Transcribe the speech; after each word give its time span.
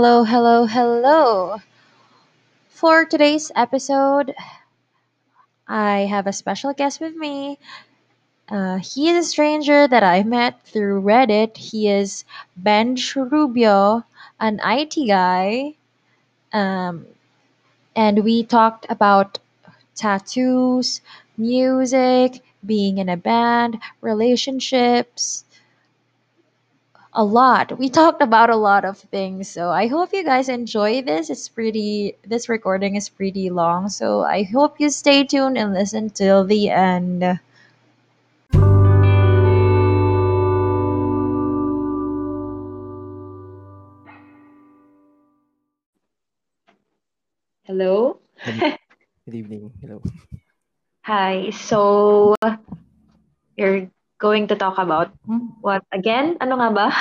hello, 0.00 0.24
hello, 0.24 0.64
hello. 0.64 1.60
For 2.70 3.04
today's 3.04 3.52
episode, 3.54 4.34
I 5.68 6.06
have 6.08 6.26
a 6.26 6.32
special 6.32 6.72
guest 6.72 7.02
with 7.02 7.14
me. 7.16 7.58
Uh, 8.48 8.78
he 8.78 9.10
is 9.10 9.26
a 9.26 9.28
stranger 9.28 9.86
that 9.86 10.02
I 10.02 10.22
met 10.22 10.62
through 10.64 11.02
Reddit. 11.02 11.58
He 11.58 11.86
is 11.86 12.24
Ben 12.56 12.96
Rubio, 13.14 14.04
an 14.40 14.58
IT 14.64 15.06
guy. 15.06 15.74
Um, 16.50 17.04
and 17.94 18.24
we 18.24 18.42
talked 18.42 18.86
about 18.88 19.38
tattoos, 19.94 21.02
music, 21.36 22.40
being 22.64 22.96
in 22.96 23.10
a 23.10 23.18
band, 23.18 23.78
relationships, 24.00 25.44
a 27.12 27.24
lot. 27.24 27.76
We 27.78 27.90
talked 27.90 28.22
about 28.22 28.50
a 28.50 28.56
lot 28.56 28.84
of 28.84 28.98
things. 28.98 29.48
So 29.48 29.70
I 29.70 29.88
hope 29.88 30.12
you 30.12 30.24
guys 30.24 30.48
enjoy 30.48 31.02
this. 31.02 31.30
It's 31.30 31.48
pretty 31.48 32.16
this 32.22 32.48
recording 32.48 32.96
is 32.96 33.08
pretty 33.08 33.50
long, 33.50 33.88
so 33.88 34.22
I 34.22 34.44
hope 34.44 34.78
you 34.78 34.90
stay 34.90 35.24
tuned 35.24 35.58
and 35.58 35.72
listen 35.72 36.10
till 36.10 36.44
the 36.44 36.70
end. 36.70 37.40
Hello. 47.64 48.18
Good, 48.44 48.78
good 49.26 49.34
evening. 49.34 49.72
Hello. 49.80 50.02
Hi. 51.02 51.50
So 51.50 52.34
you're 53.56 53.90
going 54.20 54.44
to 54.46 54.54
talk 54.54 54.76
about 54.76 55.10
what 55.64 55.82
again? 55.90 56.36
Ano 56.38 56.60
nga 56.60 56.70
ba? 56.70 56.86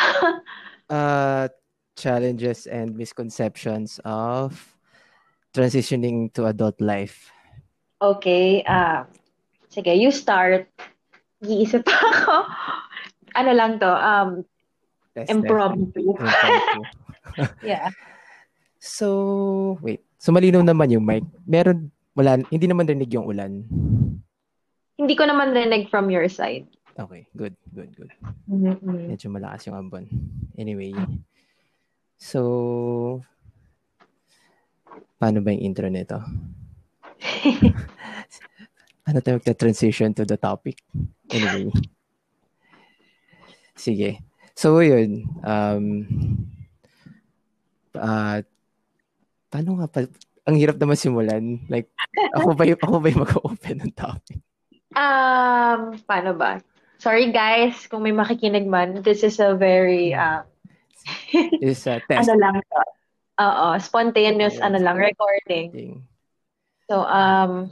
Uh, 0.90 1.46
challenges 1.94 2.66
and 2.66 2.98
misconceptions 2.98 4.02
of 4.02 4.58
transitioning 5.54 6.34
to 6.34 6.50
adult 6.50 6.74
life. 6.82 7.30
Okay. 8.02 8.66
Uh, 8.66 9.06
sige, 9.70 9.94
you 9.94 10.10
start. 10.10 10.66
Iisip 11.46 11.86
pa 11.86 11.94
ako. 11.94 12.36
Ano 13.38 13.52
lang 13.54 13.78
to? 13.78 13.86
Um, 13.86 14.42
Test, 15.14 15.30
test. 15.30 15.38
impromptu. 15.38 16.02
Impromptu. 16.18 16.82
Yeah. 17.62 17.94
So, 18.82 19.78
wait. 19.86 20.02
So, 20.18 20.34
malinaw 20.34 20.66
naman 20.66 20.90
yung 20.90 21.06
mic. 21.06 21.22
Meron, 21.46 21.94
wala, 22.18 22.42
hindi 22.50 22.66
naman 22.66 22.90
rinig 22.90 23.14
yung 23.14 23.30
ulan. 23.30 23.64
Hindi 24.98 25.14
ko 25.14 25.30
naman 25.30 25.54
rinig 25.54 25.88
from 25.94 26.10
your 26.10 26.26
side. 26.26 26.66
Okay, 27.00 27.24
good, 27.32 27.56
good, 27.72 27.96
good. 27.96 28.12
Mhm. 28.52 28.84
Medyo 28.84 29.32
malakas 29.32 29.72
yung 29.72 29.80
ambon. 29.80 30.04
Anyway. 30.60 30.92
So, 32.20 33.24
paano 35.16 35.40
ba 35.40 35.56
yung 35.56 35.64
intro 35.72 35.88
nito? 35.88 36.20
Ano 39.10 39.26
tayo 39.26 39.42
magta-transition 39.42 40.14
to 40.14 40.22
the 40.22 40.38
topic? 40.38 40.86
Anyway. 41.34 41.74
Sige. 43.74 44.22
So, 44.54 44.86
yun. 44.86 45.26
Um, 45.42 46.06
ah, 47.98 48.46
paano 49.50 49.82
nga 49.82 49.90
pa? 49.90 50.06
Ang 50.46 50.62
hirap 50.62 50.78
naman 50.78 50.94
simulan. 50.94 51.58
Like, 51.74 51.90
ako 52.38 52.54
ba 52.54 52.70
yung, 52.70 52.78
ako 52.78 52.96
ba 53.02 53.10
yung 53.10 53.24
mag-open 53.26 53.78
ng 53.82 53.94
topic? 53.98 54.38
Um, 54.94 55.98
paano 56.06 56.38
ba? 56.38 56.62
Sorry 57.00 57.32
guys, 57.32 57.88
kung 57.88 58.04
may 58.04 58.12
makikinig 58.12 58.68
man, 58.68 59.02
this 59.02 59.24
is 59.24 59.40
a 59.40 59.56
very 59.56 60.12
uh, 60.12 60.44
Is 61.64 61.88
a 61.88 62.04
test 62.04 62.28
ano 62.28 62.36
lang 62.36 62.56
to. 62.60 62.82
Oo, 63.40 63.68
spontaneous 63.80 64.60
Spontaneous. 64.60 64.68
ano 64.68 64.78
lang 64.84 64.98
recording. 65.00 65.68
So 66.92 67.08
um 67.08 67.72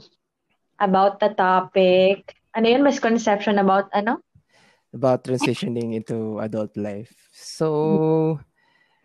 about 0.80 1.20
the 1.20 1.36
topic, 1.36 2.32
ano 2.56 2.66
yun 2.72 2.82
misconception 2.82 3.60
about 3.60 3.92
ano? 3.92 4.24
about 4.92 5.24
transitioning 5.24 5.94
into 5.94 6.40
adult 6.40 6.72
life. 6.76 7.12
So, 7.32 8.40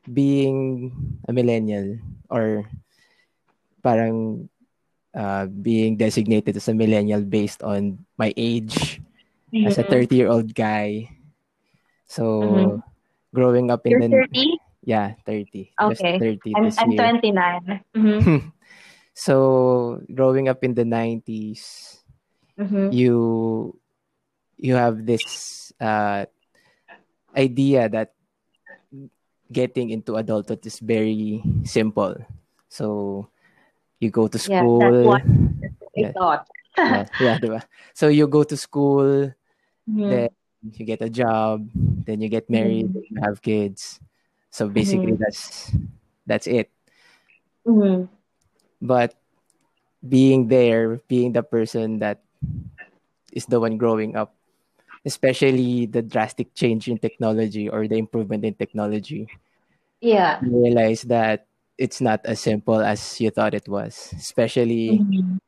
being 0.08 0.92
a 1.28 1.32
millennial 1.34 2.00
or 2.30 2.68
parang 3.84 4.48
uh, 5.16 5.46
being 5.48 5.98
designated 5.98 6.56
as 6.56 6.68
a 6.68 6.74
millennial 6.74 7.22
based 7.22 7.64
on 7.64 8.00
my 8.18 8.34
age 8.38 9.03
as 9.62 9.78
a 9.78 9.84
Mhm. 9.84 9.90
30-year-old 9.90 10.56
guy. 10.56 11.10
So, 12.08 12.26
Mhm. 12.42 12.84
growing 13.34 13.72
up 13.72 13.86
in 13.86 13.92
You're 14.00 14.02
the 14.02 14.10
30? 14.28 14.58
yeah, 14.84 15.14
30. 15.26 15.72
Just 15.90 16.02
Okay. 16.02 16.20
30 16.20 16.52
I'm 16.56 16.66
I'm 16.78 16.92
year. 16.92 17.00
29. 17.00 17.64
Mhm. 17.96 18.52
So, 19.14 20.02
growing 20.10 20.50
up 20.50 20.66
in 20.66 20.74
the 20.74 20.86
90s, 20.86 22.02
Mhm. 22.58 22.90
you 22.90 23.78
you 24.58 24.74
have 24.74 25.06
this 25.06 25.70
uh, 25.78 26.26
idea 27.38 27.90
that 27.90 28.14
getting 29.52 29.90
into 29.90 30.16
adulthood 30.16 30.66
is 30.66 30.80
very 30.80 31.44
simple. 31.64 32.16
So 32.70 33.30
you 34.00 34.10
go 34.10 34.28
to 34.28 34.40
school 34.40 34.82
Yeah, 35.04 35.22
that's 35.62 35.78
what 35.80 35.92
I 35.94 36.02
Yeah. 36.02 36.12
thought. 36.14 36.44
yeah, 36.78 37.06
yeah, 37.22 37.36
diba? 37.38 37.62
So 37.94 38.08
you 38.10 38.26
go 38.28 38.44
to 38.44 38.58
school, 38.58 39.30
Then 39.88 40.30
you 40.64 40.86
get 40.86 41.02
a 41.02 41.10
job, 41.10 41.68
then 42.06 42.22
you 42.22 42.30
get 42.30 42.50
married, 42.50 42.88
Mhm. 42.88 43.04
you 43.10 43.20
have 43.22 43.42
kids. 43.42 44.00
So 44.50 44.70
basically 44.70 45.18
that's 45.18 45.72
that's 46.26 46.48
it. 46.48 46.72
Mhm. 47.68 48.08
But 48.82 49.16
being 50.04 50.48
there, 50.48 51.00
being 51.08 51.32
the 51.32 51.44
person 51.44 52.00
that 52.00 52.24
is 53.32 53.46
the 53.48 53.60
one 53.60 53.78
growing 53.78 54.16
up, 54.16 54.36
especially 55.06 55.86
the 55.86 56.02
drastic 56.02 56.54
change 56.54 56.88
in 56.88 56.98
technology 56.98 57.68
or 57.68 57.88
the 57.88 57.98
improvement 57.98 58.46
in 58.46 58.54
technology, 58.54 59.28
Yeah. 60.00 60.40
you 60.44 60.64
realize 60.64 61.04
that 61.08 61.48
it's 61.78 62.00
not 62.00 62.24
as 62.26 62.40
simple 62.40 62.80
as 62.80 63.00
you 63.20 63.32
thought 63.32 63.54
it 63.56 63.68
was. 63.68 64.14
Especially, 64.16 65.02
Mhm. 65.02 65.40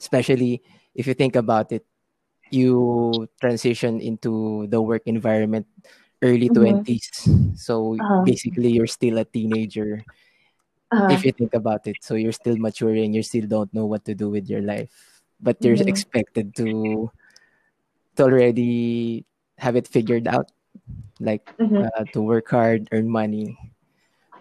especially 0.00 0.62
if 0.94 1.06
you 1.06 1.14
think 1.14 1.36
about 1.36 1.70
it, 1.72 1.86
you 2.50 3.28
transition 3.40 4.00
into 4.00 4.66
the 4.68 4.80
work 4.82 5.02
environment 5.06 5.66
early 6.22 6.48
Mhm. 6.48 6.86
20s. 6.86 7.28
So 7.54 7.98
Uh-huh. 8.00 8.24
basically, 8.24 8.70
you're 8.70 8.86
still 8.90 9.18
a 9.18 9.24
teenager 9.24 10.04
Uh-huh. 10.92 11.08
if 11.08 11.24
you 11.24 11.32
think 11.32 11.54
about 11.54 11.86
it. 11.86 12.02
So 12.02 12.14
you're 12.14 12.32
still 12.36 12.56
maturing, 12.56 13.12
you 13.14 13.22
still 13.22 13.46
don't 13.46 13.72
know 13.74 13.86
what 13.86 14.04
to 14.06 14.14
do 14.14 14.30
with 14.30 14.48
your 14.48 14.62
life, 14.62 15.22
but 15.40 15.62
you're 15.64 15.76
Mhm. 15.76 15.86
expected 15.86 16.54
to 16.56 17.10
to 18.16 18.22
already 18.24 19.24
have 19.58 19.76
it 19.76 19.86
figured 19.88 20.26
out, 20.28 20.50
like 21.20 21.42
Mhm. 21.58 21.90
uh, 21.96 22.04
to 22.12 22.22
work 22.22 22.48
hard, 22.50 22.88
earn 22.92 23.08
money. 23.10 23.58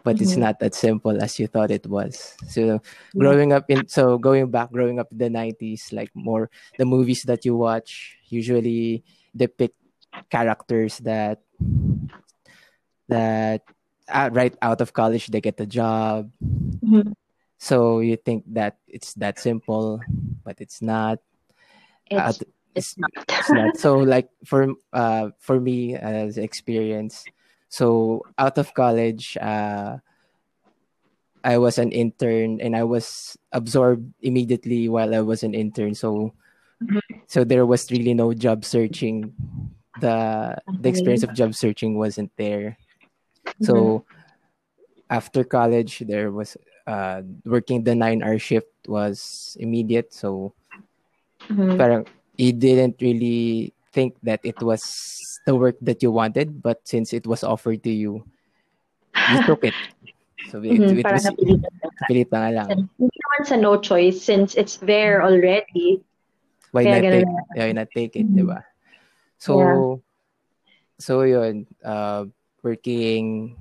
But 0.05 0.21
it's 0.21 0.37
Mhm. 0.37 0.45
not 0.45 0.61
that 0.61 0.77
simple 0.77 1.17
as 1.17 1.39
you 1.41 1.49
thought 1.49 1.73
it 1.73 1.89
was. 1.89 2.37
So 2.45 2.77
growing 3.17 3.51
up 3.51 3.65
in 3.73 3.89
so 3.89 4.21
going 4.21 4.53
back, 4.53 4.69
growing 4.69 5.01
up 5.01 5.09
in 5.11 5.17
the 5.17 5.29
nineties, 5.33 5.89
like 5.89 6.13
more 6.13 6.53
the 6.77 6.85
movies 6.85 7.25
that 7.25 7.41
you 7.43 7.57
watch 7.57 8.15
usually 8.29 9.01
depict 9.35 9.73
characters 10.29 11.01
that 11.01 11.41
that 13.09 13.61
uh, 14.09 14.29
right 14.33 14.55
out 14.61 14.81
of 14.81 14.93
college 14.93 15.27
they 15.27 15.41
get 15.41 15.59
a 15.59 15.65
job 15.65 16.29
Mhm. 16.83 17.13
so 17.57 17.99
you 17.99 18.15
think 18.17 18.43
that 18.53 18.77
it's 18.87 19.13
that 19.15 19.39
simple 19.39 20.01
but 20.43 20.61
it's 20.61 20.81
not 20.81 21.19
Uh, 22.11 22.29
It's 22.29 22.43
it's 22.75 22.91
not. 23.01 23.11
it's 23.27 23.51
not 23.51 23.71
so 23.81 23.97
like 24.05 24.29
for 24.45 24.69
uh 24.93 25.33
for 25.41 25.57
me 25.59 25.95
as 25.97 26.37
experience 26.37 27.25
so 27.75 28.23
out 28.39 28.57
of 28.57 28.71
college 28.73 29.35
uh 29.41 29.99
i 31.43 31.57
was 31.57 31.77
an 31.77 31.91
intern 31.91 32.59
and 32.61 32.75
i 32.75 32.83
was 32.83 33.37
absorbed 33.51 34.13
immediately 34.21 34.89
while 34.89 35.13
i 35.15 35.21
was 35.21 35.43
an 35.43 35.53
intern. 35.53 35.93
So 35.95 36.33
Mhm. 36.81 37.01
so 37.27 37.43
there 37.43 37.65
was 37.65 37.91
really 37.91 38.13
no 38.13 38.33
job 38.33 38.65
searching. 38.65 39.33
The 39.97 40.57
the 40.79 40.89
experience 40.89 41.23
of 41.23 41.33
job 41.33 41.55
searching 41.55 41.97
wasn't 41.97 42.31
there. 42.37 42.77
So 43.61 44.05
after 45.09 45.43
college 45.43 45.99
there 46.07 46.31
was 46.31 46.57
uh 46.87 47.21
working 47.45 47.83
the 47.83 47.95
nine 47.95 48.23
hour 48.23 48.39
shift 48.39 48.69
was 48.87 49.57
immediate. 49.59 50.13
So 50.13 50.53
Mhm. 51.49 51.77
parang 51.77 52.05
you 52.37 52.53
didn't 52.53 52.97
really 53.01 53.73
think 53.95 54.19
that 54.21 54.43
it 54.43 54.59
was 54.59 54.83
the 55.47 55.55
work 55.55 55.79
that 55.79 56.03
you 56.03 56.11
wanted 56.11 56.59
but 56.61 56.83
since 56.83 57.15
it 57.15 57.23
was 57.23 57.47
offered 57.47 57.79
to 57.79 57.89
you 57.89 58.19
you 59.31 59.39
took 59.47 59.63
it 59.63 59.73
so 60.51 60.59
it, 60.59 60.75
Mhm, 60.75 60.99
it 60.99 61.07
was 61.07 61.23
pilit 62.11 62.27
na 62.29 62.51
lang 62.51 62.69
Hindi 62.99 63.15
naman 63.15 63.41
sa 63.47 63.55
no 63.55 63.79
choice 63.79 64.19
since 64.19 64.53
it's 64.59 64.77
there 64.83 65.23
already. 65.23 66.03
why 66.75 66.83
Kaya 66.83 66.99
not 66.99 67.07
take 67.15 67.31
why 67.55 67.71
not 67.71 67.89
take 67.95 68.13
it 68.19 68.27
Mhm. 68.27 68.35
diba 68.35 68.59
so 69.39 69.53
Yeah. 69.55 69.79
so 70.99 71.13
yun 71.23 71.63
uh 71.87 72.27
working 72.65 73.55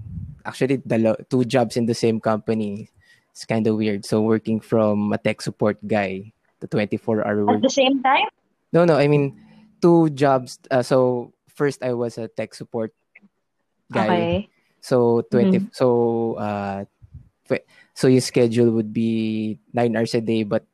actually 0.44 0.82
dalo- 0.82 1.20
two 1.30 1.44
jobs 1.46 1.76
in 1.76 1.86
the 1.86 1.94
same 1.96 2.20
company. 2.20 2.88
It's 3.32 3.44
kind 3.44 3.66
of 3.66 3.76
weird. 3.76 4.04
So 4.04 4.20
working 4.22 4.60
from 4.60 5.12
a 5.12 5.18
tech 5.18 5.40
support 5.42 5.76
guy 5.84 6.32
to 6.60 6.68
24 6.68 7.24
hour 7.26 7.44
work. 7.44 7.60
At 7.60 7.68
the 7.68 7.72
same 7.72 8.00
time? 8.04 8.28
No, 8.72 8.84
no. 8.84 8.96
I 8.96 9.08
mean, 9.08 9.34
two 9.84 10.08
jobs. 10.16 10.56
Uh, 10.72 10.80
so 10.80 11.32
first, 11.52 11.84
I 11.84 11.92
was 11.92 12.16
a 12.16 12.32
tech 12.32 12.56
support 12.56 12.96
guy. 13.92 14.08
Okay. 14.08 14.48
So 14.80 15.20
20. 15.28 15.60
Mhm. 15.60 15.68
So 15.76 15.88
uh, 16.40 16.88
so 17.92 18.08
your 18.08 18.24
schedule 18.24 18.72
would 18.72 18.96
be 18.96 19.60
nine 19.76 19.92
hours 19.94 20.16
a 20.16 20.24
day, 20.24 20.42
but 20.42 20.64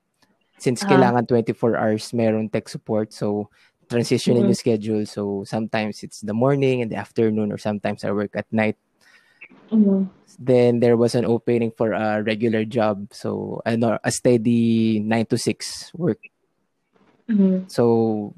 since 0.63 0.87
Ah. 0.87 0.89
kailangan 0.89 1.27
24 1.27 1.75
hours, 1.75 2.15
meron 2.15 2.49
tech 2.49 2.71
support. 2.71 3.11
So 3.13 3.51
transitioning 3.91 4.47
Mhm. 4.47 4.55
yung 4.55 4.63
schedule. 4.63 5.03
So 5.05 5.43
sometimes 5.43 6.07
it's 6.07 6.23
the 6.23 6.33
morning 6.33 6.81
and 6.81 6.89
the 6.89 6.97
afternoon, 6.97 7.51
or 7.51 7.59
sometimes 7.59 8.07
I 8.07 8.15
work 8.15 8.39
at 8.39 8.47
night. 8.55 8.79
Mhm. 9.75 10.07
Then 10.39 10.79
there 10.81 10.97
was 10.97 11.19
an 11.19 11.27
opening 11.27 11.75
for 11.75 11.93
a 11.93 12.23
regular 12.23 12.63
job. 12.65 13.11
So 13.13 13.61
ano, 13.67 13.99
a 14.01 14.11
steady 14.15 15.03
nine 15.03 15.27
to 15.29 15.37
six 15.37 15.91
work. 15.93 16.23
Mhm. 17.29 17.67
So 17.67 18.33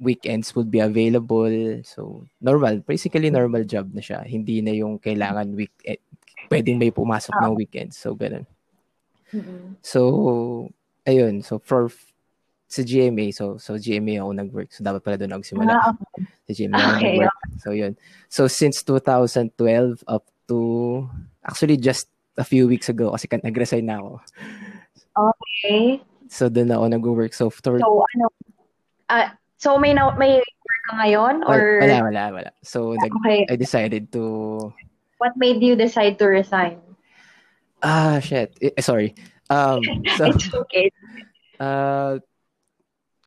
weekends 0.00 0.54
would 0.54 0.70
be 0.70 0.80
available. 0.80 1.80
So 1.84 2.26
normal, 2.40 2.80
basically 2.84 3.30
normal 3.30 3.64
job 3.64 3.92
na 3.92 4.00
siya. 4.00 4.24
Hindi 4.24 4.60
na 4.60 4.72
yung 4.72 4.98
kailangan 5.00 5.56
week 5.56 5.72
eh, 5.84 6.00
pwedeng 6.48 6.78
may 6.78 6.92
pumasok 6.92 7.32
ng 7.32 7.56
weekends. 7.56 7.96
So 7.96 8.14
ganun. 8.14 8.46
So 9.82 10.70
ayun, 11.06 11.42
so 11.42 11.58
for 11.58 11.90
sa 12.66 12.82
GMA, 12.82 13.30
so 13.30 13.56
so 13.62 13.78
GMA 13.78 14.18
ako 14.18 14.30
nag-work. 14.34 14.70
So 14.74 14.82
dapat 14.82 15.00
pala 15.06 15.16
doon 15.16 15.38
ako 15.38 15.42
simula. 15.46 15.78
Ah, 15.78 15.94
okay. 15.94 16.22
Sa 16.46 16.52
GMA 16.52 16.74
ako 16.74 16.90
Okay, 16.90 17.04
nag-work. 17.06 17.36
So 17.62 17.68
yun. 17.70 17.92
So 18.28 18.42
since 18.50 18.82
2012 18.82 20.02
up 20.06 20.24
to 20.50 20.58
actually 21.46 21.78
just 21.78 22.10
a 22.36 22.44
few 22.44 22.68
weeks 22.68 22.90
ago 22.90 23.14
kasi 23.14 23.30
nag-resign 23.30 23.86
na 23.86 24.02
ako. 24.02 24.12
Okay. 25.16 26.02
So 26.28 26.50
doon 26.50 26.74
ako 26.74 26.84
nag-work. 26.90 27.32
So 27.32 27.48
for 27.48 27.78
So, 27.78 28.02
ano, 28.02 28.26
ah, 29.08 29.38
so 29.56 29.78
may, 29.78 29.92
na, 29.92 30.14
may 30.16 30.38
work 30.40 30.82
ka 30.88 30.92
ngayon? 31.02 31.34
Or 31.44 31.80
wala, 31.80 32.02
wala, 32.08 32.22
wala. 32.32 32.50
So 32.62 32.94
nag, 32.94 33.12
Okay. 33.12 33.46
I 33.50 33.56
decided 33.56 34.12
to 34.12 34.72
what 35.18 35.36
made 35.36 35.62
you 35.62 35.76
decide 35.76 36.18
to 36.18 36.26
resign? 36.28 36.80
Ah, 37.82 38.20
shit. 38.20 38.56
Eh, 38.60 38.72
sorry. 38.80 39.14
Um, 39.48 39.84
so, 40.16 40.28
It's 40.32 40.48
okay. 40.52 40.90
uh, 41.60 42.18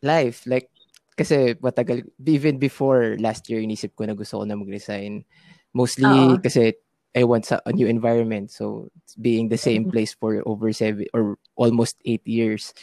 life, 0.02 0.44
like, 0.46 0.70
kasi 1.18 1.54
matagal, 1.60 2.08
even 2.26 2.58
before 2.58 3.18
last 3.20 3.50
year, 3.50 3.60
inisip 3.62 3.96
ko 3.96 4.06
na 4.06 4.14
gusto 4.14 4.40
ko 4.40 4.44
na 4.46 4.56
mag-resign. 4.56 5.26
Mostly 5.74 6.10
Oo. 6.10 6.42
kasi 6.42 6.74
I 7.16 7.24
want 7.26 7.50
a 7.52 7.74
new 7.74 7.88
environment. 7.88 8.52
So, 8.52 8.90
being 9.20 9.50
the 9.50 9.58
same 9.58 9.86
Mhm. 9.86 9.92
place 9.92 10.14
for 10.14 10.42
over 10.46 10.72
seven 10.74 11.06
or 11.14 11.38
almost 11.58 11.98
eight 12.06 12.26
years. 12.26 12.74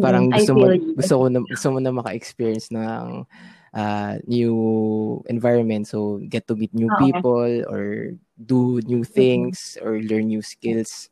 Parang 0.00 0.32
I 0.32 0.40
gusto 0.40 0.52
mo, 0.56 0.64
gusto 0.96 1.14
ko 1.20 1.24
na, 1.28 1.38
gusto 1.44 1.66
mo 1.68 1.78
na 1.82 1.92
maka-experience 1.92 2.72
ng 2.72 3.26
uh, 3.76 4.14
new 4.24 4.56
environment. 5.28 5.84
So, 5.88 6.20
get 6.28 6.48
to 6.48 6.56
meet 6.56 6.72
new 6.72 6.88
Oo. 6.88 6.96
people 6.96 7.52
or 7.68 8.16
do 8.40 8.80
new 8.88 9.04
things 9.04 9.76
or 9.84 10.00
learn 10.00 10.28
new 10.32 10.40
skills. 10.42 11.10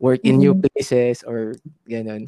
Work 0.00 0.24
in 0.26 0.38
new 0.40 0.54
Mhm. 0.54 0.64
places 0.68 1.22
or 1.24 1.54
ganun. 1.88 2.26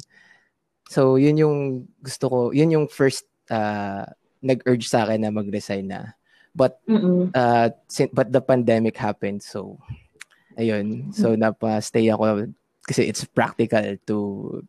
So, 0.89 1.17
yun 1.17 1.37
yung 1.37 1.57
gusto 2.01 2.29
ko, 2.29 2.39
yun 2.55 2.71
yung 2.71 2.87
first 2.87 3.25
uh, 3.51 4.05
nag-urge 4.41 4.87
sa 4.87 5.03
akin 5.05 5.25
na 5.25 5.31
mag-resign 5.33 5.87
na. 5.89 6.13
But, 6.55 6.79
Mhm. 6.87 7.35
uh, 7.35 7.69
but 8.13 8.31
the 8.31 8.41
pandemic 8.41 8.97
happened. 8.97 9.43
So, 9.43 9.77
ayun. 10.57 11.13
So, 11.13 11.35
napa-stay 11.35 12.09
ako 12.13 12.53
kasi 12.87 13.03
it's 13.03 13.27
practical 13.27 13.83
to 14.07 14.17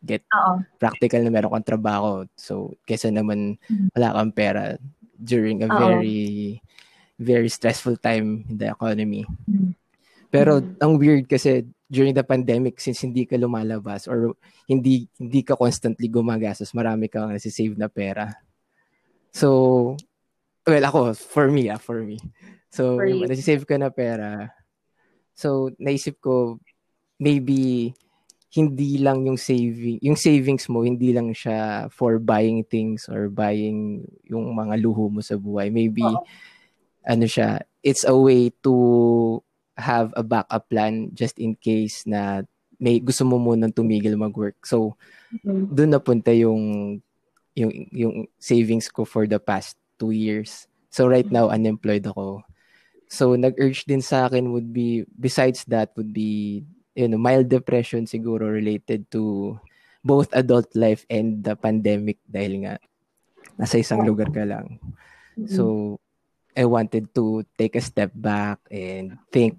get 0.03 0.27
Oo. 0.35 0.59
practical 0.83 1.23
na 1.23 1.31
meron 1.31 1.55
kang 1.55 1.79
trabaho. 1.79 2.27
So, 2.35 2.75
kesa 2.83 3.15
naman 3.15 3.57
Mhm. 3.71 3.95
wala 3.95 4.19
kang 4.19 4.33
pera 4.35 4.63
during 5.17 5.63
a 5.63 5.71
Oo. 5.71 5.79
very, 5.79 6.59
very 7.19 7.47
stressful 7.47 7.95
time 7.95 8.43
in 8.51 8.59
the 8.59 8.67
economy. 8.75 9.23
Mhm. 9.47 9.71
Pero 10.35 10.61
Mhm. 10.61 10.83
ang 10.83 10.93
weird 10.99 11.25
kasi 11.31 11.63
during 11.89 12.13
the 12.13 12.27
pandemic, 12.27 12.83
since 12.83 13.01
hindi 13.01 13.25
ka 13.25 13.39
lumalabas 13.41 14.05
or 14.11 14.37
hindi 14.69 15.09
hindi 15.17 15.41
ka 15.41 15.57
constantly 15.57 16.11
gumagastos, 16.11 16.77
marami 16.77 17.09
kang 17.09 17.33
nasi-save 17.33 17.79
na 17.79 17.89
pera. 17.89 18.35
So, 19.33 19.97
well, 20.67 20.85
ako, 20.85 21.15
for 21.17 21.49
me, 21.49 21.71
ah, 21.73 21.81
for 21.81 22.03
me. 22.05 22.19
So, 22.69 23.01
For 23.01 23.09
nasi-save 23.09 23.65
ka 23.65 23.79
na 23.81 23.89
pera. 23.89 24.53
So, 25.39 25.73
naisip 25.81 26.21
ko, 26.21 26.61
maybe 27.17 27.95
hindi 28.49 28.97
lang 28.97 29.29
yung 29.29 29.37
saving, 29.37 30.01
yung 30.01 30.17
savings 30.17 30.69
mo, 30.73 30.81
hindi 30.81 31.13
lang 31.13 31.37
siya 31.37 31.89
for 31.93 32.17
buying 32.17 32.65
things 32.65 33.05
or 33.09 33.29
buying 33.29 34.09
yung 34.25 34.57
mga 34.57 34.81
luho 34.81 35.13
mo 35.13 35.21
sa 35.21 35.37
buhay. 35.37 35.69
Maybe, 35.69 36.05
Oo. 36.05 36.25
ano 37.05 37.25
siya, 37.29 37.61
it's 37.85 38.09
a 38.09 38.17
way 38.17 38.49
to 38.65 39.41
have 39.77 40.11
a 40.17 40.25
backup 40.25 40.67
plan 40.73 41.13
just 41.13 41.37
in 41.37 41.55
case 41.61 42.09
na 42.09 42.43
may 42.81 42.99
gusto 42.99 43.27
mo 43.29 43.37
munang 43.37 43.75
tumigil 43.75 44.17
mag-work. 44.17 44.65
So, 44.65 44.97
Mhm. 45.45 45.77
doon 45.77 45.91
napunta 45.93 46.33
yung 46.33 46.99
yung 47.59 47.73
yung 47.91 48.15
savings 48.39 48.87
ko 48.89 49.03
for 49.03 49.27
the 49.27 49.43
past 49.43 49.75
two 49.99 50.15
years. 50.15 50.71
So 50.95 51.11
right 51.11 51.27
now 51.27 51.51
unemployed 51.51 52.07
ako. 52.07 52.47
So 53.11 53.35
nag-urge 53.35 53.83
din 53.85 54.01
sa 54.01 54.31
akin 54.31 54.55
would 54.55 54.71
be 54.71 55.03
besides 55.19 55.67
that 55.67 55.91
would 55.99 56.15
be 56.15 56.63
you 56.99 57.07
know 57.07 57.21
mild 57.21 57.47
depression 57.47 58.11
siguro 58.11 58.51
related 58.51 59.07
to 59.07 59.55
both 60.03 60.27
adult 60.35 60.67
life 60.75 61.07
and 61.07 61.47
the 61.47 61.55
pandemic 61.55 62.19
dahil 62.27 62.67
nga 62.67 62.75
nasa 63.55 63.79
isang 63.79 64.03
lugar 64.03 64.27
ka 64.35 64.43
lang. 64.43 64.83
Mhm. 65.39 65.47
So 65.47 65.63
I 66.59 66.67
wanted 66.67 67.15
to 67.15 67.47
take 67.55 67.79
a 67.79 67.85
step 67.85 68.11
back 68.19 68.59
and 68.67 69.15
think 69.31 69.55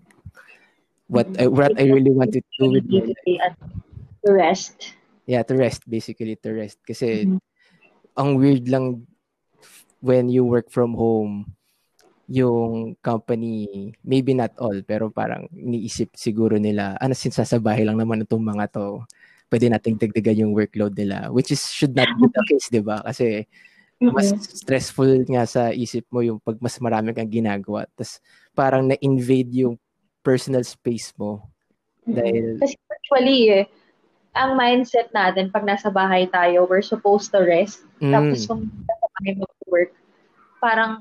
what 1.07 1.31
I, 1.39 1.47
what 1.47 1.71
I 1.80 1.88
really 1.88 2.12
wanted 2.12 2.44
to 2.44 2.56
do 2.59 2.68
with 2.75 2.88
my 2.91 3.07
life. 3.07 3.24
Ano, 3.24 3.56
to 4.27 4.30
rest. 4.36 5.00
Yeah, 5.24 5.48
to 5.48 5.55
rest 5.55 5.88
basically 5.88 6.36
to 6.43 6.50
rest 6.51 6.84
kasi 6.84 7.24
Mhm. 7.24 7.39
ang 8.19 8.29
weird 8.36 8.67
lang 8.67 9.08
when 10.03 10.27
you 10.27 10.43
work 10.43 10.67
from 10.67 10.91
home 10.96 11.55
yung 12.29 12.93
company 13.01 13.89
maybe 14.05 14.38
not 14.38 14.53
all 14.62 14.77
pero 14.86 15.09
parang 15.09 15.50
iniisip 15.50 16.13
siguro 16.13 16.62
nila 16.62 16.93
ano 17.01 17.17
since 17.17 17.41
sa 17.41 17.57
bahay 17.57 17.81
lang 17.81 17.98
naman 17.98 18.21
itong 18.21 18.45
mga 18.45 18.69
to 18.69 19.01
pwede 19.50 19.65
nating 19.65 19.98
dagdagan 19.98 20.45
yung 20.45 20.53
workload 20.53 20.93
nila 20.93 21.33
which 21.33 21.50
is 21.50 21.65
should 21.74 21.98
not 21.98 22.07
be 22.21 22.29
the 22.29 22.43
case 22.45 22.69
'di 22.69 22.86
ba? 22.86 23.01
Kasi 23.01 23.50
mas 24.00 24.31
stressful 24.55 25.27
nga 25.27 25.43
sa 25.43 25.75
isip 25.75 26.07
mo 26.07 26.24
yung 26.24 26.39
pag 26.39 26.55
mas 26.63 26.77
marami 26.79 27.12
kang 27.12 27.27
ginagawa 27.27 27.83
tas 27.98 28.24
parang 28.55 28.88
na-invade 28.88 29.67
yung 29.67 29.75
personal 30.24 30.63
space 30.63 31.12
mo. 31.17 31.50
Dahil 32.05 32.59
Kasi 32.59 32.75
actually, 32.91 33.39
eh, 33.50 33.65
ang 34.36 34.55
mindset 34.55 35.09
natin 35.12 35.50
pag 35.50 35.65
nasa 35.65 35.89
bahay 35.89 36.29
tayo, 36.29 36.69
we're 36.69 36.86
supposed 36.86 37.33
to 37.33 37.41
rest. 37.41 37.83
mm, 38.00 38.13
Tapos 38.13 38.39
kung 38.45 38.62
nasa 38.67 39.05
bahay 39.19 39.33
mag-work, 39.39 39.91
parang 40.62 40.91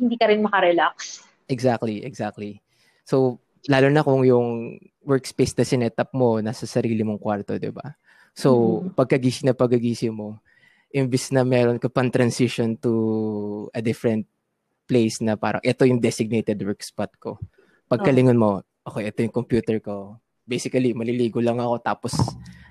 hindi 0.00 0.16
ka 0.16 0.32
rin 0.32 0.40
makarelax. 0.40 1.20
Exactly, 1.44 2.00
exactly. 2.00 2.64
So, 3.04 3.36
lalo 3.68 3.92
na 3.92 4.00
kung 4.00 4.24
yung 4.24 4.80
workspace 5.04 5.52
na 5.58 5.68
sinetup 5.68 6.16
mo 6.16 6.40
nasa 6.40 6.64
sarili 6.64 7.04
mong 7.04 7.20
kwarto, 7.20 7.60
di 7.60 7.68
ba? 7.68 7.92
So, 8.32 8.80
Mhm. 8.80 8.96
pagkagising 8.96 9.46
na 9.50 9.54
pagkagising 9.58 10.14
mo, 10.14 10.40
imbis 10.94 11.28
na 11.34 11.44
meron 11.44 11.76
ka 11.76 11.92
pang 11.92 12.08
transition 12.08 12.78
to 12.80 12.92
a 13.76 13.84
different 13.84 14.24
place 14.88 15.22
na 15.22 15.36
parang 15.36 15.62
ito 15.62 15.86
yung 15.86 16.02
designated 16.02 16.58
work 16.64 16.82
spot 16.82 17.12
ko. 17.20 17.38
Pagkalingon 17.86 18.38
mo, 18.38 18.62
okay, 18.86 19.10
ito 19.10 19.22
yung 19.22 19.34
computer 19.34 19.78
ko. 19.78 20.18
Basically, 20.46 20.94
maliligo 20.94 21.38
lang 21.38 21.62
ako 21.62 21.78
tapos 21.78 22.14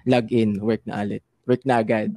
log 0.04 0.28
in, 0.32 0.60
work 0.60 0.84
na 0.84 1.04
ulit. 1.04 1.24
Work 1.48 1.64
na 1.64 1.80
agad. 1.80 2.12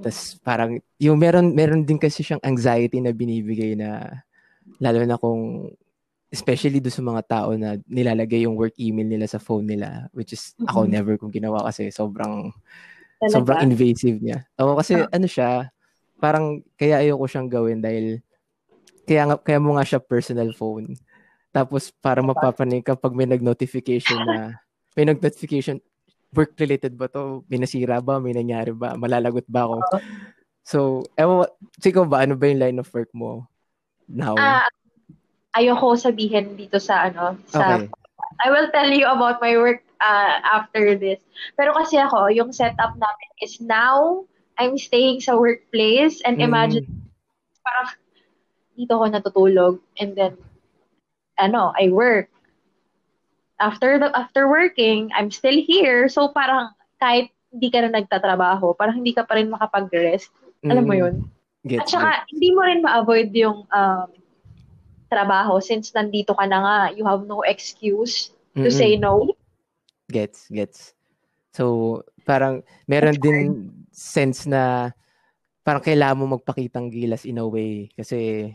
Tapos 0.00 0.38
parang, 0.40 0.80
yung 0.96 1.18
meron, 1.20 1.52
meron 1.52 1.84
din 1.84 2.00
kasi 2.00 2.24
siyang 2.24 2.40
anxiety 2.44 3.00
na 3.00 3.12
binibigay 3.12 3.76
na 3.76 4.22
lalo 4.76 5.00
na 5.08 5.16
kung 5.16 5.72
especially 6.28 6.76
do 6.76 6.92
sa 6.92 7.00
mga 7.00 7.22
tao 7.24 7.56
na 7.56 7.80
nilalagay 7.88 8.44
yung 8.44 8.52
work 8.52 8.76
email 8.76 9.08
nila 9.08 9.24
sa 9.24 9.40
phone 9.40 9.64
nila 9.64 10.12
which 10.12 10.36
is 10.36 10.52
ako 10.68 10.84
Mhm. 10.84 10.90
never 10.92 11.12
kong 11.16 11.32
ginawa 11.32 11.64
kasi 11.64 11.88
sobrang 11.88 12.52
Talaga. 13.18 13.32
sobrang 13.34 13.60
invasive 13.66 14.20
niya. 14.22 14.44
Oo 14.62 14.78
kasi 14.78 14.94
Ah. 14.94 15.10
ano 15.10 15.26
siya, 15.26 15.72
parang 16.22 16.62
kaya 16.78 17.02
ayoko 17.02 17.26
siyang 17.26 17.50
gawin 17.50 17.82
dahil 17.82 18.22
kaya 19.08 19.24
nga, 19.26 19.36
kaya 19.40 19.58
mo 19.58 19.74
nga 19.74 19.88
siya 19.88 19.98
personal 19.98 20.52
phone. 20.54 20.94
Tapos 21.50 21.90
parang 21.98 22.28
mapapanig 22.28 22.84
kapag 22.84 23.16
may 23.16 23.26
nag-notification 23.26 24.20
na 24.22 24.54
may 24.94 25.08
nag-notification 25.08 25.80
work 26.30 26.52
related 26.60 26.92
ba 26.94 27.08
to? 27.08 27.42
May 27.48 27.56
nasira 27.58 28.04
ba? 28.04 28.20
May 28.20 28.36
nangyari 28.36 28.70
ba? 28.70 28.94
Malalagot 28.94 29.48
ba 29.48 29.64
ako? 29.64 29.76
So, 30.62 30.78
ewan, 31.16 31.48
sikaw 31.80 32.04
ba? 32.04 32.20
Ano 32.22 32.36
ba 32.36 32.46
yung 32.46 32.60
line 32.60 32.78
of 32.78 32.92
work 32.92 33.08
mo 33.16 33.48
now? 34.08 34.34
Ah, 34.36 34.66
ayoko 35.54 35.96
sabihin 35.96 36.56
dito 36.56 36.80
sa 36.80 37.08
ano, 37.08 37.36
sa 37.48 37.76
Okay. 37.78 37.88
I 38.38 38.54
will 38.54 38.70
tell 38.70 38.86
you 38.86 39.02
about 39.02 39.42
my 39.42 39.58
work 39.58 39.82
uh, 39.98 40.38
after 40.46 40.94
this. 40.94 41.18
Pero 41.58 41.74
kasi 41.74 41.98
ako, 41.98 42.30
yung 42.30 42.54
setup 42.54 42.94
namin 42.94 43.30
is 43.42 43.58
now, 43.58 44.22
I'm 44.54 44.78
staying 44.78 45.22
sa 45.22 45.34
workplace 45.34 46.22
and 46.22 46.38
imagine, 46.38 46.86
Mm. 46.86 47.02
parang 47.66 47.88
dito 48.78 48.92
ako 48.94 49.04
natutulog 49.10 49.74
and 49.98 50.14
then, 50.14 50.38
ano, 51.34 51.74
I 51.74 51.90
work. 51.90 52.30
After 53.58 53.98
the 53.98 54.14
after 54.14 54.46
working, 54.46 55.10
I'm 55.10 55.34
still 55.34 55.58
here. 55.58 56.06
So 56.06 56.30
parang 56.30 56.78
kahit 57.02 57.34
hindi 57.50 57.74
ka 57.74 57.82
na 57.82 57.90
nagtatrabaho, 57.90 58.70
parang 58.78 59.02
hindi 59.02 59.10
ka 59.10 59.26
pa 59.26 59.34
rin 59.34 59.50
makapag-rest. 59.50 60.30
Alam 60.62 60.86
mo 60.86 60.94
Mm. 60.94 61.00
yun? 61.02 61.14
Gets, 61.68 61.84
At 61.84 61.92
saka, 61.92 62.10
hindi 62.32 62.48
mo 62.56 62.64
rin 62.64 62.80
ma-avoid 62.80 63.28
yung 63.36 63.68
um, 63.68 64.08
trabaho 65.12 65.60
since 65.60 65.92
nandito 65.92 66.32
ka 66.32 66.48
na 66.48 66.58
nga. 66.64 66.78
You 66.96 67.04
have 67.04 67.28
no 67.28 67.44
excuse 67.44 68.32
to 68.56 68.72
Mm-mm. 68.72 68.72
say 68.72 68.96
no. 68.96 69.28
Gets, 70.08 70.48
gets. 70.48 70.96
So, 71.52 72.00
parang 72.24 72.64
meron 72.88 73.16
That's 73.16 73.24
din 73.24 73.44
sense 73.92 74.48
na 74.48 74.92
parang 75.60 75.84
kailangan 75.84 76.16
mo 76.16 76.40
magpakitang 76.40 76.88
gilas 76.88 77.28
in 77.28 77.36
a 77.36 77.44
way 77.44 77.92
kasi 77.92 78.48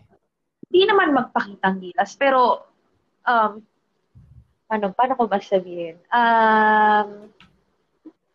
Hindi 0.74 0.90
naman 0.90 1.14
magpakitang 1.14 1.78
gilas, 1.78 2.18
pero 2.18 2.66
um, 3.30 3.62
paano, 4.66 4.90
paano 4.98 5.14
ko 5.14 5.30
ba 5.30 5.38
sabihin? 5.38 6.02
Um, 6.10 7.30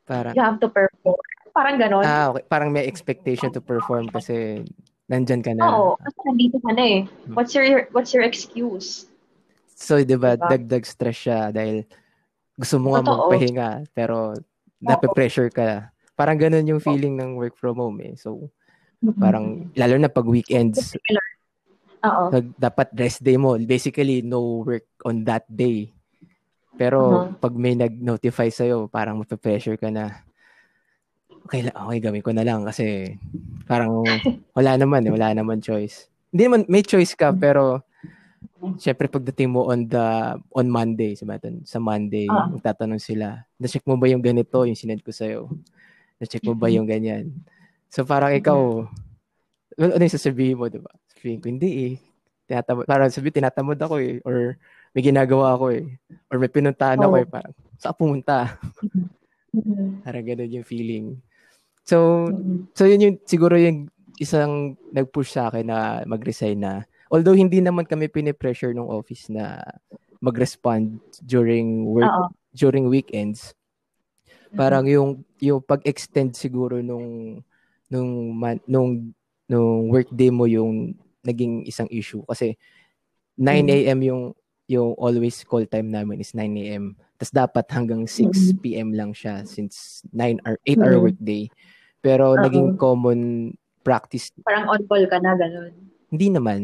parang 0.07 0.39
you 0.39 0.43
have 0.45 0.63
to 0.63 0.71
perform. 0.71 1.38
Parang 1.55 1.77
ganon. 1.81 2.05
ah 2.05 2.31
okay, 2.33 2.45
parang 2.47 2.71
may 2.71 2.87
expectation 2.87 3.51
to 3.51 3.61
perform 3.61 4.07
kasi 4.09 4.63
nandyan 5.09 5.43
ka 5.43 5.53
na. 5.57 5.73
Oo, 5.75 5.97
kasi 5.99 6.19
nandito 6.27 6.57
ka 6.63 6.71
na 6.75 6.85
eh. 6.85 7.01
What's 7.33 7.53
your, 7.57 7.89
what's 7.93 8.13
your 8.13 8.23
excuse? 8.23 9.09
So, 9.79 10.03
'di 10.03 10.19
ba, 10.19 10.35
Diba? 10.35 10.59
dagdag 10.59 10.83
stress 10.83 11.19
siya 11.23 11.55
dahil 11.55 11.87
gusto 12.59 12.83
mo 12.83 12.99
nga 12.99 13.07
Totoo. 13.07 13.31
magpahinga 13.31 13.69
pero 13.95 14.35
nape-pressure 14.83 15.51
ka. 15.55 15.95
Parang 16.19 16.35
ganun 16.35 16.67
yung 16.67 16.83
feeling 16.83 17.15
ng 17.15 17.39
work 17.39 17.55
from 17.55 17.79
home 17.79 18.03
eh. 18.03 18.19
So, 18.19 18.51
parang 19.23 19.71
lalo 19.79 19.95
na 19.99 20.11
pag 20.11 20.27
weekends, 20.27 20.99
Oo. 21.99 22.31
Dapat 22.55 22.95
rest 22.95 23.27
day 23.27 23.35
mo. 23.35 23.59
Basically, 23.59 24.23
no 24.23 24.63
work 24.63 24.87
on 25.03 25.27
that 25.27 25.43
day. 25.51 25.91
Pero 26.79 26.99
Uh-huh. 27.03 27.43
pag 27.43 27.55
may 27.59 27.75
nag-notify 27.75 28.51
sa'yo, 28.55 28.87
parang 28.87 29.19
mape-pressure 29.19 29.75
ka 29.75 29.91
na, 29.91 30.23
okay, 31.49 31.65
okay, 31.73 31.99
gawin 32.05 32.21
ko 32.21 32.33
na 32.37 32.45
lang 32.45 32.61
kasi 32.69 33.17
parang 33.65 34.05
wala 34.59 34.77
naman 34.77 35.09
eh, 35.09 35.13
wala 35.13 35.33
naman 35.33 35.65
choice. 35.65 36.13
Hindi 36.29 36.43
naman, 36.45 36.61
may 36.69 36.85
choice 36.85 37.17
ka, 37.17 37.33
pero 37.33 37.81
syempre 38.77 39.09
pagdating 39.09 39.49
mo 39.49 39.65
on 39.73 39.89
the, 39.89 40.37
on 40.53 40.69
Monday, 40.69 41.17
sa, 41.17 41.25
sa 41.65 41.79
Monday, 41.81 42.29
Ah. 42.29 42.53
magtatanong 42.53 43.01
sila, 43.01 43.49
na-check 43.57 43.89
mo 43.89 43.97
ba 43.97 44.13
yung 44.13 44.21
ganito, 44.21 44.69
yung 44.69 44.77
sinend 44.77 45.01
ko 45.01 45.09
sa'yo? 45.09 45.49
Na-check 46.21 46.45
mo 46.45 46.53
ba 46.53 46.69
yung 46.69 46.85
ganyan? 46.85 47.33
So 47.89 48.05
parang 48.05 48.37
ikaw, 48.37 48.85
well, 49.81 49.93
ano 49.97 50.03
yung 50.05 50.17
sasabihin 50.21 50.61
mo, 50.61 50.69
di 50.69 50.77
ba? 50.85 50.93
Sabihin 51.17 51.41
ko, 51.41 51.49
hindi 51.49 51.71
eh. 51.89 51.95
Tinatamad, 52.45 52.85
parang 52.85 53.09
sabihin, 53.09 53.41
tinatamad 53.41 53.81
ako 53.81 53.95
eh. 54.05 54.21
Or 54.29 54.61
may 54.93 55.01
ginagawa 55.01 55.57
ako 55.57 55.73
eh. 55.73 55.97
Or 56.29 56.37
may 56.37 56.53
pinuntahan 56.53 57.01
ako 57.01 57.15
Oo. 57.17 57.23
eh. 57.25 57.27
Parang, 57.29 57.55
saan 57.81 57.97
pumunta? 57.97 58.37
Parang 60.05 60.25
ganun 60.25 60.55
yung 60.61 60.67
feeling. 60.69 61.17
So, 61.89 62.29
Mhm. 62.29 62.69
so 62.77 62.85
yun 62.85 63.01
yung, 63.01 63.17
siguro 63.25 63.57
yung 63.57 63.89
isang 64.21 64.77
nag-push 64.93 65.33
sa 65.33 65.49
akin 65.49 65.65
na 65.73 66.05
mag-resign 66.05 66.61
na. 66.61 66.85
Although 67.09 67.33
hindi 67.33 67.65
naman 67.65 67.89
kami 67.89 68.13
pinipressure 68.13 68.77
ng 68.77 68.85
office 68.85 69.33
na 69.33 69.65
mag-respond 70.21 71.01
during 71.25 71.89
work, 71.89 72.13
Oo. 72.13 72.29
during 72.53 72.93
weekends. 72.93 73.57
Parang 74.53 74.85
yung 74.85 75.25
yung 75.41 75.65
pag-extend 75.65 76.37
siguro 76.37 76.85
nung 76.85 77.41
nung 77.89 78.37
man, 78.37 78.61
nung 78.69 79.17
nung 79.49 79.89
workday 79.89 80.29
mo 80.29 80.45
yung 80.45 80.93
naging 81.25 81.65
isang 81.65 81.89
issue 81.89 82.21
kasi 82.29 82.57
9 83.41 83.65
Mhm. 83.69 83.77
AM 83.89 84.01
yung 84.05 84.23
yung 84.69 84.93
always 85.01 85.41
call 85.49 85.65
time 85.65 85.89
namin 85.89 86.21
is 86.21 86.37
9 86.37 86.53
AM. 86.61 86.93
Tapos 87.17 87.33
dapat 87.33 87.65
hanggang 87.73 88.05
6 88.05 88.53
PM 88.61 88.93
lang 88.93 89.17
siya 89.17 89.49
since 89.49 90.05
9 90.13 90.37
or 90.45 90.61
8 90.69 90.77
hour 90.85 91.01
workday. 91.01 91.49
Pero 92.01 92.35
Oo. 92.35 92.41
naging 92.41 92.79
common 92.79 93.21
practice 93.83 94.31
Parang 94.45 94.69
on 94.69 94.83
call 94.87 95.05
ka 95.09 95.19
na, 95.19 95.35
ganon. 95.35 95.73
hindi 96.09 96.29
naman. 96.33 96.61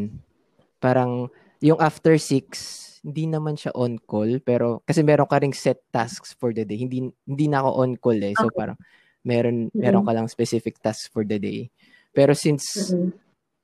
Parang 0.80 1.28
yung 1.64 1.80
after 1.80 2.16
6 2.20 2.82
hindi 3.04 3.28
naman 3.28 3.52
siya 3.52 3.68
on 3.76 4.00
call 4.00 4.40
pero 4.40 4.80
kasi 4.88 5.04
meron 5.04 5.28
ka 5.28 5.36
ring 5.36 5.52
set 5.52 5.84
tasks 5.92 6.32
for 6.32 6.52
the 6.56 6.64
day. 6.64 6.80
Hindi 6.80 7.12
hindi 7.28 7.46
na 7.48 7.60
ako 7.60 7.70
on 7.84 7.92
call 8.00 8.20
eh. 8.20 8.32
So 8.36 8.48
Okay. 8.48 8.56
parang 8.56 8.78
meron 9.24 9.68
meron 9.76 10.04
ka 10.04 10.12
lang 10.16 10.28
specific 10.28 10.80
tasks 10.80 11.08
for 11.12 11.24
the 11.24 11.36
day. 11.36 11.68
Pero 12.16 12.32
since 12.32 12.64
Mhm. 12.94 13.12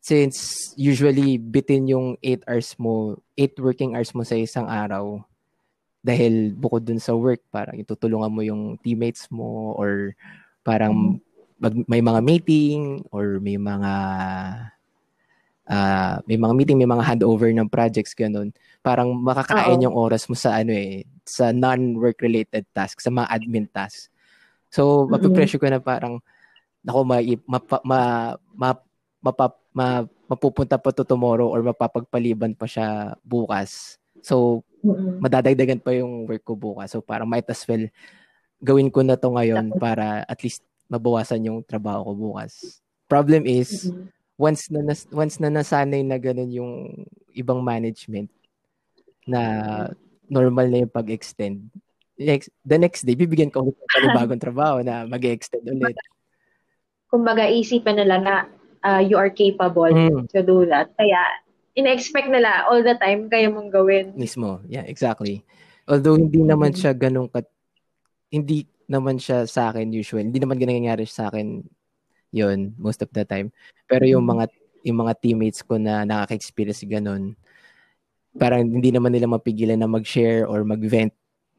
since 0.01 0.73
usually 0.77 1.37
bitin 1.41 1.85
yung 1.89 2.17
8 2.25 2.45
hours 2.49 2.77
mo, 2.81 3.21
8 3.37 3.57
working 3.61 3.93
hours 3.97 4.13
mo 4.17 4.25
sa 4.25 4.37
isang 4.37 4.65
araw 4.69 5.21
dahil 6.01 6.57
bukod 6.57 6.85
dun 6.89 7.01
sa 7.01 7.13
work, 7.13 7.45
parang 7.53 7.77
itutulungan 7.77 8.33
mo 8.33 8.41
yung 8.41 8.77
teammates 8.81 9.29
mo 9.33 9.77
or 9.77 10.17
parang 10.65 11.21
mag- 11.61 11.87
may 11.87 12.01
mga 12.01 12.21
meeting 12.25 13.05
or 13.13 13.37
may 13.39 13.61
mga 13.61 13.95
ah, 15.71 16.19
may 16.27 16.35
mga 16.35 16.55
meeting, 16.57 16.79
may 16.81 16.89
mga 16.89 17.15
handover 17.15 17.47
ng 17.53 17.71
projects 17.71 18.17
ganun. 18.17 18.51
Parang 18.83 19.15
makakain 19.15 19.79
Oo. 19.79 19.85
yung 19.87 19.95
oras 19.95 20.27
mo 20.27 20.35
sa 20.35 20.59
ano 20.59 20.75
eh, 20.75 21.07
sa 21.23 21.55
non-work 21.55 22.19
related 22.27 22.67
tasks, 22.75 23.07
sa 23.07 23.13
mga 23.15 23.31
admin 23.31 23.71
tasks. 23.71 24.11
So, 24.73 25.07
Mhm. 25.07 25.15
mapipressure 25.15 25.63
ko 25.63 25.71
na 25.71 25.79
parang 25.79 26.19
ako 26.83 27.01
ma, 27.07 27.23
mapa, 27.47 27.77
ma, 27.87 28.01
ma, 28.57 28.71
mapa, 29.21 29.47
ma, 29.71 29.87
mapupunta 30.27 30.75
pa 30.81 30.91
to 30.91 31.05
tomorrow 31.07 31.47
or 31.47 31.61
mapapagpaliban 31.63 32.57
pa 32.57 32.67
siya 32.67 33.15
bukas. 33.23 34.01
So, 34.27 34.65
madadagdagan 35.21 35.85
pa 35.85 35.93
yung 35.95 36.25
work 36.27 36.43
ko 36.43 36.57
bukas. 36.57 36.95
So, 36.95 37.05
parang 37.05 37.29
might 37.29 37.47
as 37.47 37.63
well 37.69 37.85
gawin 38.61 38.93
ko 38.93 39.01
na 39.01 39.17
to 39.17 39.33
ngayon 39.33 39.77
para 39.77 40.25
at 40.25 40.41
least 40.45 40.65
mabawasan 40.91 41.47
yung 41.47 41.63
trabaho 41.63 42.11
ko 42.11 42.13
bukas. 42.19 42.83
Problem 43.07 43.47
is, 43.47 43.89
Mhm. 43.89 44.11
once 44.35 44.67
na 44.69 44.81
nas, 44.83 45.07
once 45.15 45.39
na 45.39 45.49
nasanay 45.49 46.03
na 46.03 46.19
ganun 46.19 46.51
yung 46.51 46.73
ibang 47.33 47.63
management 47.63 48.29
na 49.25 49.41
normal 50.27 50.67
na 50.67 50.83
yung 50.83 50.91
pag-extend. 50.93 51.71
Next, 52.21 52.51
the 52.67 52.77
next 52.77 53.07
day, 53.07 53.15
bibigyan 53.15 53.49
ko 53.49 53.65
ulit 53.65 53.79
ng 53.79 53.93
panibagong 53.95 54.43
trabaho 54.43 54.83
na 54.83 55.07
mag-extend 55.07 55.65
ulit. 55.65 55.95
Kumbaga, 57.09 57.47
isipin 57.47 57.97
nila 57.99 58.17
na 58.19 58.35
uh, 58.87 59.03
you 59.03 59.15
are 59.19 59.31
capable 59.31 59.91
Mm. 59.91 60.27
to 60.31 60.43
do 60.43 60.67
that. 60.69 60.91
Kaya, 60.99 61.19
ina-expect 61.75 62.31
nila 62.31 62.67
all 62.67 62.83
the 62.83 62.95
time 62.99 63.31
kaya 63.31 63.51
mong 63.51 63.71
gawin. 63.71 64.15
Mismo. 64.15 64.63
Yeah, 64.67 64.85
exactly. 64.87 65.43
Although 65.91 66.19
hindi 66.19 66.39
naman 66.39 66.75
Mhm. 66.75 66.79
siya 66.79 66.93
ganun 66.95 67.27
kat 67.31 67.47
hindi 68.31 68.70
naman 68.91 69.23
siya 69.23 69.47
sa 69.47 69.71
akin 69.71 69.95
usual. 69.95 70.27
Hindi 70.27 70.43
naman 70.43 70.59
nangyayari 70.59 71.07
sa 71.07 71.31
akin 71.31 71.63
yon 72.35 72.75
most 72.75 73.03
of 73.07 73.11
the 73.15 73.23
time. 73.23 73.55
Pero 73.87 74.03
yung 74.07 74.27
Mhm. 74.27 74.31
mga 74.35 74.45
yung 74.81 74.99
mga 75.05 75.15
teammates 75.21 75.61
ko 75.61 75.77
na 75.77 76.09
nakaka-experience 76.09 76.83
ganun, 76.89 77.37
parang 78.41 78.65
hindi 78.65 78.89
naman 78.89 79.13
nila 79.13 79.29
mapigilan 79.29 79.77
na 79.77 79.85
mag-share 79.85 80.49
or 80.49 80.65
mag-vent 80.65 81.13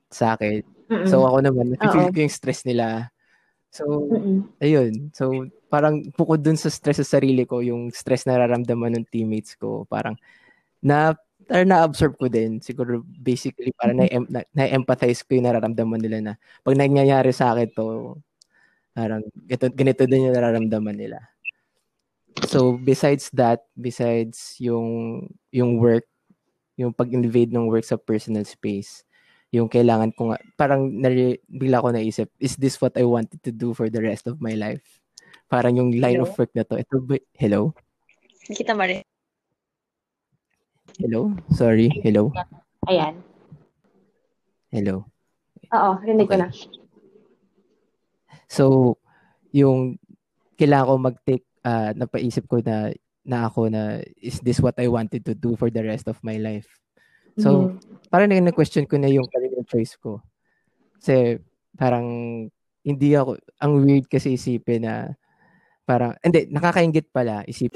sa 0.10 0.34
akin. 0.34 0.66
Mm-mm. 0.90 1.06
So 1.06 1.24
ako 1.30 1.38
naman, 1.46 1.78
Oo. 1.78 2.10
ko 2.10 2.18
yung 2.18 2.34
stress 2.34 2.66
nila. 2.66 3.14
So, 3.70 3.86
Mm-mm. 4.10 4.50
ayun. 4.60 5.14
So, 5.16 5.48
parang 5.72 6.04
bukod 6.18 6.44
dun 6.44 6.60
sa 6.60 6.68
stress 6.68 7.00
sa 7.00 7.08
sarili 7.22 7.48
ko, 7.48 7.64
yung 7.64 7.94
stress 7.94 8.28
na 8.28 8.36
nararamdaman 8.36 9.00
ng 9.00 9.06
teammates 9.08 9.56
ko, 9.56 9.88
parang 9.88 10.18
na 10.84 11.16
parang 11.52 11.68
na-absorb 11.68 12.16
ko 12.16 12.32
din. 12.32 12.64
Siguro 12.64 13.04
basically 13.04 13.76
parang 13.76 14.00
na, 14.00 14.08
na, 14.32 14.42
na-empathize 14.56 15.20
ko 15.28 15.36
yung 15.36 15.52
nararamdaman 15.52 16.00
nila 16.00 16.18
na 16.24 16.34
pag 16.64 16.80
nangyayari 16.80 17.36
sa 17.36 17.52
akin 17.52 17.68
to, 17.76 18.16
parang 18.96 19.20
ganito, 19.36 19.68
ganito 19.76 20.04
din 20.08 20.32
yung 20.32 20.36
nararamdaman 20.40 20.96
nila. 20.96 21.20
So, 22.48 22.80
besides 22.80 23.28
that, 23.36 23.68
besides 23.76 24.56
yung 24.64 25.28
yung 25.52 25.76
work, 25.84 26.08
yung 26.80 26.96
pag-invade 26.96 27.52
ng 27.52 27.68
work 27.68 27.84
sa 27.84 28.00
personal 28.00 28.48
space, 28.48 29.04
yung 29.52 29.68
kailangan 29.68 30.16
ko 30.16 30.32
nga, 30.32 30.40
parang 30.56 30.88
nari, 30.88 31.36
bigla 31.52 31.84
ko 31.84 31.92
naisip, 31.92 32.32
is 32.40 32.56
this 32.56 32.80
what 32.80 32.96
I 32.96 33.04
wanted 33.04 33.44
to 33.44 33.52
do 33.52 33.76
for 33.76 33.92
the 33.92 34.00
rest 34.00 34.32
of 34.32 34.40
my 34.40 34.56
life? 34.56 35.04
Parang 35.52 35.76
yung 35.76 35.92
line 36.00 36.24
Hello? 36.24 36.32
of 36.32 36.40
work 36.40 36.56
na 36.56 36.64
to. 36.64 36.80
Ito 36.80 37.04
ba, 37.04 37.20
hello? 37.36 37.76
Kita 38.48 38.72
mo 38.72 38.88
rin. 38.88 39.04
Hello? 41.00 41.32
Sorry, 41.56 41.88
hello? 42.04 42.34
Ayan. 42.92 43.24
Hello? 44.74 45.08
Oo, 45.72 45.90
rinig 46.04 46.28
ko 46.28 46.36
Okay. 46.36 46.42
na. 46.44 46.48
So, 48.52 48.98
yung 49.56 49.96
kailangan 50.60 50.88
ko 50.88 50.94
mag-take, 51.00 51.46
ah, 51.64 51.96
napaisip 51.96 52.48
ko 52.52 52.60
na, 52.60 52.92
na 53.24 53.48
ako 53.48 53.72
na, 53.72 54.04
is 54.20 54.42
this 54.44 54.60
what 54.60 54.76
I 54.82 54.92
wanted 54.92 55.24
to 55.30 55.38
do 55.38 55.56
for 55.56 55.72
the 55.72 55.84
rest 55.86 56.12
of 56.12 56.20
my 56.26 56.36
life? 56.36 56.68
So, 57.40 57.72
Mhm. 57.72 58.12
parang 58.12 58.32
na-question 58.34 58.84
ko 58.90 59.00
na 59.00 59.08
yung 59.08 59.28
sarili 59.32 59.64
choice 59.64 59.96
ko. 59.96 60.20
Kasi 61.00 61.40
parang 61.80 62.08
hindi 62.82 63.14
ako, 63.14 63.38
ang 63.62 63.74
weird 63.86 64.10
kasi 64.10 64.36
isipin 64.36 64.84
na 64.84 65.14
parang, 65.86 66.18
hindi, 66.26 66.50
nakakaingit 66.52 67.14
pala 67.14 67.46
isip. 67.48 67.72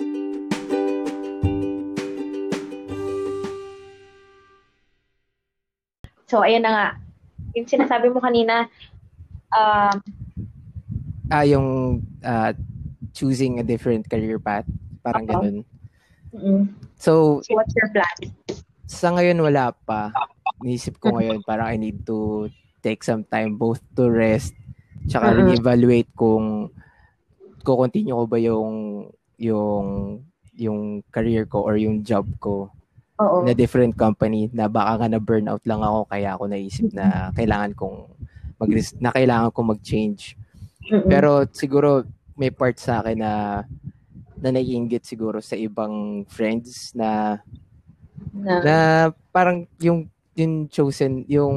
So, 6.25 6.41
ayan 6.41 6.65
na 6.65 6.71
nga. 6.73 6.87
Yung 7.55 7.67
sinasabi 7.69 8.09
mo 8.09 8.19
kanina, 8.19 8.67
um, 9.53 9.95
Ah, 11.25 11.41
yung 11.41 12.01
ah, 12.21 12.53
choosing 13.09 13.57
a 13.57 13.65
different 13.65 14.05
career 14.05 14.37
path. 14.37 14.65
Parang 15.01 15.25
Oo. 15.25 15.29
ganun. 15.31 15.55
mm, 16.29 16.63
So, 17.01 17.41
so 17.41 17.57
what's 17.57 17.73
your 17.73 17.89
plan? 17.89 18.17
sa 18.85 19.09
ngayon 19.11 19.41
wala 19.41 19.73
pa. 19.73 20.13
Niisip 20.61 21.01
ko 21.01 21.17
ngayon 21.17 21.41
parang 21.41 21.73
I 21.73 21.77
need 21.77 22.05
to 22.05 22.47
take 22.79 23.01
some 23.01 23.25
time 23.25 23.57
both 23.57 23.81
to 23.97 24.07
rest 24.07 24.53
tsaka 25.09 25.33
Mm-mm. 25.33 25.57
re-evaluate 25.57 26.09
kung 26.13 26.69
ko-continue 27.65 28.13
ko 28.13 28.25
ba 28.29 28.37
yung 28.37 28.73
yung 29.41 29.85
yung 30.55 31.01
career 31.09 31.49
ko 31.49 31.65
or 31.65 31.75
yung 31.75 32.05
job 32.05 32.29
ko 32.37 32.69
Oo. 33.15 33.47
na 33.47 33.55
different 33.55 33.95
company 33.95 34.51
na 34.51 34.67
baka 34.67 34.99
nga 34.99 35.07
na 35.07 35.23
burnout 35.23 35.63
lang 35.63 35.79
ako 35.79 36.03
kaya 36.11 36.35
ako 36.35 36.43
naisip 36.51 36.91
na 36.91 37.31
kailangan 37.31 37.71
kong 37.71 38.11
mag 38.59 38.71
na 38.99 39.09
kailangan 39.15 39.51
kong 39.55 39.71
mag-change. 39.71 40.35
Mm-mm. 40.91 41.07
Pero 41.07 41.47
siguro 41.55 42.03
may 42.35 42.51
part 42.51 42.75
sa 42.75 42.99
akin 42.99 43.19
na 43.23 43.63
na 44.35 44.49
naiinggit 44.51 45.07
siguro 45.07 45.39
sa 45.39 45.55
ibang 45.55 46.27
friends 46.27 46.91
na 46.91 47.39
na, 48.35 48.53
na 48.61 48.77
parang 49.31 49.63
yung 49.79 50.11
yung 50.35 50.67
chosen 50.67 51.23
yung 51.31 51.55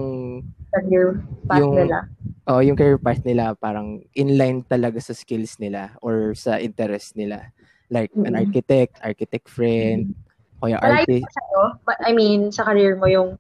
career 0.70 1.18
path 1.50 1.58
yung- 1.58 1.74
nila. 1.74 2.06
oh 2.46 2.62
yung 2.62 2.78
career 2.78 3.02
path 3.02 3.22
nila 3.26 3.58
parang 3.58 3.98
inline 4.14 4.62
talaga 4.62 5.02
sa 5.02 5.10
skills 5.12 5.58
nila 5.58 5.98
or 5.98 6.38
sa 6.38 6.62
interest 6.62 7.18
nila 7.18 7.50
like 7.90 8.14
an 8.22 8.38
architect 8.38 8.94
architect 9.02 9.50
friend 9.50 10.14
o 10.58 10.68
yung 10.68 10.82
Malayo 10.82 11.06
artist 11.06 11.30
sa'yo, 11.32 11.62
but 11.86 11.98
I 12.02 12.10
mean, 12.12 12.50
sa 12.50 12.66
career 12.66 12.98
mo 12.98 13.06
yung 13.06 13.38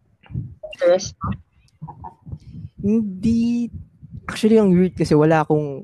interest 0.74 1.16
mo. 1.22 1.34
hindi 2.78 3.66
actually 4.28 4.60
ang 4.60 4.70
weird 4.70 4.94
kasi 4.94 5.16
wala 5.16 5.42
akong 5.42 5.82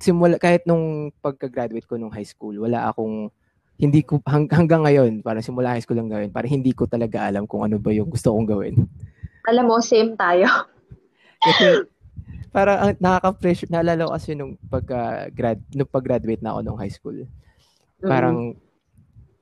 simula 0.00 0.40
kahit 0.40 0.64
nung 0.64 1.12
pagka-graduate 1.20 1.84
ko 1.84 2.00
nung 2.00 2.14
high 2.14 2.24
school 2.24 2.56
wala 2.56 2.88
akong 2.88 3.28
hindi 3.76 4.00
ko 4.00 4.24
hang, 4.24 4.48
hanggang 4.48 4.86
ngayon 4.86 5.20
parang 5.20 5.44
simula 5.44 5.76
high 5.76 5.84
school 5.84 5.98
lang 6.00 6.08
gawin 6.08 6.32
parang 6.32 6.56
hindi 6.56 6.72
ko 6.72 6.88
talaga 6.88 7.28
alam 7.28 7.44
kung 7.44 7.68
ano 7.68 7.76
ba 7.76 7.92
yung 7.92 8.08
gusto 8.08 8.32
kong 8.32 8.48
gawin 8.48 8.88
Alam 9.46 9.70
mo, 9.70 9.78
same 9.78 10.18
tayo. 10.18 10.46
Kasi 11.38 11.86
parang 12.54 12.78
ang 12.82 12.92
nakaka-pressure, 12.98 13.70
naalala 13.70 14.10
ko 14.10 14.12
kasi 14.18 14.34
nung 14.34 14.58
pagka 14.66 15.30
grad 15.30 15.62
nung 15.70 15.90
pag-graduate 15.90 16.42
na 16.42 16.56
ako 16.56 16.60
nung 16.66 16.80
high 16.80 16.90
school. 16.90 17.14
Mm. 18.02 18.10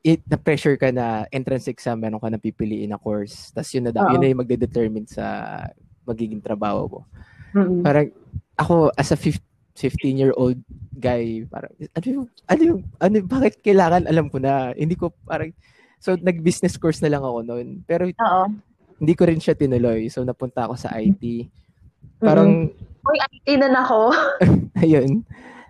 It 0.04 0.20
na 0.28 0.36
pressure 0.36 0.76
ka 0.76 0.92
na 0.92 1.24
entrance 1.32 1.64
exam 1.64 1.96
meron 1.96 2.20
ka 2.20 2.28
na 2.28 2.36
pipiliin 2.36 2.92
na 2.92 3.00
course. 3.00 3.48
Tapos 3.56 3.72
yun 3.72 3.88
na 3.88 3.92
Oo. 3.96 4.12
yun 4.12 4.20
na 4.20 4.28
yung 4.28 4.42
magde-determine 4.44 5.08
sa 5.08 5.24
magiging 6.04 6.44
trabaho 6.44 6.84
mo. 6.84 7.00
Mm-mm. 7.56 7.80
Parang 7.80 8.12
ako 8.60 8.92
as 9.00 9.10
a 9.10 9.18
15 9.18 9.40
year 10.20 10.36
old 10.36 10.60
guy, 10.92 11.48
parang 11.48 11.72
ano 11.80 12.06
yung, 12.06 12.26
ano 12.52 12.62
yung, 12.62 12.80
ano 13.00 13.14
bakit 13.24 13.64
kailangan 13.64 14.04
alam 14.04 14.28
ko 14.28 14.36
na. 14.36 14.76
Hindi 14.76 14.92
ko 14.92 15.08
parang 15.24 15.56
so 15.96 16.12
nag-business 16.20 16.76
course 16.76 17.00
na 17.00 17.08
lang 17.08 17.24
ako 17.24 17.40
noon. 17.40 17.80
Pero 17.88 18.04
Oo. 18.04 18.44
hindi 19.00 19.14
ko 19.16 19.24
rin 19.24 19.40
siya 19.40 19.56
tinuloy. 19.56 20.12
So 20.12 20.20
napunta 20.20 20.68
ako 20.68 20.76
sa 20.76 20.92
IT. 21.00 21.48
Parang 22.20 22.68
Uy, 23.04 23.18
IT 23.20 23.60
na 23.60 23.84
ako. 23.84 24.12
Ayun. 24.84 25.24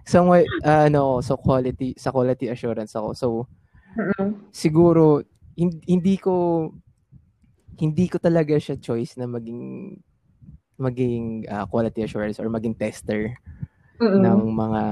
So, 0.05 0.23
ah, 0.31 0.87
ano, 0.87 1.25
so 1.25 1.35
quality, 1.41 1.97
sa 1.97 2.13
quality 2.13 2.53
assurance 2.53 2.95
ako. 2.95 3.09
So, 3.17 3.29
Mm-mm. 3.95 4.51
siguro, 4.51 5.23
hin- 5.55 5.83
hindi 5.87 6.19
ko, 6.19 6.69
hindi 7.79 8.07
ko 8.07 8.19
talaga 8.19 8.55
siya 8.59 8.79
choice 8.79 9.19
na 9.19 9.27
maging, 9.27 9.95
maging 10.79 11.47
ah, 11.47 11.67
quality 11.67 12.03
assurance 12.03 12.39
or 12.43 12.51
maging 12.51 12.75
tester 12.75 13.35
Mm-mm. 14.03 14.23
ng 14.23 14.41
mga 14.55 14.83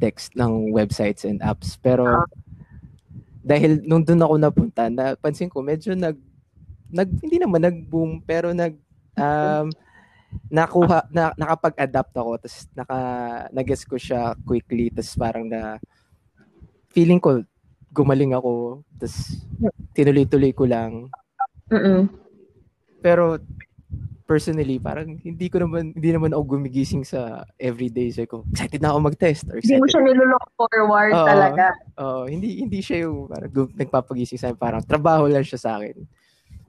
text 0.00 0.32
ng 0.36 0.72
websites 0.72 1.28
and 1.28 1.44
apps. 1.44 1.76
Pero, 1.76 2.24
dahil 3.40 3.80
nung 3.84 4.04
doon 4.04 4.24
ako 4.24 4.34
napunta, 4.36 4.82
napansin 4.88 5.48
ko, 5.48 5.64
medyo 5.64 5.96
nag, 5.96 6.16
nag 6.92 7.08
hindi 7.20 7.36
naman 7.40 7.64
nag-boom, 7.64 8.20
pero 8.24 8.52
nag, 8.52 8.76
um, 9.16 9.68
nakuha, 10.48 11.08
na, 11.10 11.32
nakapag-adapt 11.34 12.12
ako, 12.14 12.30
tapos 12.38 12.58
naka, 12.76 12.98
nag-guess 13.50 13.84
ko 13.88 13.96
siya 13.96 14.36
quickly, 14.44 14.92
tapos 14.92 15.12
parang 15.16 15.44
na, 15.48 15.80
feeling 16.90 17.18
ko, 17.22 17.40
gumaling 17.90 18.32
ako, 18.32 18.82
tapos 18.96 19.42
tinuloy-tuloy 19.92 20.52
ko 20.52 20.64
lang. 20.64 21.10
Mm-mm. 21.68 22.06
Pero, 23.00 23.38
personally, 24.24 24.78
parang 24.78 25.18
hindi 25.18 25.50
ko 25.50 25.58
naman, 25.58 25.90
hindi 25.90 26.10
naman 26.10 26.30
ako 26.30 26.54
gumigising 26.54 27.02
sa 27.02 27.42
everyday. 27.58 28.14
So, 28.14 28.22
ko, 28.24 28.36
excited 28.46 28.78
na 28.78 28.94
ako 28.94 29.10
mag-test. 29.10 29.50
Or 29.50 29.58
Hindi 29.58 29.82
mo 29.82 29.86
siya 29.90 30.02
nilook 30.04 30.46
forward 30.54 31.12
Oo. 31.12 31.26
talaga. 31.26 31.66
Oo, 31.98 32.30
hindi 32.30 32.62
hindi 32.62 32.78
siya 32.78 33.10
yung 33.10 33.26
parang 33.26 33.50
gu- 33.50 33.74
nagpapagising 33.74 34.38
sa 34.38 34.50
akin. 34.50 34.58
Parang 34.58 34.82
trabaho 34.86 35.26
lang 35.26 35.42
siya 35.42 35.58
sa 35.58 35.70
akin. 35.76 35.98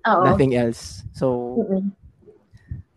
Oo. 0.10 0.24
Nothing 0.26 0.58
else. 0.58 1.06
So, 1.14 1.28
Mm-mm. 1.62 1.94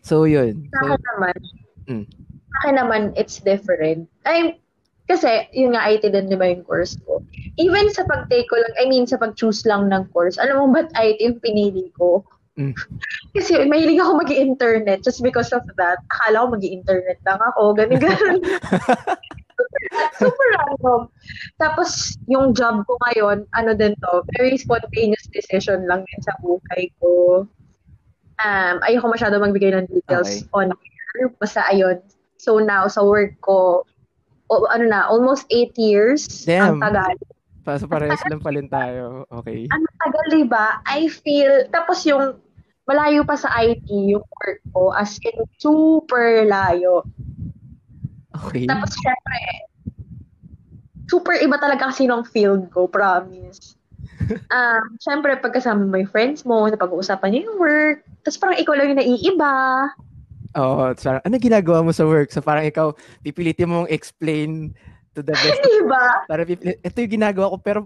so 0.00 0.24
yun. 0.24 0.64
Sa 0.72 0.80
So, 0.80 0.84
akin 0.88 1.02
naman, 1.12 1.36
Mm. 1.84 2.04
sa 2.48 2.56
akin 2.62 2.74
naman, 2.80 3.00
it's 3.14 3.36
different. 3.38 4.08
I, 4.24 4.56
kasi, 5.04 5.44
yun 5.52 5.76
nga, 5.76 5.84
IT 5.84 6.08
din, 6.08 6.32
di 6.32 6.36
ba 6.36 6.48
yung 6.48 6.64
course 6.64 6.96
ko. 7.04 7.20
Even 7.60 7.92
sa 7.92 8.08
pag-take 8.08 8.48
ko 8.48 8.56
lang, 8.56 8.74
I 8.80 8.84
mean, 8.88 9.04
sa 9.04 9.20
pag-choose 9.20 9.68
lang 9.68 9.92
ng 9.92 10.08
course, 10.16 10.40
alam 10.40 10.56
mo 10.56 10.72
ba't 10.72 10.88
IT 10.96 11.20
yung 11.20 11.40
pinili 11.44 11.92
ko? 11.92 12.24
Mm. 12.56 12.72
Kasi 13.36 13.68
mahilig 13.68 14.00
ako 14.00 14.24
mag 14.24 14.32
internet 14.32 15.04
just 15.04 15.20
because 15.20 15.52
of 15.52 15.60
that. 15.76 16.00
Akala 16.08 16.46
ko 16.46 16.46
mag 16.56 16.64
internet 16.64 17.18
lang 17.28 17.40
ako, 17.52 17.76
ganun, 17.76 18.00
ganun. 18.00 18.40
Super 20.18 20.48
random. 20.56 21.12
Tapos, 21.60 22.16
yung 22.24 22.56
job 22.56 22.88
ko 22.88 22.96
ngayon, 23.10 23.44
ano 23.52 23.70
din 23.76 23.92
to, 24.00 24.24
very 24.40 24.56
spontaneous 24.56 25.28
decision 25.30 25.84
lang 25.84 26.02
din 26.08 26.20
sa 26.24 26.32
buhay 26.40 26.88
ko. 26.98 27.44
Um, 28.42 28.76
ayoko 28.82 29.06
masyado 29.12 29.38
magbigay 29.38 29.70
ng 29.70 29.86
details 29.86 30.42
Okay. 30.42 30.50
on 30.56 30.74
basta 31.38 31.62
ayun. 31.70 32.02
So 32.34 32.58
now, 32.58 32.90
sa 32.90 33.06
work 33.06 33.38
ko, 33.38 33.86
o, 34.48 34.66
ano 34.68 34.84
na, 34.88 35.08
almost 35.08 35.48
eight 35.50 35.72
years. 35.76 36.26
Damn. 36.44 36.80
Ang 36.80 36.92
tagal. 36.92 37.16
so 37.80 37.88
parehas 37.88 38.20
lang 38.28 38.44
palin 38.44 38.68
tayo. 38.68 39.24
Okay. 39.42 39.68
Ang 39.72 39.84
tagal, 40.00 40.26
di 40.32 40.44
ba? 40.44 40.80
I 40.84 41.08
feel, 41.08 41.68
tapos 41.72 42.04
yung 42.04 42.36
malayo 42.84 43.24
pa 43.24 43.36
sa 43.40 43.48
IT, 43.64 43.88
yung 43.88 44.24
work 44.24 44.60
ko, 44.76 44.92
as 44.92 45.16
in, 45.24 45.48
super 45.56 46.44
layo. 46.44 47.04
Okay. 48.44 48.68
Tapos, 48.68 48.92
syempre, 49.00 49.38
super 51.08 51.34
iba 51.40 51.56
talaga 51.56 51.88
kasi 51.88 52.04
nung 52.04 52.26
field 52.26 52.68
ko, 52.72 52.88
promise. 52.88 53.74
Um, 54.24 54.96
syempre, 55.04 55.36
pagkasama 55.36 55.84
mo 55.84 56.00
yung 56.00 56.08
friends 56.08 56.48
mo, 56.48 56.64
napag-uusapan 56.64 57.28
niyo 57.28 57.40
yung 57.52 57.58
work, 57.60 57.98
tapos 58.24 58.40
parang 58.40 58.56
ikaw 58.56 58.72
lang 58.72 58.96
yung 58.96 59.00
naiiba. 59.04 59.56
Oo, 60.54 60.94
so 60.94 61.10
parang, 61.10 61.24
ano 61.26 61.34
ginagawa 61.38 61.82
mo 61.82 61.90
sa 61.90 62.06
work? 62.06 62.30
So 62.30 62.38
parang 62.38 62.66
ikaw, 62.66 62.94
pipilitin 63.26 63.70
mong 63.70 63.90
explain 63.90 64.70
to 65.14 65.20
the 65.22 65.34
best. 65.34 65.60
Di 65.66 65.82
ba? 65.86 66.26
Para 66.30 66.46
pipilit, 66.46 66.78
ito 66.78 66.96
yung 67.02 67.14
ginagawa 67.18 67.52
ko, 67.54 67.56
pero 67.58 67.80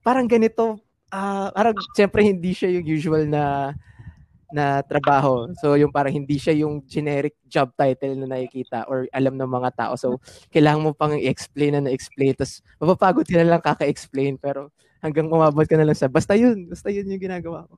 parang 0.00 0.24
ganito, 0.24 0.80
ah, 1.12 1.52
parang 1.52 1.76
siyempre 1.92 2.24
hindi 2.24 2.56
siya 2.56 2.72
yung 2.80 2.86
usual 2.88 3.28
na 3.28 3.76
na 4.54 4.86
trabaho. 4.86 5.50
So 5.58 5.74
yung 5.74 5.90
parang 5.90 6.14
hindi 6.14 6.38
siya 6.38 6.54
yung 6.54 6.86
generic 6.86 7.34
job 7.50 7.74
title 7.74 8.14
na 8.22 8.38
nakikita 8.38 8.86
or 8.86 9.10
alam 9.10 9.34
ng 9.34 9.50
mga 9.50 9.70
tao. 9.74 9.98
So 9.98 10.22
kailangan 10.54 10.84
mo 10.86 10.90
pang 10.94 11.18
i-explain 11.18 11.74
na 11.74 11.82
na-explain. 11.90 12.38
Tapos 12.38 12.62
mapapagod 12.78 13.26
ka 13.26 13.34
na 13.34 13.50
lang 13.50 13.58
kaka-explain 13.58 14.38
pero 14.38 14.70
hanggang 15.02 15.26
umabot 15.26 15.66
ka 15.66 15.74
na 15.74 15.82
lang 15.82 15.98
sa 15.98 16.06
basta 16.06 16.38
yun, 16.38 16.70
basta 16.70 16.86
yun 16.94 17.10
yung 17.10 17.18
ginagawa 17.26 17.66
ko. 17.66 17.74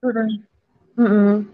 mm 1.00 1.48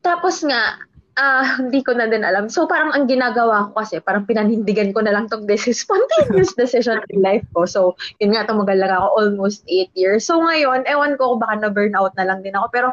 Tapos 0.00 0.40
nga, 0.40 0.80
ah 1.14 1.46
hindi 1.62 1.80
ko 1.84 1.94
na 1.94 2.10
din 2.10 2.26
alam. 2.26 2.50
So 2.50 2.66
parang 2.66 2.90
ang 2.94 3.06
ginagawa 3.06 3.70
ko 3.70 3.82
kasi, 3.82 4.02
parang 4.02 4.26
pinanindigan 4.26 4.90
ko 4.90 5.02
na 5.02 5.14
lang 5.14 5.30
tong 5.30 5.46
this 5.46 5.66
is 5.70 5.80
spontaneous 5.84 6.54
decision 6.58 6.98
in 7.10 7.22
life 7.22 7.44
ko. 7.54 7.66
So 7.66 7.94
yun 8.18 8.34
nga, 8.34 8.46
tumagal 8.48 8.78
lang 8.78 8.90
ako 8.90 9.08
almost 9.20 9.62
8 9.70 9.94
years. 9.94 10.26
So 10.26 10.42
ngayon, 10.42 10.86
ewan 10.90 11.14
ko 11.18 11.34
kung 11.34 11.42
baka 11.42 11.54
na-burnout 11.62 12.14
na 12.18 12.26
lang 12.26 12.42
din 12.42 12.56
ako. 12.58 12.66
Pero 12.74 12.88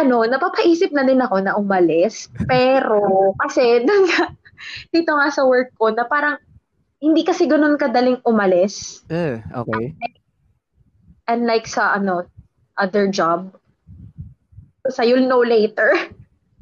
ano, 0.00 0.24
napapaisip 0.24 0.96
na 0.96 1.04
din 1.04 1.20
ako 1.20 1.44
na 1.44 1.56
umalis. 1.60 2.32
Pero, 2.48 3.32
kasi, 3.36 3.62
dun 3.86 4.08
nga, 4.08 4.32
dito 4.88 5.12
nga 5.12 5.28
sa 5.28 5.44
work 5.44 5.76
ko, 5.76 5.92
na 5.92 6.08
parang, 6.08 6.40
hindi 7.00 7.24
kasi 7.24 7.48
ganun 7.48 7.80
kadaling 7.80 8.20
umalis. 8.28 9.04
Eh, 9.08 9.40
okay. 9.56 9.96
And 11.28 11.48
like 11.48 11.64
sa, 11.64 11.96
ano, 11.96 12.28
other 12.76 13.08
job. 13.08 13.56
Sa 14.88 15.04
you'll 15.04 15.28
know 15.28 15.40
later. 15.44 15.96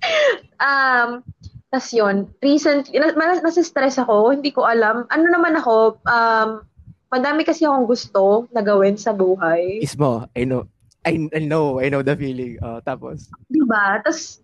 um, 0.68 1.22
tas 1.68 1.92
yun, 1.92 2.24
recent, 2.40 2.88
nas, 2.92 3.44
nasa-stress 3.44 4.00
ako, 4.00 4.32
hindi 4.32 4.48
ko 4.48 4.64
alam. 4.64 5.04
Ano 5.12 5.26
naman 5.28 5.58
ako, 5.60 6.00
um, 6.08 6.64
madami 7.12 7.44
kasi 7.44 7.68
akong 7.68 7.84
gusto 7.84 8.48
na 8.52 8.64
gawin 8.64 8.96
sa 8.96 9.12
buhay. 9.12 9.80
Ismo, 9.84 10.24
I 10.32 10.48
know. 10.48 10.64
I, 11.04 11.28
I 11.32 11.40
know, 11.44 11.80
I 11.80 11.88
know 11.88 12.02
the 12.04 12.16
feeling. 12.16 12.60
Uh, 12.60 12.80
tapos? 12.84 13.28
Diba? 13.48 14.00
Tapos, 14.04 14.40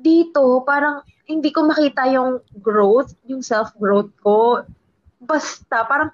dito, 0.00 0.60
parang 0.64 1.04
hindi 1.28 1.54
ko 1.54 1.64
makita 1.68 2.08
yung 2.10 2.42
growth, 2.60 3.14
yung 3.28 3.40
self-growth 3.40 4.12
ko. 4.20 4.60
Basta, 5.22 5.86
parang 5.86 6.10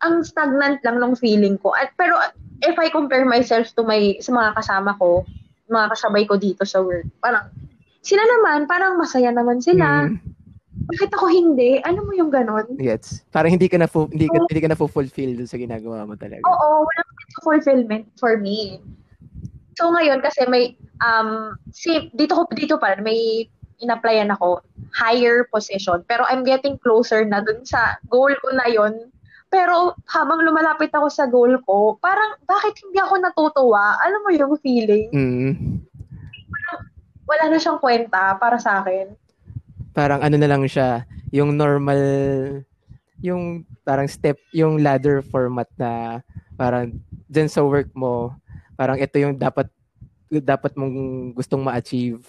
ang 0.00 0.24
stagnant 0.24 0.80
lang 0.82 0.98
ng 0.98 1.14
feeling 1.14 1.60
ko. 1.60 1.76
At, 1.76 1.92
pero 1.94 2.16
if 2.64 2.74
I 2.78 2.88
compare 2.88 3.28
myself 3.28 3.70
to 3.76 3.84
my, 3.84 4.16
sa 4.18 4.32
mga 4.32 4.50
kasama 4.56 4.96
ko, 4.96 5.22
mga 5.68 5.86
kasabay 5.94 6.24
ko 6.24 6.34
dito 6.38 6.62
sa 6.62 6.80
work, 6.80 7.06
parang 7.20 7.50
sila 8.06 8.22
naman, 8.22 8.70
parang 8.70 8.94
masaya 8.94 9.34
naman 9.34 9.58
sila. 9.58 10.06
Mm. 10.06 10.22
Bakit 10.86 11.10
ako 11.18 11.26
hindi? 11.26 11.82
Ano 11.82 12.06
mo 12.06 12.14
yung 12.14 12.30
ganon? 12.30 12.78
Yes. 12.78 13.26
Parang 13.34 13.50
hindi 13.50 13.66
ka 13.66 13.82
na 13.82 13.90
fu- 13.90 14.06
hindi 14.06 14.30
ka, 14.30 14.46
hindi 14.46 14.62
ka 14.62 14.70
na 14.70 14.78
fulfill 14.78 15.34
dun 15.34 15.50
sa 15.50 15.58
ginagawa 15.58 16.06
mo 16.06 16.14
talaga. 16.14 16.46
Oo, 16.46 16.86
walang 16.86 17.10
fulfillment 17.42 18.06
for 18.22 18.38
me. 18.38 18.78
So 19.74 19.90
ngayon 19.90 20.22
kasi 20.22 20.46
may 20.46 20.78
um 21.02 21.58
si 21.74 22.08
dito 22.14 22.32
ko 22.32 22.48
dito 22.54 22.80
pa 22.80 22.96
may 23.02 23.50
inapplyan 23.82 24.32
ako 24.32 24.64
higher 24.88 25.44
position 25.52 26.00
pero 26.08 26.24
I'm 26.32 26.48
getting 26.48 26.80
closer 26.80 27.28
na 27.28 27.44
dun 27.44 27.60
sa 27.68 28.00
goal 28.08 28.32
ko 28.40 28.48
na 28.56 28.72
yon 28.72 29.12
pero 29.52 29.94
habang 30.10 30.42
lumalapit 30.42 30.90
ako 30.90 31.06
sa 31.06 31.24
goal 31.30 31.54
ko, 31.62 31.94
parang 32.02 32.34
bakit 32.50 32.74
hindi 32.82 32.98
ako 32.98 33.14
natutuwa? 33.22 33.94
Alam 34.02 34.20
mo 34.26 34.30
yung 34.34 34.54
feeling? 34.58 35.08
Mm. 35.14 35.75
Wala 37.26 37.44
na 37.50 37.58
siyang 37.58 37.82
kwenta 37.82 38.38
para 38.38 38.56
sa 38.56 38.80
akin. 38.80 39.12
Parang 39.92 40.22
ano 40.22 40.36
na 40.38 40.48
lang 40.48 40.62
siya, 40.64 41.04
yung 41.34 41.58
normal, 41.58 42.00
yung 43.20 43.66
parang 43.82 44.06
step, 44.06 44.38
yung 44.54 44.80
ladder 44.80 45.20
format 45.26 45.66
na 45.74 46.22
parang 46.54 46.94
dyan 47.26 47.50
sa 47.50 47.66
work 47.66 47.90
mo, 47.92 48.32
parang 48.78 48.96
ito 48.96 49.18
yung 49.18 49.34
dapat 49.36 49.66
dapat 50.30 50.74
mong 50.74 50.94
gustong 51.34 51.62
ma-achieve. 51.62 52.22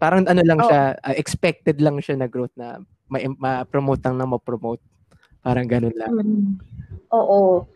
Parang 0.00 0.24
ano 0.26 0.42
lang 0.42 0.60
oh. 0.60 0.66
siya, 0.66 0.98
uh, 0.98 1.14
expected 1.14 1.78
lang 1.78 2.00
siya 2.00 2.18
na 2.18 2.28
growth 2.28 2.52
na 2.56 2.80
ma-promote 3.12 4.02
lang 4.08 4.16
na 4.18 4.26
ma-promote. 4.26 4.82
Parang 5.44 5.68
ganun 5.68 5.94
lang. 5.94 6.12
Mm. 6.16 6.52
Oo. 7.12 7.68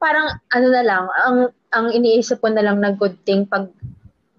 Parang 0.00 0.36
ano 0.50 0.66
na 0.72 0.82
lang, 0.82 1.04
ang 1.22 1.36
ang 1.70 1.86
iniisip 1.94 2.42
ko 2.42 2.50
na 2.50 2.64
lang 2.64 2.82
na 2.82 2.92
good 2.92 3.14
thing 3.22 3.46
pag 3.46 3.70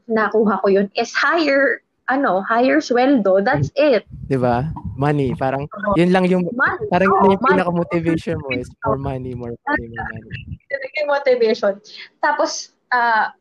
nakuha 0.08 0.62
ko 0.62 0.68
yun 0.70 0.88
is 0.96 1.12
higher 1.14 1.82
ano, 2.12 2.44
higher 2.44 2.84
sweldo. 2.84 3.40
That's 3.40 3.72
it. 3.80 4.04
'Di 4.28 4.36
ba? 4.36 4.68
Money, 5.00 5.32
parang 5.40 5.64
yun 5.96 6.12
lang 6.12 6.28
yung 6.28 6.44
money. 6.52 6.86
parang 6.92 7.08
oh, 7.08 7.32
yung 7.32 7.40
pinaka 7.40 7.72
motivation 7.72 8.36
mo 8.44 8.52
is 8.52 8.68
more 8.84 9.00
money, 9.00 9.32
more 9.32 9.56
money, 9.56 9.88
more 9.88 10.12
money. 10.12 10.60
Yun 10.72 10.98
yung 11.00 11.10
motivation. 11.10 11.74
Tapos 12.20 12.76
uh, 12.92 13.32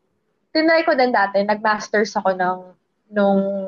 tinry 0.55 0.87
ko 0.87 0.95
din 0.95 1.11
dati, 1.11 1.43
nag-masters 1.43 2.15
ako 2.15 2.33
ng 2.33 2.57
nung 3.11 3.67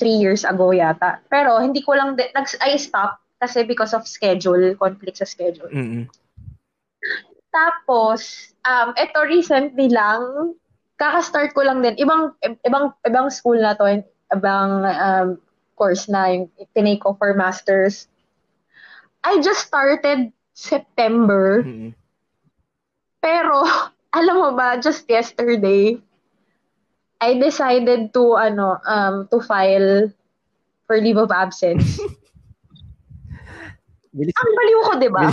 three 0.00 0.16
years 0.16 0.42
ago 0.42 0.72
yata. 0.72 1.20
Pero 1.28 1.60
hindi 1.60 1.84
ko 1.84 1.94
lang, 1.94 2.16
de, 2.16 2.26
nag, 2.34 2.48
I 2.64 2.74
stop 2.80 3.20
kasi 3.38 3.62
because 3.62 3.92
of 3.92 4.08
schedule, 4.08 4.74
conflict 4.80 5.20
sa 5.20 5.28
schedule. 5.28 5.70
Mm-hmm. 5.70 6.08
Tapos, 7.54 8.50
um, 8.66 8.90
ito 8.98 9.18
recently 9.28 9.92
lang, 9.92 10.56
kaka-start 10.98 11.54
ko 11.54 11.66
lang 11.66 11.82
din. 11.82 11.98
Ibang, 11.98 12.38
ibang, 12.66 12.94
ibang 13.06 13.28
school 13.30 13.58
na 13.58 13.74
to, 13.74 14.02
ibang 14.34 14.70
um, 14.86 15.28
course 15.74 16.06
na 16.06 16.30
yung 16.30 16.50
tinake 16.74 17.02
ko 17.02 17.14
for 17.18 17.34
masters. 17.34 18.06
I 19.24 19.40
just 19.42 19.66
started 19.66 20.30
September. 20.54 21.62
Mm-hmm. 21.66 21.90
Pero, 23.24 23.66
alam 24.18 24.36
mo 24.38 24.50
ba, 24.54 24.78
just 24.78 25.08
yesterday, 25.10 25.98
I 27.18 27.40
decided 27.40 28.12
to, 28.14 28.36
ano, 28.36 28.78
um, 28.86 29.26
to 29.32 29.40
file 29.40 30.12
for 30.86 31.00
leave 31.00 31.16
of 31.16 31.32
absence. 31.32 31.98
Bilis. 34.14 34.30
Ang 34.38 34.52
baliw 34.54 34.80
ko, 34.86 34.92
di 35.02 35.10
ba? 35.10 35.26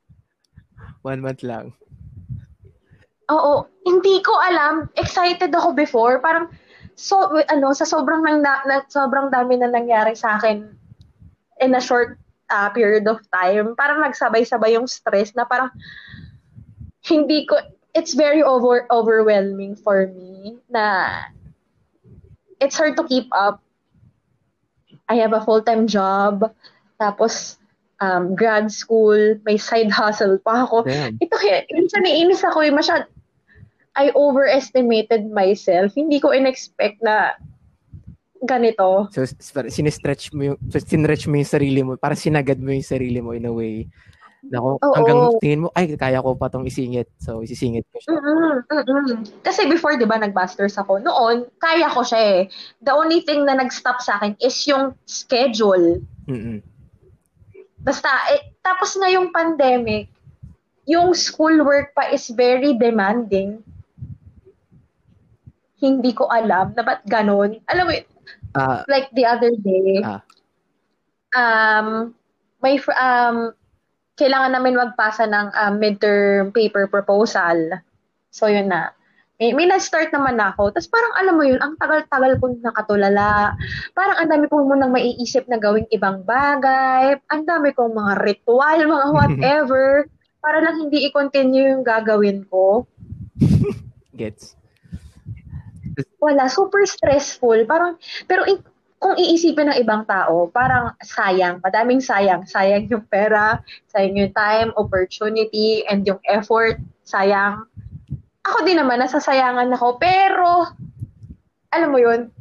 One 1.10 1.20
month 1.20 1.44
lang. 1.44 1.76
Oo. 3.30 3.66
Hindi 3.86 4.20
ko 4.20 4.34
alam. 4.36 4.90
Excited 4.98 5.54
ako 5.54 5.72
before. 5.72 6.18
Parang, 6.18 6.50
so, 6.98 7.30
ano, 7.48 7.72
sa 7.72 7.86
sobrang, 7.86 8.26
nang, 8.26 8.42
na, 8.42 8.82
sobrang 8.90 9.30
dami 9.30 9.56
na 9.56 9.70
nangyari 9.70 10.18
sa 10.18 10.36
akin 10.36 10.66
in 11.60 11.72
a 11.74 11.80
short 11.80 12.18
uh, 12.50 12.68
period 12.74 13.06
of 13.06 13.22
time, 13.30 13.78
parang 13.78 14.02
nagsabay-sabay 14.02 14.74
yung 14.74 14.90
stress 14.90 15.32
na 15.38 15.46
parang, 15.46 15.70
hindi 17.06 17.46
ko, 17.46 17.56
it's 17.94 18.14
very 18.14 18.42
over 18.42 18.86
overwhelming 18.92 19.74
for 19.74 20.06
me 20.12 20.58
na 20.68 21.26
it's 22.60 22.76
hard 22.76 22.94
to 22.96 23.06
keep 23.08 23.26
up. 23.32 23.62
I 25.08 25.18
have 25.18 25.32
a 25.32 25.42
full-time 25.42 25.88
job. 25.90 26.54
Tapos, 27.00 27.56
um, 27.98 28.36
grad 28.36 28.70
school, 28.70 29.36
may 29.42 29.56
side 29.56 29.90
hustle 29.90 30.38
pa 30.38 30.68
ako. 30.68 30.84
Damn. 30.86 31.18
Ito 31.18 31.34
kaya, 31.34 31.66
minsan 31.72 32.04
naiinis 32.04 32.44
ako 32.44 32.62
eh, 32.62 32.70
masyad, 32.70 33.10
I 33.98 34.14
overestimated 34.14 35.26
myself. 35.30 35.92
Hindi 35.98 36.22
ko 36.22 36.30
in-expect 36.30 37.02
na 37.02 37.34
ganito. 38.40 39.10
So, 39.12 39.26
sinistretch 39.68 40.32
mo 40.32 40.54
yung, 40.54 40.58
so, 40.72 40.80
sinretch 40.80 41.28
mo 41.28 41.36
yung 41.36 41.52
sarili 41.52 41.80
mo, 41.84 41.98
para 42.00 42.16
sinagad 42.16 42.56
mo 42.56 42.72
yung 42.72 42.86
sarili 42.86 43.20
mo 43.20 43.36
in 43.36 43.44
a 43.44 43.52
way 43.52 43.90
na 44.40 44.56
kung 44.56 44.80
Oo. 44.80 44.94
hanggang 44.96 45.20
tingin 45.44 45.62
mo, 45.66 45.68
ay, 45.76 45.92
kaya 46.00 46.24
ko 46.24 46.32
pa 46.32 46.48
tong 46.48 46.64
isingit. 46.64 47.12
So, 47.20 47.44
isisingit 47.44 47.84
ko 47.92 48.00
siya. 48.00 48.16
Mm-mm, 48.16 48.64
mm-mm. 48.72 49.08
Kasi 49.44 49.68
before, 49.68 50.00
di 50.00 50.08
ba, 50.08 50.16
nag-masters 50.16 50.80
ako. 50.80 50.96
Noon, 51.04 51.44
kaya 51.60 51.92
ko 51.92 52.00
siya 52.00 52.20
eh. 52.20 52.40
The 52.80 52.96
only 52.96 53.20
thing 53.28 53.44
na 53.44 53.60
nag-stop 53.60 54.00
sa 54.00 54.16
akin 54.16 54.40
is 54.40 54.56
yung 54.64 54.96
schedule. 55.04 56.00
Mm-mm. 56.24 56.64
Basta, 57.84 58.08
eh, 58.32 58.56
tapos 58.64 58.96
na 58.96 59.12
yung 59.12 59.28
pandemic, 59.28 60.08
yung 60.88 61.12
schoolwork 61.12 61.92
pa 61.92 62.08
is 62.08 62.32
very 62.32 62.72
demanding. 62.80 63.60
Hindi 65.80 66.12
ko 66.12 66.28
alam 66.28 66.76
na 66.76 66.82
ba't 66.84 67.02
ganun. 67.08 67.58
Alam 67.72 67.84
mo, 67.88 67.92
uh, 68.54 68.84
like 68.86 69.08
the 69.16 69.24
other 69.24 69.52
day, 69.56 70.04
uh, 70.04 70.20
um, 71.34 72.12
may, 72.60 72.76
um, 73.00 73.56
kailangan 74.20 74.52
namin 74.52 74.76
magpasa 74.76 75.24
ng 75.24 75.48
um, 75.56 75.74
midterm 75.80 76.52
paper 76.52 76.86
proposal. 76.86 77.80
So, 78.30 78.46
yun 78.46 78.68
na 78.68 78.92
may, 79.40 79.56
may 79.56 79.64
na-start 79.64 80.12
naman 80.12 80.36
ako. 80.36 80.68
Tapos 80.76 80.92
parang 80.92 81.16
alam 81.16 81.34
mo 81.40 81.44
yun, 81.48 81.56
ang 81.64 81.72
tagal-tagal 81.80 82.36
kong 82.44 82.60
nakatulala. 82.60 83.56
Parang 83.96 84.20
ang 84.20 84.28
dami 84.28 84.44
kong 84.52 84.68
munang 84.68 84.92
maiisip 84.92 85.48
na 85.48 85.56
gawing 85.56 85.88
ibang 85.88 86.20
bagay. 86.28 87.16
Ang 87.32 87.48
dami 87.48 87.72
kong 87.72 87.96
mga 87.96 88.20
ritual, 88.20 88.78
mga 88.84 89.08
whatever. 89.16 90.04
para 90.40 90.60
lang 90.60 90.88
hindi 90.88 91.08
i-continue 91.08 91.72
yung 91.72 91.84
gagawin 91.84 92.44
ko. 92.48 92.84
Gets. 94.16 94.59
Wala, 96.20 96.46
super 96.50 96.84
stressful. 96.86 97.64
Parang, 97.64 97.96
pero 98.28 98.44
in, 98.44 98.60
kung 99.00 99.16
iisipin 99.16 99.72
ng 99.72 99.80
ibang 99.80 100.04
tao, 100.04 100.52
parang 100.52 100.92
sayang, 101.00 101.58
madaming 101.64 102.04
sayang. 102.04 102.44
Sayang 102.44 102.84
yung 102.92 103.04
pera, 103.08 103.64
sayang 103.88 104.16
yung 104.16 104.34
time, 104.36 104.70
opportunity, 104.76 105.82
and 105.88 106.04
yung 106.04 106.20
effort, 106.28 106.76
sayang 107.08 107.64
ako 108.44 108.64
din 108.64 108.80
naman, 108.80 109.00
nasasayangan 109.00 109.68
ako. 109.76 110.00
Pero, 110.00 110.68
alam 111.70 111.88
mo 111.92 111.98
yun, 112.00 112.32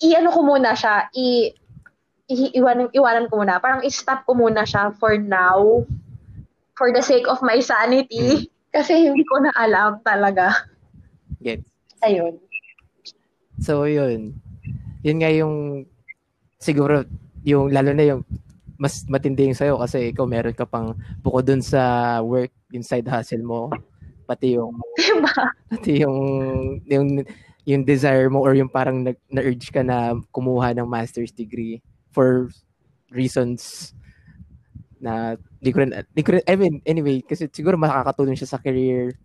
i-ano 0.00 0.28
ko 0.32 0.40
muna 0.44 0.76
siya, 0.76 1.08
i, 1.16 1.52
i 2.30 2.34
iwanan, 2.56 2.92
iwanan 2.92 3.26
ko 3.28 3.40
muna. 3.40 3.60
Parang 3.60 3.84
i-stop 3.84 4.24
ko 4.28 4.36
muna 4.36 4.64
siya 4.64 4.92
for 4.96 5.16
now, 5.16 5.84
for 6.76 6.92
the 6.92 7.02
sake 7.02 7.26
of 7.26 7.40
my 7.44 7.58
sanity. 7.60 8.48
Mm. 8.48 8.48
Kasi 8.76 9.10
hindi 9.10 9.26
ko 9.26 9.42
na 9.42 9.50
alam 9.58 9.98
talaga. 10.06 10.70
Get. 11.42 11.66
Ayun. 12.06 12.38
So, 13.60 13.84
yun. 13.84 14.40
Yun 15.04 15.18
nga 15.20 15.30
yung, 15.30 15.84
siguro, 16.58 17.04
yung, 17.44 17.68
lalo 17.70 17.92
na 17.92 18.04
yung, 18.04 18.22
mas 18.80 19.04
matindi 19.04 19.44
yung 19.44 19.60
sa'yo 19.60 19.76
kasi 19.76 20.08
ikaw 20.08 20.24
meron 20.24 20.56
ka 20.56 20.64
pang 20.64 20.96
bukod 21.20 21.44
dun 21.44 21.60
sa 21.60 22.18
work, 22.24 22.48
yung 22.72 22.80
side 22.80 23.04
hustle 23.04 23.44
mo, 23.44 23.68
pati 24.24 24.56
yung 24.56 24.78
diba? 24.96 25.34
pati 25.68 26.06
yung 26.06 26.18
yung 26.86 27.08
yung 27.66 27.82
desire 27.82 28.30
mo 28.30 28.40
or 28.40 28.54
yung 28.54 28.70
parang 28.70 29.02
na, 29.02 29.12
na-urge 29.28 29.74
ka 29.74 29.82
na 29.82 30.16
kumuha 30.30 30.72
ng 30.72 30.86
master's 30.86 31.34
degree 31.34 31.82
for 32.14 32.48
reasons 33.10 33.92
na 35.02 35.34
di 35.60 35.72
ko 35.72 35.84
rin, 35.84 35.92
di 36.12 36.22
ko 36.24 36.36
rin, 36.36 36.44
I 36.44 36.54
mean, 36.60 36.84
anyway, 36.84 37.24
kasi 37.24 37.48
siguro 37.48 37.80
makakatulong 37.80 38.36
siya 38.36 38.52
sa 38.52 38.60
career. 38.60 39.16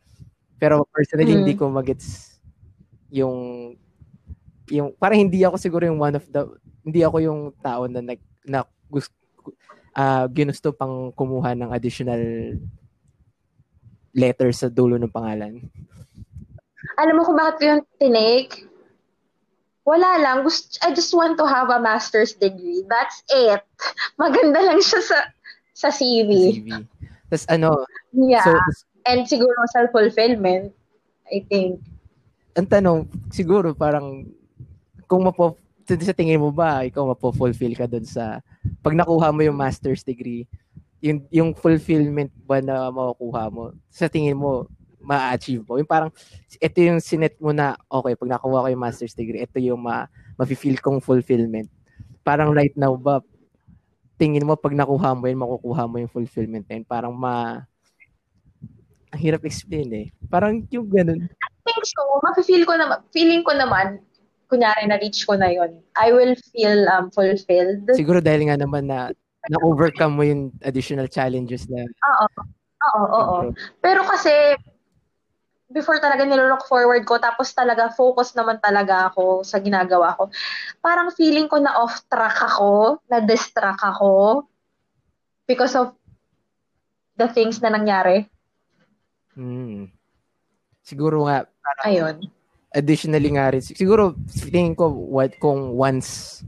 Pero 0.56 0.88
personally, 0.88 1.36
mm. 1.36 1.38
hindi 1.44 1.54
ko 1.60 1.68
magets 1.68 2.40
yung 3.12 3.76
yung 4.70 4.94
parang 4.98 5.20
hindi 5.22 5.46
ako 5.46 5.56
siguro 5.58 5.84
yung 5.86 6.02
one 6.02 6.16
of 6.18 6.26
the 6.30 6.42
hindi 6.82 7.02
ako 7.02 7.18
yung 7.22 7.40
tao 7.62 7.86
na 7.86 8.02
nag 8.02 8.20
na 8.46 8.66
gusto 8.90 9.14
uh, 9.94 10.26
ginusto 10.30 10.74
pang 10.74 11.14
kumuha 11.14 11.54
ng 11.54 11.70
additional 11.70 12.22
letter 14.16 14.50
sa 14.56 14.72
dulo 14.72 14.96
ng 14.96 15.12
pangalan. 15.12 15.60
Alam 16.96 17.20
mo 17.20 17.22
kung 17.28 17.36
bakit 17.38 17.60
yung 17.66 17.82
tinake? 18.00 18.64
Wala 19.86 20.18
lang. 20.18 20.42
Gusto, 20.42 20.82
I 20.82 20.96
just 20.96 21.14
want 21.14 21.38
to 21.38 21.46
have 21.46 21.70
a 21.70 21.78
master's 21.78 22.34
degree. 22.34 22.82
That's 22.88 23.22
it. 23.30 23.62
Maganda 24.18 24.64
lang 24.64 24.82
siya 24.82 25.02
sa 25.04 25.20
sa 25.76 25.90
CV. 25.92 26.64
CV. 26.64 26.70
Tapos 27.30 27.46
ano, 27.52 27.84
Yeah. 28.16 28.42
so, 28.42 28.56
And 29.06 29.28
siguro 29.30 29.54
self-fulfillment, 29.70 30.74
I 31.30 31.46
think. 31.46 31.78
ang 32.56 32.66
tanong, 32.66 33.06
siguro 33.30 33.76
parang, 33.76 34.26
kung 35.06 35.26
mapo, 35.26 35.58
sa 35.86 36.18
tingin 36.18 36.42
mo 36.42 36.50
ba, 36.50 36.82
ikaw 36.82 37.06
mapo-fulfill 37.14 37.78
ka 37.78 37.86
dun 37.86 38.06
sa, 38.06 38.42
pag 38.82 38.98
nakuha 38.98 39.30
mo 39.30 39.42
yung 39.46 39.58
master's 39.58 40.02
degree, 40.02 40.50
yung, 41.02 41.22
yung 41.30 41.50
fulfillment 41.54 42.34
ba 42.50 42.58
na 42.62 42.90
makukuha 42.90 43.54
mo, 43.54 43.74
sa 43.94 44.10
tingin 44.10 44.38
mo, 44.38 44.66
ma-achieve 45.06 45.62
mo? 45.62 45.78
Yung 45.78 45.86
parang, 45.86 46.10
ito 46.58 46.78
yung 46.82 46.98
sinet 46.98 47.38
mo 47.38 47.54
na, 47.54 47.78
okay, 47.86 48.18
pag 48.18 48.34
nakuha 48.34 48.66
ko 48.66 48.68
yung 48.74 48.82
master's 48.82 49.14
degree, 49.14 49.46
ito 49.46 49.62
yung 49.62 49.86
ma, 49.86 50.10
ma-feel 50.36 50.82
kong 50.82 50.98
fulfillment. 50.98 51.70
Parang 52.26 52.50
right 52.58 52.74
now 52.74 52.98
ba, 52.98 53.22
tingin 54.18 54.48
mo 54.48 54.58
pag 54.58 54.74
nakuha 54.74 55.14
mo 55.14 55.30
yun, 55.30 55.38
makukuha 55.38 55.86
mo 55.86 56.02
yung 56.02 56.10
fulfillment 56.10 56.66
na 56.66 56.82
parang 56.82 57.14
ma, 57.14 57.62
ang 59.14 59.22
hirap 59.22 59.46
explain 59.46 59.88
eh. 59.94 60.08
Parang 60.28 60.66
yung 60.74 60.90
ganun. 60.90 61.30
I 61.30 61.50
think 61.64 61.86
so. 61.86 62.02
Mafe-feel 62.26 62.66
ko 62.66 62.74
naman, 62.76 63.00
feeling 63.14 63.46
ko 63.46 63.54
naman, 63.54 64.02
kunyari 64.56 64.88
na-reach 64.88 65.28
ko 65.28 65.36
na 65.36 65.52
yon 65.52 65.84
I 66.00 66.16
will 66.16 66.40
feel 66.56 66.88
um, 66.88 67.12
fulfilled. 67.12 67.92
Siguro 67.92 68.24
dahil 68.24 68.48
nga 68.48 68.56
naman 68.56 68.88
na 68.88 69.12
na-overcome 69.52 70.14
mo 70.16 70.24
yung 70.24 70.56
additional 70.64 71.12
challenges 71.12 71.68
na 71.68 71.84
Oo. 71.84 72.28
Oo, 72.86 73.06
oo. 73.12 73.38
Pero 73.82 74.06
kasi, 74.08 74.32
before 75.68 76.00
talaga 76.00 76.24
nilolook 76.24 76.64
forward 76.70 77.04
ko, 77.04 77.18
tapos 77.18 77.52
talaga 77.52 77.92
focus 77.92 78.32
naman 78.38 78.62
talaga 78.64 79.12
ako 79.12 79.44
sa 79.44 79.60
ginagawa 79.60 80.16
ko. 80.16 80.32
Parang 80.80 81.12
feeling 81.12 81.52
ko 81.52 81.60
na 81.60 81.76
off 81.76 82.06
track 82.08 82.40
ako, 82.40 83.02
na 83.12 83.20
distract 83.20 83.82
ako 83.82 84.46
because 85.50 85.76
of 85.76 85.98
the 87.18 87.28
things 87.30 87.60
na 87.60 87.74
nangyari. 87.74 88.30
Hmm. 89.34 89.90
Siguro 90.86 91.26
nga, 91.26 91.50
parang 91.50 91.86
Ayun. 91.90 92.16
Additionally 92.76 93.32
nga 93.32 93.56
rin, 93.56 93.64
siguro 93.64 94.14
tingin 94.52 94.76
ko 94.76 94.92
what, 94.92 95.32
kung 95.40 95.74
once, 95.80 96.44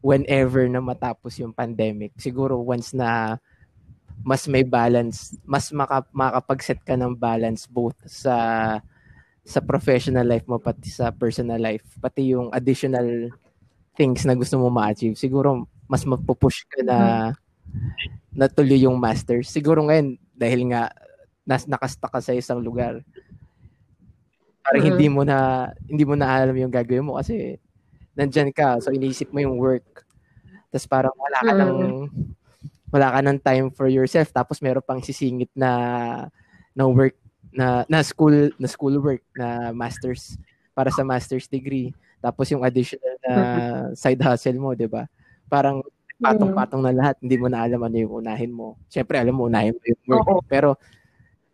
whenever 0.00 0.64
na 0.66 0.80
matapos 0.80 1.36
yung 1.36 1.52
pandemic, 1.52 2.16
siguro 2.16 2.56
once 2.56 2.96
na 2.96 3.36
mas 4.24 4.48
may 4.48 4.64
balance, 4.64 5.36
mas 5.44 5.68
maka, 5.72 6.04
makakapag-set 6.12 6.80
ka 6.84 6.96
ng 6.96 7.12
balance 7.16 7.68
both 7.68 7.96
sa 8.08 8.36
sa 9.44 9.60
professional 9.64 10.24
life 10.28 10.44
mo 10.44 10.60
pati 10.60 10.92
sa 10.92 11.08
personal 11.12 11.60
life, 11.60 11.84
pati 12.00 12.32
yung 12.36 12.52
additional 12.52 13.32
things 13.96 14.24
na 14.24 14.36
gusto 14.36 14.56
mo 14.60 14.68
ma-achieve. 14.72 15.16
Siguro 15.16 15.68
mas 15.88 16.04
magpo-push 16.04 16.68
ka 16.70 16.80
na 16.84 16.98
natuloy 18.32 18.84
yung 18.86 18.96
masters. 19.00 19.50
Siguro 19.50 19.84
ngayon 19.84 20.16
dahil 20.36 20.70
nga 20.72 20.92
nas 21.44 21.66
nakastuck 21.66 22.12
ka 22.12 22.20
sa 22.22 22.36
isang 22.36 22.60
lugar. 22.62 23.00
Parang 24.70 24.82
Mhm. 24.86 24.90
hindi 24.94 25.06
mo 25.10 25.22
na 25.26 25.38
hindi 25.90 26.04
mo 26.06 26.14
na 26.14 26.30
alam 26.30 26.54
yung 26.54 26.70
gagawin 26.70 27.02
mo 27.02 27.18
kasi 27.18 27.58
nandyan 28.14 28.54
ka. 28.54 28.78
So 28.78 28.94
iniisip 28.94 29.34
mo 29.34 29.42
yung 29.42 29.58
work. 29.58 30.06
Tapos 30.70 30.86
parang 30.86 31.14
wala 31.18 31.38
ka 31.42 31.52
Mhm. 31.52 31.58
ng 31.58 31.74
wala 32.94 33.08
ka 33.10 33.20
ng 33.26 33.38
time 33.42 33.66
for 33.74 33.90
yourself 33.90 34.30
tapos 34.30 34.62
meron 34.62 34.82
pang 34.82 35.02
sisingit 35.02 35.50
na 35.58 35.70
na 36.74 36.86
work 36.86 37.18
na 37.50 37.82
na 37.90 37.98
school 38.02 38.50
na 38.58 38.66
school 38.70 38.94
work 39.02 39.22
na 39.34 39.74
masters 39.74 40.38
para 40.74 40.90
sa 40.94 41.02
master's 41.02 41.46
degree 41.50 41.90
tapos 42.22 42.46
yung 42.50 42.62
additional 42.62 43.14
na 43.26 43.34
side 43.94 44.22
hustle 44.22 44.58
mo 44.58 44.74
'di 44.74 44.86
ba 44.90 45.06
parang 45.46 45.82
patong-patong 46.18 46.82
na 46.82 46.94
lahat 46.94 47.14
hindi 47.22 47.38
mo 47.38 47.46
na 47.46 47.62
alam 47.62 47.78
ano 47.82 47.94
yung 47.98 48.22
unahin 48.22 48.50
mo 48.54 48.74
syempre 48.90 49.18
alam 49.18 49.34
mo 49.38 49.46
unahin 49.46 49.74
mo 49.74 49.82
yung 49.86 50.02
work 50.10 50.26
Oo. 50.26 50.42
pero 50.46 50.68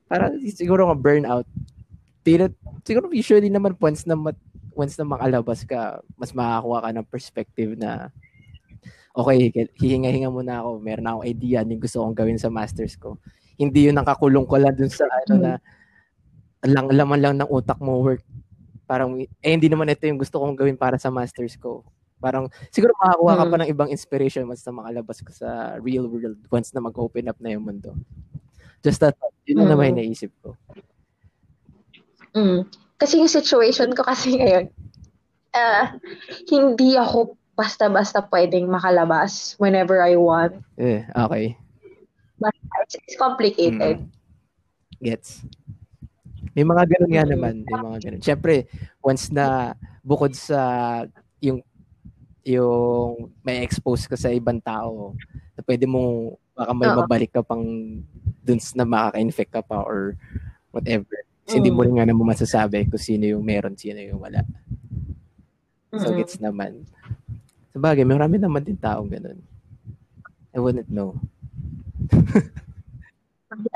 parang 0.09 0.37
siguro 0.53 0.89
nga 0.89 0.97
burnout 0.97 1.45
tira, 2.27 2.51
siguro 2.83 3.07
usually 3.15 3.47
naman 3.47 3.79
once 3.79 4.03
na 4.03 4.19
mat, 4.19 4.35
once 4.75 4.99
na 4.99 5.07
makalabas 5.07 5.63
ka 5.63 6.03
mas 6.19 6.35
makakuha 6.35 6.83
ka 6.83 6.91
ng 6.91 7.07
perspective 7.07 7.71
na 7.79 8.11
okay, 9.15 9.49
hihinga-hinga 9.79 10.29
muna 10.29 10.61
ako. 10.61 10.83
Meron 10.83 11.07
akong 11.07 11.27
idea 11.31 11.63
yung 11.63 11.79
gusto 11.79 12.03
kong 12.03 12.19
gawin 12.19 12.37
sa 12.37 12.51
masters 12.51 12.99
ko. 12.99 13.17
Hindi 13.57 13.89
yun 13.89 13.97
nakakulong 13.97 14.45
ko 14.45 14.59
lang 14.59 14.75
dun 14.75 14.91
sa 14.91 15.07
ano 15.07 15.35
na 15.39 15.53
lang 16.67 16.91
laman 16.91 17.21
lang 17.23 17.35
ng 17.39 17.49
utak 17.49 17.79
mo 17.79 18.03
work. 18.03 18.21
Parang 18.85 19.17
eh 19.23 19.51
hindi 19.55 19.71
naman 19.71 19.89
ito 19.89 20.05
yung 20.05 20.19
gusto 20.19 20.43
kong 20.43 20.59
gawin 20.59 20.77
para 20.77 20.99
sa 20.99 21.09
masters 21.15 21.55
ko. 21.57 21.87
Parang 22.21 22.51
siguro 22.75 22.93
makakuha 22.99 23.33
ka 23.39 23.45
pa 23.49 23.57
ng 23.63 23.71
ibang 23.71 23.89
inspiration 23.89 24.45
once 24.51 24.67
na 24.67 24.75
makalabas 24.75 25.23
ka 25.23 25.33
sa 25.33 25.49
real 25.79 26.11
world 26.11 26.37
once 26.51 26.75
na 26.75 26.83
mag-open 26.83 27.31
up 27.31 27.39
na 27.39 27.55
yung 27.55 27.65
mundo. 27.65 27.97
Just 28.85 29.01
that, 29.01 29.17
yun 29.49 29.65
na 29.65 29.73
naman 29.73 29.97
yung 29.97 30.13
naisip 30.13 30.35
ko. 30.45 30.53
Mm. 32.37 32.69
Kasi 33.01 33.17
yung 33.17 33.33
situation 33.33 33.91
ko 33.97 34.05
kasi 34.05 34.37
ngayon, 34.37 34.69
ah, 35.57 35.97
hindi 36.53 37.01
ako 37.01 37.37
basta-basta 37.57 38.21
pwedeng 38.29 38.69
makalabas 38.69 39.57
whenever 39.57 40.05
I 40.05 40.21
want. 40.21 40.61
Eh, 40.77 41.01
okay. 41.17 41.57
It's, 42.85 42.97
it's 43.01 43.17
complicated. 43.17 44.05
Mm. 44.05 44.13
Gets. 45.01 45.49
May 46.53 46.65
mga 46.65 46.85
ganun 46.89 47.13
nga 47.13 47.25
naman, 47.25 47.55
may 47.65 47.77
mga 47.81 47.99
ganun. 48.05 48.23
Siyempre, 48.25 48.69
once 49.01 49.33
na 49.33 49.77
bukod 50.05 50.33
sa 50.37 51.05
yung 51.41 51.61
yung 52.47 53.33
may 53.43 53.61
expose 53.61 54.07
ka 54.07 54.17
sa 54.17 54.33
ibang 54.33 54.61
tao, 54.63 55.13
na 55.57 55.61
pwede 55.67 55.85
mo 55.85 56.33
baka 56.57 56.73
may 56.73 56.89
Oo. 56.89 56.97
mabalik 57.05 57.33
ka 57.37 57.43
pang 57.45 57.65
dun 58.41 58.61
na 58.79 58.87
makaka-infect 58.89 59.53
ka 59.53 59.61
pa 59.61 59.85
or 59.85 60.17
whatever. 60.73 61.13
Kasi 61.47 61.63
hindi 61.63 61.71
Mm. 61.71 61.77
mo 61.79 61.83
rin 61.87 61.95
nga 61.95 62.07
naman 62.11 62.27
masasabi 62.27 62.91
kung 62.91 62.99
sino 62.99 63.25
yung 63.25 63.47
meron, 63.47 63.79
sino 63.79 64.03
yung 64.03 64.19
wala. 64.19 64.43
So, 65.95 66.13
gets 66.13 66.43
naman. 66.43 66.85
Sa 67.73 67.79
bagay, 67.79 68.03
marami 68.03 68.37
naman 68.37 68.67
din 68.67 68.77
taong 68.77 69.09
ganun. 69.09 69.39
I 70.53 70.59
wouldn't 70.59 70.91
know. 70.91 71.15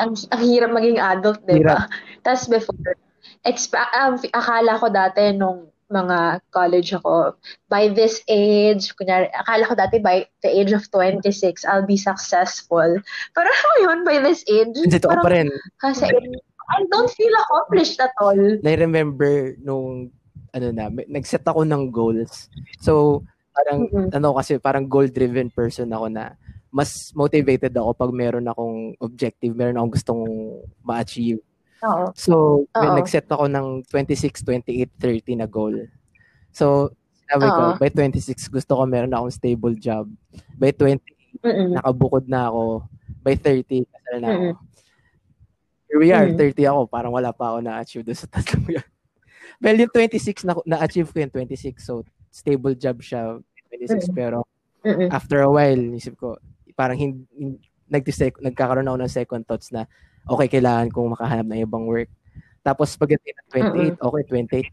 ang, 0.02 0.12
ang 0.18 0.42
hirap 0.42 0.70
maging 0.74 0.98
adult, 1.00 1.40
di 1.46 1.62
ba? 1.62 1.86
Tapos 2.26 2.50
before, 2.50 2.98
exp- 3.46 3.76
um, 3.96 4.18
akala 4.34 4.76
ko 4.76 4.86
dati 4.90 5.32
nung 5.32 5.70
mga 5.90 6.38
college 6.54 6.94
ako, 6.94 7.34
by 7.66 7.90
this 7.90 8.22
age, 8.30 8.94
kunyari, 8.94 9.26
akala 9.34 9.66
ko 9.66 9.74
dati 9.74 9.98
by 9.98 10.22
the 10.42 10.50
age 10.50 10.70
of 10.70 10.86
26, 10.92 11.64
I'll 11.66 11.86
be 11.86 11.98
successful. 11.98 12.86
Pero 13.34 13.48
mo 13.70 13.74
yun, 13.82 14.06
by 14.06 14.22
this 14.22 14.42
age, 14.46 14.74
Dito 14.86 15.10
ko 15.10 15.18
pa 15.18 15.30
rin. 15.30 15.50
kasi 15.78 16.06
I 16.70 16.86
don't 16.86 17.10
feel 17.10 17.34
accomplished 17.46 17.98
at 17.98 18.14
all. 18.22 18.38
na-remember 18.62 19.58
nung 19.58 20.14
ano 20.50 20.68
na, 20.74 20.90
nag-set 20.90 21.46
ako 21.46 21.62
ng 21.62 21.90
goals. 21.90 22.50
So, 22.82 23.22
parang 23.54 23.86
Mm-mm. 23.90 24.08
ano 24.14 24.34
kasi 24.38 24.58
parang 24.58 24.86
goal-driven 24.86 25.50
person 25.50 25.90
ako 25.90 26.06
na 26.10 26.34
mas 26.70 27.10
motivated 27.18 27.74
ako 27.74 27.90
pag 27.98 28.14
meron 28.14 28.46
akong 28.46 28.94
objective, 29.02 29.54
meron 29.58 29.78
akong 29.78 29.94
gustong 29.94 30.22
ma-achieve. 30.86 31.42
Oo. 31.82 32.14
So, 32.14 32.34
Oo. 32.66 32.94
nag-set 32.94 33.26
ako 33.26 33.50
ng 33.50 33.66
26, 33.90 34.46
28, 34.46 34.86
30 34.98 35.40
na 35.42 35.50
goal. 35.50 35.90
So, 36.54 36.94
sabi 37.30 37.46
ko, 37.50 37.78
by 37.78 37.90
26 37.94 38.50
gusto 38.50 38.74
ko 38.74 38.82
meron 38.86 39.14
akong 39.14 39.34
stable 39.34 39.74
job. 39.78 40.06
By 40.58 40.74
20, 40.74 40.98
Mm-mm. 41.42 41.78
nakabukod 41.78 42.26
na 42.26 42.50
ako. 42.50 42.86
By 43.22 43.34
30, 43.38 43.86
kasal 43.86 44.18
na 44.18 44.28
ako. 44.30 44.46
Here 45.90 45.98
we 45.98 46.14
are, 46.14 46.30
Mm. 46.30 46.38
30 46.38 46.70
ako. 46.70 46.80
Parang 46.86 47.10
wala 47.10 47.34
pa 47.34 47.50
ako 47.50 47.66
na-achieve 47.66 48.06
doon 48.06 48.18
sa 48.18 48.30
tatlong 48.30 48.78
yun. 48.78 48.86
Well, 49.60 49.76
yung 49.76 49.92
26, 49.92 50.48
na, 50.48 50.56
na-achieve 50.64 51.10
ko 51.12 51.20
yung 51.20 51.34
26. 51.34 51.84
So, 51.84 52.06
stable 52.32 52.72
job 52.78 53.02
siya, 53.04 53.36
26. 53.68 54.08
Mm. 54.08 54.14
Pero, 54.16 54.38
Mm-mm. 54.86 55.12
after 55.12 55.44
a 55.44 55.50
while, 55.50 55.82
isip 55.92 56.16
ko, 56.16 56.40
parang 56.72 56.96
hindi, 56.96 57.28
nag 57.90 58.00
nagkakaroon 58.40 58.88
ako 58.88 58.98
ng 59.04 59.12
second 59.12 59.42
thoughts 59.44 59.68
na, 59.68 59.84
okay, 60.24 60.48
kailangan 60.48 60.88
kong 60.88 61.12
makahanap 61.12 61.44
ng 61.44 61.60
ibang 61.66 61.84
work. 61.84 62.08
Tapos, 62.64 62.96
pagdating 62.96 63.36
ng 63.36 63.48
28, 63.98 64.00
okay, 64.00 64.22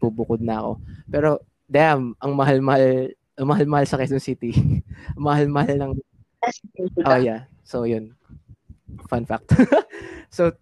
bubukod 0.00 0.40
na 0.40 0.56
ako. 0.62 0.72
Pero, 1.10 1.28
damn, 1.68 2.16
ang 2.22 2.32
mahal-mahal, 2.32 3.12
ang 3.36 3.46
mahal-mahal 3.46 3.84
sa 3.84 4.00
Quezon 4.00 4.24
City. 4.24 4.56
mahal-mahal 5.18 5.76
ng. 5.76 5.92
Oh 7.04 7.20
yeah. 7.20 7.44
So 7.62 7.84
yun. 7.84 8.16
Fun 9.06 9.28
fact. 9.28 9.52
so 10.32 10.54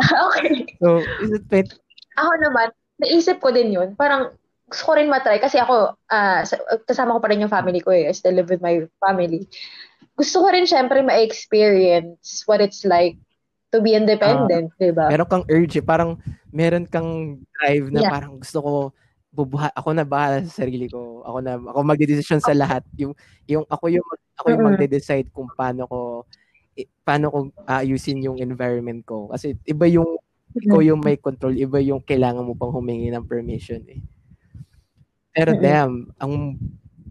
okay. 0.28 0.76
so 0.80 1.04
is 1.20 1.30
it 1.32 1.44
pet? 1.48 1.68
Ako 2.16 2.32
naman, 2.40 2.72
naisip 3.00 3.40
ko 3.40 3.52
din 3.52 3.72
yun. 3.72 3.96
Parang, 3.96 4.34
gusto 4.70 4.82
ko 4.86 4.92
rin 4.94 5.10
matry 5.10 5.42
kasi 5.42 5.58
ako, 5.58 5.98
ah, 6.10 6.46
sa- 6.46 6.62
kasama 6.86 7.18
ko 7.18 7.20
pa 7.20 7.30
rin 7.34 7.42
yung 7.42 7.52
family 7.52 7.82
ko 7.82 7.90
eh. 7.90 8.06
I 8.06 8.14
still 8.14 8.36
live 8.36 8.48
with 8.48 8.62
my 8.62 8.86
family. 9.02 9.50
Gusto 10.14 10.44
ko 10.44 10.48
rin 10.52 10.68
syempre 10.68 11.02
ma-experience 11.02 12.44
what 12.46 12.62
it's 12.62 12.86
like 12.86 13.18
to 13.70 13.78
be 13.78 13.94
independent, 13.94 14.70
di 14.78 14.90
ba? 14.94 15.10
Meron 15.10 15.30
kang 15.30 15.46
urge, 15.50 15.78
eh. 15.78 15.84
parang 15.84 16.18
meron 16.50 16.86
kang 16.86 17.38
drive 17.58 17.86
na 17.94 18.02
Yeah. 18.06 18.12
parang 18.12 18.38
gusto 18.38 18.58
ko 18.62 18.72
bubuha 19.30 19.70
ako 19.78 19.94
na 19.94 20.02
bahala 20.02 20.42
sa 20.42 20.66
sarili 20.66 20.90
ko. 20.90 21.22
Ako 21.22 21.38
na 21.38 21.54
ako 21.54 21.78
magdedesisyon 21.86 22.42
sa 22.42 22.50
lahat. 22.50 22.82
Yung 22.98 23.14
yung 23.46 23.62
ako 23.70 23.86
yung 23.86 24.06
ako 24.34 24.46
yung 24.50 24.62
Mm-mm. 24.66 24.74
magde-decide 24.74 25.30
kung 25.30 25.46
paano 25.54 25.86
ko 25.86 26.26
paano 27.04 27.26
ko 27.30 27.38
aayusin 27.66 28.24
yung 28.24 28.38
environment 28.38 29.02
ko. 29.04 29.28
Kasi 29.30 29.56
iba 29.66 29.86
yung 29.90 30.18
ikaw 30.50 30.82
yung 30.82 31.00
may 31.00 31.14
control, 31.16 31.54
iba 31.54 31.78
yung 31.78 32.02
kailangan 32.02 32.42
mo 32.42 32.58
pang 32.58 32.74
humingi 32.74 33.10
ng 33.10 33.26
permission 33.26 33.80
eh. 33.86 34.02
Pero 35.30 35.54
Mm-mm. 35.54 35.62
damn, 35.62 35.94
ang 36.18 36.58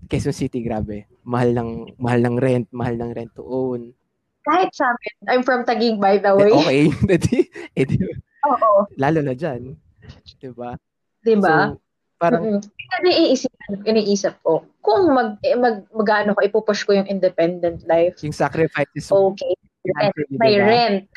Quezon 0.09 0.35
City 0.35 0.59
grabe. 0.59 1.07
Mahal 1.23 1.53
ng 1.55 1.71
mahal 2.01 2.19
ng 2.25 2.35
rent, 2.35 2.67
mahal 2.73 2.95
ng 2.99 3.11
rent 3.15 3.31
to 3.31 3.45
own. 3.45 3.93
Kahit 4.43 4.73
sa 4.73 4.89
amin, 4.91 5.13
I'm 5.29 5.43
from 5.45 5.63
Taguig 5.63 6.01
by 6.01 6.17
the 6.17 6.33
Eh, 6.35 6.49
way. 6.49 6.51
okay, 6.51 6.81
edi, 7.15 7.37
edi, 7.75 7.95
Oo, 8.47 8.87
lalo 8.97 9.19
na 9.21 9.35
dyan. 9.35 9.75
'Di 10.39 10.49
ba? 10.55 10.73
di 11.23 11.35
ba? 11.37 11.69
So, 11.75 11.79
parang 12.19 12.43
Mm-mm. 12.43 12.61
Kaya 12.89 12.99
iniisip, 13.05 13.53
iniisip 13.85 14.33
ko, 14.43 14.65
kung 14.81 15.07
mag, 15.09 15.37
eh, 15.39 15.55
mag, 15.55 15.87
mag-ano 15.89 16.33
ko, 16.33 16.41
ipupush 16.41 16.83
ko 16.83 16.91
yung 16.91 17.07
independent 17.07 17.85
life, 17.85 18.19
yung 18.19 18.35
sacrifices 18.35 19.07
mo 19.07 19.31
okay, 19.31 19.55
rent, 19.87 20.13
diba? 20.27 20.45
rent. 20.59 21.07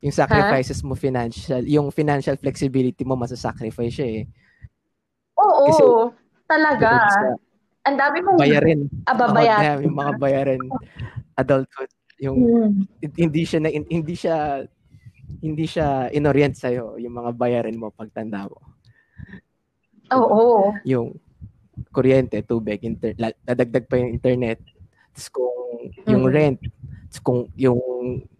Yung 0.00 0.14
sacrifices 0.14 0.80
mo 0.80 0.94
financial, 0.94 1.60
yung 1.62 1.90
financial 1.90 2.38
flexibility 2.38 3.02
mo 3.02 3.12
masasacrifice 3.14 3.92
siya 3.92 4.08
eh. 4.08 4.24
Oo, 5.36 5.64
Kasi- 5.68 6.46
talaga. 6.46 6.88
Ang 7.86 7.96
dami 7.96 8.18
mong 8.18 8.38
bayarin. 8.38 8.80
babayaran. 9.04 9.78
Damn, 9.78 9.82
yung 9.86 9.96
mga 9.96 10.12
bayarin 10.18 10.62
adulthood, 11.36 11.90
yung 12.18 12.38
Mm. 12.40 12.72
hindi 13.14 13.42
siya 13.44 13.60
na 13.60 13.68
hindi 13.70 14.14
siya 14.16 14.64
hindi 15.42 15.66
siya 15.68 16.08
inorient 16.10 16.54
sa 16.56 16.70
yung 16.70 17.14
mga 17.14 17.30
bayarin 17.34 17.76
mo 17.78 17.90
pagtanda 17.90 18.46
mo. 18.46 18.58
Oo. 20.14 20.74
Yung 20.86 21.18
kuryente, 21.90 22.38
tubig, 22.46 22.80
inter, 22.86 23.12
dadagdag 23.42 23.84
pa 23.90 23.98
yung 23.98 24.14
internet. 24.16 24.62
Tapos 25.12 25.28
kung 25.32 25.56
yung 26.06 26.24
Mm. 26.28 26.32
rent, 26.32 26.58
tapos 27.10 27.20
kung 27.24 27.40
yung 27.56 27.80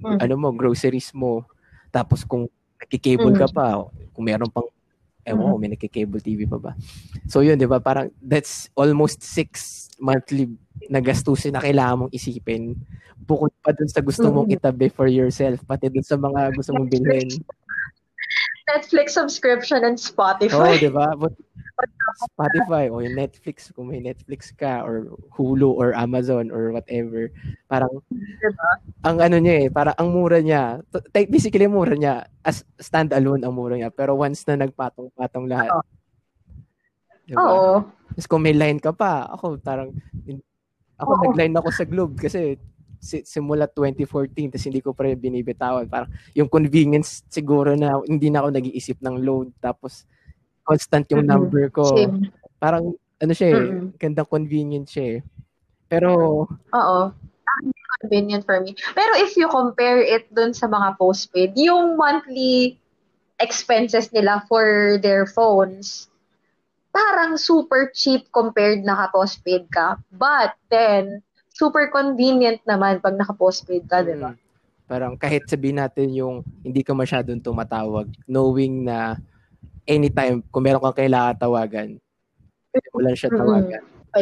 Mm. 0.00 0.18
ano 0.20 0.34
mo, 0.36 0.48
groceries 0.54 1.10
mo, 1.16 1.44
tapos 1.90 2.22
kung 2.22 2.46
nakikable 2.78 3.32
ka 3.34 3.48
Mm. 3.48 3.54
pa, 3.56 3.66
kung 4.12 4.24
meron 4.24 4.50
pang 4.52 4.68
ewan 5.26 5.50
ko, 5.50 5.56
may 5.58 5.70
nakikable 5.72 6.22
TV 6.22 6.46
pa 6.46 6.58
ba. 6.60 6.72
So 7.26 7.42
yun, 7.42 7.58
di 7.58 7.66
ba? 7.66 7.82
Parang 7.82 8.12
that's 8.22 8.70
almost 8.78 9.24
six 9.26 9.86
monthly 9.98 10.46
na 10.86 11.02
gastusin 11.02 11.56
na 11.56 11.64
kailangan 11.64 12.06
mong 12.06 12.14
isipin. 12.14 12.76
Bukod 13.26 13.50
pa 13.58 13.74
dun 13.74 13.90
sa 13.90 14.04
gusto 14.04 14.28
mong 14.30 14.46
Mm. 14.46 14.54
itabi 14.54 14.86
for 14.92 15.08
yourself, 15.10 15.58
pati 15.66 15.90
dun 15.90 16.04
sa 16.06 16.14
mga 16.14 16.54
gusto 16.54 16.70
mong 16.76 16.86
bilhin. 16.86 17.26
Netflix 18.66 19.14
subscription 19.14 19.86
and 19.86 19.94
Spotify. 19.94 20.74
di 20.78 20.90
ba? 20.90 21.14
But 21.14 21.34
Spotify 22.32 22.88
o 22.88 23.04
yung 23.04 23.14
Netflix, 23.14 23.68
kung 23.70 23.92
may 23.92 24.00
Netflix 24.00 24.50
ka 24.50 24.80
or 24.82 25.12
Hulu 25.36 25.76
or 25.76 25.92
Amazon 25.92 26.48
or 26.48 26.72
whatever, 26.72 27.28
parang 27.68 28.00
Diba? 28.10 28.70
ang 29.04 29.20
ano 29.20 29.36
niya 29.36 29.66
eh, 29.66 29.68
parang 29.68 29.94
ang 30.00 30.08
mura 30.10 30.40
niya. 30.40 30.80
Basically, 31.12 31.68
mura 31.68 31.92
niya. 31.94 32.26
As 32.40 32.64
stand-alone 32.80 33.44
ang 33.44 33.52
mura 33.52 33.76
niya. 33.76 33.92
Pero 33.92 34.16
once 34.16 34.42
na 34.48 34.64
nagpatong-patong 34.64 35.46
lahat. 35.46 35.70
Oo. 35.70 35.84
Diba? 37.26 37.42
Oo. 37.42 37.74
Tapos 38.16 38.26
kung 38.26 38.42
may 38.42 38.56
line 38.56 38.80
ka 38.80 38.96
pa, 38.96 39.28
ako 39.28 39.60
parang, 39.60 39.92
ako 40.96 41.10
Oo. 41.12 41.22
nag-line 41.28 41.54
ako 41.54 41.68
sa 41.70 41.84
Globe 41.84 42.16
kasi 42.16 42.56
si- 42.56 42.75
simula 43.06 43.70
2014 43.70 44.50
tapos 44.50 44.66
hindi 44.66 44.80
ko 44.82 44.90
pa 44.90 45.06
rin 45.06 45.14
binibitawan. 45.14 45.86
Parang 45.86 46.10
yung 46.34 46.50
convenience 46.50 47.22
siguro 47.30 47.78
na 47.78 48.02
hindi 48.04 48.28
na 48.28 48.42
ako 48.42 48.48
nag-iisip 48.50 48.98
ng 49.00 49.22
load 49.22 49.54
tapos 49.62 50.02
constant 50.66 51.06
yung 51.14 51.24
Mm-mm. 51.24 51.34
number 51.38 51.70
ko. 51.70 51.86
Same. 51.94 52.26
Parang 52.58 52.92
ano 53.22 53.32
siya 53.32 53.48
eh, 53.54 53.56
Mm-mm. 53.56 53.86
gandang 53.96 54.28
convenient 54.28 54.90
siya 54.90 55.06
eh. 55.16 55.20
Pero 55.86 56.44
Oo. 56.50 57.00
Convenient 58.02 58.44
for 58.44 58.60
me. 58.60 58.76
Pero 58.92 59.16
if 59.16 59.40
you 59.40 59.48
compare 59.48 60.04
it 60.04 60.28
dun 60.28 60.52
sa 60.52 60.68
mga 60.68 61.00
postpaid, 61.00 61.56
yung 61.56 61.96
monthly 61.96 62.76
expenses 63.40 64.12
nila 64.12 64.44
for 64.44 65.00
their 65.00 65.24
phones, 65.24 66.12
parang 66.92 67.36
super 67.36 67.92
cheap 67.92 68.28
compared 68.32 68.80
naka-postpaid 68.84 69.68
ka. 69.68 70.00
But 70.12 70.56
then, 70.72 71.20
super 71.56 71.88
convenient 71.88 72.60
naman 72.68 73.00
pag 73.00 73.16
naka-postpaid 73.16 73.88
ka, 73.88 74.04
di 74.04 74.12
ba? 74.20 74.36
Mm. 74.36 74.44
Parang 74.86 75.14
kahit 75.16 75.48
sabihin 75.48 75.80
natin 75.80 76.12
yung 76.12 76.44
hindi 76.62 76.84
ka 76.84 76.92
masyadong 76.92 77.40
tumatawag, 77.42 78.06
knowing 78.28 78.86
na 78.86 79.16
anytime, 79.88 80.44
kung 80.52 80.62
meron 80.62 80.84
kang 80.84 81.00
kailangan 81.00 81.34
tawagan, 81.40 81.88
mo 82.92 83.00
lang 83.00 83.16
siya 83.16 83.32
Mm-mm. 83.32 83.40
tawagan. 83.40 83.82
Ka 84.12 84.20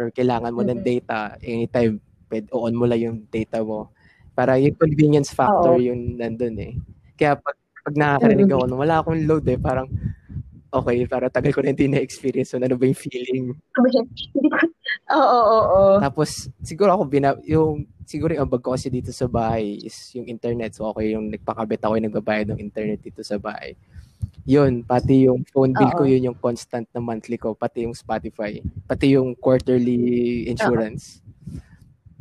Or 0.00 0.08
kailangan 0.10 0.56
mo 0.56 0.64
ng 0.64 0.80
Mm-mm. 0.80 0.90
data, 0.96 1.36
anytime, 1.44 2.00
pwede, 2.32 2.48
on 2.50 2.74
mo 2.74 2.88
lang 2.88 3.00
yung 3.04 3.18
data 3.28 3.60
mo. 3.60 3.92
Para 4.32 4.56
yung 4.56 4.74
convenience 4.74 5.30
factor 5.30 5.76
Oo. 5.76 5.84
yun 5.92 6.16
nandun 6.16 6.56
eh. 6.56 6.72
Kaya 7.14 7.36
pag, 7.36 7.54
pag 7.84 7.94
nakakarinig 7.94 8.48
Mm-mm. 8.48 8.64
ako, 8.72 8.80
wala 8.80 8.94
akong 9.04 9.20
load 9.28 9.44
eh, 9.46 9.60
parang, 9.60 9.86
okay, 10.72 11.04
para 11.04 11.28
tagal 11.28 11.52
ko 11.52 11.60
na 11.60 11.76
hindi 11.76 11.86
na-experience 11.86 12.56
yun. 12.56 12.64
Ano 12.64 12.80
ba 12.80 12.88
yung 12.88 12.96
feeling? 12.96 13.52
Ko- 13.76 13.84
Oo, 15.12 15.20
oo, 15.20 15.60
oo. 15.68 15.96
Tapos, 16.00 16.48
siguro 16.64 16.96
ako, 16.96 17.04
bina, 17.06 17.36
yung, 17.44 17.84
siguro 18.08 18.32
yung 18.32 18.48
ambag 18.48 18.64
ko 18.64 18.72
kasi 18.72 18.88
dito 18.88 19.12
sa 19.12 19.28
bahay 19.28 19.76
is 19.84 19.96
yung 20.16 20.26
internet. 20.28 20.72
So, 20.72 20.88
ako 20.88 21.04
yung 21.04 21.28
nagpakabit 21.28 21.84
ako 21.84 22.00
yung 22.00 22.08
nagbabayad 22.08 22.46
ng 22.52 22.60
internet 22.60 23.00
dito 23.04 23.20
sa 23.20 23.36
bahay. 23.36 23.76
Yun, 24.48 24.82
pati 24.82 25.30
yung 25.30 25.46
phone 25.46 25.70
bill 25.76 25.92
ko, 25.94 26.02
Oo. 26.02 26.10
yun 26.10 26.32
yung 26.32 26.38
constant 26.38 26.88
na 26.90 26.98
monthly 26.98 27.38
ko, 27.38 27.54
pati 27.54 27.86
yung 27.86 27.94
Spotify, 27.94 28.58
pati 28.88 29.14
yung 29.14 29.38
quarterly 29.38 30.48
insurance. 30.50 31.22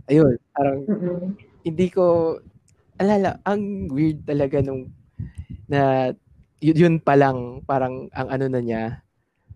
Ayun, 0.06 0.38
parang 0.54 0.86
Mm-mm. 0.86 1.34
hindi 1.66 1.88
ko, 1.90 2.38
alala, 3.02 3.42
ang 3.42 3.90
weird 3.90 4.22
talaga 4.22 4.62
nung, 4.62 4.92
na, 5.66 6.12
yun, 6.62 6.78
yun 6.78 6.95
pa 7.02 7.17
lang, 7.17 7.65
parang 7.65 8.08
ang 8.13 8.28
ano 8.30 8.45
na 8.47 8.62
niya, 8.62 9.02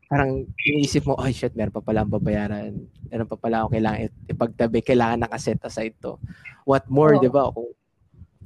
parang 0.09 0.45
iniisip 0.61 1.05
mo, 1.05 1.17
oh 1.17 1.29
shit, 1.29 1.53
meron 1.57 1.73
pa 1.73 1.81
pala 1.81 2.05
ang 2.05 2.11
babayaran. 2.13 2.73
Meron 3.09 3.29
pa 3.29 3.37
pala 3.37 3.65
ako 3.65 3.73
kailangan 3.73 3.99
ipagtabi. 4.29 4.77
Kailangan 4.85 5.21
nakaset 5.25 5.61
aside 5.65 5.97
to. 6.01 6.17
What 6.65 6.85
more, 6.89 7.17
Oo. 7.17 7.21
di 7.21 7.29
ba? 7.29 7.49
Kung 7.49 7.73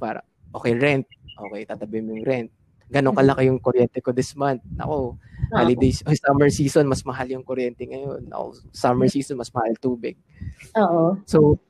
para, 0.00 0.24
okay, 0.56 0.72
rent. 0.76 1.04
Okay, 1.36 1.64
tatabi 1.68 2.00
mo 2.00 2.16
yung 2.16 2.24
rent. 2.24 2.50
Ganon 2.90 3.14
kalaki 3.14 3.46
yung 3.46 3.62
kuryente 3.62 4.02
ko 4.02 4.10
this 4.10 4.34
month. 4.34 4.64
Ako, 4.80 5.14
holidays, 5.54 6.02
oh, 6.04 6.16
summer 6.16 6.50
season, 6.50 6.90
mas 6.90 7.04
mahal 7.06 7.28
yung 7.30 7.46
kuryente 7.46 7.86
ngayon. 7.86 8.28
Ako, 8.32 8.46
summer 8.72 9.06
season, 9.06 9.38
mas 9.38 9.52
mahal 9.54 9.76
tubig. 9.78 10.18
Oo. 10.74 11.20
So, 11.28 11.60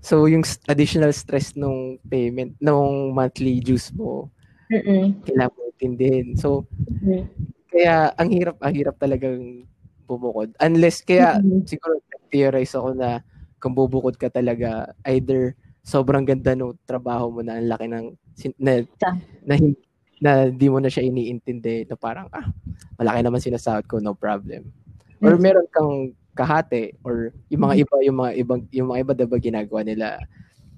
so 0.00 0.24
yung 0.30 0.46
additional 0.70 1.12
stress 1.12 1.52
nung 1.58 1.98
payment, 2.08 2.56
nung 2.62 3.12
monthly 3.12 3.60
dues 3.60 3.92
mo, 3.92 4.32
Mm-mm. 4.72 5.22
kailangan 5.28 5.54
mo 5.54 5.65
intindihin. 5.76 6.36
So, 6.40 6.64
Mm-mm. 7.04 7.28
kaya 7.68 8.12
ang 8.16 8.32
hirap, 8.32 8.56
ang 8.64 8.72
hirap 8.72 8.96
talagang 8.96 9.68
bumukod. 10.08 10.56
Unless, 10.58 11.04
kaya 11.04 11.38
Mm-mm. 11.40 11.68
siguro 11.68 12.00
theorize 12.32 12.72
ako 12.72 12.96
na 12.96 13.20
kung 13.60 13.76
bubukod 13.76 14.16
ka 14.16 14.32
talaga, 14.32 14.92
either 15.12 15.52
sobrang 15.84 16.24
ganda 16.26 16.56
ng 16.56 16.74
trabaho 16.88 17.30
mo 17.30 17.40
na 17.44 17.60
ang 17.60 17.68
laki 17.68 17.86
ng, 17.86 18.06
sin- 18.34 18.58
na, 18.58 18.82
na, 19.44 19.54
na 20.18 20.30
di 20.50 20.66
mo 20.66 20.80
na 20.80 20.88
siya 20.90 21.04
iniintindi 21.04 21.86
na 21.86 21.94
parang, 21.94 22.26
ah, 22.32 22.48
malaki 22.96 23.20
naman 23.22 23.40
sinasahod 23.42 23.84
ko, 23.86 24.00
no 24.00 24.16
problem. 24.16 24.72
Or 25.20 25.36
Mm. 25.36 25.42
meron 25.42 25.68
kang 25.70 25.94
kahate 26.36 26.92
or 27.00 27.32
yung 27.48 27.64
mga 27.64 27.74
iba, 27.84 27.96
yung 28.04 28.18
mga 28.20 28.32
ibang, 28.44 28.60
yung 28.68 28.88
mga 28.92 29.00
iba 29.08 29.12
diba 29.16 29.38
ginagawa 29.40 29.80
nila, 29.80 30.20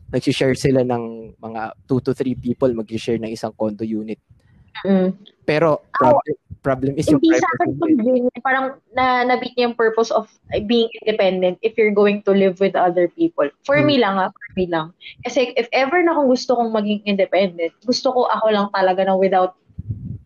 nag-share 0.09 0.57
sila 0.57 0.81
ng 0.87 1.37
mga 1.37 1.63
2 1.85 2.01
to 2.01 2.15
3 2.17 2.33
people 2.39 2.71
mag-share 2.73 3.21
ng 3.21 3.29
isang 3.29 3.53
condo 3.53 3.85
unit. 3.85 4.17
Mm. 4.85 5.11
Pero 5.49 5.81
problem, 5.97 6.37
problem 6.61 6.93
is 7.01 7.09
yung 7.09 7.23
Hindi 7.25 7.41
sa 7.41 7.49
akin 7.57 7.69
convenient. 7.81 8.43
Parang 8.45 8.77
na 8.93 9.25
nabit 9.25 9.57
niya 9.57 9.73
yung 9.73 9.79
purpose 9.79 10.13
of 10.13 10.29
uh, 10.53 10.61
being 10.61 10.93
independent 11.01 11.57
if 11.65 11.73
you're 11.81 11.95
going 11.95 12.21
to 12.29 12.37
live 12.37 12.61
with 12.61 12.77
other 12.77 13.09
people. 13.09 13.49
For 13.65 13.81
me 13.81 13.97
lang 13.97 14.21
ah, 14.21 14.29
for 14.29 14.49
me 14.55 14.69
lang. 14.69 14.93
Kasi 15.25 15.57
if 15.57 15.67
ever 15.73 16.05
na 16.05 16.13
kung 16.13 16.29
gusto 16.29 16.53
kong 16.59 16.71
maging 16.71 17.01
independent, 17.09 17.73
gusto 17.83 18.13
ko 18.13 18.29
ako 18.29 18.47
lang 18.53 18.69
talaga 18.77 19.09
na 19.09 19.17
without 19.17 19.57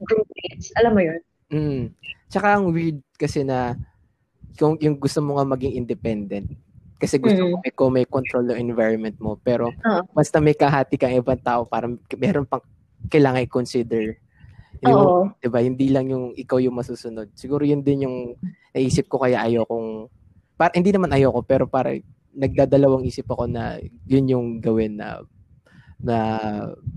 groupmates. 0.03 0.75
Alam 0.83 0.93
mo 0.99 1.03
yun? 1.07 1.21
Mm. 1.55 1.83
Tsaka 2.27 2.59
ang 2.59 2.75
weird 2.75 2.99
kasi 3.15 3.47
na 3.47 3.79
kung 4.59 4.77
yung 4.83 4.99
gusto 4.99 5.23
mo 5.23 5.39
nga 5.39 5.47
maging 5.47 5.79
independent 5.79 6.51
kasi 7.03 7.19
gusto 7.19 7.43
Mm. 7.43 7.51
mo 7.51 7.57
may, 7.59 7.73
ko 7.75 7.85
may 7.91 8.07
control 8.07 8.47
ng 8.47 8.59
environment 8.63 9.17
mo 9.19 9.35
pero 9.35 9.75
Oo. 9.75 10.03
basta 10.15 10.39
may 10.39 10.55
kahati 10.55 10.95
kang 10.95 11.19
ibang 11.19 11.41
tao 11.43 11.67
parang 11.67 11.99
meron 12.15 12.47
pang 12.47 12.63
kailangan 13.11 13.43
i-consider 13.43 14.22
Oo. 14.91 15.31
'di 15.39 15.49
ba? 15.49 15.63
Hindi 15.63 15.87
lang 15.95 16.11
yung 16.11 16.35
ikaw 16.35 16.59
yung 16.59 16.75
masusunod. 16.75 17.31
Siguro 17.39 17.63
yun 17.63 17.87
din 17.87 18.07
yung 18.09 18.19
naisip 18.75 19.07
ko 19.07 19.23
kaya 19.23 19.39
ayokong 19.47 20.11
para 20.59 20.75
hindi 20.75 20.91
naman 20.91 21.15
ayoko 21.15 21.43
pero 21.47 21.65
para 21.71 21.95
nagdadalawang 22.35 23.07
isip 23.07 23.29
ako 23.31 23.47
na 23.47 23.79
yun 24.09 24.27
yung 24.27 24.47
gawin 24.59 24.99
na 24.99 25.23
na 26.03 26.17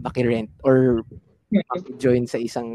maki-rent 0.01 0.49
or 0.65 1.05
join 2.01 2.25
sa 2.25 2.41
isang 2.41 2.69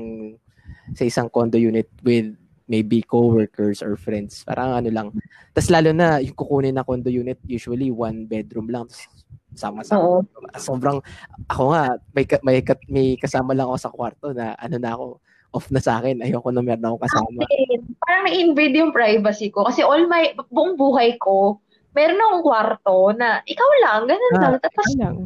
sa 0.94 1.02
isang 1.02 1.26
condo 1.32 1.58
unit 1.58 1.90
with 2.06 2.30
maybe 2.70 3.02
co-workers 3.02 3.82
or 3.82 3.98
friends. 3.98 4.46
Parang 4.46 4.78
ano 4.78 4.88
lang. 4.88 5.08
Tapos 5.50 5.74
lalo 5.74 5.90
na 5.90 6.22
yung 6.22 6.38
kukunin 6.38 6.78
na 6.78 6.86
condo 6.86 7.10
unit 7.10 7.42
usually 7.44 7.90
one 7.90 8.30
bedroom 8.30 8.70
lang. 8.70 8.86
Tapos 8.86 9.10
sama-sama. 9.58 9.98
Oo. 9.98 10.18
Sobrang 10.54 11.02
ako 11.50 11.74
nga 11.74 11.98
may 12.14 12.22
may, 12.46 12.62
may 12.86 13.08
kasama 13.18 13.50
lang 13.50 13.66
ako 13.66 13.76
sa 13.76 13.90
kwarto 13.90 14.30
na 14.30 14.54
ano 14.54 14.78
na 14.78 14.94
ako 14.94 15.04
off 15.50 15.66
na 15.74 15.82
sa 15.82 15.98
akin. 15.98 16.22
Ayoko 16.22 16.54
na 16.54 16.62
meron 16.62 16.86
akong 16.86 17.04
kasama. 17.10 17.42
Akin, 17.42 17.82
parang 17.98 18.22
na-invade 18.30 18.78
yung 18.78 18.94
privacy 18.94 19.50
ko. 19.50 19.66
Kasi 19.66 19.82
all 19.82 20.06
my, 20.06 20.30
buong 20.46 20.78
buhay 20.78 21.18
ko, 21.18 21.58
meron 21.90 22.22
akong 22.22 22.42
kwarto 22.46 23.10
na 23.18 23.42
ikaw 23.42 23.66
lang, 23.82 24.00
ganun 24.06 24.34
Ah, 24.38 24.40
lang. 24.46 24.54
Tapos 24.62 24.86
lang. 24.94 25.16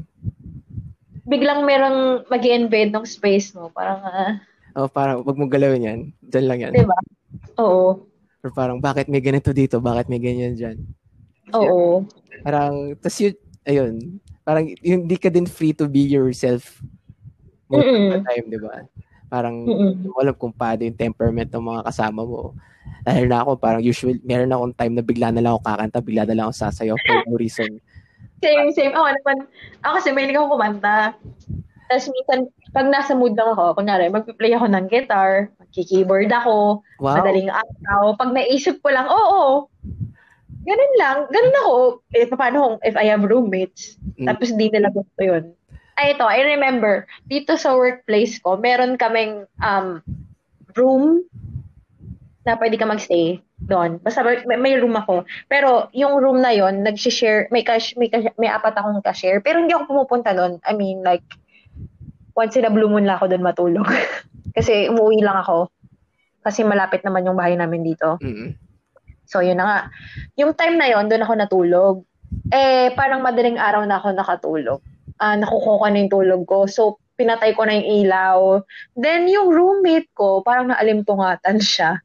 biglang 1.28 1.68
merong 1.68 2.24
mag 2.32 2.40
invade 2.40 2.88
ng 2.88 3.04
space 3.04 3.52
mo. 3.52 3.68
Parang, 3.68 4.00
ah, 4.00 4.40
Oh, 4.74 4.90
parang 4.90 5.22
wag 5.22 5.38
mong 5.38 5.52
galawin 5.54 5.86
yan. 5.86 6.00
Diyan 6.24 6.46
lang 6.50 6.58
yan. 6.58 6.72
Diba? 6.74 6.98
Oo, 7.58 8.08
Or 8.44 8.50
parang 8.52 8.76
bakit 8.76 9.08
may 9.08 9.24
ganito 9.24 9.56
dito? 9.56 9.80
Bakit 9.80 10.12
may 10.12 10.20
ganyan 10.20 10.52
dyan? 10.52 10.76
oo. 11.56 12.04
Parang, 12.44 12.92
tas 13.00 13.16
yun, 13.16 13.32
ayun, 13.64 14.20
parang 14.44 14.68
hindi 14.84 15.16
ka 15.16 15.32
din 15.32 15.48
free 15.48 15.72
to 15.72 15.88
be 15.88 16.04
yourself 16.04 16.82
most 17.72 17.88
of 17.88 17.96
the 17.96 18.20
Mm-mm. 18.20 18.24
time, 18.28 18.44
di 18.52 18.60
ba? 18.60 18.84
Parang, 19.32 19.64
Mm-mm. 19.64 20.04
mo 20.04 20.20
alam 20.20 20.36
kung 20.36 20.52
paano 20.52 20.84
yung 20.84 20.98
temperament 20.98 21.48
ng 21.48 21.64
mga 21.64 21.82
kasama 21.88 22.20
mo. 22.20 22.52
Dahil 23.00 23.28
na 23.32 23.40
ako, 23.40 23.56
parang 23.56 23.80
usually, 23.80 24.20
meron 24.20 24.52
akong 24.52 24.76
time 24.76 24.94
na 24.96 25.04
bigla 25.04 25.28
na 25.32 25.40
lang 25.40 25.52
ako 25.56 25.62
kakanta, 25.64 25.98
bigla 26.04 26.22
na 26.28 26.34
lang 26.36 26.44
ako 26.48 26.54
sasayaw 26.56 26.96
for 27.00 27.16
no 27.24 27.40
reason. 27.40 27.70
Same, 28.44 28.76
same. 28.76 28.92
Ako 28.92 29.08
naman, 29.08 29.36
ako 29.80 29.92
kasi 29.96 30.08
may 30.12 30.28
ako 30.28 30.52
kumanta. 30.52 31.16
Tapos 31.94 32.10
minsan, 32.10 32.50
pag 32.74 32.90
nasa 32.90 33.14
mood 33.14 33.38
lang 33.38 33.54
ako, 33.54 33.78
kunyari, 33.78 34.10
mag-play 34.10 34.50
ako 34.50 34.66
ng 34.66 34.90
guitar, 34.90 35.46
mag-keyboard 35.62 36.26
ako, 36.34 36.82
Wow. 36.98 37.22
madaling 37.22 37.46
araw. 37.54 38.18
Pag 38.18 38.34
naisip 38.34 38.82
ko 38.82 38.90
lang, 38.90 39.06
oo, 39.06 39.70
ganun 40.66 40.94
lang. 40.98 41.16
Ganun 41.30 41.56
ako. 41.62 41.74
Eh, 42.18 42.26
paano 42.26 42.56
kung 42.58 42.76
if 42.82 42.98
I 42.98 43.06
have 43.14 43.22
roommates, 43.22 43.94
Mm. 44.18 44.26
tapos 44.26 44.50
di 44.58 44.66
nila 44.74 44.90
gusto 44.90 45.22
yun. 45.22 45.54
Ay, 45.94 46.18
ito, 46.18 46.26
I 46.26 46.42
remember, 46.42 47.06
dito 47.30 47.54
sa 47.54 47.78
workplace 47.78 48.42
ko, 48.42 48.58
meron 48.58 48.98
kaming 48.98 49.46
um, 49.62 50.02
room 50.74 51.22
na 52.42 52.58
pwede 52.58 52.74
ka 52.74 52.90
magstay 52.90 53.38
doon. 53.70 54.02
Basta 54.02 54.26
may, 54.26 54.42
may 54.58 54.74
room 54.74 54.98
ako. 54.98 55.22
Pero 55.46 55.86
yung 55.94 56.18
room 56.18 56.42
na 56.42 56.50
yon 56.50 56.82
nag-share, 56.82 57.46
may, 57.54 57.62
cash, 57.62 57.94
may, 57.94 58.10
cash, 58.10 58.26
may 58.36 58.50
apat 58.50 58.74
akong 58.74 58.98
ka-share. 59.06 59.38
Pero 59.38 59.62
hindi 59.62 59.70
ako 59.70 59.94
pumupunta 59.94 60.34
doon. 60.34 60.58
I 60.66 60.74
mean, 60.74 61.06
like, 61.06 61.22
once 62.34 62.58
in 62.58 62.66
a 62.66 62.72
blue 62.74 62.90
moon 62.90 63.06
lang 63.06 63.16
ako 63.16 63.30
doon 63.30 63.46
matulog. 63.46 63.88
Kasi 64.56 64.90
umuwi 64.90 65.22
lang 65.22 65.38
ako. 65.38 65.70
Kasi 66.44 66.66
malapit 66.66 67.00
naman 67.06 67.24
yung 67.24 67.38
bahay 67.38 67.56
namin 67.56 67.86
dito. 67.86 68.20
Mm. 68.20 68.54
So, 69.24 69.40
yun 69.40 69.56
na 69.56 69.64
nga. 69.64 69.78
Yung 70.36 70.52
time 70.52 70.76
na 70.76 70.90
yon 70.92 71.08
doon 71.08 71.24
ako 71.24 71.32
natulog. 71.34 71.96
Eh, 72.52 72.92
parang 72.92 73.24
madaling 73.24 73.56
araw 73.56 73.86
na 73.88 73.96
ako 73.96 74.12
nakatulog. 74.12 74.80
Ah, 75.16 75.38
nakukuha 75.38 75.80
ko 75.80 75.86
na 75.88 76.00
yung 76.04 76.12
tulog 76.12 76.42
ko. 76.44 76.58
So, 76.68 77.00
pinatay 77.16 77.54
ko 77.56 77.64
na 77.64 77.78
yung 77.80 77.88
ilaw. 78.04 78.38
Then, 78.98 79.30
yung 79.30 79.48
roommate 79.54 80.10
ko, 80.12 80.42
parang 80.44 80.74
naalimpungatan 80.74 81.62
siya. 81.62 82.02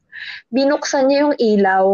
Binuksan 0.48 1.10
niya 1.10 1.28
yung 1.28 1.36
ilaw. 1.36 1.86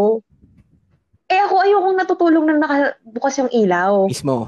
Eh, 1.27 1.41
ako 1.43 1.55
ayokong 1.67 1.99
natutulog 1.99 2.45
na 2.47 2.55
nakabukas 2.63 3.35
yung 3.43 3.51
ilaw. 3.51 4.07
Mismo. 4.07 4.47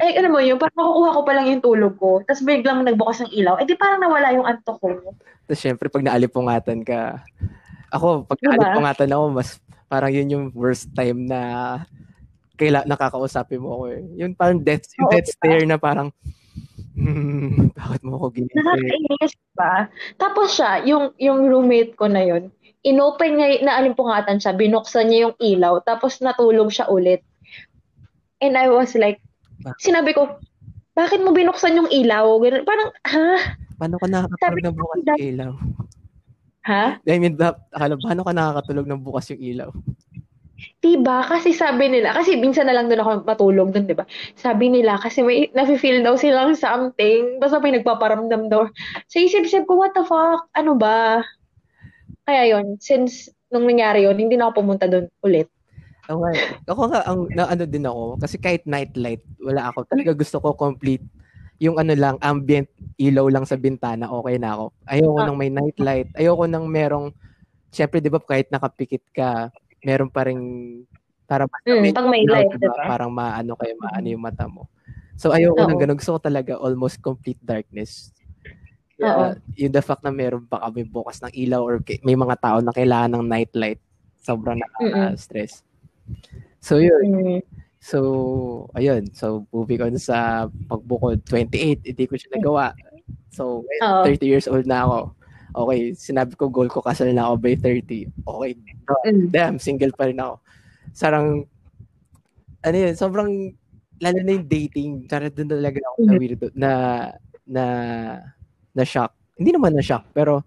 Eh, 0.00 0.16
ano 0.16 0.32
mo 0.32 0.40
yun, 0.40 0.56
parang 0.56 0.78
makukuha 0.80 1.10
ko 1.12 1.20
pa 1.20 1.32
lang 1.36 1.46
yung 1.52 1.60
tulog 1.60 1.94
ko. 2.00 2.24
Tapos 2.24 2.40
biglang 2.40 2.80
nagbukas 2.80 3.28
ng 3.28 3.32
ilaw. 3.36 3.60
Eh, 3.60 3.68
di 3.68 3.76
parang 3.76 4.00
nawala 4.00 4.32
yung 4.32 4.48
antok 4.48 4.80
ko. 4.80 4.88
Tapos 5.44 5.60
syempre, 5.60 5.92
pag 5.92 6.00
naalipungatan 6.00 6.80
ka, 6.80 7.20
ako, 7.92 8.24
pag 8.24 8.40
Diba? 8.40 8.56
naalipungatan 8.56 9.10
ako, 9.12 9.24
mas 9.36 9.60
parang 9.92 10.08
yun 10.08 10.32
yung 10.32 10.46
worst 10.56 10.88
time 10.96 11.28
na 11.28 11.40
kaila, 12.56 12.88
nakakausapin 12.88 13.60
mo 13.60 13.76
ako 13.76 13.84
eh. 13.92 14.00
Yung 14.16 14.32
parang 14.32 14.64
death, 14.64 14.88
Oo, 14.96 15.12
death 15.12 15.28
diba? 15.28 15.36
stare 15.36 15.64
na 15.68 15.76
parang, 15.76 16.08
hmm, 16.96 17.76
bakit 17.76 18.00
mo 18.00 18.16
ako 18.16 18.26
ginising? 18.32 18.56
Nakakainis 18.64 19.34
ba? 19.52 19.92
Tapos 20.16 20.56
siya, 20.56 20.80
yung, 20.88 21.12
yung 21.20 21.52
roommate 21.52 21.92
ko 22.00 22.08
na 22.08 22.24
yun, 22.24 22.48
inopen 22.80 23.36
niya, 23.36 23.60
naalimpungatan 23.60 24.40
siya, 24.40 24.56
binuksan 24.56 25.12
niya 25.12 25.28
yung 25.28 25.36
ilaw, 25.36 25.84
tapos 25.84 26.24
natulog 26.24 26.72
siya 26.72 26.88
ulit. 26.88 27.20
And 28.40 28.56
I 28.56 28.72
was 28.72 28.96
like? 28.96 29.20
Sinabi 29.78 30.12
ko, 30.14 30.38
bakit 30.92 31.24
mo 31.24 31.32
binuksan 31.32 31.78
yung 31.78 31.88
ilaw? 31.88 32.36
Ganun, 32.42 32.64
parang, 32.68 32.90
ha? 33.08 33.56
Paano 33.80 33.96
ka 33.96 34.06
nakakatulog 34.06 34.62
ng 34.62 34.76
bukas 34.76 35.00
yung 35.08 35.20
ilaw? 35.20 35.52
Ha? 36.62 36.84
I 37.02 37.18
mean, 37.18 37.34
akala, 37.74 37.98
paano 37.98 38.20
ka 38.22 38.32
nakakatulog 38.36 38.86
ng 38.86 39.02
bukas 39.02 39.26
yung 39.34 39.42
ilaw? 39.42 39.70
Diba? 40.78 41.26
Kasi 41.26 41.50
sabi 41.50 41.90
nila, 41.90 42.14
kasi 42.14 42.38
minsan 42.38 42.70
na 42.70 42.74
lang 42.74 42.86
doon 42.86 43.02
ako 43.02 43.10
matulog 43.26 43.68
doon, 43.74 43.86
diba? 43.90 44.06
Sabi 44.38 44.70
nila, 44.70 44.98
kasi 44.98 45.22
may, 45.26 45.50
nafe-feel 45.54 46.06
daw 46.06 46.14
silang 46.14 46.54
something, 46.54 47.42
basta 47.42 47.58
may 47.58 47.74
nagpaparamdam 47.74 48.46
daw. 48.46 48.70
So, 49.10 49.18
isip-isip 49.18 49.66
ko, 49.66 49.78
what 49.78 49.94
the 49.94 50.06
fuck? 50.06 50.46
Ano 50.54 50.78
ba? 50.78 51.22
Kaya 52.22 52.54
yon 52.54 52.78
since 52.78 53.26
nung 53.50 53.66
nangyari 53.66 54.06
yon 54.06 54.14
hindi 54.14 54.38
na 54.38 54.50
ako 54.50 54.62
pumunta 54.62 54.86
doon 54.86 55.10
ulit. 55.26 55.50
Ako, 56.12 56.20
nga- 56.22 56.44
ako 56.68 56.82
nga, 56.88 57.00
ang, 57.08 57.20
na, 57.32 57.44
ano 57.48 57.64
din 57.64 57.84
ako, 57.88 58.20
kasi 58.20 58.36
kahit 58.36 58.62
nightlight, 58.64 59.24
wala 59.40 59.72
ako. 59.72 59.88
Talaga 59.88 60.12
gusto 60.12 60.36
ko 60.38 60.52
complete 60.52 61.04
yung 61.62 61.78
ano 61.78 61.94
lang, 61.94 62.18
ambient 62.18 62.66
ilaw 62.98 63.30
lang 63.30 63.46
sa 63.46 63.54
bintana, 63.54 64.10
okay 64.10 64.34
na 64.34 64.58
ako. 64.58 64.64
Ayoko 64.84 65.18
Ah. 65.22 65.26
nang 65.30 65.38
may 65.38 65.46
nightlight. 65.46 66.10
Ayoko 66.18 66.44
nang 66.50 66.66
merong, 66.66 67.14
syempre, 67.70 68.02
di 68.02 68.10
ba, 68.10 68.18
kahit 68.18 68.50
nakapikit 68.50 69.02
ka, 69.14 69.46
meron 69.80 70.10
pa 70.10 70.26
rin, 70.26 70.38
para 71.24 71.46
Mm, 71.64 71.94
pag 71.94 72.10
may 72.10 72.26
light, 72.26 72.50
diba? 72.58 72.74
Parang 72.82 73.14
maano 73.14 73.54
kayo, 73.54 73.78
maano 73.78 74.06
yung 74.10 74.20
mata 74.20 74.50
mo. 74.50 74.66
So, 75.14 75.30
ayoko 75.30 75.54
nang 75.62 75.78
Oo. 75.78 75.82
ganun. 75.86 75.98
Gusto 76.02 76.18
ko 76.18 76.20
talaga 76.20 76.58
almost 76.58 76.98
complete 76.98 77.38
darkness. 77.40 78.10
Oo. 78.98 79.06
Kaya, 79.06 79.38
yung 79.54 79.70
the 79.72 79.82
fact 79.82 80.02
na 80.02 80.10
meron 80.10 80.42
pa 80.44 80.58
kami 80.66 80.82
bukas 80.82 81.22
ng 81.22 81.30
ilaw 81.30 81.62
or 81.62 81.78
may 82.02 82.18
mga 82.18 82.36
tao 82.42 82.58
na 82.58 82.74
kailangan 82.74 83.16
ng 83.16 83.24
nightlight, 83.30 83.78
sobrang 84.18 84.58
nakaka-stress. 84.58 85.62
So, 86.62 86.78
yun. 86.78 87.02
Mm. 87.04 87.40
So, 87.82 87.98
ayun. 88.78 89.10
So, 89.14 89.46
moving 89.50 89.82
on 89.82 89.98
sa 89.98 90.46
pagbukod, 90.70 91.26
28, 91.26 91.82
hindi 91.82 92.04
ko 92.06 92.14
siya 92.14 92.38
nagawa. 92.38 92.70
So, 93.34 93.66
Oo. 93.66 94.02
30 94.06 94.26
years 94.28 94.46
old 94.46 94.66
na 94.66 94.86
ako. 94.86 94.98
Okay, 95.52 95.80
sinabi 95.92 96.32
ko 96.38 96.48
goal 96.48 96.70
ko 96.70 96.80
kasal 96.80 97.10
na 97.12 97.28
ako 97.28 97.34
by 97.42 97.54
30. 97.58 98.08
Okay, 98.24 98.52
Mm. 99.04 99.28
damn, 99.28 99.56
single 99.58 99.92
pa 99.92 100.08
rin 100.08 100.16
ako. 100.20 100.40
Sarang, 100.94 101.44
ano 102.62 102.76
yun, 102.76 102.94
sobrang, 102.96 103.30
lalo 104.00 104.18
na 104.22 104.32
yung 104.32 104.48
dating, 104.48 104.90
sarang 105.10 105.34
doon 105.34 105.50
talaga 105.50 105.78
ako 105.82 105.98
na 106.02 106.12
Mhm. 106.14 106.20
weirdo, 106.20 106.46
na, 106.54 106.70
na, 107.44 107.64
na 108.72 108.84
shock. 108.86 109.12
Hindi 109.36 109.52
naman 109.52 109.74
na 109.76 109.84
shock, 109.84 110.06
pero, 110.14 110.40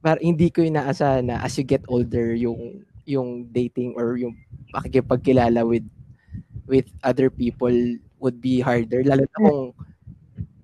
par 0.00 0.16
hindi 0.22 0.48
ko 0.54 0.62
inaasahan 0.62 1.26
na 1.26 1.36
as 1.42 1.58
you 1.58 1.66
get 1.66 1.82
older, 1.90 2.32
yung, 2.38 2.86
yung 3.08 3.48
dating 3.48 3.96
or 3.96 4.20
yung 4.20 4.36
pakikipagkilala 4.68 5.64
with, 5.64 5.88
with 6.68 6.84
other 7.00 7.32
people 7.32 7.72
would 8.20 8.36
be 8.36 8.60
harder, 8.60 9.00
lalo 9.00 9.24
na 9.24 9.38
kung, 9.40 9.60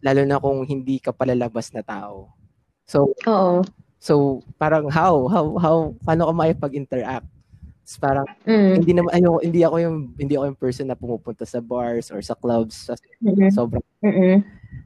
lalo 0.05 0.21
na 0.29 0.37
kung 0.37 0.59
hindi 0.69 1.01
ka 1.01 1.17
palalabas 1.17 1.73
na 1.73 1.81
tao. 1.81 2.29
So, 2.85 3.17
Oo. 3.25 3.65
So, 3.97 4.45
parang 4.61 4.93
how, 4.93 5.25
how, 5.33 5.57
how, 5.57 5.77
paano 6.05 6.29
ka 6.29 6.33
makipag-interact? 6.37 7.25
Tapos 7.85 7.97
parang, 7.97 8.27
Mm. 8.45 8.73
hindi 8.85 8.93
naman, 8.93 9.11
ayoko, 9.17 9.39
hindi 9.41 9.61
ako 9.65 9.77
yung, 9.81 9.97
hindi 10.21 10.35
ako 10.37 10.45
yung 10.45 10.61
person 10.61 10.87
na 10.93 10.97
pumupunta 10.97 11.49
sa 11.49 11.65
bars 11.65 12.13
or 12.13 12.21
sa 12.21 12.37
clubs. 12.37 12.93
Kasi 12.93 13.01
Mm-mm. 13.25 13.49
sobrang, 13.49 13.85
Mm-mm. 14.05 14.45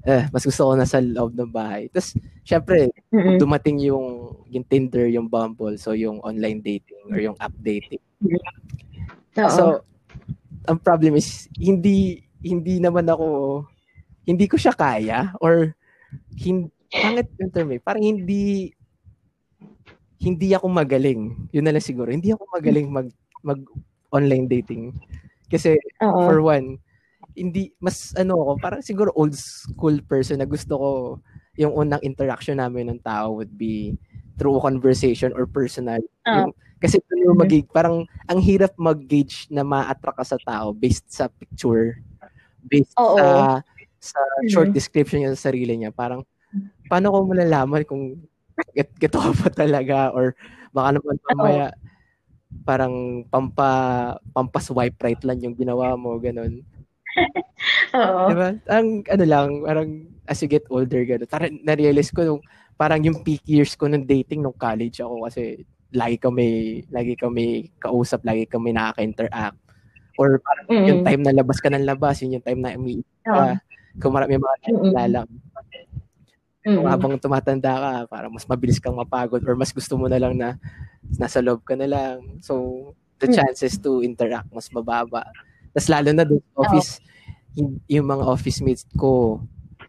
Eh, 0.09 0.25
mas 0.33 0.41
gusto 0.41 0.65
ko 0.65 0.73
na 0.73 0.89
sa 0.89 1.05
loob 1.05 1.37
ng 1.37 1.53
bahay. 1.53 1.93
Tapos, 1.93 2.17
syempre, 2.41 2.89
Mm-mm. 3.13 3.37
dumating 3.37 3.77
yung, 3.85 4.41
yung 4.49 4.65
Tinder, 4.65 5.05
yung 5.13 5.29
Bumble, 5.29 5.77
so 5.77 5.93
yung 5.93 6.25
online 6.25 6.65
dating 6.65 7.13
or 7.13 7.21
yung 7.21 7.37
app 7.37 7.53
dating. 7.61 8.01
Oo. 9.37 9.53
So, 9.53 9.85
ang 10.65 10.81
problem 10.81 11.21
is, 11.21 11.45
hindi, 11.61 12.25
hindi 12.41 12.81
naman 12.81 13.05
ako, 13.05 13.69
hindi 14.25 14.49
ko 14.49 14.57
siya 14.57 14.73
kaya 14.73 15.37
or, 15.45 15.77
hindi, 16.41 16.73
pangit 16.89 17.29
yung 17.37 17.53
term 17.53 17.69
eh, 17.77 17.81
parang 17.85 18.01
hindi, 18.01 18.73
hindi 20.25 20.49
ako 20.57 20.73
magaling. 20.73 21.53
Yun 21.53 21.69
na 21.69 21.77
lang 21.77 21.85
siguro. 21.85 22.09
Hindi 22.09 22.33
ako 22.33 22.49
magaling 22.49 22.89
mag, 22.89 23.09
mag 23.45 23.61
online 24.09 24.49
dating. 24.49 24.97
Kasi, 25.53 25.77
Oo. 26.01 26.25
for 26.25 26.41
one, 26.41 26.81
hindi, 27.39 27.71
mas 27.79 28.13
ano 28.19 28.37
ako, 28.43 28.53
parang 28.59 28.83
siguro 28.83 29.15
old 29.15 29.35
school 29.39 30.03
person 30.05 30.43
na 30.43 30.49
gusto 30.49 30.75
ko 30.77 30.89
yung 31.59 31.75
unang 31.75 32.03
interaction 32.03 32.59
namin 32.59 32.91
ng 32.91 33.01
tao 33.03 33.39
would 33.39 33.55
be 33.55 33.95
through 34.39 34.59
conversation 34.63 35.31
or 35.35 35.47
personal. 35.47 35.99
Ah. 36.27 36.43
Yung, 36.47 36.51
kasi 36.83 36.99
doon 37.11 37.31
yung 37.33 37.39
Mhm. 37.39 37.43
magig, 37.47 37.67
parang 37.71 38.07
ang 38.31 38.41
hirap 38.43 38.75
mag-gauge 38.79 39.47
na 39.51 39.63
ma-attract 39.67 40.19
ka 40.23 40.27
sa 40.37 40.39
tao 40.43 40.71
based 40.75 41.07
sa 41.11 41.27
picture, 41.31 41.99
based 42.67 42.95
Oo. 42.99 43.17
sa 43.19 43.27
sa 44.03 44.21
short 44.51 44.71
Mhm. 44.71 44.77
description 44.79 45.19
niya 45.25 45.35
sa 45.35 45.51
sarili 45.51 45.75
niya. 45.79 45.91
Parang, 45.95 46.23
paano 46.91 47.11
ko 47.15 47.19
malalaman 47.29 47.83
kung 47.89 48.17
get, 48.77 48.91
geto 48.99 49.19
ka 49.23 49.33
pa 49.37 49.49
talaga 49.53 50.11
or 50.15 50.35
baka 50.75 50.99
naman 51.01 51.17
mamaya 51.33 51.67
parang 52.67 53.25
pampa 53.31 53.71
pampa 54.35 54.61
swipe 54.63 54.99
right 55.05 55.21
lang 55.27 55.41
yung 55.45 55.57
ginawa 55.59 55.95
mo 55.99 56.17
ganun. 56.23 56.63
Oo. 58.05 58.29
Di 58.29 58.35
ba? 58.37 58.49
Ang 58.73 59.05
ano 59.09 59.25
lang, 59.25 59.49
parang 59.65 59.89
as 60.29 60.41
you 60.45 60.49
get 60.51 60.65
older, 60.69 61.03
gano'n. 61.07 61.29
Parang 61.31 61.53
na-realize 61.65 62.13
ko 62.13 62.21
nung, 62.25 62.43
parang 62.79 63.01
yung 63.03 63.23
peak 63.25 63.43
years 63.49 63.75
ko 63.75 63.89
nung 63.89 64.05
dating 64.07 64.45
nung 64.45 64.57
college 64.57 65.01
ako 65.03 65.27
kasi 65.29 65.65
lagi 65.95 66.17
kami, 66.21 66.83
lagi 66.93 67.17
kami 67.17 67.73
kausap, 67.81 68.23
lagi 68.29 68.45
kami 68.47 68.77
nakaka-interact. 68.77 69.57
Or 70.19 70.39
parang 70.43 70.69
yung 70.85 71.01
Mm-mm. 71.01 71.05
time 71.05 71.23
na 71.25 71.35
labas 71.37 71.59
ka 71.63 71.71
ng 71.73 71.87
labas, 71.87 72.21
yun 72.23 72.39
yung 72.41 72.47
time 72.47 72.61
na 72.63 72.75
Oo. 73.27 73.35
ka. 73.35 73.61
Kung 74.03 74.13
marami 74.15 74.39
mga 74.39 74.59
nakikilala. 74.65 75.21
Kung 76.75 76.87
Mm-mm. 76.87 76.91
habang 76.91 77.15
tumatanda 77.21 77.73
ka, 77.81 77.93
parang 78.13 78.33
mas 78.35 78.45
mabilis 78.49 78.79
kang 78.83 78.97
mapagod 78.99 79.43
or 79.49 79.57
mas 79.57 79.73
gusto 79.73 79.97
mo 79.97 80.07
na 80.11 80.21
lang 80.21 80.37
na 80.37 80.57
nasa 81.19 81.41
loob 81.45 81.65
ka 81.65 81.75
na 81.79 81.89
lang. 81.89 82.19
So, 82.45 82.93
the 83.21 83.27
Mm. 83.27 83.35
chances 83.35 83.79
to 83.83 84.03
interact 84.05 84.49
mas 84.55 84.69
mababa. 84.75 85.25
Tapos 85.75 85.89
lalo 85.91 86.09
na 86.13 86.25
doon 86.27 86.43
sa 86.43 86.57
office, 86.65 86.91
yung, 87.59 87.73
yung 87.91 88.07
mga 88.09 88.25
office 88.25 88.59
mates 88.65 88.85
ko, 88.97 89.43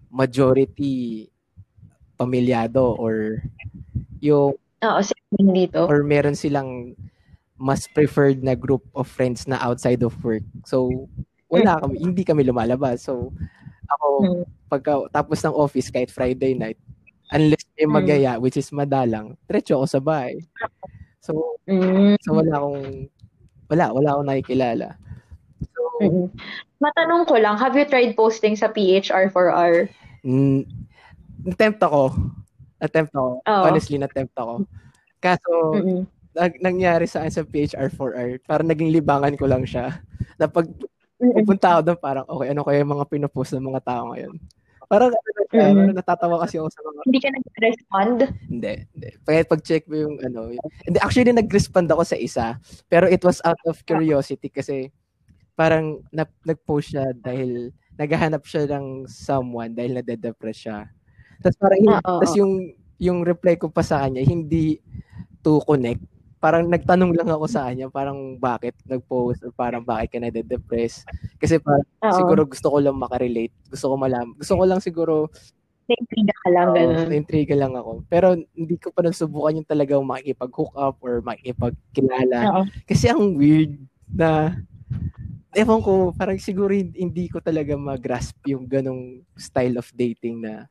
majority 0.10 1.30
pamilyado 2.20 2.98
or 2.98 3.40
yung 4.20 4.58
Oo, 4.84 5.00
same 5.04 5.52
dito. 5.54 5.88
or 5.88 6.04
meron 6.04 6.36
silang 6.36 6.96
mas 7.60 7.88
preferred 7.92 8.40
na 8.44 8.56
group 8.56 8.84
of 8.96 9.08
friends 9.08 9.44
na 9.48 9.60
outside 9.60 10.00
of 10.04 10.16
work. 10.24 10.44
So, 10.64 11.08
wala 11.52 11.76
kami, 11.84 12.00
hindi 12.00 12.24
kami 12.24 12.48
lumalabas. 12.48 13.04
So, 13.08 13.36
ako, 13.92 14.08
Mm. 14.24 14.44
pagka 14.72 14.94
tapos 15.12 15.40
ng 15.44 15.56
office 15.56 15.92
kahit 15.92 16.12
Friday 16.12 16.56
night, 16.56 16.80
unless 17.34 17.64
may 17.76 17.88
Mm. 17.88 17.96
magaya, 17.96 18.32
which 18.40 18.56
is 18.58 18.72
madalang, 18.72 19.36
diretso 19.50 19.76
ako 19.80 19.88
sa 19.88 20.02
bahay. 20.02 20.40
So, 21.20 21.60
Mm. 21.68 22.16
so 22.24 22.36
wala 22.36 22.54
akong, 22.60 22.80
wala, 23.72 23.86
wala 23.96 24.10
akong 24.16 24.28
nakikilala. 24.32 24.88
So, 25.80 25.88
Mm-mm. 26.04 26.28
Matanong 26.80 27.24
ko 27.24 27.40
lang, 27.40 27.56
have 27.56 27.76
you 27.76 27.88
tried 27.88 28.16
posting 28.16 28.60
sa 28.60 28.68
PHR4R? 28.68 29.88
mm, 30.24 30.68
attempt 31.48 31.80
ako. 31.80 32.12
Attempt 32.80 33.16
ako. 33.16 33.40
Oo. 33.40 33.64
Honestly, 33.64 33.96
attempt 33.96 34.36
ako. 34.36 34.68
Kaso, 35.20 35.52
Mm-mm. 35.76 36.04
nag, 36.36 36.60
nangyari 36.60 37.08
sa 37.08 37.24
akin 37.24 37.32
sa 37.32 37.44
PHR4R, 37.44 38.44
parang 38.44 38.68
naging 38.68 38.92
libangan 38.92 39.36
ko 39.36 39.48
lang 39.48 39.64
siya. 39.64 40.04
Na 40.40 40.48
pag 40.48 40.68
Mm-mm. 41.20 41.36
pupunta 41.44 41.76
ako 41.76 41.82
doon, 41.84 42.00
parang, 42.00 42.26
okay, 42.28 42.48
ano 42.52 42.62
kaya 42.64 42.84
yung 42.84 42.94
mga 42.96 43.08
pinopost 43.08 43.56
ng 43.56 43.68
mga 43.72 43.84
tao 43.84 44.04
ngayon? 44.12 44.36
Parang, 44.90 45.12
ano, 45.12 45.20
na 45.36 45.44
siya, 45.52 45.66
Mm. 45.70 45.76
parang 45.78 45.98
natatawa 46.00 46.36
kasi 46.42 46.56
ako 46.58 46.68
sa 46.72 46.82
mga, 46.82 47.00
Hindi 47.06 47.20
ka 47.20 47.30
nag-respond? 47.30 48.18
hindi, 48.48 48.74
hindi. 48.96 49.10
Pag, 49.22 49.52
pag-check 49.52 49.84
mo 49.86 49.96
yung, 50.00 50.16
ano, 50.24 50.40
yung, 50.50 50.66
hindi, 50.88 50.98
actually, 51.04 51.30
nag-respond 51.30 51.88
ako 51.92 52.04
sa 52.08 52.18
isa, 52.18 52.56
pero 52.88 53.06
it 53.06 53.20
was 53.22 53.38
out 53.44 53.60
of 53.68 53.78
curiosity 53.84 54.48
kasi, 54.48 54.90
parang, 55.60 56.00
na, 56.16 56.24
nag-post 56.48 56.96
siya 56.96 57.12
dahil, 57.12 57.76
naghahanap 58.00 58.48
siya 58.48 58.64
ng 58.80 59.04
someone 59.12 59.76
dahil 59.76 60.00
nade-depress 60.00 60.60
siya. 60.64 60.88
Tapos 61.44 61.58
parang, 61.60 61.80
Ah, 61.92 62.00
tapos 62.24 62.32
yung, 62.40 62.72
yung 62.96 63.28
reply 63.28 63.60
ko 63.60 63.68
pa 63.68 63.84
sa 63.84 64.08
kanya, 64.08 64.24
hindi 64.24 64.80
to 65.44 65.60
connect. 65.68 66.00
Parang 66.40 66.72
nagtanong 66.72 67.12
lang 67.12 67.28
ako 67.28 67.52
sa 67.52 67.68
kanya, 67.68 67.92
parang 67.92 68.40
bakit 68.40 68.72
nag-post 68.88 69.44
or 69.44 69.52
parang 69.52 69.84
bakit 69.84 70.16
ka 70.16 70.20
nade-depress. 70.24 71.04
Kasi 71.36 71.60
parang 71.60 71.84
Oo. 72.08 72.16
siguro 72.16 72.42
gusto 72.48 72.72
ko 72.72 72.80
lang 72.80 72.96
makarelate. 72.96 73.52
Gusto 73.68 73.92
ko 73.92 73.96
malam. 74.00 74.32
Gusto 74.40 74.56
ko 74.56 74.64
lang 74.64 74.80
siguro 74.80 75.28
Na-intriga 75.90 76.36
ka 76.46 76.50
lang, 76.54 76.68
Oo, 76.70 76.76
ganun. 76.78 77.08
na-intriga 77.12 77.56
lang 77.58 77.74
ako. 77.76 78.06
Pero 78.08 78.38
hindi 78.56 78.78
ko 78.80 78.94
pa 78.94 79.02
nasubukan 79.04 79.58
yung 79.60 79.68
talagang 79.68 80.06
makikipag-hook 80.06 80.72
up 80.78 80.96
or 81.04 81.20
makikipagkilala. 81.26 82.40
Oo. 82.48 82.62
Kasi 82.88 83.10
ang 83.12 83.36
weird 83.36 83.76
na, 84.08 84.54
ewan 85.54 85.82
ko, 85.82 86.14
parang 86.14 86.38
siguro 86.38 86.70
hin- 86.74 86.96
hindi 86.96 87.26
ko 87.30 87.42
talaga 87.42 87.74
mag-grasp 87.74 88.38
yung 88.50 88.70
ganong 88.70 89.26
style 89.38 89.82
of 89.82 89.90
dating 89.98 90.46
na 90.46 90.70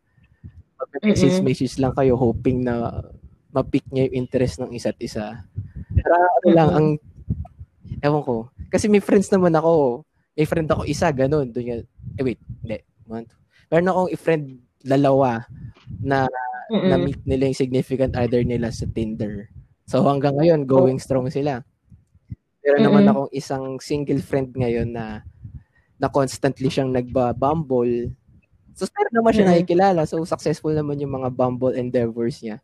message 1.02 1.42
message 1.42 1.74
lang 1.82 1.90
kayo 1.90 2.14
hoping 2.14 2.62
na 2.62 3.02
ma-pick 3.50 3.82
niya 3.90 4.06
yung 4.08 4.26
interest 4.26 4.62
ng 4.62 4.70
isa't 4.70 4.98
isa. 5.02 5.42
Pero 5.90 6.14
ano 6.14 6.48
lang, 6.54 6.68
ang, 6.70 6.86
ewan 8.04 8.22
ko, 8.22 8.36
kasi 8.70 8.86
may 8.86 9.02
friends 9.02 9.32
naman 9.32 9.56
ako, 9.56 10.04
may 10.38 10.46
friend 10.46 10.68
ako 10.70 10.86
isa, 10.86 11.10
ganun, 11.10 11.50
doon 11.50 11.66
yan, 11.66 11.80
eh 12.14 12.22
wait, 12.22 12.40
hindi, 12.62 12.78
one, 13.08 13.26
two. 13.26 13.40
Meron 13.72 13.90
akong 13.90 14.10
friend 14.14 14.44
dalawa 14.84 15.42
na 15.98 16.30
Mm-mm. 16.70 16.88
na-meet 16.92 17.20
nila 17.24 17.48
yung 17.50 17.58
significant 17.58 18.14
other 18.14 18.44
nila 18.44 18.68
sa 18.70 18.84
Tinder. 18.86 19.48
So 19.88 20.04
hanggang 20.04 20.36
ngayon, 20.36 20.68
going 20.68 21.00
strong 21.00 21.32
sila. 21.32 21.64
Meron 22.68 22.84
naman 22.84 23.00
Mm-mm. 23.08 23.12
akong 23.16 23.32
isang 23.32 23.64
single 23.80 24.20
friend 24.20 24.52
ngayon 24.52 24.92
na 24.92 25.24
na 25.96 26.12
constantly 26.12 26.68
siyang 26.68 26.92
nagba-bumble. 26.92 28.12
So 28.76 28.84
meron 28.92 29.14
naman 29.16 29.32
siya 29.32 29.48
Mm-mm. 29.48 29.56
nakikilala. 29.56 30.00
So 30.04 30.20
successful 30.28 30.76
naman 30.76 31.00
yung 31.00 31.16
mga 31.16 31.32
bumble 31.32 31.72
endeavors 31.72 32.44
niya. 32.44 32.60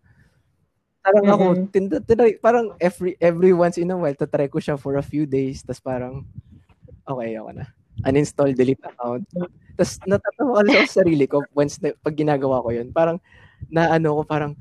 Parang 1.00 1.24
ako, 1.24 1.44
Mm-mm. 1.56 1.68
tin- 1.72 2.04
tinry- 2.04 2.36
parang 2.36 2.76
every 2.76 3.16
every 3.16 3.56
once 3.56 3.80
in 3.80 3.88
a 3.88 3.96
while, 3.96 4.12
tatry 4.12 4.52
ko 4.52 4.60
siya 4.60 4.76
for 4.76 5.00
a 5.00 5.04
few 5.04 5.24
days. 5.24 5.64
Tapos 5.64 5.80
parang, 5.80 6.28
okay, 7.08 7.32
ako 7.40 7.50
na. 7.56 7.64
Uninstall, 8.04 8.52
delete 8.52 8.84
account. 8.84 9.24
Tapos 9.72 9.96
natatawa 10.04 10.60
ko 10.60 10.84
sa 10.84 11.00
sarili 11.00 11.24
ko 11.24 11.40
once 11.56 11.80
na, 11.80 11.96
pag 11.96 12.12
ginagawa 12.12 12.60
ko 12.60 12.76
yun. 12.76 12.92
Parang, 12.92 13.16
na 13.72 13.96
ano 13.96 14.20
ko, 14.20 14.22
parang, 14.28 14.52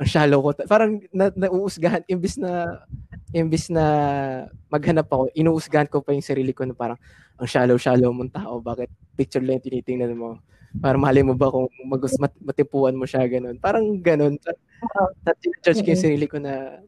ang 0.00 0.08
shallow 0.08 0.42
ko. 0.42 0.50
Parang 0.66 0.98
na, 1.14 1.30
nauusgahan, 1.30 2.02
imbis 2.10 2.42
na, 2.42 2.82
imbis 3.30 3.70
na 3.70 3.84
maghanap 4.70 5.06
ako, 5.06 5.30
inuusgahan 5.34 5.86
ko 5.86 6.02
pa 6.02 6.14
yung 6.14 6.24
sarili 6.24 6.50
ko 6.50 6.66
na 6.66 6.74
parang, 6.74 6.98
ang 7.40 7.48
shallow-shallow 7.48 8.12
mong 8.12 8.36
tao. 8.36 8.60
Bakit 8.60 8.90
picture 9.16 9.40
lang 9.40 9.58
yung 9.58 9.66
tinitingnan 9.70 10.12
mo? 10.18 10.42
Para 10.78 10.94
mali 11.00 11.24
mo 11.24 11.34
ba 11.34 11.50
kung 11.50 11.66
magus, 11.88 12.14
mat, 12.20 12.30
matipuan 12.38 12.94
mo 12.94 13.08
siya, 13.08 13.26
ganun. 13.26 13.58
Parang 13.58 13.98
ganun. 13.98 14.38
Oo. 14.38 15.04
Na-judge 15.24 15.82
ko 15.82 15.88
yung 15.90 15.98
Mm-mm. 15.98 16.06
sarili 16.06 16.26
ko 16.30 16.36
na, 16.38 16.84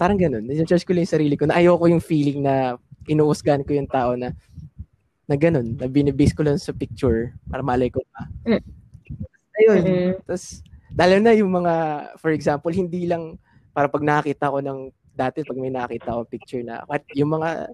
parang 0.00 0.16
ganun. 0.16 0.42
Na-judge 0.48 0.82
ko 0.82 0.96
lang 0.96 1.04
yung 1.04 1.14
sarili 1.14 1.34
ko 1.36 1.46
na 1.46 1.60
ayoko 1.60 1.84
yung 1.86 2.02
feeling 2.02 2.42
na 2.42 2.74
inuusgahan 3.06 3.62
ko 3.62 3.76
yung 3.76 3.90
tao 3.90 4.16
na 4.18 4.34
na 5.30 5.38
ganun, 5.38 5.78
na 5.78 5.86
binibase 5.86 6.34
ko 6.34 6.42
lang 6.42 6.58
sa 6.58 6.74
picture 6.74 7.30
para 7.46 7.62
malay 7.62 7.86
ko 7.86 8.02
pa. 8.10 8.26
Mm. 8.50 8.62
Ayun. 9.62 9.80
Mm-mm. 9.86 10.10
Tapos, 10.26 10.66
lalo 10.98 11.14
na 11.22 11.30
yung 11.38 11.54
mga, 11.54 11.74
for 12.18 12.34
example, 12.34 12.74
hindi 12.74 13.06
lang, 13.06 13.38
para 13.70 13.86
pag 13.86 14.02
nakakita 14.02 14.50
ko 14.50 14.58
ng, 14.58 14.90
dati 15.16 15.44
pag 15.44 15.58
may 15.60 15.72
nakita 15.72 16.16
ko 16.16 16.22
picture 16.28 16.62
na, 16.64 16.82
what, 16.88 17.02
yung 17.14 17.34
mga, 17.36 17.70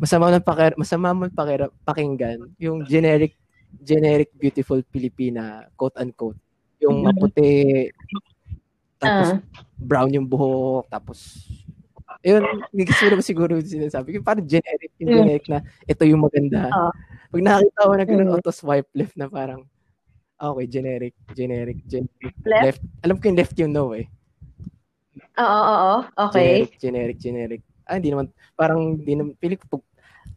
masama 0.00 0.30
man 0.32 0.44
pakir, 0.44 0.72
masama 0.78 1.12
man 1.16 1.32
pakir, 1.32 1.68
pakinggan, 1.86 2.50
yung 2.60 2.84
generic, 2.86 3.36
generic 3.84 4.30
beautiful 4.36 4.80
Pilipina, 4.90 5.68
quote 5.78 5.96
unquote. 6.00 6.38
Yung 6.82 7.00
Mhm. 7.02 7.06
maputi, 7.08 7.50
tapos 9.00 9.28
Ah. 9.36 9.40
brown 9.78 10.10
yung 10.14 10.28
buhok, 10.28 10.88
tapos, 10.90 11.18
yun, 12.24 12.42
hindi 12.74 12.84
ko 12.88 13.16
ba 13.16 13.24
siguro 13.24 13.52
sinasabi. 13.62 14.16
Yung 14.20 14.26
Parang 14.26 14.46
generic, 14.48 14.92
yung 15.00 15.10
Mm. 15.12 15.18
generic 15.24 15.46
na, 15.50 15.60
ito 15.86 16.02
yung 16.08 16.22
maganda. 16.24 16.70
Oo. 16.72 16.92
Pag 17.32 17.42
nakakita 17.44 17.80
ko 17.88 17.92
na 17.96 18.06
ganun, 18.08 18.28
Mm. 18.32 18.36
auto 18.40 18.50
swipe 18.54 18.90
left 18.96 19.16
na 19.20 19.26
parang, 19.30 19.62
ah, 20.40 20.50
okay, 20.54 20.66
generic, 20.70 21.14
generic, 21.36 21.78
generic. 21.88 22.34
Left? 22.46 22.82
Alam 23.04 23.16
ko 23.20 23.24
yung 23.30 23.38
left 23.40 23.56
yung 23.60 23.72
no 23.74 23.92
eh. 23.96 24.06
Oo, 25.36 25.44
oo, 25.44 25.76
oo. 25.76 25.98
Okay. 26.32 26.64
Generic, 26.64 26.72
generic, 26.80 27.18
generic. 27.20 27.60
Ah, 27.84 28.00
hindi 28.00 28.08
naman, 28.10 28.32
parang, 28.56 28.96
hindi 28.96 29.12
naman, 29.12 29.36
pili 29.36 29.60
ko, 29.60 29.84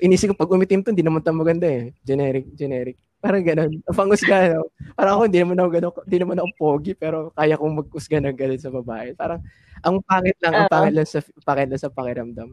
inisip 0.04 0.36
ko, 0.36 0.36
pag 0.36 0.52
umitim 0.52 0.84
to, 0.84 0.92
hindi 0.92 1.08
naman 1.08 1.24
ito 1.24 1.32
maganda 1.32 1.66
eh. 1.72 1.96
Generic, 2.04 2.52
generic. 2.54 3.00
Parang 3.24 3.44
ganun. 3.44 3.72
Ang 3.88 3.96
panghusga, 3.96 4.60
no? 4.60 4.68
Parang 5.00 5.14
ako, 5.20 5.22
hindi 5.32 5.40
naman 5.40 5.58
ako 5.60 5.70
ganun, 5.72 5.94
hindi 6.04 6.18
naman 6.20 6.38
ako 6.44 6.50
pogi, 6.60 6.92
pero 7.00 7.32
kaya 7.32 7.56
kong 7.56 7.74
maghusga 7.80 8.18
ng 8.20 8.36
ganun 8.36 8.60
sa 8.62 8.72
babae. 8.76 9.08
Parang, 9.16 9.40
ang 9.80 9.96
pangit 10.04 10.36
lang, 10.44 10.54
ang 10.56 10.68
Oo. 10.68 10.74
pangit 10.76 10.94
lang 11.00 11.08
sa, 11.08 11.20
pangit 11.48 11.68
lang 11.72 11.82
sa 11.82 11.92
pakiramdam. 11.96 12.50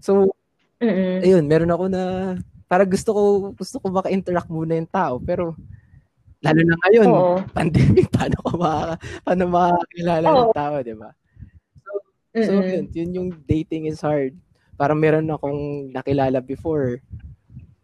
So, 0.00 0.32
Mm-mm. 0.80 1.20
ayun, 1.20 1.44
meron 1.44 1.72
ako 1.72 1.84
na, 1.92 2.02
parang 2.66 2.88
gusto 2.88 3.10
ko, 3.12 3.22
gusto 3.52 3.76
ko 3.80 3.86
maka-interact 3.92 4.48
muna 4.48 4.76
yung 4.80 4.88
tao, 4.88 5.20
pero, 5.20 5.52
lalo 6.44 6.60
na 6.64 6.76
ngayon, 6.88 7.08
Oo. 7.12 7.36
pandemic, 7.52 8.08
paano 8.16 8.36
ko 8.44 8.50
makaka, 8.56 8.94
paano 9.24 9.44
makakilala 9.52 10.26
ng 10.32 10.52
tao, 10.56 10.74
di 10.80 10.94
ba? 10.96 11.10
So, 12.34 12.58
yun, 12.60 12.90
yun 12.90 13.10
yung 13.14 13.28
dating 13.46 13.86
is 13.86 14.02
hard. 14.02 14.34
Parang 14.74 14.98
meron 14.98 15.30
akong 15.30 15.94
nakilala 15.94 16.42
before. 16.42 16.98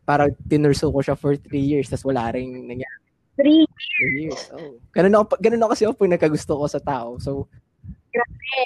Parang 0.03 0.35
tinurso 0.51 0.91
ko 0.91 0.99
siya 0.99 1.15
for 1.15 1.39
three 1.39 1.63
years, 1.63 1.87
tapos 1.87 2.11
wala 2.11 2.35
rin 2.35 2.67
nangyari. 2.67 2.99
Three 3.39 3.63
Three 4.01 4.27
years. 4.27 4.51
Oh. 4.51 4.75
Ganun 4.91 5.15
ako, 5.15 5.39
ganun 5.39 5.63
ako 5.63 5.71
kasi 5.71 5.83
ako 5.87 5.95
pag 5.97 6.13
nagkagusto 6.19 6.53
ko 6.59 6.67
sa 6.67 6.81
tao. 6.83 7.09
So, 7.23 7.47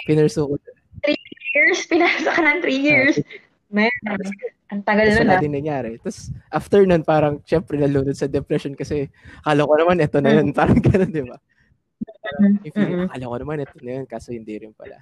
pinursu 0.09 0.49
ko. 0.49 0.57
years, 1.55 1.87
pinasa 1.87 2.31
ka 2.35 2.43
ng 2.43 2.61
three 2.61 2.83
years. 2.83 3.15
Man, 3.71 3.91
ang 4.71 4.83
tagal 4.83 5.07
Tapos 5.11 5.19
nun 5.19 5.27
wala 5.27 5.37
ah. 5.39 5.43
din 5.43 5.55
nangyari. 5.55 5.91
Tapos, 6.03 6.31
after 6.51 6.83
nun, 6.83 7.03
parang, 7.07 7.39
syempre, 7.47 7.79
nalunod 7.79 8.15
sa 8.15 8.31
depression 8.31 8.75
kasi, 8.75 9.11
akala 9.43 9.67
ko 9.67 9.75
naman, 9.79 10.03
ito 10.03 10.19
na 10.19 10.31
yun. 10.35 10.51
Parang 10.51 10.79
ganun, 10.79 11.11
di 11.11 11.23
ba? 11.23 11.39
Feeling, 12.63 12.75
Mm-mm. 12.75 13.07
akala 13.11 13.31
ko 13.31 13.37
naman, 13.39 13.57
ito 13.63 13.77
na 13.83 13.91
yun. 13.99 14.07
Kaso, 14.07 14.35
hindi 14.35 14.55
rin 14.59 14.75
pala. 14.75 14.99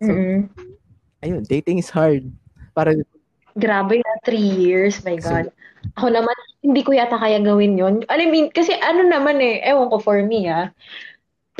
So. 0.00 0.08
So, 0.08 0.16
Mm-mm. 0.16 0.48
ayun, 1.20 1.44
dating 1.44 1.78
is 1.78 1.92
hard. 1.92 2.24
Para, 2.72 2.96
Grabe 3.52 4.00
na, 4.00 4.12
three 4.24 4.40
years, 4.40 5.04
my 5.04 5.20
God. 5.20 5.52
Ako 6.00 6.08
naman, 6.08 6.32
hindi 6.64 6.80
ko 6.80 6.96
yata 6.96 7.20
kaya 7.20 7.36
gawin 7.40 7.76
yun. 7.76 7.94
I 8.08 8.24
mean, 8.24 8.48
kasi 8.48 8.72
ano 8.80 9.04
naman 9.04 9.40
eh, 9.44 9.60
ewan 9.64 9.92
ko 9.92 10.00
for 10.00 10.20
me 10.24 10.48
ah, 10.48 10.72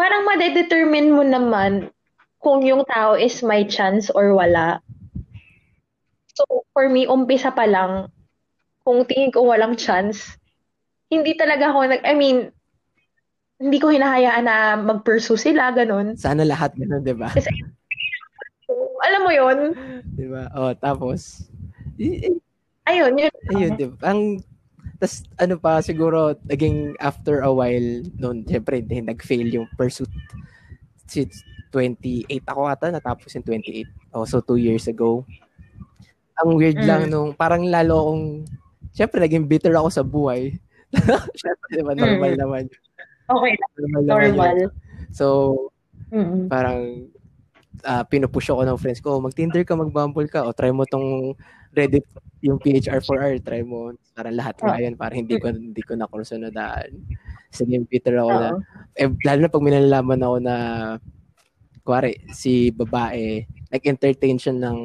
parang 0.00 0.24
madedetermine 0.24 1.12
mo 1.12 1.20
naman 1.20 1.92
kung 2.40 2.64
yung 2.64 2.88
tao 2.88 3.20
is 3.20 3.44
may 3.44 3.68
chance 3.68 4.08
or 4.08 4.32
wala. 4.32 4.80
So, 6.32 6.64
for 6.72 6.88
me, 6.88 7.04
umpisa 7.04 7.52
pa 7.52 7.68
lang, 7.68 8.08
kung 8.80 9.04
tingin 9.04 9.28
ko 9.28 9.44
walang 9.44 9.76
chance, 9.76 10.40
hindi 11.12 11.36
talaga 11.36 11.68
ako 11.68 11.92
nag, 11.92 12.02
I 12.08 12.16
mean, 12.16 12.48
hindi 13.60 13.76
ko 13.76 13.92
hinahayaan 13.92 14.48
na 14.48 14.80
mag-pursue 14.80 15.36
sila, 15.36 15.68
ganun. 15.76 16.16
sana 16.16 16.48
lahat 16.48 16.72
ganun, 16.80 17.04
di 17.04 17.12
ba? 17.12 17.28
So, 17.36 17.52
alam 19.00 19.20
mo 19.24 19.30
yun? 19.32 19.58
Di 20.04 20.26
ba? 20.26 20.48
O, 20.54 20.72
tapos, 20.74 21.46
Ayun, 22.88 23.12
yun. 23.14 23.32
ayun, 23.54 23.72
di 23.76 23.86
ba? 23.86 23.96
Ang, 24.10 24.42
tas, 24.98 25.22
ano 25.38 25.56
pa, 25.56 25.78
siguro, 25.80 26.34
naging 26.44 26.96
after 26.98 27.40
a 27.40 27.50
while, 27.52 28.02
noon, 28.18 28.42
syempre, 28.44 28.82
hindi, 28.82 29.00
nag-fail 29.00 29.48
yung 29.48 29.68
pursuit. 29.76 30.10
Si 31.06 31.26
28 31.70 32.26
ako 32.50 32.60
ata, 32.66 32.90
natapos 32.90 33.30
yung 33.36 33.46
28. 33.46 33.86
Oh, 34.10 34.26
so, 34.26 34.42
two 34.42 34.58
years 34.58 34.90
ago. 34.90 35.22
Ang 36.42 36.56
weird 36.58 36.80
Mm. 36.80 36.88
lang 36.88 37.02
nung, 37.06 37.30
parang 37.32 37.62
lalo 37.62 37.94
akong, 38.08 38.24
syempre, 38.90 39.22
naging 39.22 39.46
bitter 39.46 39.76
ako 39.76 39.88
sa 39.92 40.02
buhay. 40.02 40.56
syempre, 41.40 41.68
di 41.78 41.84
ba, 41.86 41.94
normal 41.94 42.32
Mm. 42.34 42.40
naman. 42.40 42.64
Okay, 43.30 43.54
Normal 43.78 44.02
naman 44.02 44.02
yun. 44.02 44.10
normal. 44.10 44.56
So, 45.14 45.26
Mm-mm. 46.10 46.50
parang 46.50 47.06
ah 47.84 48.04
pinupush 48.04 48.50
ako 48.50 48.62
ng 48.64 48.80
friends 48.80 49.00
ko, 49.00 49.20
mag-Tinder 49.20 49.62
ka, 49.62 49.76
mag-Bumble 49.76 50.28
ka, 50.28 50.44
o 50.44 50.52
try 50.52 50.70
mo 50.70 50.84
tong 50.84 51.34
Reddit, 51.70 52.02
yung 52.42 52.58
PHR4R, 52.58 53.38
try 53.46 53.62
mo. 53.62 53.94
Parang 54.10 54.34
lahat 54.34 54.58
Ah. 54.60 54.74
nga 54.74 54.76
yan, 54.82 54.94
parang 54.98 55.22
hindi 55.22 55.38
ko, 55.38 55.54
hindi 55.54 55.82
ko 55.86 55.94
na 55.94 56.10
kurso 56.10 56.34
na 56.34 56.50
daan. 56.50 57.06
Sige, 57.54 57.78
bitter 57.86 58.18
ako 58.18 58.30
na. 58.34 58.50
Oo. 58.50 58.60
Eh, 58.98 59.08
lalo 59.22 59.38
na 59.46 59.52
pag 59.52 59.62
minalalaman 59.66 60.20
ako 60.20 60.36
na, 60.42 60.54
kuwari, 61.86 62.18
si 62.34 62.74
babae, 62.74 63.46
nag-entertain 63.70 64.38
siya 64.38 64.54
ng, 64.54 64.78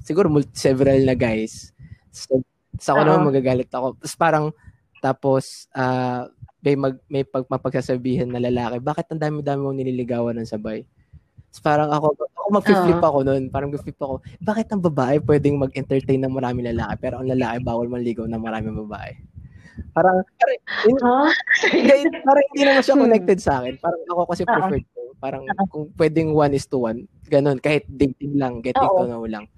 siguro 0.00 0.32
mul- 0.32 0.52
several 0.56 1.04
na 1.04 1.12
guys. 1.12 1.72
So, 2.12 2.40
sa 2.80 2.96
ako 2.96 3.00
Oo. 3.00 3.06
naman 3.08 3.28
magagalit 3.32 3.68
ako. 3.72 3.96
Tapos 4.00 4.14
parang, 4.16 4.46
tapos, 5.04 5.44
ah, 5.76 6.24
may, 6.64 6.74
mag, 6.74 6.96
may 7.06 7.22
pag, 7.22 7.44
mapagsasabihan 7.46 8.26
na 8.26 8.40
lalaki, 8.40 8.80
bakit 8.80 9.06
ang 9.12 9.20
dami-dami 9.20 9.60
mong 9.62 9.78
nililigawan 9.78 10.34
ng 10.40 10.48
sabay? 10.48 10.82
Tapos 11.50 11.60
parang 11.62 11.88
ako, 11.88 12.06
ako 12.36 12.48
mag-flip 12.52 13.00
ako 13.00 13.18
noon. 13.24 13.42
Parang 13.48 13.70
mag-flip 13.72 13.96
ako, 13.96 14.14
bakit 14.40 14.66
ang 14.70 14.82
babae 14.82 15.22
pwedeng 15.24 15.56
mag-entertain 15.56 16.20
ng 16.20 16.32
maraming 16.32 16.68
lalaki, 16.68 16.94
pero 17.00 17.18
ang 17.18 17.28
lalaki 17.28 17.56
bawal 17.62 17.88
manligaw 17.88 18.28
ng 18.28 18.42
maraming 18.42 18.76
babae? 18.86 19.16
Parang, 19.92 20.24
parang, 20.36 20.56
yun- 20.88 21.00
Ah, 21.04 21.32
hindi, 21.68 22.08
parang 22.20 22.44
hindi 22.52 22.62
naman 22.64 22.82
siya 22.82 22.96
Hmm. 22.96 23.04
connected 23.04 23.38
sa 23.40 23.52
akin. 23.60 23.74
Parang 23.76 24.02
ako 24.08 24.22
kasi 24.28 24.42
preferred 24.44 24.86
ko. 24.92 25.00
Parang 25.16 25.42
kung 25.68 25.88
pwedeng 25.96 26.32
one 26.32 26.52
is 26.52 26.68
to 26.68 26.80
one, 26.80 27.04
ganun, 27.26 27.56
kahit 27.56 27.84
dating 27.88 28.36
lang, 28.36 28.60
getting 28.60 28.84
Oo. 28.84 29.04
to 29.04 29.08
know 29.08 29.24
lang. 29.24 29.48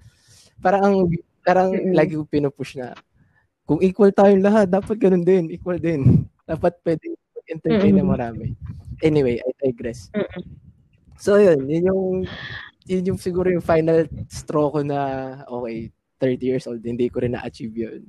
Parang 0.59 0.81
ang, 0.83 0.95
parang 1.43 1.71
Mm-mm. 1.71 1.95
lagi 1.95 2.15
ko 2.15 2.23
pinupush 2.23 2.79
na, 2.79 2.95
kung 3.63 3.79
equal 3.79 4.11
tayong 4.11 4.43
lahat, 4.43 4.67
dapat 4.67 4.95
ganun 4.97 5.23
din, 5.23 5.51
equal 5.51 5.79
din. 5.79 6.27
Dapat 6.43 6.79
pwedeng 6.83 7.15
entertain 7.49 7.95
na 7.95 8.03
Mm-mm. 8.03 8.11
marami. 8.11 8.45
Anyway, 9.01 9.39
I 9.39 9.49
digress. 9.59 10.11
Mm-mm. 10.11 10.43
So 11.19 11.35
yun, 11.35 11.67
yun 11.67 11.83
yung, 11.91 12.03
yun 12.87 13.03
yung 13.13 13.19
siguro 13.19 13.51
yung 13.51 13.63
final 13.63 14.07
straw 14.31 14.71
ko 14.71 14.79
na, 14.79 14.99
okay, 15.51 15.91
30 16.23 16.39
years 16.39 16.65
old, 16.65 16.79
hindi 16.79 17.11
ko 17.11 17.19
rin 17.19 17.35
na-achieve 17.35 17.75
yun. 17.75 18.01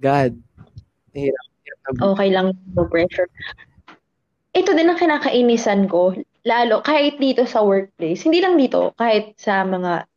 God, 0.00 0.32
hirap, 1.12 1.46
hirap 1.64 1.78
na 1.84 2.16
okay 2.16 2.28
lang, 2.32 2.56
no 2.72 2.88
pressure. 2.88 3.28
Ito 4.56 4.72
din 4.72 4.88
ang 4.88 4.96
kinakainisan 4.96 5.84
ko, 5.92 6.16
lalo 6.48 6.80
kahit 6.80 7.20
dito 7.20 7.44
sa 7.44 7.60
workplace, 7.60 8.24
hindi 8.24 8.40
lang 8.40 8.56
dito, 8.56 8.96
kahit 8.96 9.36
sa 9.36 9.60
mga 9.68 10.08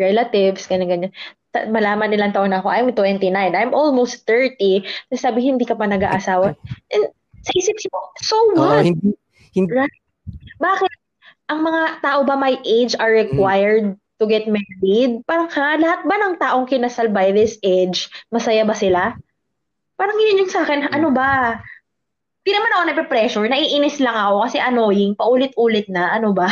relatives, 0.00 0.64
ganyan-ganyan. 0.64 1.12
Malaman 1.54 2.10
nilang 2.10 2.34
taon 2.34 2.50
na 2.50 2.64
ako, 2.64 2.72
I'm 2.72 2.90
29, 2.90 3.30
I'm 3.30 3.76
almost 3.76 4.24
30. 4.26 4.82
Tapos 5.12 5.22
sabi, 5.22 5.44
hindi 5.44 5.68
ka 5.68 5.76
pa 5.76 5.86
nag-aasawa. 5.86 6.56
And 6.96 7.04
sa 7.44 7.52
isip 7.52 7.76
ko, 7.92 8.00
so 8.24 8.34
what? 8.56 8.88
hindi, 8.88 9.12
hindi, 9.52 9.70
Bakit? 10.58 11.03
Ang 11.52 11.60
mga 11.60 11.82
tao 12.00 12.24
ba 12.24 12.40
my 12.40 12.56
age 12.64 12.96
are 12.96 13.12
required 13.12 13.92
to 14.16 14.24
get 14.24 14.48
married? 14.48 15.20
Parang 15.28 15.52
ha, 15.52 15.76
lahat 15.76 16.00
ba 16.08 16.16
ng 16.16 16.34
taong 16.40 16.64
kinasal 16.64 17.12
by 17.12 17.36
this 17.36 17.60
age, 17.60 18.08
masaya 18.32 18.64
ba 18.64 18.72
sila? 18.72 19.12
Parang 20.00 20.16
yun 20.16 20.40
yung 20.44 20.52
sa 20.52 20.64
akin, 20.64 20.88
ano 20.88 21.12
ba? 21.12 21.60
Di 22.44 22.50
naman 22.52 22.72
ako 22.72 22.82
nape-pressure, 22.88 23.46
naiinis 23.48 24.00
lang 24.00 24.16
ako 24.16 24.48
kasi 24.48 24.58
annoying, 24.60 25.12
paulit-ulit 25.16 25.88
na, 25.92 26.12
ano 26.16 26.32
ba? 26.32 26.48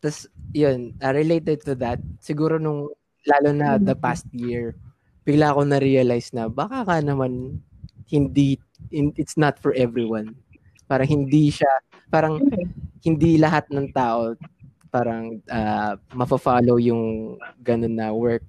Tapos, 0.00 0.28
yun, 0.56 0.96
uh, 1.00 1.12
related 1.12 1.60
to 1.64 1.76
that, 1.76 2.00
siguro 2.20 2.56
nung, 2.56 2.88
lalo 3.28 3.48
na 3.54 3.78
the 3.78 3.94
past 3.94 4.26
year, 4.34 4.74
bigla 5.22 5.54
ako 5.54 5.62
na-realize 5.62 6.34
na 6.34 6.50
baka 6.50 6.82
ka 6.82 6.98
naman 6.98 7.62
hindi, 8.10 8.58
in- 8.90 9.14
it's 9.14 9.38
not 9.38 9.56
for 9.62 9.72
everyone. 9.78 10.34
Parang 10.90 11.08
hindi 11.08 11.54
siya, 11.54 11.70
parang 12.10 12.42
hindi 13.02 13.36
lahat 13.38 13.66
ng 13.68 13.90
tao 13.90 14.34
parang 14.92 15.40
uh, 15.48 15.96
mafa-follow 16.12 16.76
yung 16.76 17.34
ganun 17.64 17.96
na 17.96 18.12
work 18.12 18.44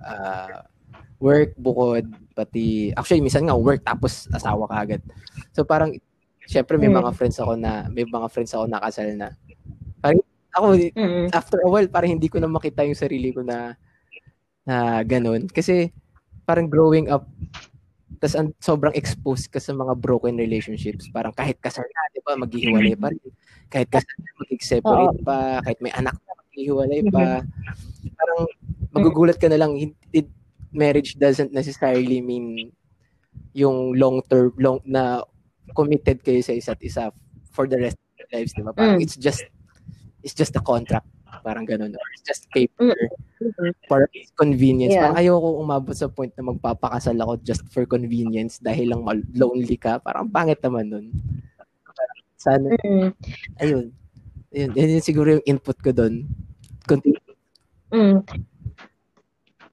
uh, 0.00 0.62
work 1.18 1.50
bukod 1.58 2.06
pati 2.32 2.94
actually 2.94 3.18
minsan 3.18 3.42
nga 3.44 3.58
work 3.58 3.82
tapos 3.82 4.30
asawa 4.30 4.70
ka 4.70 4.76
agad. 4.86 5.02
So 5.50 5.66
parang 5.66 5.98
syempre 6.46 6.78
may 6.78 6.88
Mm. 6.88 7.02
mga 7.02 7.10
friends 7.12 7.36
ako 7.42 7.58
na 7.58 7.90
may 7.90 8.06
mga 8.06 8.28
friends 8.30 8.54
ako 8.54 8.64
nakasal 8.70 9.10
na. 9.18 9.34
Parang 9.98 10.22
ako 10.54 10.66
Mm. 10.94 11.28
after 11.34 11.58
a 11.60 11.68
while 11.68 11.88
parang 11.90 12.14
hindi 12.14 12.30
ko 12.30 12.38
na 12.38 12.48
makita 12.48 12.86
yung 12.86 12.96
sarili 12.96 13.34
ko 13.34 13.42
na 13.42 13.74
na 14.62 15.02
ganun 15.02 15.50
kasi 15.50 15.90
parang 16.46 16.70
growing 16.70 17.10
up 17.10 17.26
tas 18.18 18.34
ang 18.34 18.50
sobrang 18.58 18.92
exposed 18.94 19.48
ka 19.48 19.62
sa 19.62 19.72
mga 19.72 19.94
broken 19.96 20.36
relationships. 20.36 21.06
Parang 21.08 21.32
kahit 21.32 21.56
kasal 21.62 21.86
na, 21.86 22.00
di 22.12 22.20
ba, 22.22 22.34
maghihiwalay 22.36 22.94
pa 22.98 23.08
rin. 23.14 23.30
Kahit 23.70 23.88
kasal 23.88 24.14
na, 24.18 24.30
mag-separate 24.42 25.18
pa. 25.22 25.36
Kahit 25.62 25.78
may 25.78 25.92
anak 25.94 26.14
na, 26.18 26.32
maghihiwalay 26.34 27.00
pa. 27.08 27.46
Parang 28.18 28.40
magugulat 28.92 29.38
ka 29.38 29.46
na 29.48 29.58
lang, 29.58 29.78
it, 29.78 29.94
it- 30.12 30.34
marriage 30.68 31.16
doesn't 31.16 31.48
necessarily 31.48 32.20
mean 32.20 32.68
yung 33.56 33.96
long-term, 33.96 34.52
long, 34.60 34.84
na 34.84 35.24
committed 35.72 36.20
kayo 36.20 36.44
sa 36.44 36.52
isa't 36.52 36.80
isa 36.84 37.08
for 37.56 37.64
the 37.64 37.80
rest 37.80 37.96
of 37.96 38.12
your 38.20 38.28
lives, 38.36 38.52
di 38.52 38.60
ba? 38.60 38.76
Parang 38.76 39.00
Mm. 39.00 39.04
it's 39.08 39.16
just, 39.16 39.48
it's 40.20 40.36
just 40.36 40.52
a 40.56 40.62
contract. 40.62 41.08
Parang 41.44 41.64
ganun. 41.64 41.92
Or 41.94 42.08
it's 42.14 42.24
just 42.26 42.48
paper 42.50 42.92
Mm. 43.38 43.70
for 43.86 44.10
convenience. 44.34 44.92
Yeah. 44.92 45.08
Parang 45.08 45.20
ayoko 45.22 45.62
umabot 45.62 45.94
sa 45.94 46.10
point 46.10 46.34
na 46.34 46.50
magpapakasal 46.50 47.14
ako 47.22 47.38
just 47.46 47.62
for 47.70 47.86
convenience 47.86 48.58
dahil 48.58 48.90
lang 48.90 49.06
lonely 49.34 49.78
ka. 49.78 50.02
Parang 50.02 50.26
pangit 50.26 50.58
naman 50.58 50.90
nun. 50.90 51.06
Parang 51.86 52.18
Sana, 52.38 52.66
Mm. 52.82 53.10
ayun. 53.62 53.86
Ayun, 54.48 54.70
yun, 54.72 54.88
yun 54.96 55.04
siguro 55.04 55.38
yung 55.38 55.44
input 55.44 55.76
ko 55.84 55.92
doon. 55.92 56.24
Continue. 56.88 57.20
Mm. 57.92 58.24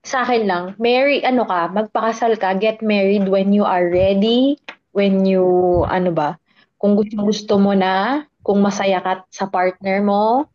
Sa 0.05 0.21
akin 0.21 0.43
lang, 0.45 0.63
marry, 0.77 1.23
ano 1.25 1.47
ka, 1.47 1.71
magpakasal 1.71 2.37
ka, 2.37 2.53
get 2.59 2.83
married 2.83 3.25
when 3.25 3.49
you 3.55 3.65
are 3.65 3.89
ready, 3.89 4.59
when 4.93 5.25
you, 5.25 5.41
ano 5.89 6.13
ba, 6.13 6.37
kung 6.77 6.93
gusto-gusto 6.93 7.57
mo 7.57 7.73
na, 7.73 8.27
kung 8.45 8.61
masaya 8.61 9.01
ka 9.01 9.25
sa 9.33 9.49
partner 9.49 10.05
mo, 10.05 10.45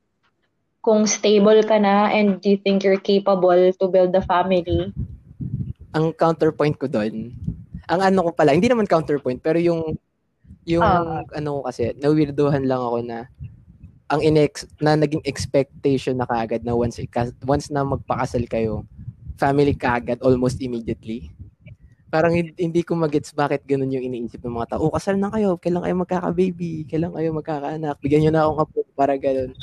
kung 0.81 1.05
stable 1.05 1.61
ka 1.64 1.76
na, 1.76 2.09
and 2.09 2.41
you 2.45 2.57
think 2.57 2.81
you're 2.83 3.01
capable 3.01 3.57
to 3.72 3.85
build 3.89 4.16
a 4.16 4.24
family. 4.24 4.93
Ang 5.93 6.12
counterpoint 6.16 6.76
ko 6.81 6.89
doon, 6.89 7.37
ang 7.85 8.01
ano 8.01 8.28
ko 8.28 8.31
pala, 8.33 8.57
hindi 8.57 8.70
naman 8.70 8.89
counterpoint, 8.89 9.43
pero 9.43 9.61
yung, 9.61 9.97
yung 10.64 10.85
Ah. 10.85 11.20
ano 11.37 11.61
ko 11.61 11.61
kasi, 11.68 11.93
nawirdohan 11.99 12.64
lang 12.64 12.81
ako 12.81 12.99
na, 13.05 13.18
ang 14.11 14.20
inex 14.24 14.66
na 14.83 14.99
naging 14.99 15.22
expectation 15.22 16.18
na 16.18 16.26
kaagad 16.26 16.66
na 16.66 16.74
once 16.74 16.99
once 17.47 17.70
na 17.70 17.87
magpakasal 17.87 18.43
kayo, 18.47 18.83
family 19.39 19.72
kaagad 19.72 20.18
almost 20.20 20.59
immediately. 20.61 21.31
parang 22.11 22.35
hin- 22.35 22.59
hindi 22.59 22.83
ko 22.83 22.99
magets 22.99 23.31
bakit 23.31 23.62
ganun 23.62 23.95
yung 23.95 24.03
iniisip 24.03 24.43
ng 24.43 24.51
mga 24.59 24.74
tao. 24.74 24.83
Oh, 24.83 24.91
kasal 24.91 25.14
na 25.14 25.31
kayo, 25.31 25.55
kailan 25.62 25.78
kayo 25.87 25.95
magkaka-baby, 25.95 26.83
kailan 26.91 27.14
kayo 27.14 27.31
magkakaanak, 27.31 28.03
bigyan 28.03 28.26
nyo 28.26 28.33
na 28.35 28.43
akong 28.43 28.61
apo, 28.66 28.78
para 28.99 29.14
ganun. 29.14 29.55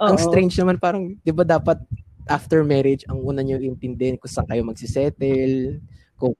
Ang 0.00 0.16
strange 0.16 0.56
naman, 0.56 0.80
parang, 0.80 1.12
di 1.20 1.32
ba 1.32 1.44
dapat 1.44 1.76
after 2.24 2.64
marriage, 2.64 3.04
ang 3.04 3.20
una 3.20 3.44
nyo 3.44 3.60
intindihin 3.60 4.16
kung 4.16 4.32
saan 4.32 4.48
kayo 4.48 4.64
magsisettle, 4.64 5.76
kung 6.16 6.32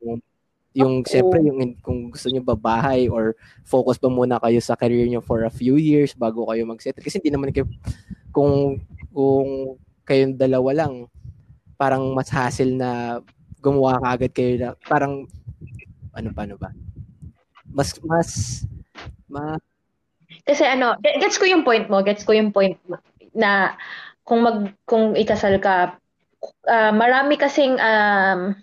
yung, 0.70 1.02
Oo. 1.02 1.08
syempre, 1.08 1.42
yung 1.42 1.76
kung 1.82 2.14
gusto 2.14 2.30
nyo 2.30 2.46
babahay 2.46 3.10
or 3.10 3.34
focus 3.66 3.98
ba 3.98 4.06
muna 4.06 4.38
kayo 4.38 4.62
sa 4.62 4.78
career 4.78 5.02
nyo 5.10 5.18
for 5.18 5.42
a 5.42 5.50
few 5.50 5.74
years 5.76 6.14
bago 6.14 6.46
kayo 6.46 6.62
magsettle. 6.62 7.02
Kasi 7.02 7.18
hindi 7.18 7.34
naman 7.34 7.50
kayo, 7.50 7.66
kung, 8.30 8.78
kung 9.10 9.76
kayong 10.06 10.38
dalawa 10.38 10.86
lang, 10.86 11.10
parang 11.74 12.14
mas 12.14 12.30
hassle 12.30 12.78
na 12.78 13.18
gumawa 13.58 13.98
ka 13.98 14.08
agad 14.14 14.32
kayo 14.32 14.52
na, 14.56 14.68
parang, 14.86 15.26
ano 16.14 16.28
pa, 16.30 16.46
ano 16.46 16.54
ba? 16.54 16.70
Mas, 17.66 17.98
mas, 18.06 18.30
ma, 19.26 19.58
Kasi 20.46 20.62
ano, 20.62 20.94
ge- 21.02 21.18
gets 21.18 21.34
ko 21.34 21.50
yung 21.50 21.66
point 21.66 21.90
mo, 21.90 21.98
gets 22.06 22.22
ko 22.22 22.30
yung 22.30 22.54
point 22.54 22.78
mo, 22.86 22.94
na 23.34 23.74
kung 24.24 24.46
mag 24.46 24.58
kung 24.86 25.18
ikasal 25.18 25.58
ka, 25.58 25.98
ah, 26.70 26.92
marami 26.94 27.34
kasing 27.36 27.76
um 27.78 28.54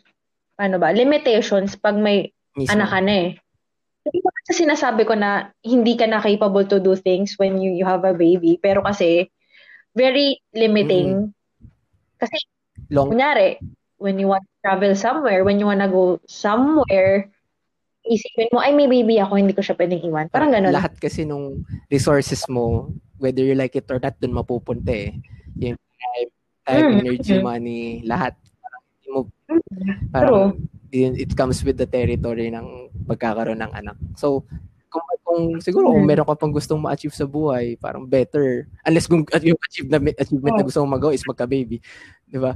ano 0.58 0.76
ba, 0.82 0.90
limitations 0.90 1.78
pag 1.78 1.96
may 1.96 2.34
mismo. 2.58 2.74
anak 2.74 2.90
ka 2.90 3.00
na 3.04 3.14
eh. 3.14 3.30
Hindi 4.08 4.18
kasi 4.24 4.64
sinasabi 4.64 5.04
ko 5.04 5.14
na 5.14 5.52
hindi 5.62 5.94
ka 6.00 6.08
na 6.08 6.24
capable 6.24 6.66
to 6.66 6.80
do 6.80 6.96
things 6.96 7.36
when 7.36 7.60
you, 7.60 7.76
you 7.76 7.86
have 7.86 8.02
a 8.08 8.16
baby, 8.16 8.56
pero 8.58 8.80
kasi 8.82 9.28
very 9.94 10.40
limiting. 10.56 11.36
Kasi 12.18 12.48
Long, 12.90 13.12
kunyari, 13.12 13.60
when 14.00 14.16
you 14.18 14.32
want 14.32 14.48
to 14.48 14.54
travel 14.64 14.94
somewhere, 14.96 15.44
when 15.44 15.60
you 15.60 15.68
wanna 15.68 15.92
go 15.92 16.24
somewhere, 16.26 17.28
isipin 18.08 18.48
mo, 18.56 18.64
ay 18.64 18.72
may 18.72 18.88
baby 18.88 19.20
ako, 19.20 19.36
hindi 19.36 19.52
ko 19.52 19.62
siya 19.62 19.76
pwedeng 19.76 20.02
iwan. 20.08 20.32
Parang 20.32 20.56
ganun. 20.56 20.72
Lahat 20.72 20.96
kasi 20.96 21.28
nung 21.28 21.68
resources 21.92 22.48
mo, 22.48 22.88
whether 23.18 23.42
you 23.42 23.54
like 23.54 23.74
it 23.74 23.90
or 23.90 23.98
not, 23.98 24.16
dun 24.18 24.34
mapupunta 24.34 24.90
eh. 24.90 25.12
Yung 25.58 25.78
time, 25.78 26.30
time 26.64 26.86
Mm, 26.86 26.98
energy, 27.02 27.36
money, 27.40 27.82
lahat. 28.04 28.34
Parang, 28.60 28.82
hindi 28.84 29.08
mo, 29.10 29.20
parang 30.12 30.36
yun- 30.90 31.18
it 31.18 31.32
comes 31.34 31.62
with 31.62 31.76
the 31.76 31.86
territory 31.86 32.50
ng 32.50 32.88
pagkakaroon 33.06 33.60
ng 33.60 33.74
anak. 33.74 33.98
So, 34.16 34.44
kung, 34.88 35.04
kung 35.22 35.42
siguro 35.60 35.92
kung 35.92 36.04
Mm. 36.04 36.10
meron 36.10 36.28
ka 36.28 36.36
pang 36.36 36.52
gustong 36.52 36.80
ma-achieve 36.80 37.12
sa 37.12 37.28
buhay, 37.28 37.76
parang 37.76 38.04
better. 38.04 38.66
Unless 38.84 39.08
kung 39.08 39.28
at 39.30 39.44
yung 39.48 39.60
achieve 39.60 39.88
na, 39.88 40.00
achievement 40.00 40.56
na 40.56 40.64
Oh. 40.64 40.68
gusto 40.68 40.80
mong 40.82 40.96
magawa 40.96 41.12
is 41.12 41.28
magka-baby. 41.28 41.84
Di 42.24 42.40
ba? 42.40 42.56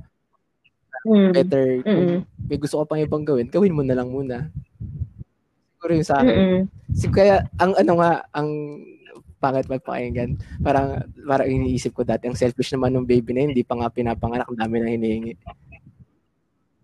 Mm. 1.01 1.31
Better. 1.33 1.67
Kung 1.81 2.05
may 2.45 2.59
gusto 2.61 2.77
ka 2.77 2.85
pang 2.85 3.01
ibang 3.01 3.25
gawin, 3.25 3.49
gawin 3.49 3.73
mo 3.73 3.81
na 3.81 3.97
lang 3.97 4.13
muna. 4.13 4.47
Siguro 5.75 5.91
yung 5.97 6.05
sa 6.05 6.21
akin. 6.21 6.35
Mm-mm. 6.37 7.09
Kaya 7.09 7.41
ang 7.57 7.73
ano 7.73 7.93
nga 7.97 8.11
ang 8.31 8.49
pangit 9.41 9.65
magpakinggan. 9.65 10.37
Parang 10.61 11.01
parang 11.25 11.49
iniisip 11.49 11.97
ko 11.97 12.05
dati 12.05 12.29
ang 12.29 12.37
selfish 12.37 12.69
naman 12.71 12.93
ng 12.93 13.09
baby 13.09 13.33
na 13.33 13.41
yun, 13.43 13.51
hindi 13.57 13.65
pa 13.65 13.73
nga 13.75 13.89
pinapanganak, 13.89 14.45
ang 14.45 14.59
dami 14.61 14.75
na 14.77 14.93
hinihingi. 14.93 15.33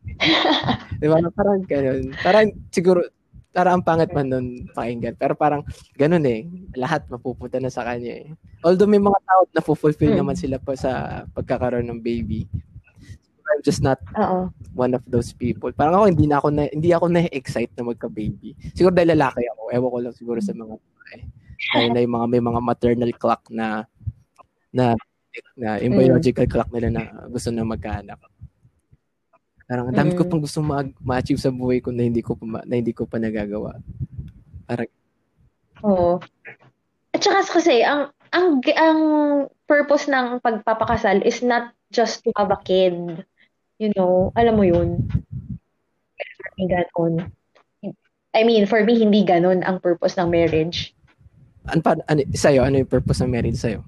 Di 1.00 1.06
ba? 1.06 1.22
Parang 1.30 1.62
ganun. 1.64 2.12
Parang 2.26 2.50
siguro 2.74 3.06
parang 3.52 3.82
ang 3.82 3.86
pangit 3.86 4.14
man 4.14 4.30
nun 4.30 4.48
pakinggan. 4.72 5.18
Pero 5.18 5.34
parang 5.34 5.66
ganun 5.98 6.26
eh. 6.26 6.46
Lahat 6.78 7.06
mapupunta 7.10 7.58
na 7.58 7.74
sa 7.74 7.82
kanya 7.82 8.22
eh. 8.22 8.28
Although 8.62 8.90
may 8.90 9.02
mga 9.02 9.20
tao 9.26 9.42
na 9.50 9.62
fulfill 9.62 10.14
Mm. 10.14 10.20
naman 10.22 10.38
sila 10.38 10.58
pa 10.62 10.78
sa 10.78 11.24
pagkakaroon 11.34 11.90
ng 11.90 12.02
baby. 12.02 12.46
I'm 13.48 13.64
just 13.64 13.82
not 13.82 13.98
Oo. 14.14 14.52
one 14.76 14.94
of 14.94 15.02
those 15.10 15.32
people. 15.34 15.72
Parang 15.74 15.98
ako 15.98 16.06
hindi 16.12 16.28
na 16.28 16.38
ako 16.38 16.48
na 16.54 16.64
hindi 16.70 16.92
ako 16.94 17.06
na-excite 17.10 17.74
na 17.80 17.90
magka-baby. 17.90 18.54
Siguro 18.76 18.94
dahil 18.94 19.16
lalaki 19.18 19.42
ako. 19.50 19.62
Ewan 19.74 19.90
ko 19.90 19.98
lang 20.04 20.14
siguro 20.14 20.40
sa 20.44 20.54
mga 20.54 20.76
babae. 20.78 21.18
Dahil 21.74 21.90
na 21.94 22.04
yung 22.04 22.16
mga 22.16 22.28
may 22.30 22.44
mga 22.44 22.62
maternal 22.62 23.12
clock 23.18 23.42
na 23.50 23.86
na 24.72 24.94
na 25.58 25.78
yung 25.82 25.98
Mm. 25.98 26.02
biological 26.02 26.48
clock 26.50 26.70
nila 26.74 26.90
na 26.90 27.04
gusto 27.30 27.50
na 27.50 27.66
magkaanak. 27.66 28.20
Parang 29.68 29.92
ang 29.92 29.98
dami 29.98 30.16
ko 30.16 30.24
Mm. 30.24 30.30
pang 30.32 30.42
gusto 30.42 30.60
ma- 30.64 30.96
ma-achieve 31.04 31.42
sa 31.42 31.52
buhay 31.52 31.84
ko 31.84 31.92
na 31.92 32.08
hindi 32.08 32.24
ko 32.24 32.38
pa 32.40 32.64
na 32.64 32.74
hindi 32.78 32.94
ko 32.96 33.04
pa 33.06 33.20
nagagawa. 33.20 33.78
Parang 34.66 34.90
Oo. 35.86 36.18
At 37.14 37.22
saka 37.22 37.46
kasi, 37.46 37.86
ang, 37.86 38.10
ang, 38.34 38.62
ang 38.78 39.00
purpose 39.70 40.10
ng 40.10 40.42
pagpapakasal 40.42 41.22
is 41.22 41.46
not 41.46 41.74
just 41.94 42.26
to 42.26 42.34
have 42.34 42.50
a 42.50 42.58
kid. 42.66 42.94
You 43.78 43.94
know, 43.94 44.34
alam 44.34 44.58
mo 44.58 44.66
yun. 44.66 45.06
Hindi 46.58 46.66
ganon. 46.74 47.30
I 48.34 48.42
mean, 48.42 48.66
for 48.66 48.82
me, 48.82 48.98
hindi 48.98 49.22
ganon 49.22 49.62
ang 49.62 49.78
purpose 49.82 50.18
ng 50.18 50.30
marriage. 50.30 50.97
Ano 51.68 51.82
pa 51.84 52.00
ano 52.08 52.20
sa'yo, 52.32 52.64
ano 52.64 52.82
yung 52.82 52.90
purpose 52.92 53.22
ng 53.24 53.32
marriage 53.32 53.60
sa'yo? 53.60 53.84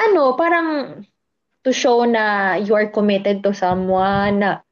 Ano, 0.00 0.34
parang 0.34 1.00
to 1.62 1.70
show 1.70 2.08
na 2.08 2.56
you 2.56 2.72
are 2.72 2.88
committed 2.88 3.44
to 3.44 3.52
someone, 3.52 4.40
na 4.40 4.64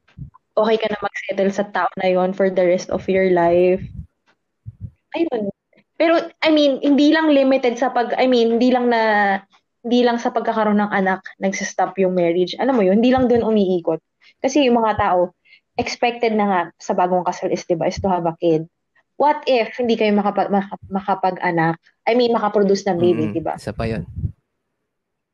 okay 0.57 0.75
ka 0.75 0.89
na 0.89 0.99
mag-settle 0.99 1.53
sa 1.53 1.65
tao 1.69 1.89
na 2.01 2.09
yon 2.09 2.33
for 2.33 2.49
the 2.49 2.65
rest 2.65 2.89
of 2.89 3.05
your 3.05 3.29
life. 3.31 3.81
Ayun. 5.15 5.53
Pero, 5.99 6.31
I 6.41 6.49
mean, 6.49 6.79
hindi 6.79 7.11
lang 7.11 7.29
limited 7.29 7.75
sa 7.77 7.91
pag, 7.91 8.15
I 8.15 8.25
mean, 8.25 8.57
hindi 8.57 8.71
lang 8.71 8.87
na, 8.89 9.01
hindi 9.83 10.01
lang 10.03 10.17
sa 10.19 10.31
pagkakaroon 10.31 10.79
ng 10.79 10.91
anak, 10.95 11.23
nagsistop 11.39 11.95
yung 11.99 12.15
marriage. 12.15 12.55
Alam 12.57 12.79
mo 12.79 12.83
yun, 12.83 13.03
hindi 13.03 13.11
lang 13.11 13.27
dun 13.27 13.43
umiikot. 13.43 13.99
Kasi 14.39 14.67
yung 14.67 14.79
mga 14.79 14.95
tao, 14.95 15.35
expected 15.79 16.35
na 16.35 16.45
nga 16.47 16.61
sa 16.79 16.95
bagong 16.95 17.23
kasal 17.23 17.51
is, 17.51 17.63
diba, 17.67 17.87
is 17.87 17.99
to 17.99 18.07
have 18.11 18.27
a 18.27 18.35
kid. 18.39 18.67
What 19.19 19.43
if 19.43 19.75
hindi 19.75 19.99
kayo 19.99 20.15
makapag, 20.15 20.47
maka- 20.47 20.79
makapag-anak? 20.87 21.75
I 22.07 22.15
mean, 22.15 22.31
makaproduce 22.31 22.87
ng 22.87 23.03
baby, 23.03 23.27
Mm, 23.27 23.33
diba? 23.35 23.53
Isa 23.59 23.75
pa 23.75 23.83
yun. 23.83 24.07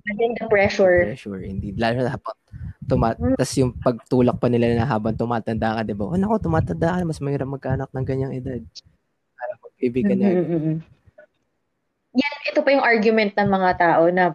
And 0.05 0.37
the 0.37 0.49
pressure. 0.49 1.13
Pressure, 1.13 1.41
indeed. 1.41 1.77
Lalo 1.77 2.01
na 2.01 2.13
habang 2.13 2.37
tumat 2.85 3.17
Mm. 3.21 3.37
tas 3.37 3.53
yung 3.57 3.73
pagtulak 3.77 4.37
pa 4.37 4.49
nila 4.49 4.73
na 4.73 4.85
habang 4.85 5.13
tumatanda 5.13 5.77
ka, 5.77 5.81
di 5.85 5.93
ba? 5.93 6.09
Oh, 6.09 6.17
naku, 6.17 6.41
tumatanda 6.41 6.97
ka, 6.97 7.05
mas 7.05 7.21
mahirap 7.21 7.45
magkaanak 7.45 7.89
ng 7.93 8.05
ganyang 8.05 8.33
edad. 8.33 8.61
Para 9.37 9.53
mag-baby 9.61 10.01
ka 10.01 10.13
na. 10.17 10.25
Mhm, 10.29 10.41
mhm, 10.41 10.49
mhm. 10.49 10.75
Yan, 12.15 12.35
ito 12.49 12.59
pa 12.65 12.69
yung 12.73 12.85
argument 12.85 13.37
ng 13.37 13.49
mga 13.49 13.71
tao 13.77 14.03
na 14.09 14.33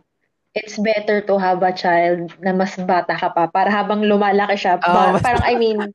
it's 0.55 0.79
better 0.79 1.23
to 1.23 1.39
have 1.39 1.59
a 1.63 1.71
child 1.75 2.31
na 2.39 2.51
mas 2.51 2.75
bata 2.79 3.15
ka 3.15 3.31
pa 3.31 3.47
para 3.47 3.71
habang 3.71 4.03
lumalaki 4.03 4.59
siya, 4.59 4.79
Ah, 4.83 5.15
ba- 5.15 5.23
parang 5.23 5.43
I 5.43 5.55
mean, 5.55 5.91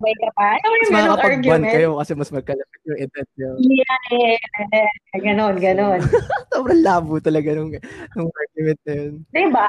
sabay 0.00 0.14
ka 0.16 0.28
pa. 0.32 0.46
Ano 0.56 0.64
Mas 0.64 0.80
yung 0.80 0.96
makakapag-bond 0.96 1.44
argument? 1.44 1.64
kayo 1.76 1.88
kasi 2.00 2.12
mas 2.16 2.30
magkalapit 2.32 2.80
yung 2.88 2.98
edad 3.04 3.26
nyo. 3.36 3.50
Yeah, 3.60 5.20
ganon, 5.20 5.54
ganon. 5.60 6.00
Sobrang 6.56 6.80
labo 6.80 7.20
talaga 7.20 7.52
nung, 7.52 7.70
nung 8.16 8.30
argument 8.32 8.80
na 8.88 8.92
yun. 8.96 9.12
Diba? 9.28 9.66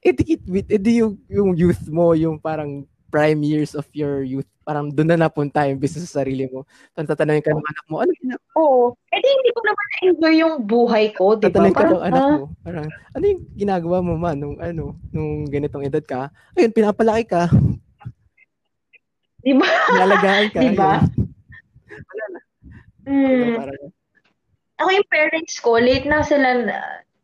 Eh, 0.00 0.12
di, 0.16 0.24
eh, 0.72 0.80
di 0.80 0.92
yung, 1.04 1.12
yung 1.28 1.50
youth 1.52 1.84
mo, 1.92 2.16
yung 2.16 2.40
parang 2.40 2.88
prime 3.12 3.38
years 3.44 3.76
of 3.76 3.86
your 3.92 4.24
youth, 4.26 4.48
parang 4.66 4.90
doon 4.90 5.14
na 5.14 5.28
napunta 5.28 5.62
yung 5.70 5.78
business 5.78 6.10
sa 6.10 6.24
sarili 6.24 6.48
mo. 6.50 6.66
Parang 6.96 7.08
tatanungin 7.12 7.44
ka 7.44 7.54
ng 7.54 7.62
anak 7.62 7.84
mo, 7.86 7.96
ano 8.02 8.10
gina- 8.18 8.42
Oo. 8.58 8.96
Eh 9.12 9.20
di 9.22 9.28
hindi 9.30 9.50
ko 9.54 9.60
naman 9.62 9.84
na-enjoy 9.86 10.34
yung 10.42 10.54
buhay 10.66 11.04
ko, 11.14 11.36
di 11.38 11.46
ba? 11.46 11.52
tatanungin 11.52 11.76
ka 11.76 11.84
Parang, 11.84 11.92
ng 11.94 12.04
anak 12.08 12.24
ah, 12.24 12.32
mo, 12.34 12.44
parang, 12.66 12.86
ano 13.14 13.24
yung 13.28 13.42
ginagawa 13.54 13.96
mo 14.02 14.12
man 14.18 14.36
nung 14.40 14.56
ano, 14.58 14.98
nung 15.14 15.46
ganitong 15.46 15.86
edad 15.86 16.02
ka? 16.02 16.20
Ayun, 16.58 16.74
pinapalaki 16.74 17.24
ka, 17.30 17.46
di 19.40 19.52
ba? 19.52 19.68
nalagaan 19.92 20.46
ka. 20.50 20.58
Di 20.58 20.70
ba? 20.72 20.92
ayun. 21.00 22.32
Hmm. 23.06 23.54
Parang, 23.56 23.82
Ako 24.76 24.88
yung 24.92 25.08
parents 25.08 25.56
ko, 25.56 25.80
late 25.80 26.04
na 26.04 26.20
sila, 26.20 26.68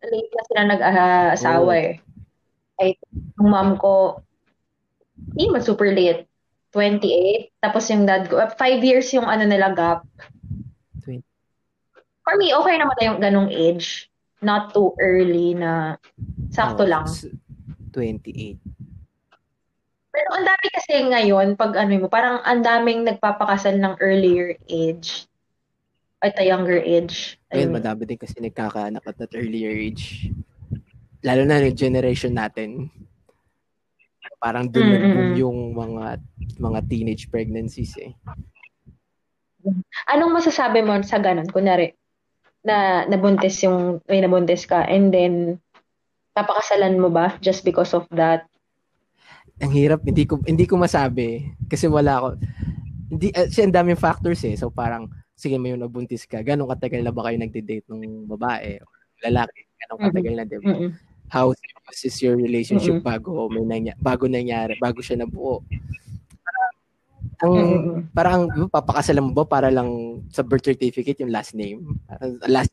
late 0.01 0.31
na 0.33 0.43
sila 0.49 0.63
nag-asawa 0.73 1.69
Oh. 1.69 1.77
eh. 1.77 2.01
Ay, 2.81 2.97
yung 3.37 3.53
mom 3.53 3.77
ko, 3.77 4.25
hindi 5.37 5.53
man 5.53 5.61
super 5.61 5.93
late. 5.93 6.25
28. 6.73 7.53
Tapos 7.61 7.85
yung 7.93 8.09
dad 8.09 8.25
ko, 8.27 8.41
5 8.41 8.57
years 8.81 9.13
yung 9.13 9.29
ano 9.29 9.45
nila 9.45 9.77
gap. 9.77 10.09
20. 11.05 11.21
For 12.25 12.35
me, 12.41 12.57
okay 12.57 12.81
naman 12.81 12.97
na 12.97 13.05
yung 13.05 13.21
ganong 13.21 13.51
age. 13.53 14.09
Not 14.41 14.73
too 14.73 14.97
early 14.97 15.53
na 15.53 16.01
sakto 16.49 16.83
oh, 16.83 16.89
lang. 16.89 17.05
s- 17.05 17.29
28. 17.93 18.57
Pero 20.13 20.29
ang 20.37 20.45
dami 20.45 20.67
kasi 20.77 20.93
ngayon, 21.09 21.57
pag 21.57 21.73
ano 21.75 21.97
mo, 21.97 22.07
parang 22.13 22.45
ang 22.45 22.61
daming 22.61 23.09
nagpapakasal 23.09 23.81
ng 23.81 23.97
earlier 23.99 24.55
age. 24.69 25.25
At 26.23 26.39
a 26.39 26.47
younger 26.47 26.79
age. 26.79 27.41
Ayun, 27.51 27.73
Ayun. 27.73 27.83
madami 27.83 28.07
din 28.07 28.21
kasi 28.21 28.39
nagkakaanak 28.39 29.03
at 29.03 29.17
that 29.19 29.35
earlier 29.35 29.73
age. 29.73 30.31
Lalo 31.25 31.43
na 31.43 31.65
yung 31.65 31.75
generation 31.75 32.37
natin. 32.37 32.93
Parang 34.39 34.71
doon 34.71 34.87
Mm, 34.87 34.95
nag-boom 34.95 35.19
mm, 35.19 35.33
mm. 35.35 35.41
yung 35.43 35.59
mga 35.75 36.05
mga 36.63 36.81
teenage 36.87 37.25
pregnancies 37.27 37.95
eh. 37.99 38.15
Anong 40.11 40.35
masasabi 40.35 40.83
mo 40.83 40.99
sa 41.03 41.19
ganun? 41.23 41.47
Kunwari, 41.51 41.95
na 42.63 43.07
nabuntis 43.07 43.59
yung, 43.67 43.99
may 44.07 44.23
nabuntis 44.23 44.67
ka, 44.67 44.87
and 44.87 45.11
then, 45.11 45.59
papakasalan 46.35 46.99
mo 46.99 47.11
ba 47.11 47.39
just 47.43 47.67
because 47.67 47.95
of 47.95 48.07
that? 48.15 48.47
Ang 49.63 49.71
hirap, 49.71 50.03
hindi 50.03 50.27
ko 50.27 50.43
hindi 50.43 50.67
ko 50.67 50.75
masabi 50.75 51.55
kasi 51.71 51.87
wala 51.87 52.19
ako 52.19 52.29
hindi 53.13 53.29
uh, 53.31 53.47
kasi 53.47 53.63
ang 53.63 53.77
daming 53.77 54.01
factors 54.01 54.43
eh. 54.43 54.59
So 54.59 54.75
parang 54.75 55.07
sige 55.39 55.55
may 55.61 55.71
yung 55.71 55.87
nabuntis 55.87 56.27
ka, 56.27 56.43
ganong 56.43 56.73
katagal 56.75 57.07
na 57.07 57.15
ba 57.15 57.31
kayo 57.31 57.39
nagde-date 57.39 57.87
ng 57.87 58.27
babae 58.27 58.83
o 58.83 58.87
lalaki? 59.23 59.69
Ganong 59.87 60.01
katagal 60.11 60.35
na, 60.35 60.45
'di 60.49 60.59
ba? 60.59 60.75
Mm-mm. 60.75 60.91
How 61.31 61.55
serious 61.55 62.01
is 62.05 62.17
your 62.21 62.37
relationship 62.37 63.01
Mm-mm. 63.01 63.07
bago 63.07 63.49
may 63.49 63.65
nanya, 63.65 63.95
bago 64.03 64.27
nangyari, 64.27 64.75
bago 64.83 64.99
siya 64.99 65.23
nabuo? 65.23 65.63
Parang 66.43 66.73
ang 67.43 67.55
Mm-mm. 67.55 67.99
parang 68.11 68.41
papakasalan 68.67 69.31
mo 69.31 69.33
ba 69.33 69.47
para 69.47 69.71
lang 69.71 70.21
sa 70.35 70.43
birth 70.43 70.67
certificate 70.67 71.23
yung 71.23 71.31
last 71.31 71.55
name? 71.55 72.03
Parang 72.11 72.35
last 72.51 72.73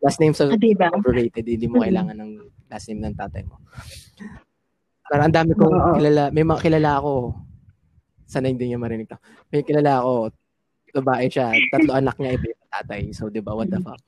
last 0.00 0.18
name 0.22 0.32
sa 0.32 0.48
Ah, 0.48 0.56
diba? 0.56 0.88
overrated, 0.94 1.44
hindi 1.44 1.66
mo 1.66 1.82
kailangan 1.82 2.16
ng 2.16 2.30
last 2.70 2.86
name 2.88 3.02
ng 3.02 3.16
tatay 3.18 3.42
mo. 3.44 3.58
Parang 5.10 5.26
ang 5.26 5.34
dami 5.34 5.58
kong 5.58 5.74
Oo. 5.74 5.94
kilala, 5.98 6.30
may 6.30 6.46
mga 6.46 6.62
kilala 6.62 7.02
ako, 7.02 7.34
sana 8.30 8.46
hindi 8.46 8.70
niya 8.70 8.78
marinig 8.78 9.10
to. 9.10 9.18
May 9.50 9.66
kilala 9.66 9.98
ako, 9.98 10.30
babae 11.02 11.26
siya, 11.26 11.50
tatlo 11.74 11.98
anak 11.98 12.14
niya, 12.22 12.38
iba 12.38 12.46
yung 12.54 12.70
tatay. 12.70 13.02
So, 13.10 13.26
di 13.26 13.42
ba, 13.42 13.58
what 13.58 13.66
the 13.74 13.82
fuck? 13.82 13.98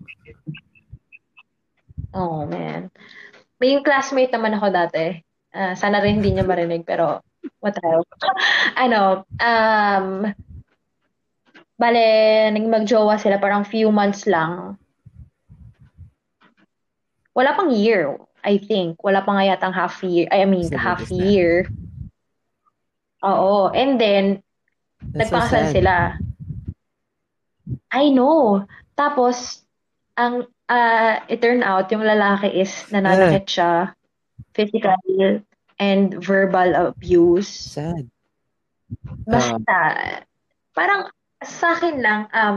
Oh, 2.14 2.46
man. 2.46 2.86
May 3.59 3.74
yung 3.74 3.82
classmate 3.82 4.30
naman 4.30 4.55
ako 4.55 4.70
dati. 4.70 5.18
Ah, 5.50 5.74
sana 5.74 5.98
rin 5.98 6.22
hindi 6.22 6.38
niya 6.38 6.46
marinig, 6.46 6.86
pero 6.86 7.18
what 7.59 7.74
the 7.74 7.82
hell. 7.82 8.07
ano, 8.86 9.26
um, 9.42 10.30
bale, 11.74 12.07
naging 12.55 12.70
magjowa 12.70 13.18
sila 13.18 13.42
parang 13.42 13.66
few 13.66 13.90
months 13.90 14.30
lang. 14.30 14.78
Wala 17.34 17.59
pang 17.59 17.74
year, 17.74 18.22
I 18.43 18.59
think. 18.59 19.03
Wala 19.03 19.22
pa 19.22 19.38
nga 19.38 19.45
yatang 19.47 19.74
half 19.74 20.03
year. 20.03 20.26
I 20.30 20.45
mean, 20.45 20.66
Mas 20.66 20.76
half 20.78 21.07
nabuntis 21.07 21.16
na. 21.16 21.24
year. 21.24 21.53
Oo. 23.22 23.70
And 23.70 23.99
then, 24.03 24.43
That's 25.01 25.30
so 25.30 25.38
nagpakasal 25.38 25.64
sad. 25.70 25.74
sila. 25.74 25.95
I 27.95 28.11
know. 28.11 28.66
Tapos, 28.99 29.62
ang 30.18 30.47
ah, 30.68 31.22
it 31.28 31.40
turned 31.40 31.62
out, 31.64 31.90
yung 31.93 32.03
lalaki 32.03 32.51
is 32.51 32.72
nananakit 32.90 33.47
siya, 33.47 33.93
physical 34.57 34.99
and 35.78 36.16
verbal 36.18 36.93
abuse. 36.93 37.49
Sad. 37.49 38.09
Basta, 39.24 39.78
parang 40.76 41.09
sa 41.43 41.76
akin 41.76 41.97
lang, 42.01 42.20
um, 42.32 42.57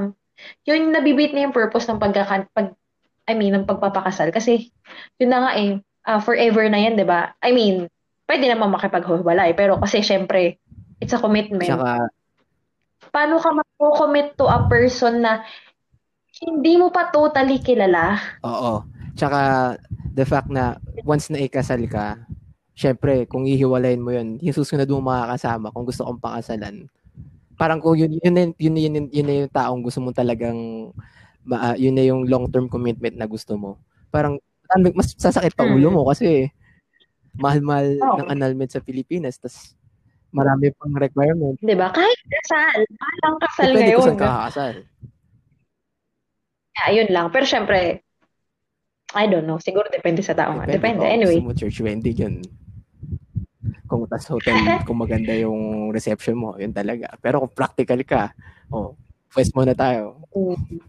yun 0.68 0.92
nabibit 0.92 1.32
na 1.32 1.48
yung 1.48 1.56
purpose 1.56 1.88
ng 1.88 2.00
pagkakan, 2.00 2.48
pag, 2.52 2.76
I 3.26 3.34
mean, 3.34 3.54
ng 3.58 3.68
pagpapakasal. 3.70 4.30
Kasi, 4.30 4.70
yun 5.18 5.34
na 5.34 5.40
nga 5.46 5.52
eh, 5.58 5.82
ah, 6.06 6.22
forever 6.22 6.70
na 6.70 6.80
yan, 6.82 6.98
di 6.98 7.06
ba? 7.06 7.34
I 7.42 7.52
mean, 7.52 7.90
pwede 8.30 8.46
naman 8.50 8.74
makipaghiwalay, 8.74 9.58
pero 9.58 9.78
kasi 9.82 10.02
syempre, 10.06 10.62
it's 11.02 11.14
a 11.14 11.22
commitment. 11.22 11.66
Tsaka, 11.66 12.10
paano 13.10 13.42
ka 13.42 13.50
mag-commit 13.54 14.38
to 14.38 14.46
a 14.46 14.66
person 14.70 15.26
na 15.26 15.46
hindi 16.42 16.76
mo 16.76 16.92
pa 16.92 17.10
totally 17.10 17.62
kilala? 17.64 18.20
oo. 18.44 18.84
Tsaka, 19.16 19.74
the 20.12 20.28
fact 20.28 20.52
na 20.52 20.76
once 21.08 21.32
na 21.32 21.40
ikasal 21.40 21.80
ka, 21.88 22.20
syempre, 22.76 23.24
kung 23.26 23.48
ihiwalayin 23.48 24.04
mo 24.04 24.12
yun, 24.12 24.36
yung 24.44 24.56
susunod 24.56 24.86
mo 24.92 25.00
makakasama, 25.00 25.72
kung 25.72 25.88
gusto 25.88 26.04
kong 26.04 26.20
pakasalan, 26.20 26.92
parang 27.56 27.80
kung 27.80 27.96
yun, 27.96 28.12
yun, 28.20 28.36
yun, 28.36 28.52
yun, 28.60 28.76
yun, 28.76 28.96
yun, 29.00 29.08
yun 29.10 29.26
na 29.26 29.36
yung 29.44 29.52
taong 29.56 29.82
gusto 29.82 30.04
mo 30.04 30.12
talagang, 30.12 30.92
ma, 31.46 31.74
ah, 31.74 31.76
yun 31.78 31.93
na 31.93 32.04
yung 32.04 32.26
long-term 32.26 32.68
commitment 32.68 33.16
na 33.16 33.30
gusto 33.30 33.56
mo. 33.56 33.78
Parang, 34.10 34.41
mas 34.98 35.14
sasakit 35.14 35.54
pa 35.54 35.64
ulo 35.64 35.93
mo 35.93 36.02
kasi 36.10 36.50
mahal-mahal 37.38 38.02
Oo. 38.02 38.18
ng 38.26 38.30
annulment 38.34 38.72
sa 38.74 38.82
Pilipinas, 38.82 39.38
tas 39.38 39.78
marami 40.36 40.74
pang 40.76 40.91
requirement. 40.98 41.56
Di 41.64 41.76
ba? 41.78 41.96
Kahit 41.96 42.20
kasal. 42.28 42.84
Parang 43.00 43.36
kasal 43.39 43.70
Depende 43.72 43.84
ngayon. 43.88 43.96
kung 43.96 44.08
saan 44.10 44.20
ka 44.20 44.28
kakasal. 44.28 44.76
Yeah, 46.76 46.89
yun 46.91 47.10
lang. 47.16 47.28
Pero 47.32 47.46
syempre, 47.48 48.04
I 49.16 49.32
don't 49.32 49.48
know. 49.48 49.62
Siguro 49.64 49.88
depende 49.88 50.20
sa 50.20 50.36
tao 50.36 50.60
nga. 50.60 50.68
Depende. 50.68 51.08
kung 51.08 51.14
Anyway. 51.16 51.39
Gusto 51.39 51.48
mo 51.48 51.56
church 51.56 51.80
wedding, 51.80 52.18
yun. 52.20 52.36
Kung 53.88 54.04
tas 54.12 54.28
hotel, 54.28 54.60
kung 54.88 55.00
maganda 55.00 55.32
yung 55.32 55.93
reception 55.96 56.36
mo, 56.36 56.60
yun 56.60 56.76
talaga. 56.76 57.16
Pero 57.24 57.39
kung 57.48 57.54
practical 57.56 58.04
ka, 58.04 58.36
oh, 58.76 59.00
first 59.32 59.56
muna 59.56 59.72
tayo. 59.72 60.20
Mm. 60.36 60.84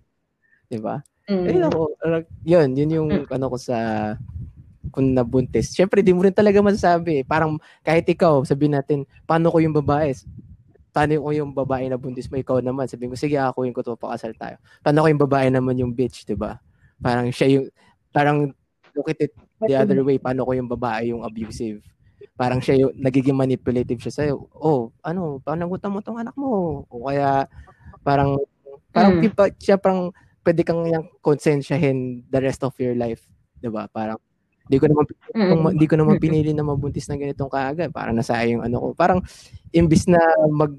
Di 0.70 0.78
ba? 0.82 0.98
Mm. 1.26 1.46
Ayun 1.46 1.64
ako, 1.70 1.78
yun, 2.46 2.68
yun 2.78 2.90
yung 2.90 3.08
ano 3.26 3.46
ko 3.50 3.56
sa 3.58 3.76
kung 4.94 5.10
nabuntis. 5.14 5.74
Siyempre, 5.74 6.00
di 6.02 6.14
mo 6.14 6.22
rin 6.22 6.34
talaga 6.34 6.62
masasabi. 6.62 7.26
Parang 7.26 7.58
kahit 7.82 8.06
ikaw, 8.06 8.46
sabihin 8.46 8.78
natin, 8.78 9.02
paano 9.26 9.50
ko 9.50 9.58
yung 9.58 9.74
babae? 9.74 10.14
Paano 10.94 11.18
ko 11.20 11.30
yung 11.34 11.50
babae 11.52 11.90
na 11.90 11.98
buntis 11.98 12.30
mo? 12.30 12.38
Ikaw 12.38 12.62
naman. 12.62 12.86
Sabihin 12.86 13.12
ko, 13.12 13.18
sige, 13.18 13.36
ako 13.36 13.66
yung 13.66 13.74
ko 13.76 13.82
to, 13.82 13.98
pakasal 13.98 14.32
tayo. 14.38 14.56
Paano 14.80 15.02
ko 15.04 15.06
yung 15.10 15.22
babae 15.26 15.46
naman 15.50 15.76
yung 15.76 15.92
bitch, 15.92 16.24
di 16.24 16.38
ba? 16.38 16.56
Parang 17.02 17.28
siya 17.34 17.50
yung, 17.58 17.66
parang 18.14 18.54
look 18.96 19.10
at 19.10 19.20
it 19.20 19.34
the 19.66 19.74
other 19.76 20.00
way. 20.06 20.16
Paano 20.16 20.46
ko 20.46 20.54
yung 20.56 20.70
babae 20.70 21.10
yung 21.12 21.26
abusive? 21.26 21.82
Parang 22.38 22.62
siya 22.62 22.86
yung, 22.86 22.92
nagiging 22.96 23.36
manipulative 23.36 24.00
siya 24.00 24.14
sa'yo. 24.24 24.48
Oh, 24.56 24.94
ano, 25.04 25.42
panagutan 25.44 25.92
mo 25.92 26.00
tong 26.00 26.16
anak 26.22 26.32
mo. 26.38 26.86
O 26.88 27.04
kaya, 27.10 27.44
parang, 28.00 28.40
parang 28.94 29.20
Mm. 29.20 29.22
pipa, 29.28 29.44
siya 29.60 29.76
parang, 29.76 30.14
pwede 30.46 30.62
kang 30.62 30.86
yung 30.86 31.10
konsensyahin 31.18 32.22
the 32.30 32.38
rest 32.38 32.62
of 32.62 32.70
your 32.78 32.94
life. 32.94 33.26
'di 33.58 33.66
ba 33.66 33.90
Parang, 33.90 34.22
hindi 34.66 34.78
ko 34.78 34.86
naman, 34.86 35.04
Mm. 35.34 35.62
hindi 35.74 35.86
ko 35.86 35.94
naman 35.98 36.14
Mm. 36.18 36.22
pinili 36.22 36.50
na 36.54 36.62
mabuntis 36.62 37.10
ng 37.10 37.18
ganitong 37.18 37.50
kaagad. 37.50 37.90
Parang 37.90 38.14
nasayang 38.14 38.58
yung 38.58 38.64
ano 38.64 38.76
ko. 38.78 38.86
Parang, 38.94 39.18
imbis 39.70 40.06
na 40.06 40.18
mag, 40.46 40.70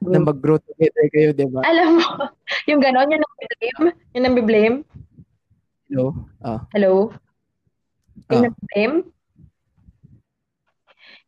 na 0.00 0.18
mag-grow 0.18 0.58
together 0.58 1.06
kayo, 1.12 1.30
'di 1.30 1.46
ba 1.46 1.62
Alam 1.62 2.00
mo, 2.00 2.02
yung 2.70 2.80
gano'n, 2.80 3.12
yun 3.12 3.20
ang 3.20 3.34
blame. 3.38 3.86
Yun 4.10 4.24
ang 4.24 4.34
blame. 4.42 4.76
Hello? 5.86 6.06
Ah, 6.40 6.64
Hello? 6.72 7.12
Yung 8.32 8.42
Ah. 8.42 8.46
nag-blame? 8.48 8.96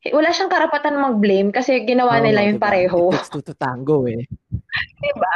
Eh, 0.00 0.12
Wala 0.12 0.30
siyang 0.30 0.52
karapatan 0.52 1.00
mag-blame 1.00 1.48
kasi 1.48 1.84
ginawa 1.84 2.20
oo, 2.20 2.24
nila 2.24 2.44
yung 2.44 2.56
diba? 2.56 2.66
pareho. 2.68 3.08
It 3.08 3.20
takes 3.20 3.32
two 3.32 3.40
to 3.40 3.54
tango 3.54 4.04
eh. 4.04 4.20
Diba? 5.04 5.34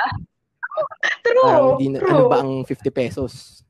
True. 1.26 1.44
Parang 1.44 1.92
na, 1.92 1.98
true. 2.00 2.10
ano 2.10 2.22
ba 2.26 2.36
ang 2.40 2.52
50 2.64 2.88
pesos? 2.90 3.62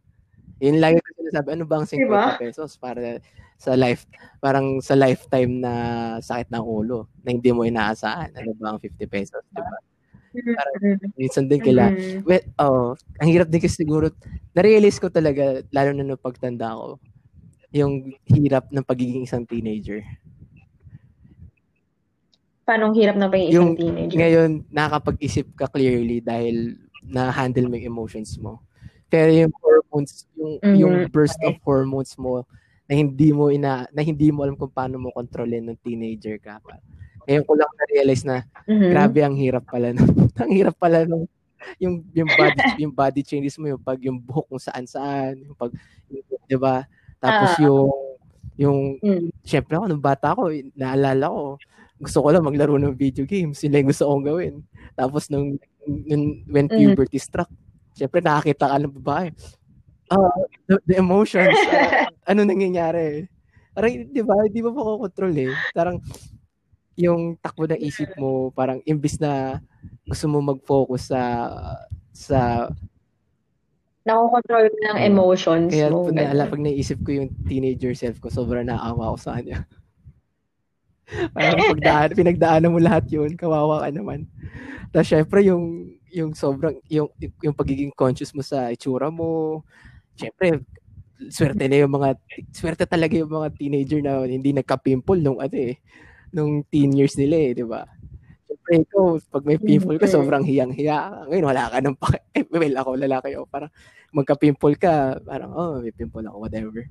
Yun 0.59 0.79
lagi 0.79 0.99
ko 0.99 1.09
sinasabi, 1.19 1.49
ano 1.55 1.65
ba 1.67 1.75
ang 1.79 1.87
50 1.87 2.03
Diba? 2.03 2.25
pesos 2.37 2.75
para 2.77 3.23
sa 3.59 3.75
life, 3.75 4.07
parang 4.39 4.79
sa 4.79 4.95
lifetime 4.95 5.59
na 5.59 5.73
sakit 6.19 6.49
ng 6.49 6.63
ulo 6.63 7.11
na 7.23 7.35
hindi 7.35 7.51
mo 7.51 7.67
inaasahan. 7.67 8.31
Ano 8.35 8.55
ba 8.55 8.75
ang 8.75 8.79
50 8.79 9.07
pesos, 9.07 9.43
di 9.51 9.59
ba? 9.59 9.79
Mm. 10.29 11.15
Minsan 11.17 11.49
din 11.49 11.59
kaila, 11.59 11.91
Mm. 11.91 12.23
well, 12.23 12.45
oh, 12.61 12.89
ang 13.19 13.29
hirap 13.29 13.49
din 13.49 13.59
kasi 13.59 13.83
siguro, 13.83 14.13
na-realize 14.55 15.01
ko 15.03 15.11
talaga, 15.11 15.65
lalo 15.73 15.91
na 15.91 16.05
nung 16.07 16.21
pagtanda 16.21 16.75
ko, 16.75 16.99
yung 17.75 18.15
hirap 18.25 18.71
ng 18.71 18.87
pagiging 18.87 19.27
isang 19.27 19.45
teenager. 19.45 20.01
Paano 22.63 22.93
hirap 22.93 23.17
na 23.17 23.33
pang 23.33 23.41
isang 23.41 23.73
Yung- 23.73 23.77
teenager? 23.77 24.17
Ngayon, 24.21 24.51
nakakapag-isip 24.69 25.57
ka 25.57 25.67
clearly 25.73 26.21
dahil 26.21 26.77
na-handle 27.05 27.69
mo 27.71 27.75
yung 27.79 27.91
emotions 27.93 28.37
mo. 28.39 28.63
Pero 29.09 29.31
yung 29.33 29.55
hormones, 29.63 30.27
yung, 30.37 30.53
Mhm. 30.61 30.75
yung 30.77 30.95
burst 31.09 31.39
of 31.45 31.57
hormones 31.65 32.17
mo 32.19 32.45
na 32.89 32.95
hindi 32.97 33.33
mo 33.33 33.49
ina 33.53 33.85
na 33.93 34.03
hindi 34.05 34.29
mo 34.33 34.45
alam 34.45 34.57
kung 34.57 34.73
paano 34.73 34.97
mo 35.01 35.13
kontrolin 35.13 35.65
nung 35.65 35.81
teenager 35.81 36.37
ka 36.41 36.61
pa. 36.65 36.81
Ngayon 37.29 37.45
ko 37.45 37.53
lang 37.57 37.71
na-realize 37.77 38.25
na 38.25 38.37
Mhm. 38.69 38.89
grabe 38.93 39.19
ang 39.25 39.37
hirap 39.37 39.65
pala 39.69 39.93
nung, 39.93 40.09
ang 40.43 40.51
hirap 40.53 40.77
pala 40.81 41.05
nung 41.05 41.25
yung 41.83 42.01
yung 42.15 42.31
body 42.33 42.61
yung 42.87 42.95
body 42.95 43.21
changes 43.27 43.59
mo 43.59 43.67
yung 43.69 43.83
pag 43.83 43.99
yung 44.01 44.17
buhok 44.23 44.47
kung 44.49 44.63
saan-saan 44.63 45.37
yung 45.43 45.57
pag 45.59 45.75
yung, 46.09 46.23
'di 46.49 46.57
ba 46.57 46.87
tapos 47.21 47.51
Ah. 47.59 47.63
yung 47.67 47.91
yung 48.59 48.79
Mm. 49.03 49.29
syempre 49.45 49.75
ako 49.77 49.85
nung 49.91 50.01
bata 50.03 50.33
ko 50.39 50.49
naalala 50.79 51.27
ko 51.29 51.59
gusto 51.99 52.23
ko 52.23 52.29
lang 52.31 52.47
maglaro 52.47 52.79
ng 52.79 52.95
video 52.95 53.27
games. 53.27 53.59
Yun 53.63 53.75
lang 53.75 53.87
gusto 53.87 54.07
kong 54.07 54.25
gawin. 54.25 54.55
Tapos 54.95 55.27
nung, 55.29 55.59
nung 55.85 56.25
when 56.47 56.71
Mm. 56.71 56.95
puberty 56.95 57.19
struck 57.19 57.51
syempre 57.93 58.23
nakakita 58.23 58.71
ka 58.71 58.79
ng 58.79 58.95
babae. 59.03 59.29
Ah 60.09 60.31
the, 60.71 60.79
the 60.87 60.95
emotions. 60.97 61.59
Ah, 61.69 62.07
ano 62.31 62.47
nangyayari? 62.47 63.27
Parang 63.75 63.93
di 64.09 64.23
ba? 64.23 64.35
Di 64.47 64.63
ba 64.63 64.71
makokontrol 64.71 65.35
eh? 65.35 65.53
Parang 65.75 65.99
yung 66.95 67.39
takbo 67.39 67.67
ng 67.67 67.79
isip 67.79 68.11
mo 68.15 68.51
parang 68.51 68.83
imbis 68.83 69.19
na 69.19 69.63
gusto 70.03 70.27
mo 70.27 70.43
mag-focus 70.43 71.11
sa 71.11 71.23
sa 72.11 72.39
Nakokontrol 74.03 74.67
ka 74.73 74.79
ng 74.89 74.97
Oo. 74.97 75.05
emotions 75.05 75.69
kaya 75.69 75.93
mo. 75.93 76.09
pag, 76.09 76.17
naala, 76.17 76.49
pag 76.49 76.63
naisip 76.65 76.99
ko 77.05 77.13
yung 77.13 77.29
teenager 77.45 77.93
self 77.93 78.17
ko 78.19 78.33
sobrang 78.33 78.65
naawa 78.65 79.13
ko 79.15 79.19
sa 79.21 79.37
kanya 79.37 79.69
parang 81.35 81.73
pagdaan, 81.77 82.09
pinagdaanan 82.15 82.73
mo 82.73 82.79
lahat 82.81 83.05
yun 83.09 83.33
kawawa 83.35 83.85
ka 83.85 83.89
naman 83.93 84.29
tapos 84.93 85.09
syempre 85.09 85.45
yung 85.45 85.95
yung 86.09 86.33
sobrang 86.33 86.77
yung 86.89 87.09
yung 87.45 87.57
pagiging 87.57 87.93
conscious 87.93 88.33
mo 88.33 88.41
sa 88.41 88.73
itsura 88.73 89.13
mo 89.13 89.61
syempre 90.17 90.65
swerte 91.29 91.67
na 91.67 91.83
yung 91.83 91.93
mga 91.93 92.15
swerte 92.55 92.87
talaga 92.87 93.19
yung 93.19 93.33
mga 93.33 93.49
teenager 93.59 94.01
na 94.01 94.23
hindi 94.25 94.55
nagka-pimple 94.55 95.19
nung 95.19 95.43
ano 95.43 95.57
eh 95.57 95.77
nung 96.33 96.65
teen 96.69 96.93
years 96.93 97.17
nila 97.17 97.37
eh, 97.37 97.51
di 97.57 97.65
ba? 97.65 97.85
Siyempre 98.49 98.73
ikaw, 98.85 99.05
pag 99.33 99.45
may 99.45 99.59
pimple 99.61 99.97
ka, 100.01 100.09
sobrang 100.09 100.45
hiyang-hiya. 100.45 101.29
Ngayon, 101.29 101.47
wala 101.47 101.73
ka 101.73 101.77
nang 101.81 101.97
pake. 101.97 102.21
Eh, 102.37 102.45
well, 102.53 102.77
ako, 102.81 102.91
lalaki 102.97 103.29
ako. 103.37 103.45
Parang 103.49 103.71
magka-pimple 104.13 104.75
ka, 104.81 105.21
parang, 105.25 105.53
oh, 105.53 105.81
may 105.81 105.93
pimple 105.93 106.25
ako, 106.25 106.37
whatever. 106.41 106.85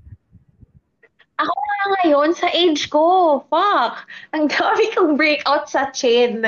Ako 1.37 1.53
nga 1.53 1.83
ngayon, 1.95 2.29
sa 2.33 2.49
age 2.49 2.87
ko, 2.87 3.03
fuck, 3.45 4.01
ang 4.31 4.45
dami 4.47 4.89
kong 4.91 5.13
breakout 5.15 5.65
sa 5.65 5.89
chin. 5.89 6.41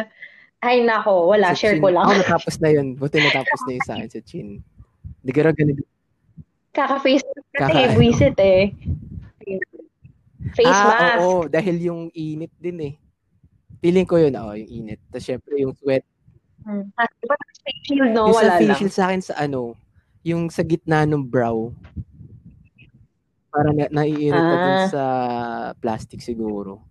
Ay 0.59 0.81
nako, 0.81 1.29
wala, 1.29 1.53
Sa 1.53 1.63
share 1.63 1.77
chin. 1.77 1.81
ko 1.81 1.89
lang. 1.89 2.03
Ako, 2.03 2.13
natapos 2.19 2.55
na 2.59 2.69
yun. 2.69 2.87
Buti 2.93 3.17
natapos 3.17 3.59
na 3.63 3.71
yun 3.71 3.83
sa 3.83 3.93
akin 3.95 4.09
sa 4.09 4.21
chin. 4.21 4.47
Hindi 5.19 5.31
ka 5.31 5.51
ganun. 5.51 5.79
Kaka-face 6.69 7.23
mask 7.23 7.49
kasi, 7.53 7.79
Kaka- 7.79 7.95
buisit 7.95 8.37
eh. 8.37 8.63
Face 10.51 10.67
ah, 10.67 10.87
mask. 10.87 11.19
oo, 11.21 11.39
dahil 11.45 11.75
yung 11.79 12.01
init 12.11 12.51
din 12.57 12.77
eh. 12.81 12.93
Feeling 13.79 14.03
ko 14.03 14.17
yun, 14.17 14.35
oo, 14.35 14.51
yung 14.53 14.69
init. 14.69 14.99
Tapos 15.07 15.23
syempre 15.23 15.53
yung 15.55 15.75
sweat. 15.75 16.03
Hmm. 16.61 16.91
Ah, 16.95 17.07
Diba 17.19 17.35
face 17.63 17.81
shield, 17.85 18.11
no? 18.11 18.27
yung 18.27 18.35
Wala 18.35 18.49
sa 18.49 18.59
lang. 18.59 18.69
facial 18.69 18.91
sa 18.91 19.03
akin 19.07 19.21
sa 19.21 19.33
ano, 19.37 19.75
yung 20.21 20.49
sa 20.49 20.61
gitna 20.61 21.05
ng 21.05 21.23
brow. 21.23 21.71
Parang 23.49 23.73
na, 23.73 23.85
naiirita 23.89 24.37
dun 24.37 24.77
Ah. 24.77 24.87
sa 24.87 25.03
plastic 25.77 26.21
siguro. 26.21 26.85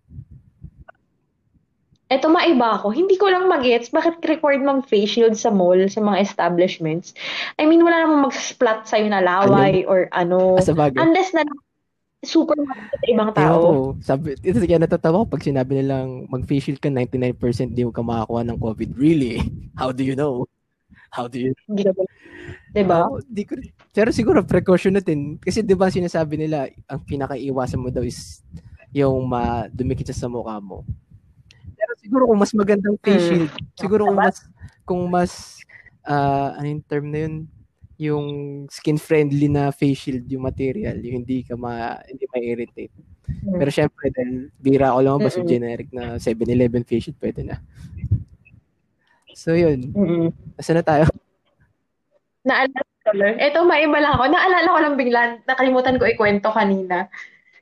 Eto 2.08 2.32
maiba 2.32 2.72
ako. 2.72 2.88
Hindi 2.88 3.20
ko 3.20 3.28
lang 3.28 3.52
magets 3.52 3.92
bakit 3.92 4.24
required 4.24 4.64
mag 4.64 4.80
face 4.88 5.12
shield 5.12 5.36
sa 5.36 5.52
mall, 5.52 5.76
sa 5.92 6.00
mga 6.00 6.24
establishments. 6.24 7.12
I 7.60 7.68
mean, 7.68 7.84
wala 7.84 8.00
namang 8.00 8.32
mag-splat 8.32 8.88
sa'yo 8.88 9.12
na 9.12 9.20
laway 9.20 9.84
or 9.84 10.08
ano. 10.10 10.56
Ah. 10.56 10.88
Unless 11.04 11.36
na 11.36 11.44
super 12.24 12.56
sa 12.56 13.06
ibang 13.06 13.30
Ewan 13.30 13.36
tao. 13.36 13.60
ko, 13.60 13.72
sabi, 14.00 14.34
ito 14.40 14.56
kaya 14.58 14.80
natatawa 14.80 15.22
ko 15.22 15.36
pag 15.36 15.44
sinabi 15.44 15.78
nilang 15.78 16.26
mag-facial 16.26 16.80
ka 16.80 16.88
99% 16.90 17.76
di 17.76 17.84
mo 17.84 17.92
ka 17.92 18.02
makakuha 18.02 18.42
ng 18.42 18.58
COVID. 18.58 18.90
Really? 18.96 19.38
How 19.80 19.92
do 19.92 20.00
you 20.02 20.16
know? 20.16 20.48
How 21.12 21.28
do 21.28 21.38
you 21.38 21.52
Hindi 21.68 21.86
ka 21.86 21.92
Diba? 22.72 23.04
Oo, 23.06 23.20
di 23.22 23.44
ko 23.44 23.52
rin- 23.54 23.76
Pero 23.98 24.14
siguro 24.14 24.46
precaution 24.46 24.94
natin. 24.94 25.42
Kasi 25.42 25.66
di 25.66 25.74
ba 25.74 25.90
sinasabi 25.90 26.38
nila, 26.38 26.70
ang 26.86 27.02
pinakaiwasan 27.02 27.82
mo 27.82 27.90
daw 27.90 28.06
is 28.06 28.46
yung 28.94 29.26
madumikit 29.26 30.06
siya 30.06 30.22
sa 30.22 30.30
mukha 30.30 30.62
mo. 30.62 30.86
Pero 31.74 31.98
siguro 31.98 32.30
kung 32.30 32.38
mas 32.38 32.54
magandang 32.54 32.94
face 33.02 33.18
Mm. 33.18 33.26
shield, 33.26 33.50
siguro 33.74 34.06
kung 34.06 34.18
mas, 34.22 34.36
kung 34.86 35.02
mas, 35.10 35.32
ah, 36.06 36.54
ano 36.54 36.78
yung 36.78 36.84
term 36.86 37.10
na 37.10 37.26
yun, 37.26 37.34
yung 37.98 38.26
skin-friendly 38.70 39.50
na 39.50 39.74
face 39.74 40.06
shield, 40.06 40.22
yung 40.30 40.46
material, 40.46 40.94
yung 41.02 41.26
hindi 41.26 41.42
ka 41.42 41.58
ma, 41.58 41.98
hindi 42.06 42.22
ma-irritate. 42.30 42.94
Mm. 43.50 43.58
Pero 43.58 43.70
syempre, 43.74 44.14
dahil 44.14 44.46
bira 44.62 44.94
ko 44.94 45.02
lang 45.02 45.18
ba 45.18 45.26
Mm-mm. 45.26 45.42
generic 45.42 45.90
na 45.90 46.22
7-Eleven 46.22 46.86
face 46.86 47.10
shield, 47.10 47.18
pwede 47.18 47.42
na. 47.42 47.58
So 49.34 49.58
yun, 49.58 49.90
Mm-mm. 49.90 50.30
nasa 50.54 50.70
na 50.70 50.86
tayo? 50.86 51.10
Naalala 52.46 52.97
lang. 53.14 53.36
Ito, 53.40 53.64
maiba 53.64 53.98
lang 54.00 54.16
ako. 54.16 54.24
Naalala 54.28 54.68
ko 54.68 54.78
lang 54.80 54.96
bigla, 54.98 55.20
nakalimutan 55.46 55.96
ko 55.96 56.04
ikwento 56.08 56.48
kanina. 56.52 57.06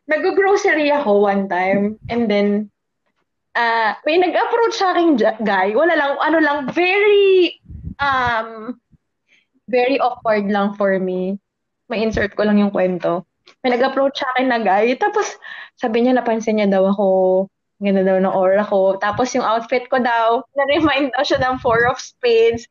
Nag-grocery 0.06 0.88
ako 0.94 1.26
one 1.26 1.50
time, 1.50 1.98
and 2.06 2.30
then, 2.30 2.70
ah 3.58 3.98
may 4.06 4.20
nag-approach 4.22 4.78
sa 4.78 4.94
akin 4.94 5.18
guy. 5.42 5.74
Wala 5.74 5.98
lang, 5.98 6.12
ano 6.22 6.38
lang, 6.38 6.58
very, 6.70 7.58
um, 7.98 8.78
very 9.66 9.98
awkward 9.98 10.46
lang 10.46 10.78
for 10.78 10.94
me. 11.02 11.38
May 11.90 12.02
insert 12.06 12.34
ko 12.38 12.46
lang 12.46 12.62
yung 12.62 12.70
kwento. 12.70 13.26
May 13.62 13.74
nag-approach 13.74 14.22
sa 14.22 14.30
akin 14.34 14.46
na 14.50 14.62
guy, 14.62 14.94
tapos 14.94 15.38
sabi 15.74 16.02
niya, 16.02 16.14
napansin 16.14 16.58
niya 16.58 16.70
daw 16.70 16.86
ako, 16.90 17.06
ganda 17.82 18.02
daw 18.02 18.16
ng 18.16 18.32
aura 18.32 18.64
ko. 18.64 18.96
Tapos 18.96 19.34
yung 19.36 19.44
outfit 19.44 19.84
ko 19.92 20.00
daw, 20.00 20.40
na-remind 20.56 21.12
daw 21.12 21.22
siya 21.26 21.42
ng 21.42 21.60
four 21.60 21.84
of 21.84 22.00
spades. 22.00 22.64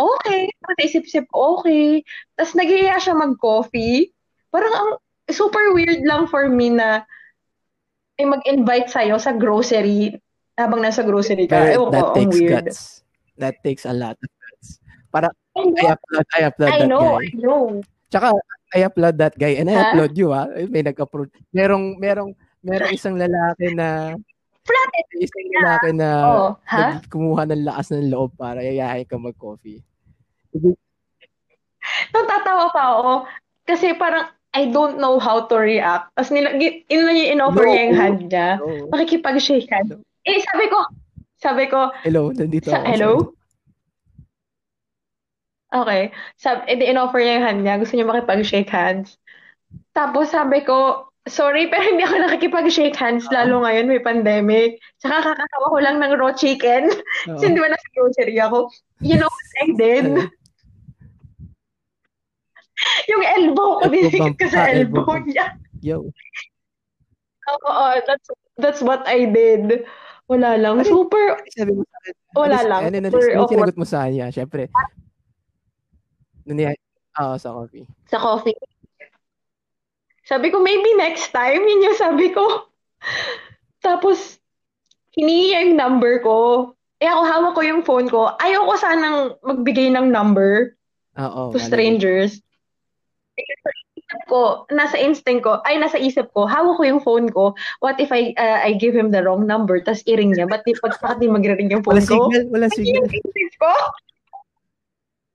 Okay. 0.00 0.48
Tapos 0.56 0.78
isip-isip, 0.80 1.26
okay. 1.28 2.00
Tapos 2.34 2.56
naghihiya 2.56 2.96
siya 2.96 3.14
mag-coffee. 3.14 4.08
Parang 4.48 4.72
ang 4.72 4.90
super 5.28 5.76
weird 5.76 6.02
lang 6.02 6.24
for 6.26 6.48
me 6.48 6.72
na 6.72 7.04
ay 8.16 8.24
mag-invite 8.26 8.88
sa'yo 8.88 9.16
sa 9.16 9.32
grocery 9.32 10.16
habang 10.56 10.80
nasa 10.80 11.00
grocery 11.00 11.44
ka. 11.44 11.56
Pero 11.56 11.72
Ewan 11.72 11.88
ko, 11.88 11.92
that 11.92 12.04
ang 12.04 12.16
takes 12.16 12.36
weird. 12.36 12.50
guts. 12.52 12.78
That 13.36 13.56
takes 13.60 13.84
a 13.84 13.94
lot 13.94 14.16
of 14.16 14.28
guts. 14.30 14.68
Para, 15.08 15.28
I 15.56 15.64
know, 15.64 15.80
I 15.80 15.92
applaud, 15.92 16.26
I 16.30 16.40
applaud 16.44 16.70
I 16.70 16.78
that 16.78 16.88
know, 16.88 17.04
guy. 17.16 17.24
I 17.24 17.30
know. 17.36 17.62
Tsaka, 18.10 18.28
I 18.70 18.80
applaud 18.84 19.16
that 19.18 19.34
guy. 19.34 19.54
And 19.56 19.70
I 19.70 19.74
Ha? 19.74 19.82
applaud 19.88 20.12
you, 20.14 20.28
ha? 20.30 20.50
Eh, 20.52 20.68
May 20.68 20.82
nag-approach. 20.82 21.32
Merong, 21.50 21.96
merong, 21.96 22.30
merong 22.60 22.92
isang 22.92 23.16
lalaki 23.16 23.72
na, 23.72 24.14
Flat 24.60 24.90
isang 25.16 25.48
lalaki 25.56 25.90
na. 25.96 26.10
Ha? 26.68 27.00
nag- 27.00 27.08
kumuha 27.08 27.48
ng 27.48 27.64
lakas 27.64 27.96
ng 27.96 28.12
loob 28.12 28.36
para 28.36 28.60
yayahin 28.60 29.08
ka 29.08 29.16
mag-coffee. 29.16 29.80
Natatawa 32.14 32.66
pa 32.70 32.82
ako. 32.96 33.12
Kasi 33.64 33.94
parang, 33.94 34.26
I 34.50 34.66
don't 34.66 34.98
know 34.98 35.22
how 35.22 35.46
to 35.46 35.56
react. 35.56 36.10
Tapos 36.18 36.34
nila, 36.34 36.50
in, 36.58 36.82
in-offer 36.90 37.62
No. 37.62 37.70
niya 37.70 37.82
yung 37.86 37.96
hand 37.98 38.20
niya. 38.26 38.48
So, 38.58 38.90
Makikipag-shake 38.90 39.70
hand. 39.70 39.94
Eh, 40.26 40.42
sabi 40.42 40.66
ko, 40.66 40.78
sabi 41.38 41.64
ko, 41.70 41.94
hello, 42.02 42.34
nandito 42.34 42.68
Sa, 42.68 42.82
ako. 42.82 42.86
hello? 42.90 43.12
Okay. 45.70 46.10
Sab, 46.34 46.66
edi 46.66 46.90
in-offer 46.90 47.22
niya 47.22 47.38
yung 47.38 47.46
hand 47.46 47.60
niya. 47.62 47.78
Gusto 47.78 47.94
niya 47.94 48.10
makipag-shake 48.10 48.68
hands. 48.68 49.14
Tapos 49.94 50.34
sabi 50.34 50.66
ko, 50.66 51.06
sorry, 51.30 51.70
pero 51.70 51.86
hindi 51.86 52.02
ako 52.02 52.26
nakikipag-shake 52.26 52.98
hands, 52.98 53.30
lalo 53.30 53.62
ngayon 53.62 53.86
may 53.86 54.02
pandemic. 54.02 54.82
Tsaka 54.98 55.30
kakakawa 55.30 55.66
ko 55.70 55.78
lang 55.78 55.96
ng 56.02 56.12
raw 56.18 56.34
chicken. 56.34 56.90
Oo. 56.90 57.38
Kasi 57.38 57.54
di 57.54 57.60
ba 57.62 57.70
nasa 57.70 57.88
grocery 57.94 58.34
ako? 58.42 58.66
You 58.98 59.14
know 59.14 59.30
what 59.30 59.50
I 59.62 59.66
did? 59.78 60.06
Yung 63.12 63.22
elbow 63.24 63.80
ko, 63.80 63.84
dinikit 63.88 64.36
ko 64.36 64.46
sa 64.48 64.68
Ah, 64.68 64.72
elbow 64.72 65.04
elbow 65.04 65.16
niya. 65.26 65.46
Yo. 65.80 66.08
Oo, 67.50 67.84
that's, 68.06 68.28
that's 68.60 68.80
what 68.80 69.02
I 69.08 69.26
did. 69.26 69.84
Wala 70.30 70.54
lang. 70.54 70.78
Ano? 70.80 70.86
Super, 70.86 71.42
Sabi 71.50 71.74
mo 71.74 71.82
wala 72.38 72.62
lang. 72.62 72.86
Ano, 72.86 72.96
ano, 73.02 73.08
ano, 73.10 73.50
sinagot 73.50 73.74
mo 73.74 73.82
sa 73.82 74.06
kanya? 74.06 74.30
Siyempre. 74.30 74.70
Nung 76.46 76.62
niya, 76.62 76.78
oo, 77.18 77.34
sa 77.34 77.50
coffee. 77.50 77.86
sa 78.06 78.22
coffee. 78.22 78.54
Sabi 80.30 80.54
ko, 80.54 80.62
maybe 80.62 80.94
next 80.94 81.34
time. 81.34 81.66
Yun 81.66 81.90
yung 81.90 81.98
sabi 81.98 82.30
ko. 82.30 82.70
Tapos, 83.86 84.38
hinihingi 85.18 85.46
niya 85.50 85.60
yung 85.66 85.78
number 85.78 86.22
ko. 86.22 86.70
Eh 87.02 87.08
ako, 87.10 87.22
hawak 87.26 87.52
ko 87.58 87.62
yung 87.66 87.82
phone 87.82 88.06
ko. 88.06 88.30
Ayoko 88.38 88.78
sanang 88.78 89.34
magbigay 89.42 89.90
ng 89.90 90.14
number 90.14 90.78
Oo, 91.18 91.50
to 91.50 91.58
malay. 91.58 91.66
strangers. 91.66 92.38
Ko, 94.26 94.66
nasa 94.74 94.98
instinct 94.98 95.46
ko, 95.46 95.62
ay 95.62 95.78
nasa 95.78 95.94
isip 95.94 96.34
ko, 96.34 96.42
hawak 96.42 96.78
ko 96.78 96.82
yung 96.82 96.98
phone 96.98 97.30
ko. 97.30 97.54
What 97.78 98.02
if 98.02 98.10
I 98.10 98.34
uh, 98.34 98.58
I 98.66 98.74
give 98.74 98.90
him 98.90 99.14
the 99.14 99.22
wrong 99.22 99.46
number, 99.46 99.78
tas 99.78 100.02
i-ring 100.06 100.34
niya? 100.34 100.50
Ba't 100.50 100.66
di, 100.66 100.74
ba't, 100.82 100.98
bakit 100.98 101.22
di 101.22 101.30
magre-ring 101.30 101.70
yung 101.70 101.86
Wala 101.86 102.02
phone 102.02 102.10
ko? 102.10 102.26
signal, 102.26 102.44
wala 102.50 102.66
Yun 102.66 102.74
signal. 102.74 102.94
yung 102.98 103.06
naisip 103.06 103.54
ko. 103.56 103.72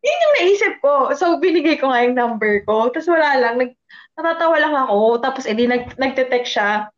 Yun 0.05 0.17
yung 0.21 0.35
naisip 0.37 0.73
ko. 0.83 0.93
So, 1.15 1.25
binigay 1.39 1.79
ko 1.79 1.89
nga 1.89 2.03
yung 2.03 2.19
number 2.19 2.61
ko. 2.67 2.91
Tapos 2.91 3.07
wala 3.07 3.39
lang. 3.39 3.55
Nag, 3.57 3.71
natatawa 4.19 4.55
lang 4.59 4.75
ako. 4.75 5.23
Tapos, 5.23 5.47
edi, 5.47 5.65
nag, 5.65 5.95
nagte-text 5.95 6.51
siya. 6.53 6.91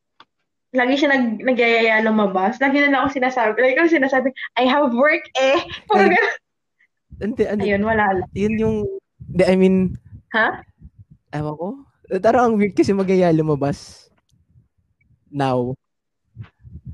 Lagi 0.76 0.99
siya 0.99 1.14
nag, 1.16 1.39
nagyayaya 1.39 2.03
lumabas. 2.03 2.60
Lagi 2.60 2.84
na 2.84 2.91
lang 2.91 2.99
ako 3.05 3.16
sinasabi. 3.16 3.55
Lagi 3.64 3.80
ko 3.80 3.88
sinasabi, 3.88 4.28
I 4.60 4.68
have 4.68 4.91
work 4.91 5.24
eh. 5.39 5.62
Parang 5.88 6.12
ano, 7.22 7.34
Ayun, 7.64 7.82
wala 7.82 8.05
lang. 8.18 8.28
yun 8.36 8.53
yung, 8.60 8.78
I 9.39 9.55
mean, 9.55 9.95
Ha? 10.36 10.60
Ewan 11.32 11.56
ko. 11.56 11.68
Tara, 12.20 12.48
ang 12.48 12.56
weird 12.56 12.72
kasi 12.72 12.92
magaya 12.92 13.32
lumabas. 13.32 14.08
Now. 15.28 15.76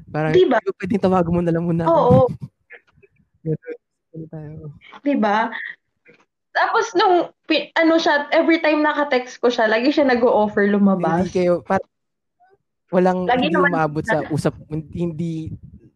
Parang, 0.10 0.34
Diba? 0.34 0.58
"Di 0.58 0.70
ba 0.70 0.78
pwedeng 0.78 1.02
tawagan 1.02 1.34
mo 1.34 1.42
na 1.42 1.54
lang 1.54 1.66
muna. 1.66 1.84
Oo. 1.86 2.30
Diba? 5.06 5.50
Tapos 6.54 6.86
nung, 6.94 7.34
ano 7.74 7.94
siya, 7.98 8.30
every 8.30 8.62
time 8.62 8.86
naka-text 8.86 9.42
ko 9.42 9.50
siya, 9.50 9.66
lagi 9.66 9.90
siya 9.90 10.06
nag-o-offer 10.06 10.70
Hindi 10.70 10.76
lumabas. 10.78 11.26
kayo, 11.34 11.66
par 11.66 11.82
walang, 12.94 13.26
Lagi 13.26 13.50
hindi 13.50 13.58
naman- 13.58 13.74
umabot 13.74 14.06
sa 14.06 14.22
usap, 14.30 14.54
hindi 14.70 15.50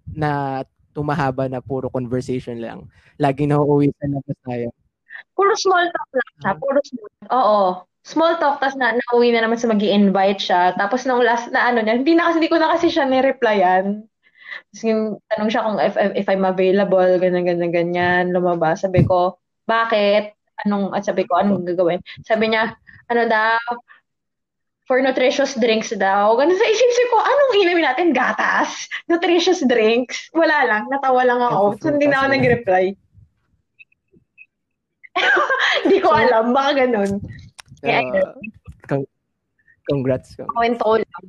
na 0.09 0.61
tumahaba 0.97 1.45
na 1.45 1.61
puro 1.61 1.93
conversation 1.93 2.57
lang. 2.57 2.89
Laging 3.21 3.53
nauuwi 3.53 3.93
sa 4.01 4.09
labas 4.09 4.37
tayo. 4.41 4.67
Puro 5.37 5.53
small 5.53 5.85
talk 5.93 6.09
lang 6.09 6.31
siya. 6.41 6.51
Puro 6.57 6.79
small 6.81 7.11
Oo. 7.29 7.61
Small 8.07 8.39
talk, 8.39 8.63
tapos 8.63 8.79
na, 8.79 8.95
nauwi 8.95 9.35
na 9.35 9.43
naman 9.43 9.59
sa 9.59 9.67
mag 9.67 9.83
invite 9.83 10.39
siya. 10.39 10.71
Tapos 10.79 11.03
nung 11.03 11.19
last 11.19 11.51
na 11.51 11.67
ano 11.67 11.83
niya, 11.83 11.99
hindi 11.99 12.15
na 12.15 12.31
kasi, 12.31 12.39
hindi 12.39 12.51
ko 12.51 12.55
na 12.55 12.71
kasi 12.71 12.87
siya 12.87 13.03
nireplyan. 13.03 14.07
Tapos 14.71 14.81
yung 14.87 15.19
tanong 15.27 15.49
siya 15.51 15.65
kung 15.67 15.77
if, 15.83 15.95
if 16.15 16.27
I'm 16.31 16.47
available, 16.47 17.19
ganyan, 17.19 17.43
ganyan, 17.43 17.71
ganyan, 17.75 18.23
lumabas. 18.31 18.87
Sabi 18.87 19.03
ko, 19.03 19.35
bakit? 19.67 20.39
Anong, 20.63 20.95
at 20.95 21.03
sabi 21.03 21.27
ko, 21.27 21.35
anong 21.35 21.67
gagawin? 21.67 21.99
Sabi 22.23 22.55
niya, 22.55 22.79
ano 23.11 23.27
daw, 23.27 23.59
for 24.87 25.03
nutritious 25.03 25.59
drinks 25.59 25.91
daw. 25.91 26.31
Ganun 26.39 26.55
sa 26.55 26.63
isip 26.63 27.11
ko, 27.11 27.19
anong 27.19 27.59
inumin 27.59 27.85
natin? 27.91 28.15
Gatas? 28.15 28.87
Nutritious 29.11 29.59
drinks? 29.67 30.31
Wala 30.31 30.63
lang. 30.63 30.87
Natawa 30.87 31.27
lang 31.27 31.43
ako. 31.43 31.75
So, 31.83 31.91
hindi 31.91 32.07
na 32.07 32.23
ako 32.23 32.27
nag-reply. 32.31 32.85
Hindi 35.83 35.97
ko 35.97 36.13
alam. 36.13 36.53
Baka 36.53 36.85
ganun. 36.85 37.19
Kaya, 37.81 37.99
Uh, 38.01 38.33
con- 38.89 39.09
congrats. 39.85 40.33
congrats. 40.35 40.53
kwento 40.55 40.87
lang. 40.97 41.23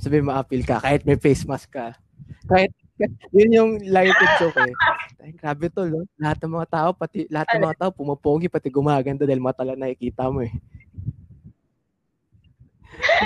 Sabi 0.00 0.24
ma-appeal 0.24 0.64
ka 0.64 0.82
kahit 0.82 1.04
may 1.04 1.16
face 1.20 1.44
mask 1.44 1.70
ka. 1.72 1.94
Kahit 2.48 2.72
yun 3.36 3.50
yung 3.50 3.70
lighted 3.90 4.30
joke 4.38 4.58
eh. 4.62 4.74
Ay, 5.24 5.32
grabe 5.34 5.66
to, 5.72 5.88
no? 5.88 6.04
Lahat 6.20 6.38
ng 6.40 6.52
mga 6.52 6.68
tao, 6.70 6.88
pati 6.94 7.26
lahat 7.26 7.56
ng 7.56 7.64
mga 7.64 7.78
tao 7.80 7.90
pumapogi, 7.90 8.46
pati 8.46 8.68
gumaganda 8.70 9.26
dahil 9.26 9.42
mata 9.42 9.66
lang 9.66 9.80
nakikita 9.80 10.30
mo 10.30 10.44
eh. 10.44 10.52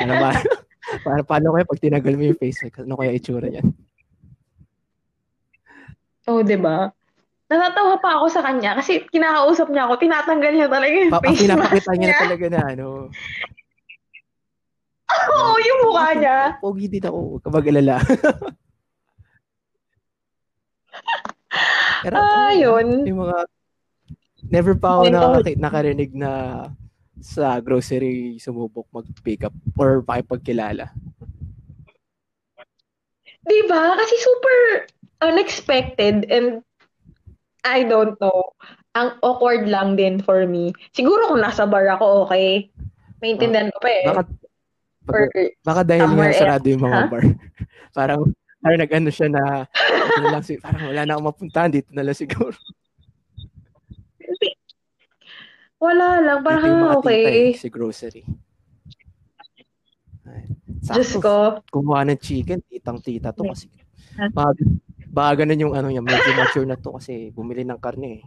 Ano 0.01 0.15
ba? 0.17 0.31
Para, 1.05 1.21
paano 1.21 1.53
kaya 1.53 1.69
pag 1.69 1.83
tinagal 1.85 2.17
mo 2.17 2.23
yung 2.33 2.41
face 2.41 2.65
mask? 2.65 2.81
Ano 2.81 2.97
kaya 2.97 3.13
itsura 3.13 3.53
niyan? 3.53 3.69
Oo, 6.29 6.41
oh, 6.41 6.45
di 6.45 6.57
ba? 6.57 6.93
Natatawa 7.49 7.97
pa 7.97 8.21
ako 8.21 8.29
sa 8.29 8.45
kanya 8.45 8.77
kasi 8.77 9.09
kinakausap 9.09 9.73
niya 9.73 9.89
ako, 9.89 9.97
tinatanggal 9.97 10.53
niya 10.53 10.69
talaga 10.69 10.93
yung 10.93 11.09
Pa- 11.09 11.25
face 11.25 11.49
pinapakita 11.49 11.89
mask 11.89 11.97
niya 11.97 12.09
niya. 12.13 12.21
talaga 12.21 12.47
na 12.47 12.61
ano. 12.69 12.87
Oo, 15.33 15.57
yung 15.57 15.81
mukha 15.83 16.09
niya. 16.13 16.37
Pogi 16.61 16.87
din 16.87 17.01
ako, 17.03 17.19
huwag 17.27 17.43
ka 17.43 17.49
mag-alala. 17.49 17.97
Pero, 22.05 22.15
Ah, 22.15 22.53
yun. 22.53 23.09
Yung 23.09 23.25
mga, 23.25 23.37
never 24.45 24.77
pa 24.77 25.01
ako 25.01 25.03
nakaki- 25.09 25.59
nakarinig 25.59 26.13
na 26.13 26.31
sa 27.19 27.59
grocery 27.59 28.39
sumubok 28.39 28.87
mag-pick 28.93 29.43
up 29.43 29.57
or 29.75 30.05
pakipagkilala. 30.05 30.93
Di 33.43 33.61
ba? 33.67 33.97
Kasi 33.97 34.15
super 34.21 34.87
unexpected 35.25 36.29
and 36.29 36.61
I 37.65 37.85
don't 37.85 38.19
know. 38.21 38.55
Ang 38.95 39.19
awkward 39.23 39.67
lang 39.67 39.95
din 39.95 40.19
for 40.23 40.47
me. 40.47 40.75
Siguro 40.91 41.31
kung 41.31 41.43
nasa 41.43 41.67
bar 41.67 41.87
ako, 41.87 42.27
okay. 42.27 42.71
Maintindihan 43.19 43.71
ko 43.75 43.79
pa 43.83 43.91
eh. 43.91 44.05
Baka, 44.07 44.23
Or, 45.09 45.25
baka 45.65 45.81
dahil 45.89 46.05
nga 46.05 46.37
sarado 46.37 46.69
yung 46.69 46.85
mga 46.85 47.01
Ha? 47.01 47.09
bar. 47.09 47.25
parang, 47.97 48.21
parang 48.61 48.81
nag-ano 48.85 49.09
siya 49.09 49.33
na, 49.33 49.65
na 50.21 50.27
lang, 50.37 50.45
si- 50.45 50.61
parang 50.61 50.93
wala 50.93 51.09
na 51.09 51.17
akong 51.17 51.29
mapuntahan, 51.33 51.73
dito 51.73 51.89
na 51.97 52.05
lang 52.05 52.13
siguro. 52.13 52.53
wala 55.85 56.21
lang. 56.21 56.45
Parang, 56.45 57.01
okay. 57.01 57.25
tita 57.25 57.31
eh, 57.33 57.53
si 57.57 57.69
grocery. 57.73 58.23
Ay, 60.29 60.45
Diyos 60.69 61.09
sakto, 61.09 61.25
ko. 61.25 61.37
kumuha 61.73 62.05
ng 62.05 62.21
chicken, 62.21 62.61
titang-tita 62.69 63.33
to 63.33 63.49
kasi 63.49 63.73
Ha? 64.19 64.27
baka, 64.35 64.51
baka 65.19 65.43
ganun 65.43 65.63
yung 65.67 65.75
ano 65.75 65.91
niya, 65.91 65.99
medyo 65.99 66.31
mature 66.39 66.69
na 66.71 66.79
to 66.79 66.95
kasi 66.95 67.35
bumili 67.35 67.67
ng 67.67 67.83
karne 67.83 68.23
eh. 68.23 68.25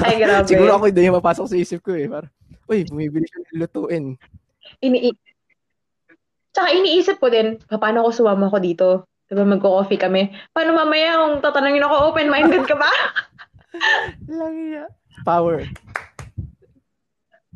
Ay, 0.00 0.16
grabe. 0.24 0.48
Siguro 0.48 0.80
ako 0.80 0.88
doon 0.88 1.08
yung 1.12 1.18
mapasok 1.20 1.52
sa 1.52 1.56
isip 1.60 1.84
ko 1.84 1.92
eh. 1.92 2.08
Parang, 2.08 2.32
uy, 2.72 2.88
bumibili 2.88 3.28
siya 3.28 3.44
ng 3.44 3.60
lutuin. 3.60 4.04
Ini 4.80 5.12
Tsaka 6.56 6.72
iniisip 6.72 7.20
ko 7.20 7.28
din, 7.28 7.60
paano 7.68 8.08
ako 8.08 8.10
sumama 8.16 8.48
ko 8.48 8.56
dito? 8.56 8.88
Diba 9.28 9.44
magko-coffee 9.44 10.00
kami? 10.00 10.32
Paano 10.56 10.72
mamaya 10.72 11.20
kung 11.20 11.44
tatanungin 11.44 11.84
ako, 11.84 12.16
open-minded 12.16 12.64
ka 12.64 12.80
ba? 12.80 12.88
Lang 14.40 14.56
niya. 14.56 14.88
Power. 15.20 15.68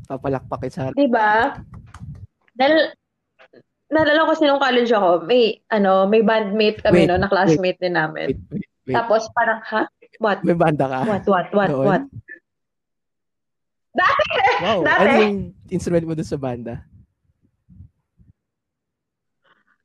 Papalakpakin 0.04 0.68
sa 0.68 0.92
diba? 0.92 1.56
Dahil, 2.52 2.92
naalala 3.90 4.30
ko 4.30 4.32
sinong 4.38 4.62
college 4.62 4.90
ako, 4.94 5.26
may, 5.26 5.58
ano, 5.68 6.06
may 6.06 6.22
bandmate 6.22 6.78
kami, 6.80 7.04
Wait, 7.04 7.08
no, 7.10 7.18
na 7.18 7.26
classmate 7.26 7.78
din 7.82 7.98
namin. 7.98 8.32
Wait, 8.32 8.40
wait, 8.54 8.68
wait. 8.86 8.94
Tapos 8.94 9.26
parang, 9.34 9.58
ha? 9.66 9.90
What? 10.22 10.46
May 10.46 10.54
banda 10.54 10.86
ka? 10.86 10.98
What, 11.04 11.24
what, 11.26 11.48
what, 11.50 11.70
Noon? 11.70 11.86
what? 11.86 12.02
Dati! 13.90 14.24
Wow. 14.62 14.80
Dati. 14.88 15.00
Ano 15.02 15.10
yung 15.26 15.38
instrument 15.68 16.06
mo 16.06 16.14
doon 16.14 16.30
sa 16.30 16.38
banda? 16.38 16.86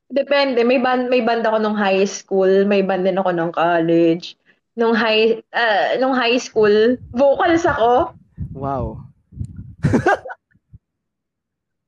Depende. 0.06 0.62
May 0.62 0.78
band, 0.78 1.10
may 1.10 1.26
band 1.26 1.42
ako 1.42 1.58
nung 1.58 1.76
high 1.76 2.06
school, 2.06 2.68
may 2.70 2.86
band 2.86 3.10
din 3.10 3.18
ako 3.18 3.34
nung 3.34 3.50
college. 3.50 4.38
Nung 4.78 4.94
high, 4.94 5.42
ah, 5.56 5.98
nung 5.98 6.14
high 6.14 6.38
school, 6.38 7.00
vocals 7.16 7.66
ako. 7.66 8.14
Wow. 8.54 9.02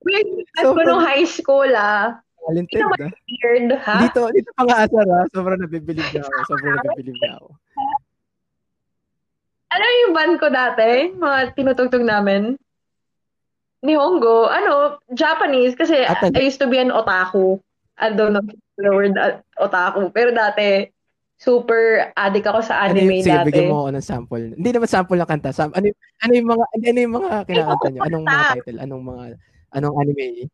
Weird 0.08 0.28
So, 0.58 0.72
ko 0.72 0.82
nung 0.82 1.03
high 1.03 1.28
school, 1.28 1.72
ah. 1.74 2.16
Talented 2.47 2.80
Ito 2.80 2.88
ah. 2.97 3.12
Weird, 3.28 3.68
ha? 3.76 3.97
Dito, 4.01 4.22
dito 4.32 4.49
pa 4.55 4.64
nga 4.64 4.88
asar 4.88 5.03
ah. 5.05 5.24
Sobrang 5.30 5.60
nabibilib 5.60 6.08
na 6.08 6.20
ako. 6.24 6.32
Sobrang 6.47 6.76
nabibilib 6.78 7.18
na 7.20 7.30
ako. 7.38 7.47
Ano 9.68 9.84
yung 9.84 10.14
band 10.16 10.36
ko 10.39 10.47
dati? 10.47 11.12
Mga 11.12 11.38
tinutugtog 11.53 12.01
namin? 12.01 12.55
Nihongo. 13.84 14.47
Ano? 14.47 14.97
Japanese. 15.12 15.76
Kasi 15.76 16.08
Ah, 16.08 16.16
I 16.24 16.41
used 16.41 16.58
to 16.58 16.72
be 16.72 16.80
an 16.80 16.89
otaku. 16.89 17.60
I 17.99 18.10
don't 18.10 18.32
know 18.32 18.41
the 18.78 18.89
word 18.89 19.18
uh, 19.18 19.43
otaku. 19.60 20.08
Pero 20.10 20.32
dati, 20.32 20.88
super 21.36 22.10
addict 22.16 22.47
ako 22.47 22.64
sa 22.64 22.88
Ano 22.88 22.95
anime 22.95 23.20
yung, 23.20 23.26
sige, 23.28 23.36
dati. 23.36 23.47
bigyan 23.51 23.70
mo 23.70 23.78
ako 23.84 23.89
ng 23.91 24.05
sample. 24.08 24.45
Hindi 24.55 24.70
naman 24.72 24.89
sample 24.89 25.20
ng 25.20 25.30
kanta. 25.30 25.51
Sam, 25.51 25.70
ano, 25.76 25.86
yung- 25.86 25.99
ano 26.18 26.32
yung 26.34 26.47
mga, 26.47 26.64
ano, 26.66 26.84
ano 26.88 26.99
yung 27.03 27.16
mga 27.20 27.32
kinakanta 27.43 27.88
nyo? 27.91 28.01
Anong 28.01 28.24
mga 28.24 28.43
title? 28.55 28.80
Anong 28.80 29.03
mga, 29.03 29.24
anong 29.78 29.95
anime? 29.97 30.49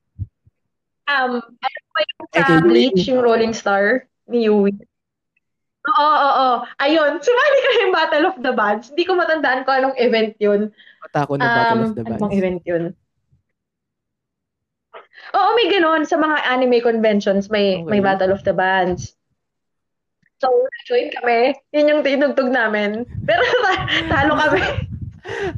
Um, 1.04 1.40
ano 1.40 1.80
ba 1.92 2.00
yung 2.00 2.24
sa 2.30 2.42
kay 2.42 2.60
Bleach, 2.62 3.04
yung 3.08 3.20
Rolling 3.20 3.52
Star 3.52 4.08
ni 4.26 4.48
Yui? 4.48 4.72
Oo, 5.84 6.00
oo, 6.00 6.30
oo. 6.32 6.56
Ayun, 6.80 7.20
sumali 7.20 7.58
kami 7.60 7.78
yung 7.82 7.94
Battle 7.94 8.26
of 8.26 8.38
the 8.40 8.54
Bands. 8.54 8.88
Hindi 8.88 9.04
ko 9.04 9.20
matandaan 9.20 9.64
kung 9.64 9.76
anong 9.76 9.98
event 10.00 10.32
yun. 10.40 10.72
Atako 11.04 11.36
na 11.36 11.44
Battle 11.46 11.76
Um, 11.76 11.84
of 11.84 11.94
the 11.94 12.02
ano 12.02 12.10
bang 12.10 12.22
Bands. 12.24 12.36
event 12.36 12.62
yun? 12.64 12.84
Oo, 15.34 15.50
may 15.56 15.68
ganun. 15.68 16.06
Sa 16.06 16.16
mga 16.16 16.40
anime 16.46 16.80
conventions, 16.80 17.50
may 17.50 17.84
may 17.84 18.00
Okay. 18.00 18.06
Battle 18.06 18.32
of 18.32 18.44
the 18.44 18.56
Bands. 18.56 19.18
So, 20.40 20.48
join 20.86 21.12
kami. 21.12 21.52
Yun 21.72 21.90
yung 21.90 22.02
tinugtog 22.04 22.48
namin. 22.48 23.04
Pero 23.24 23.44
ta- 23.60 23.88
talo 24.12 24.40
kami. 24.40 24.64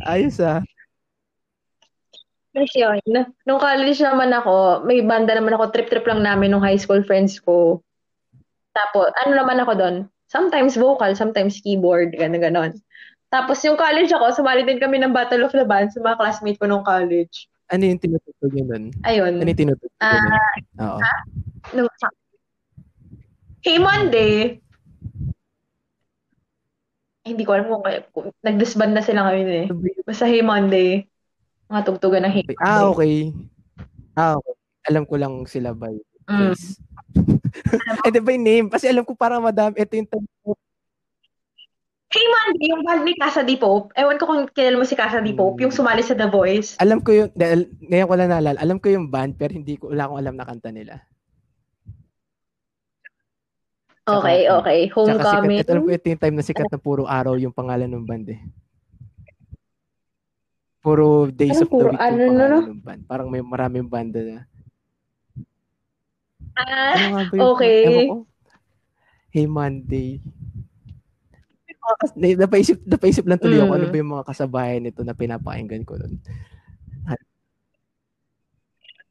Ayos 0.05 0.37
ah. 0.39 0.61
Tapos 2.55 2.71
yun, 2.71 3.03
nung 3.43 3.59
college 3.59 3.99
naman 3.99 4.31
ako, 4.31 4.87
may 4.87 5.03
banda 5.03 5.35
naman 5.35 5.59
ako, 5.59 5.75
trip-trip 5.75 6.07
lang 6.07 6.23
namin 6.23 6.55
nung 6.55 6.63
high 6.63 6.79
school 6.79 7.03
friends 7.03 7.35
ko. 7.43 7.83
Tapos, 8.71 9.11
ano 9.27 9.35
naman 9.35 9.59
ako 9.59 9.75
doon? 9.75 9.95
Sometimes 10.31 10.79
vocal, 10.79 11.11
sometimes 11.19 11.59
keyboard, 11.59 12.15
gano'n 12.15 12.39
ganon. 12.39 12.71
Tapos 13.27 13.59
yung 13.67 13.75
college 13.75 14.07
ako, 14.15 14.31
sumali 14.39 14.63
din 14.63 14.79
kami 14.79 15.03
ng 15.03 15.11
Battle 15.11 15.43
of 15.43 15.51
the 15.51 15.67
Bands 15.67 15.99
sa 15.99 15.99
mga 15.99 16.15
classmate 16.15 16.55
ko 16.55 16.71
nung 16.71 16.87
college. 16.87 17.51
Ano 17.75 17.83
yung 17.83 17.99
tinutugtog 17.99 18.55
nyo 18.55 18.63
nun? 18.71 18.83
Ayun. 19.03 19.35
Ano 19.35 19.49
yung 19.51 19.59
tinutugtog 19.59 19.99
nyo 19.99 20.15
Ah, 20.15 20.23
nun? 20.23 20.39
Oo. 20.79 20.99
nung, 21.75 21.89
Hey 23.65 23.81
Monday! 23.81 24.61
Eh, 27.25 27.33
hindi 27.33 27.43
ko 27.43 27.57
alam 27.57 27.67
kung, 27.67 27.81
kung 28.13 28.29
nag-disband 28.45 28.93
na 28.93 29.01
sila 29.01 29.27
ngayon 29.27 29.49
eh. 29.49 29.65
Ba 29.67 29.87
yun? 29.89 30.05
Basta 30.05 30.29
Hey 30.29 30.45
Monday. 30.45 31.09
Mga 31.69 31.81
tugtugan 31.85 32.23
ng 32.25 32.33
Monday. 32.33 32.57
Ah, 32.61 32.85
okay. 32.89 33.33
Ah, 34.13 34.37
okay. 34.37 34.55
Alam 34.85 35.03
ko 35.09 35.15
lang 35.17 35.33
sila 35.49 35.73
by 35.73 35.95
Mm. 36.25 36.57
Eh, 38.05 38.09
di 38.09 38.17
by 38.17 38.37
name. 38.37 38.67
Kasi 38.67 38.89
alam 38.89 39.05
ko 39.05 39.13
parang 39.13 39.45
madami. 39.45 39.77
Ito 39.77 39.93
yung 39.93 40.09
tag- 40.09 40.57
Hey 42.15 42.25
Monday, 42.31 42.71
yung 42.71 42.83
band 42.87 43.03
ni 43.03 43.13
Casa 43.19 43.43
Di 43.43 43.59
Pope. 43.59 43.91
Ewan 43.93 44.15
ko 44.15 44.23
kung 44.23 44.47
kilala 44.55 44.79
mo 44.79 44.87
si 44.87 44.95
Casa 44.95 45.19
Di 45.19 45.35
Pope, 45.35 45.59
yung 45.59 45.73
sumali 45.73 45.99
sa 45.99 46.15
The 46.15 46.31
Voice. 46.31 46.79
Alam 46.79 47.03
ko 47.03 47.11
yung, 47.11 47.29
dahil 47.35 47.67
ngayon 47.91 48.07
ko 48.07 48.15
lang 48.15 48.29
naalala, 48.31 48.59
alam 48.63 48.79
ko 48.79 48.87
yung 48.87 49.11
band, 49.11 49.35
pero 49.35 49.51
hindi 49.51 49.75
ko, 49.75 49.91
wala 49.91 50.07
akong 50.07 50.19
alam 50.23 50.35
na 50.39 50.47
kanta 50.47 50.71
nila. 50.71 50.95
Okay, 54.05 54.47
mm, 54.47 54.57
okay. 54.61 54.79
Homecoming. 54.95 55.59
sikat, 55.59 55.65
ito, 55.65 55.71
alam 55.75 55.83
ko 55.83 55.91
ito 55.91 56.07
yung 56.07 56.21
time 56.23 56.35
na 56.39 56.45
sikat 56.45 56.69
na 56.71 56.79
puro 56.79 57.03
araw 57.03 57.35
yung 57.35 57.51
pangalan 57.51 57.89
ng 57.91 58.05
band 58.05 58.31
eh. 58.31 58.39
Puro 60.85 61.33
Days 61.33 61.57
Anong 61.57 61.65
of 61.65 61.69
the 61.69 61.73
puro 61.73 61.89
Week 61.89 61.97
ano, 61.97 62.21
yung 62.21 62.37
no, 62.37 62.77
band. 62.77 63.01
Parang 63.09 63.27
may 63.33 63.41
maraming 63.41 63.89
banda 63.89 64.21
na. 64.21 64.39
Ah, 66.53 67.25
Ano 67.25 67.57
okay. 67.57 68.05
ko. 68.05 68.29
Hey 69.33 69.49
Monday. 69.49 70.21
Napaisip, 72.15 72.85
napaisip 72.85 73.25
lang 73.25 73.41
tuloy 73.41 73.57
ako 73.59 73.73
Mm. 73.73 73.77
ano 73.77 73.85
ba 73.89 73.97
yung 73.97 74.13
mga 74.13 74.27
kasabayan 74.29 74.81
nito 74.85 75.01
na 75.01 75.17
pinapakinggan 75.17 75.83
ko 75.83 75.97
nun. 75.97 76.21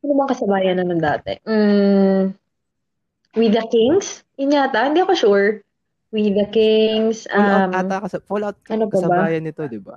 ano 0.04 0.10
bang 0.20 0.30
kasabayan 0.30 0.76
na 0.78 0.84
nun 0.84 1.00
dati? 1.00 1.32
Mm, 1.42 2.36
We 3.34 3.48
the 3.50 3.64
Kings? 3.66 4.22
Yun 4.36 4.52
yata, 4.54 4.86
hindi 4.86 5.00
ako 5.02 5.12
sure. 5.16 5.48
We 6.12 6.30
the 6.30 6.44
Kings. 6.52 7.26
Fallout 7.26 7.72
Um, 7.72 7.72
ata, 7.74 7.96
kasa, 8.04 8.16
Fallout 8.22 8.56
ano 8.70 8.84
pa 8.86 8.94
ba? 8.94 8.94
kasabayan 9.00 9.42
nito, 9.42 9.64
di 9.66 9.80
ba? 9.80 9.96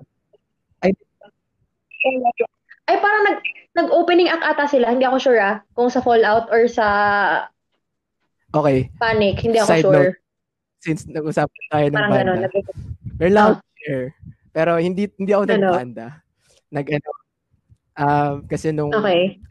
Ay, 2.87 2.97
parang 2.97 3.23
nag, 3.25 3.39
nag-opening 3.73 4.27
act 4.27 4.45
ata 4.45 4.65
sila. 4.65 4.89
Hindi 4.89 5.03
ako 5.03 5.17
sure 5.19 5.39
ah. 5.39 5.61
Kung 5.71 5.87
sa 5.87 5.99
Fallout 5.99 6.47
or 6.47 6.65
sa 6.65 6.87
Okay, 8.49 8.87
Panic. 8.95 9.37
Hindi 9.39 9.59
ako 9.59 9.69
Side 9.69 9.83
sure. 9.83 10.11
since 10.79 11.03
nag-usapan 11.05 11.63
tayo 11.67 11.85
ng 11.85 11.93
Parang 11.93 12.11
gano'n. 12.11 12.37
banda, 12.39 12.47
Nag- 12.47 12.75
We're 13.17 13.27
allowed 13.27 13.57
to 13.57 13.69
share. 13.77 14.07
Pero 14.51 14.77
hindi 14.77 15.11
hindi 15.11 15.31
ako 15.31 15.43
Ano? 15.45 15.53
nagbanda. 15.53 16.07
Nag 16.69 16.85
ano, 16.89 17.09
ah, 17.95 18.33
kasi 18.41 18.71
nung 18.71 18.89
Okay. 18.91 19.41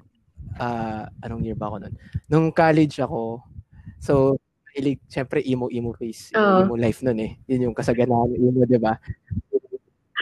ah, 0.56 1.06
anong 1.20 1.44
year 1.44 1.54
ba 1.54 1.68
ako 1.68 1.76
nun? 1.82 1.94
Nung 2.26 2.46
college 2.50 2.96
ako, 2.98 3.44
so 3.98 4.40
hilig, 4.72 5.00
syempre 5.06 5.40
emo 5.40 5.68
emo 5.68 5.92
face, 5.92 6.32
Oo. 6.32 6.64
emo 6.64 6.74
life 6.74 7.00
nun 7.00 7.16
eh. 7.18 7.36
Yun 7.46 7.70
yung 7.70 7.76
kasaganahan 7.76 8.32
ng 8.32 8.40
emo, 8.42 8.60
'di 8.64 8.76
ba? 8.76 8.96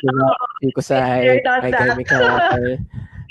Yung 0.02 0.74
ko 0.74 0.82
sa 0.82 1.22
My. 1.22 1.70
Chemical 1.70 2.20
Romance, 2.20 2.82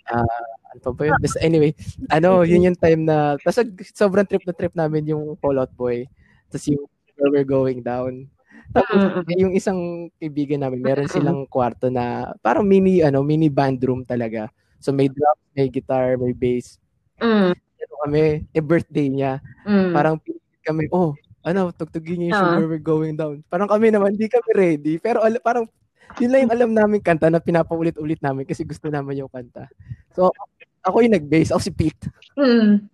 ah, 0.08 0.44
ano 0.74 0.80
pa 0.80 0.92
ba 0.96 1.04
yun? 1.12 1.18
Basta 1.20 1.38
anyway, 1.44 1.72
ano, 2.10 2.42
yun 2.48 2.72
yung 2.72 2.80
time 2.80 3.04
na, 3.06 3.36
tapos 3.42 3.68
sobrang 3.94 4.26
trip 4.26 4.44
na 4.48 4.56
trip 4.56 4.74
namin 4.74 5.12
yung 5.12 5.36
Fallout 5.38 5.70
Boy. 5.76 6.08
Tapos 6.50 6.66
yung 6.72 6.88
Where 7.20 7.30
We're 7.30 7.48
Going 7.48 7.86
Down. 7.86 8.26
Tapos 8.74 9.22
yung 9.38 9.54
isang 9.54 10.10
kaibigan 10.18 10.66
namin, 10.66 10.82
meron 10.82 11.06
silang 11.12 11.46
kwarto 11.46 11.94
na 11.94 12.34
parang 12.42 12.66
mini 12.66 13.06
ano, 13.06 13.22
mini 13.22 13.52
band 13.52 13.78
room 13.86 14.02
talaga. 14.02 14.50
So 14.82 14.90
may 14.90 15.08
drum, 15.12 15.38
may 15.54 15.70
guitar, 15.70 16.18
may 16.18 16.34
bass. 16.34 16.82
Mm. 17.22 17.54
Ano 17.54 17.94
kami, 18.08 18.48
eh 18.50 18.64
birthday 18.64 19.08
niya. 19.14 19.44
Mm. 19.68 19.94
Parang 19.94 20.16
kami, 20.64 20.90
oh, 20.90 21.14
ano, 21.44 21.70
tugtugin 21.76 22.18
niyo 22.24 22.28
yung 22.34 22.40
Ah. 22.40 22.56
Where 22.58 22.72
We're 22.72 22.82
Going 22.82 23.14
Down. 23.20 23.44
Parang 23.52 23.70
kami 23.70 23.94
naman, 23.94 24.16
di 24.18 24.26
kami 24.26 24.50
ready. 24.56 24.94
Pero 24.98 25.22
al- 25.22 25.44
parang 25.44 25.70
yun 26.20 26.30
lang 26.30 26.42
yung 26.46 26.54
alam 26.54 26.72
namin 26.72 27.00
kanta 27.02 27.28
na 27.30 27.42
pinapaulit-ulit 27.42 28.22
namin 28.22 28.46
kasi 28.46 28.62
gusto 28.64 28.88
naman 28.90 29.18
yung 29.18 29.32
kanta. 29.32 29.66
So, 30.14 30.30
ako 30.84 31.02
yung 31.02 31.16
nag-bass, 31.16 31.50
ako 31.50 31.62
si 31.64 31.72
Pete. 31.74 32.12
Mm. 32.38 32.86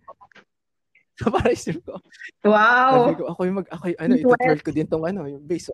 So, 1.20 1.28
parang 1.34 1.52
isip 1.52 1.84
ko, 1.84 2.00
Wow. 2.48 3.12
ko, 3.12 3.28
ako 3.28 3.40
yung 3.44 3.58
mag, 3.60 3.68
ako 3.68 3.84
yung, 3.92 4.00
ano, 4.00 4.14
ito-twirl 4.16 4.62
ko 4.64 4.72
din 4.72 4.88
tong, 4.88 5.04
ano, 5.04 5.28
yung 5.28 5.44
bass. 5.44 5.68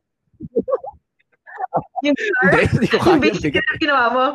Yung 2.01 2.15
Hindi, 2.45 2.65
hindi 2.71 2.87
ko 2.87 2.97
Yung 2.97 3.19
kaya. 3.19 3.23
basic 3.29 3.51
bigat. 3.51 3.65
na 3.67 3.75
ginawa 3.77 4.05
mo. 4.09 4.25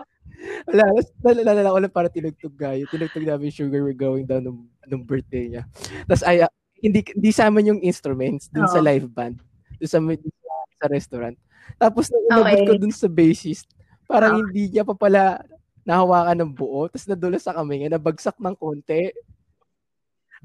Wala, 0.69 0.83
nalala 1.25 1.73
ko 1.73 1.79
lang 1.81 1.93
para 1.93 2.09
tinugtog 2.09 2.57
gayo. 2.57 2.85
Tinugtog 2.89 3.25
namin 3.25 3.53
Sugar 3.53 3.81
We're 3.85 3.97
Going 3.97 4.25
Down 4.25 4.45
nung, 4.45 4.61
nung 4.89 5.05
birthday 5.05 5.49
niya. 5.49 5.63
Tapos 6.09 6.25
ay, 6.25 6.45
ah, 6.45 6.53
hindi, 6.81 7.05
hindi 7.05 7.31
sa 7.33 7.49
amin 7.49 7.77
yung 7.77 7.81
instruments 7.85 8.49
dun 8.49 8.65
sa 8.69 8.81
Oo. 8.81 8.87
live 8.87 9.09
band. 9.09 9.37
Sa, 9.85 10.01
dun 10.01 10.17
sa, 10.17 10.53
sa 10.81 10.87
restaurant. 10.89 11.37
Tapos 11.77 12.09
nung 12.09 12.25
Okay. 12.27 12.35
inabot 12.35 12.61
ko 12.65 12.75
dun 12.81 12.95
sa 12.95 13.07
bassist, 13.07 13.67
parang 14.07 14.33
Ah. 14.35 14.39
hindi 14.43 14.73
niya 14.73 14.83
pa 14.83 14.95
pala 14.95 15.45
nahawakan 15.85 16.37
ng 16.41 16.53
buo. 16.53 16.89
Tapos 16.89 17.07
nadulas 17.07 17.43
sa 17.43 17.55
kami 17.55 17.85
nga, 17.85 17.95
nabagsak 17.95 18.37
ng 18.39 18.57
konti. 18.57 19.11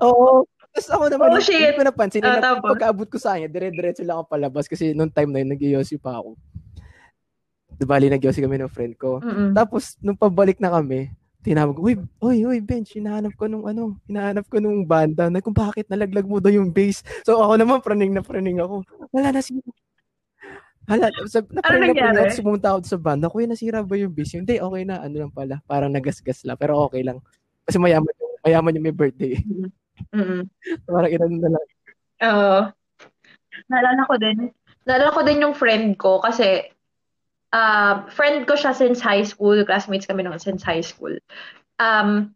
Oo. 0.01 0.43
Tapos 0.75 0.87
ako 0.91 1.03
naman, 1.07 1.27
Oh, 1.31 1.39
hindi 1.39 1.55
shit. 1.55 1.75
ko 1.75 1.83
napansin. 1.87 2.23
Ah, 2.23 2.39
na 2.43 2.59
pagkaabot 2.59 3.07
ko 3.07 3.15
sa 3.15 3.39
kanya, 3.39 3.47
dire-diretso 3.47 4.03
lang 4.03 4.19
ako 4.19 4.27
palabas 4.27 4.67
kasi 4.67 4.91
nung 4.91 5.07
time 5.07 5.31
na 5.31 5.39
yun, 5.39 5.51
nag-iossi 5.55 5.95
pa 5.95 6.19
ako. 6.19 6.35
Dibali, 7.75 8.11
nag-iossi 8.11 8.43
kami 8.43 8.59
ng 8.59 8.71
friend 8.71 8.95
ko. 8.99 9.19
Mm-mm. 9.19 9.51
Tapos, 9.55 9.95
nung 9.99 10.15
pabalik 10.15 10.59
na 10.59 10.71
kami, 10.71 11.11
tinawag 11.43 11.75
ko, 11.75 11.81
uy, 11.83 11.95
uy, 12.19 12.37
uy, 12.43 12.57
Bench, 12.59 12.95
hinahanap 12.95 13.35
ko 13.35 13.47
nung 13.47 13.63
ano, 13.63 13.95
hinahanap 14.03 14.47
ko 14.47 14.59
nung 14.59 14.83
banda, 14.83 15.27
na 15.31 15.39
kung 15.39 15.55
bakit 15.55 15.87
nalaglag 15.87 16.27
mo 16.27 16.39
daw 16.39 16.51
yung 16.51 16.71
bass. 16.71 16.99
So, 17.23 17.39
ako 17.39 17.55
naman, 17.55 17.79
praning 17.79 18.11
na 18.11 18.19
praning 18.19 18.59
ako. 18.59 18.83
Wala, 19.15 19.31
nasira. 19.31 19.63
Hala, 20.85 21.09
sa, 21.25 21.41
na 21.49 21.59
na 21.59 21.61
praning 21.65 21.97
nangyari? 21.97 22.29
ako, 22.29 22.37
sumunta 22.37 22.67
ako 22.73 22.79
sa 22.85 22.99
banda, 23.01 23.25
kuya, 23.25 23.49
nasira 23.49 23.81
ba 23.81 23.97
yung 23.97 24.13
bass? 24.13 24.37
Hindi, 24.37 24.61
okay 24.61 24.83
na, 24.85 25.01
ano 25.01 25.15
lang 25.25 25.33
pala, 25.33 25.57
parang 25.65 25.89
nagasgas 25.89 26.45
lang, 26.45 26.57
pero 26.61 26.77
okay 26.85 27.01
lang. 27.01 27.17
Kasi 27.65 27.81
mayaman 27.81 28.13
yung, 28.21 28.33
mayaman 28.45 28.75
yung 28.77 28.85
may 28.85 28.95
birthday. 28.95 29.33
Mm-mm. 30.13 30.45
parang 30.85 31.11
inanon 31.11 31.41
na 31.41 31.49
lang. 31.57 31.65
Oo. 32.25 32.59
Naalala 33.71 34.01
ko 34.05 34.15
din. 34.21 34.37
Naalala 34.85 35.11
ko 35.15 35.21
din 35.25 35.41
yung 35.41 35.55
friend 35.57 35.97
ko 35.97 36.21
kasi 36.21 36.69
uh, 37.55 38.05
friend 38.13 38.45
ko 38.45 38.53
siya 38.53 38.75
since 38.75 39.01
high 39.01 39.25
school. 39.25 39.57
Classmates 39.65 40.05
kami 40.05 40.21
nung 40.21 40.37
since 40.37 40.61
high 40.61 40.85
school. 40.85 41.15
Um, 41.81 42.35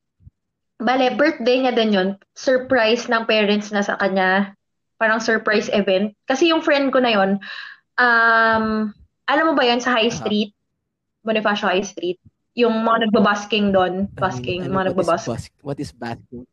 bale, 0.81 1.13
birthday 1.19 1.61
niya 1.61 1.73
din 1.75 1.93
yun. 1.93 2.09
Surprise 2.33 3.05
ng 3.05 3.27
parents 3.27 3.69
na 3.69 3.83
sa 3.83 3.99
kanya. 3.99 4.55
Parang 4.97 5.21
surprise 5.21 5.71
event. 5.71 6.15
Kasi 6.27 6.51
yung 6.51 6.63
friend 6.63 6.91
ko 6.91 6.99
na 6.99 7.13
yun, 7.13 7.39
um, 7.99 8.89
alam 9.27 9.45
mo 9.45 9.53
ba 9.53 9.67
yun 9.67 9.83
sa 9.83 9.93
High. 9.93 10.09
Street? 10.09 10.51
Bonifacio 11.21 11.67
High 11.67 11.85
Street. 11.85 12.17
Yung 12.55 12.81
mga 12.81 13.07
nagbabasking 13.07 13.69
doon. 13.69 14.07
Ano- 14.07 14.17
Basking, 14.17 14.65
ano, 14.65 14.73
mga 14.73 14.83
is 14.83 14.87
nagbabask. 14.89 15.25
bus- 15.27 15.53
What 15.61 15.77
is 15.77 15.91
basking? 15.91 16.47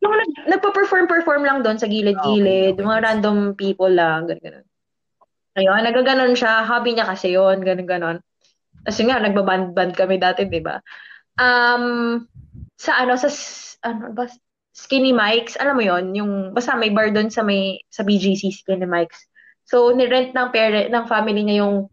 Yung 0.00 0.14
nag, 0.16 0.32
nagpa-perform-perform 0.56 1.44
lang 1.44 1.60
doon 1.60 1.76
sa 1.76 1.84
gilid-gilid, 1.84 2.74
Okay, 2.74 2.80
okay, 2.80 2.86
mga 2.88 3.02
random 3.04 3.52
people 3.52 3.92
lang, 3.92 4.24
ganun, 4.24 4.40
ganun. 4.40 4.66
Ayun, 5.56 5.80
nagaganon 5.84 6.32
siya, 6.32 6.64
hobby 6.64 6.96
niya 6.96 7.04
kasi 7.04 7.32
yon 7.32 7.60
ganun, 7.60 7.84
ganon. 7.84 8.18
Kasi 8.84 9.04
nga, 9.04 9.20
nagbaband-band 9.20 9.92
kami 9.92 10.16
dati, 10.16 10.48
di 10.48 10.64
ba? 10.64 10.80
Um, 11.36 12.24
sa 12.76 13.04
ano, 13.04 13.20
sa, 13.20 13.28
ano 13.84 14.16
ba, 14.16 14.24
Skinny 14.76 15.16
Mikes, 15.16 15.56
alam 15.56 15.80
mo 15.80 15.82
yon 15.82 16.12
yung, 16.12 16.52
basta 16.52 16.76
may 16.76 16.92
bar 16.92 17.08
doon 17.08 17.32
sa 17.32 17.40
may, 17.40 17.80
sa 17.88 18.04
BGC, 18.04 18.52
Skinny 18.52 18.84
Mikes. 18.84 19.24
So, 19.64 19.88
nirent 19.96 20.36
ng 20.36 20.52
parent, 20.52 20.92
ng 20.92 21.04
family 21.08 21.40
niya 21.40 21.64
yung 21.64 21.88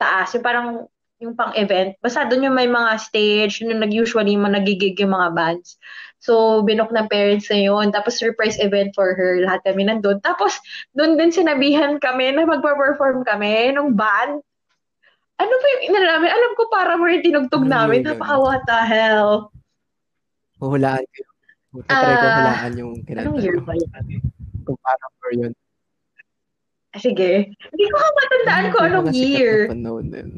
taas, 0.00 0.32
yung 0.32 0.40
parang, 0.40 0.88
yung 1.20 1.36
pang-event. 1.36 1.94
Basta 2.00 2.24
doon 2.24 2.48
yung 2.50 2.56
may 2.56 2.66
mga 2.66 2.98
stage, 2.98 3.60
yun 3.60 3.76
yung 3.76 3.84
nag-usually 3.84 4.34
mga 4.34 4.64
nagigig 4.64 4.96
yung 4.98 5.12
mga 5.12 5.28
bands. 5.36 5.76
So, 6.24 6.64
binok 6.64 6.90
ng 6.90 7.06
parents 7.12 7.52
na 7.52 7.68
yun. 7.68 7.92
Tapos, 7.92 8.16
surprise 8.16 8.56
event 8.58 8.96
for 8.96 9.12
her. 9.12 9.38
Lahat 9.44 9.60
kami 9.62 9.86
nandun. 9.86 10.18
Tapos, 10.24 10.56
doon 10.96 11.20
din 11.20 11.30
sinabihan 11.30 12.00
kami 12.00 12.32
na 12.32 12.48
magpa-perform 12.48 13.28
kami 13.28 13.76
nung 13.76 13.92
band. 13.92 14.40
Ano 15.36 15.52
ba 15.52 15.66
yung 15.78 15.82
inala 15.84 16.06
namin? 16.16 16.30
Alam 16.32 16.52
ko 16.56 16.62
para 16.72 16.94
mo 16.96 17.04
yung 17.06 17.22
tinugtog 17.26 17.68
Ano 17.68 17.74
namin. 17.76 18.08
Napaka 18.08 18.34
what 18.40 18.62
the 18.64 18.80
hell. 18.82 19.52
Huhulaan 20.62 21.04
ko. 21.12 21.31
Try 21.72 21.88
ko 21.88 21.88
Ah, 21.88 22.36
hulaan 22.36 22.72
yung 22.76 22.92
kinanta. 23.00 23.26
Anong 23.26 23.40
year 23.40 23.56
ko. 23.56 23.64
ba 23.64 23.72
yun? 23.72 23.88
Kung 24.62 24.78
paano 24.78 25.04
for 25.16 25.30
yun. 25.32 25.52
Ah, 26.92 27.00
Sige. 27.00 27.48
Hindi 27.48 27.84
ko 27.88 27.96
ka 27.96 28.08
matandaan 28.12 28.66
ko 28.68 28.78
anong 28.82 29.08
year. 29.10 29.54
panahon 29.66 30.06
na 30.06 30.18
yun. 30.20 30.32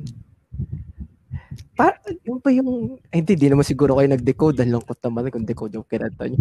Pa, 1.74 1.90
yung 2.22 2.38
ba 2.38 2.50
yung, 2.50 2.70
ay 3.10 3.18
hindi, 3.18 3.34
di 3.34 3.50
naman 3.50 3.66
siguro 3.66 3.98
kayo 3.98 4.06
nag-decode. 4.06 4.62
Ang 4.62 4.78
lungkot 4.78 4.98
naman 5.00 5.26
kung 5.28 5.42
decode 5.42 5.74
yung 5.74 5.82
kinanta 5.84 6.22
nyo. 6.24 6.38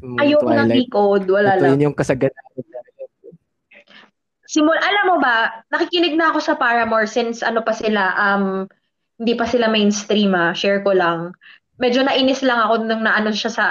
Yung 0.00 0.16
Ayoko 0.16 0.48
ng 0.48 0.70
decode. 0.70 1.28
Wala 1.28 1.50
Ito 1.52 1.60
lang. 1.60 1.70
yun 1.76 1.92
yung 1.92 1.96
kasaganahan. 1.96 2.64
Simul, 4.48 4.80
alam 4.80 5.04
mo 5.06 5.16
ba, 5.20 5.60
nakikinig 5.68 6.16
na 6.16 6.32
ako 6.32 6.40
sa 6.40 6.56
Paramore 6.56 7.04
since 7.04 7.44
ano 7.44 7.60
pa 7.60 7.76
sila, 7.76 8.16
um, 8.16 8.64
hindi 9.20 9.36
pa 9.36 9.44
sila 9.44 9.68
mainstream 9.68 10.32
ah, 10.32 10.56
share 10.56 10.80
ko 10.80 10.96
lang. 10.96 11.36
Medyo 11.78 12.02
nainis 12.02 12.42
lang 12.42 12.58
ako 12.58 12.82
nung 12.82 13.06
naano 13.06 13.30
siya 13.30 13.50
sa 13.54 13.66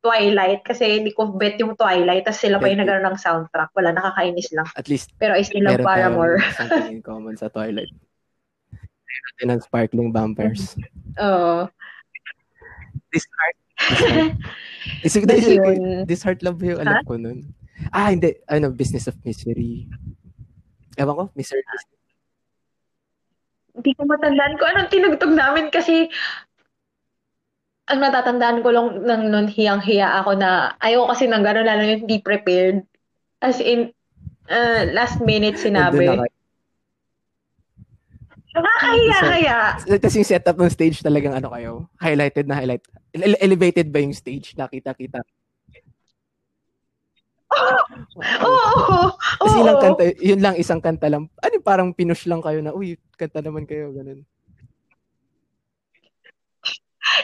Twilight 0.00 0.64
kasi 0.64 0.98
hindi 0.98 1.12
ko 1.12 1.36
bet 1.36 1.60
yung 1.60 1.76
Twilight 1.76 2.24
tapos 2.24 2.40
sila 2.40 2.56
pa 2.56 2.72
yung 2.72 2.80
nagkaroon 2.82 3.06
ng 3.06 3.20
soundtrack. 3.20 3.70
Wala, 3.76 3.92
nakakainis 3.92 4.48
lang. 4.56 4.66
At 4.74 4.88
least, 4.88 5.12
Pero 5.20 5.36
I 5.36 5.44
still 5.44 5.62
love 5.62 5.84
Paramore. 5.84 6.40
something 6.56 6.98
in 6.98 7.02
common 7.04 7.36
sa 7.36 7.52
Twilight. 7.52 7.92
Meron 9.40 9.56
ng 9.56 9.62
sparkling 9.64 10.10
vampires. 10.10 10.74
Oo. 11.20 11.68
This 13.12 13.26
heart. 13.28 13.56
This 15.04 15.14
heart. 15.16 15.28
This, 15.28 15.46
yun. 15.48 16.04
this 16.08 16.22
heart 16.24 16.40
love 16.40 16.60
yung 16.64 16.80
alam 16.80 17.04
ko 17.04 17.20
nun. 17.20 17.52
Ah, 17.92 18.12
hindi. 18.12 18.36
Ano, 18.48 18.72
Business 18.72 19.08
of 19.08 19.16
Misery. 19.24 19.88
Ewan 21.00 21.16
ko, 21.16 21.24
Misery. 21.36 21.64
Hindi 23.76 23.90
ko 23.96 24.04
matandaan 24.04 24.60
ko 24.60 24.64
anong 24.68 24.92
tinugtog 24.92 25.32
namin 25.32 25.72
kasi 25.72 26.12
ang 27.90 28.00
natatandaan 28.00 28.62
ko 28.62 28.70
lang 28.70 28.86
nang 29.02 29.22
nun 29.26 29.50
hiyang-hiya 29.50 30.22
ako 30.22 30.38
na 30.38 30.78
ayaw 30.78 31.10
kasi 31.10 31.26
nang 31.26 31.42
gano'n 31.42 31.66
lalo 31.66 31.82
yung 31.82 32.06
hindi 32.06 32.22
prepared. 32.22 32.86
As 33.42 33.58
in, 33.58 33.90
uh, 34.46 34.86
last 34.94 35.18
minute 35.18 35.58
sinabi. 35.58 36.06
Nakakahiya 38.50 39.18
So- 39.18 39.30
kaya. 39.30 39.58
Tapos 39.98 40.16
yung 40.16 40.30
setup 40.30 40.56
ng 40.58 40.70
stage 40.70 41.02
talagang 41.02 41.34
ano 41.34 41.50
kayo, 41.50 41.72
highlighted 41.98 42.46
na 42.46 42.58
highlight. 42.58 42.82
Ele- 43.10 43.38
elevated 43.42 43.90
ba 43.90 43.98
yung 43.98 44.14
stage? 44.14 44.54
Nakita-kita. 44.54 45.22
Oo, 47.50 47.74
oo, 48.46 49.10
Tapos 49.10 49.54
oo. 49.54 49.62
ilang 49.66 49.78
kanta, 49.82 50.02
yun 50.22 50.38
lang, 50.38 50.54
isang 50.54 50.78
kanta 50.78 51.10
lang. 51.10 51.26
Ano 51.42 51.54
parang 51.58 51.90
pinush 51.90 52.30
lang 52.30 52.38
kayo 52.38 52.62
na, 52.62 52.70
uy, 52.70 52.94
kanta 53.18 53.42
naman 53.42 53.66
kayo, 53.66 53.90
ganun. 53.90 54.22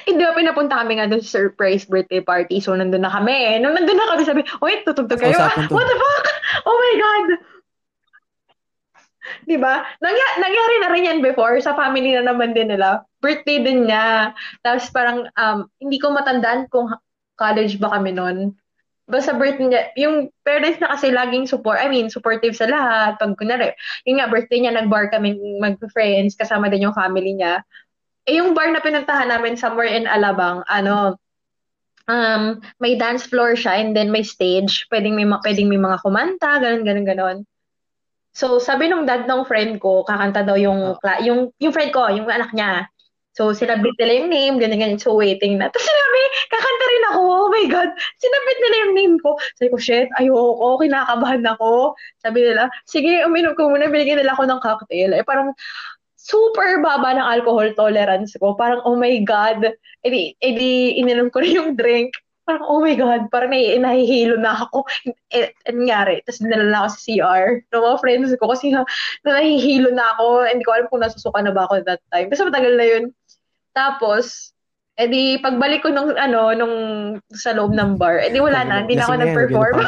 Hindi 0.06 0.22
pinapunta 0.22 0.82
kami 0.82 0.98
nga 0.98 1.06
doon 1.10 1.22
sa 1.22 1.42
surprise 1.42 1.86
birthday 1.86 2.22
party. 2.22 2.58
So, 2.62 2.74
nandun 2.74 3.06
na 3.06 3.12
kami. 3.12 3.60
Nung 3.62 3.74
nandun 3.74 3.98
na 3.98 4.10
kami, 4.14 4.22
sabi, 4.26 4.42
wait, 4.62 4.86
tutugtog 4.86 5.18
kayo. 5.18 5.36
To. 5.36 5.72
What 5.72 5.86
the 5.86 5.96
fuck? 5.96 6.26
Oh 6.66 6.76
my 6.76 6.94
God! 6.98 7.28
Di 9.46 9.58
ba? 9.58 9.82
Nangya- 9.98 10.38
nangyari 10.38 10.76
na 10.82 10.90
rin 10.90 11.08
yan 11.08 11.20
before 11.22 11.58
sa 11.58 11.74
family 11.74 12.14
na 12.14 12.26
naman 12.26 12.54
din 12.54 12.70
nila. 12.70 13.02
Birthday 13.18 13.62
din 13.62 13.90
niya. 13.90 14.30
Tapos 14.62 14.86
parang, 14.94 15.26
um, 15.34 15.66
hindi 15.82 15.98
ko 15.98 16.14
matandaan 16.14 16.70
kung 16.70 16.90
college 17.34 17.78
ba 17.82 17.98
kami 17.98 18.14
noon. 18.14 18.54
Basta 19.06 19.38
birthday 19.38 19.70
niya, 19.70 19.82
yung 19.94 20.34
parents 20.42 20.82
na 20.82 20.90
kasi 20.90 21.14
laging 21.14 21.46
support, 21.46 21.78
I 21.78 21.86
mean, 21.86 22.10
supportive 22.10 22.58
sa 22.58 22.66
lahat. 22.66 23.22
Pag 23.22 23.38
kunwari, 23.38 23.70
yung 24.02 24.18
nga, 24.18 24.26
birthday 24.26 24.66
niya, 24.66 24.74
nag-bar 24.74 25.14
kami 25.14 25.38
mag-friends, 25.62 26.34
kasama 26.34 26.66
din 26.66 26.90
yung 26.90 26.96
family 26.96 27.38
niya. 27.38 27.62
Eh, 28.26 28.42
yung 28.42 28.58
bar 28.58 28.70
na 28.74 28.82
pinuntahan 28.82 29.30
namin 29.30 29.54
somewhere 29.54 29.86
in 29.86 30.10
Alabang, 30.10 30.66
ano, 30.66 31.14
um, 32.10 32.58
may 32.82 32.98
dance 32.98 33.26
floor 33.26 33.54
siya 33.54 33.78
and 33.78 33.94
then 33.94 34.10
may 34.10 34.22
stage. 34.26 34.86
Pwedeng 34.90 35.14
may, 35.14 35.26
pwedeng 35.26 35.70
may 35.70 35.78
mga 35.78 36.02
kumanta, 36.02 36.58
ganun, 36.58 36.82
ganun, 36.82 37.06
ganun. 37.06 37.38
So, 38.36 38.60
sabi 38.60 38.90
nung 38.90 39.08
dad 39.08 39.24
ng 39.24 39.48
friend 39.48 39.80
ko, 39.80 40.04
kakanta 40.04 40.44
daw 40.44 40.60
yung, 40.60 40.92
Oh. 40.92 40.98
yung, 41.24 41.54
yung 41.56 41.72
friend 41.72 41.88
ko, 41.94 42.10
yung 42.12 42.28
anak 42.28 42.52
niya. 42.52 42.84
So, 43.36 43.52
sinabit 43.52 43.96
nila 44.00 44.12
yung 44.24 44.30
name, 44.32 44.54
ganyan, 44.56 44.80
ganyan. 44.80 45.00
So, 45.00 45.12
waiting 45.12 45.60
na. 45.60 45.68
Tapos 45.72 45.84
sinabi, 45.84 46.20
kakanta 46.48 46.84
rin 46.88 47.04
ako. 47.12 47.20
Oh 47.20 47.48
my 47.52 47.64
God. 47.68 47.90
Sinabit 48.16 48.58
nila 48.64 48.76
yung 48.80 48.94
name 48.96 49.16
ko. 49.20 49.36
Sabi 49.60 49.68
ko, 49.72 49.76
shit, 49.76 50.08
ayoko, 50.16 50.80
kinakabahan 50.80 51.44
ako. 51.44 51.92
Sabi 52.24 52.48
nila, 52.48 52.72
sige, 52.88 53.24
uminom 53.28 53.52
ko 53.52 53.68
muna. 53.68 53.92
Binigyan 53.92 54.24
nila 54.24 54.32
ako 54.32 54.48
ng 54.48 54.60
cocktail. 54.64 55.12
Eh, 55.12 55.24
parang, 55.24 55.52
super 56.26 56.82
baba 56.82 57.14
ng 57.14 57.22
alcohol 57.22 57.70
tolerance 57.78 58.34
ko. 58.34 58.58
Parang, 58.58 58.82
oh 58.82 58.98
my 58.98 59.22
God. 59.22 59.62
Eh 60.02 60.10
di, 60.10 60.22
eh 60.42 60.52
di 60.58 60.98
ininom 60.98 61.30
ko 61.30 61.38
rin 61.38 61.54
yung 61.54 61.70
drink. 61.78 62.18
Parang, 62.46 62.66
oh 62.66 62.82
my 62.82 62.94
God, 62.94 63.30
parang 63.30 63.50
nahi, 63.54 63.78
nahihilo 63.78 64.38
na 64.38 64.58
ako. 64.66 64.82
Eh, 65.30 65.54
nangyari. 65.70 66.22
Tapos 66.26 66.42
dinala 66.42 66.66
na 66.66 66.78
ako 66.82 66.88
sa 66.94 67.00
CR 67.02 67.46
ng 67.62 67.82
mga 67.82 67.98
friends 68.02 68.30
ko 68.38 68.46
kasi 68.50 68.74
nga, 68.74 68.82
nahihilo 69.22 69.90
na 69.94 70.06
ako. 70.18 70.50
Hindi 70.50 70.66
ko 70.66 70.72
alam 70.74 70.86
kung 70.90 71.02
nasusuka 71.02 71.38
na 71.42 71.54
ba 71.54 71.70
ako 71.70 71.86
that 71.86 72.02
time. 72.10 72.26
Basta 72.26 72.46
matagal 72.46 72.74
na 72.74 72.86
yun. 72.86 73.04
Tapos, 73.74 74.50
eh 74.98 75.06
di, 75.06 75.38
pagbalik 75.42 75.86
ko 75.86 75.90
nung, 75.94 76.14
ano, 76.14 76.54
nung 76.54 76.76
sa 77.34 77.54
loob 77.54 77.74
ng 77.74 77.98
bar, 77.98 78.18
eh 78.18 78.30
di 78.30 78.42
wala 78.42 78.66
na, 78.66 78.82
hindi 78.82 78.98
na 78.98 79.06
ako 79.06 79.14
nag-perform. 79.22 79.76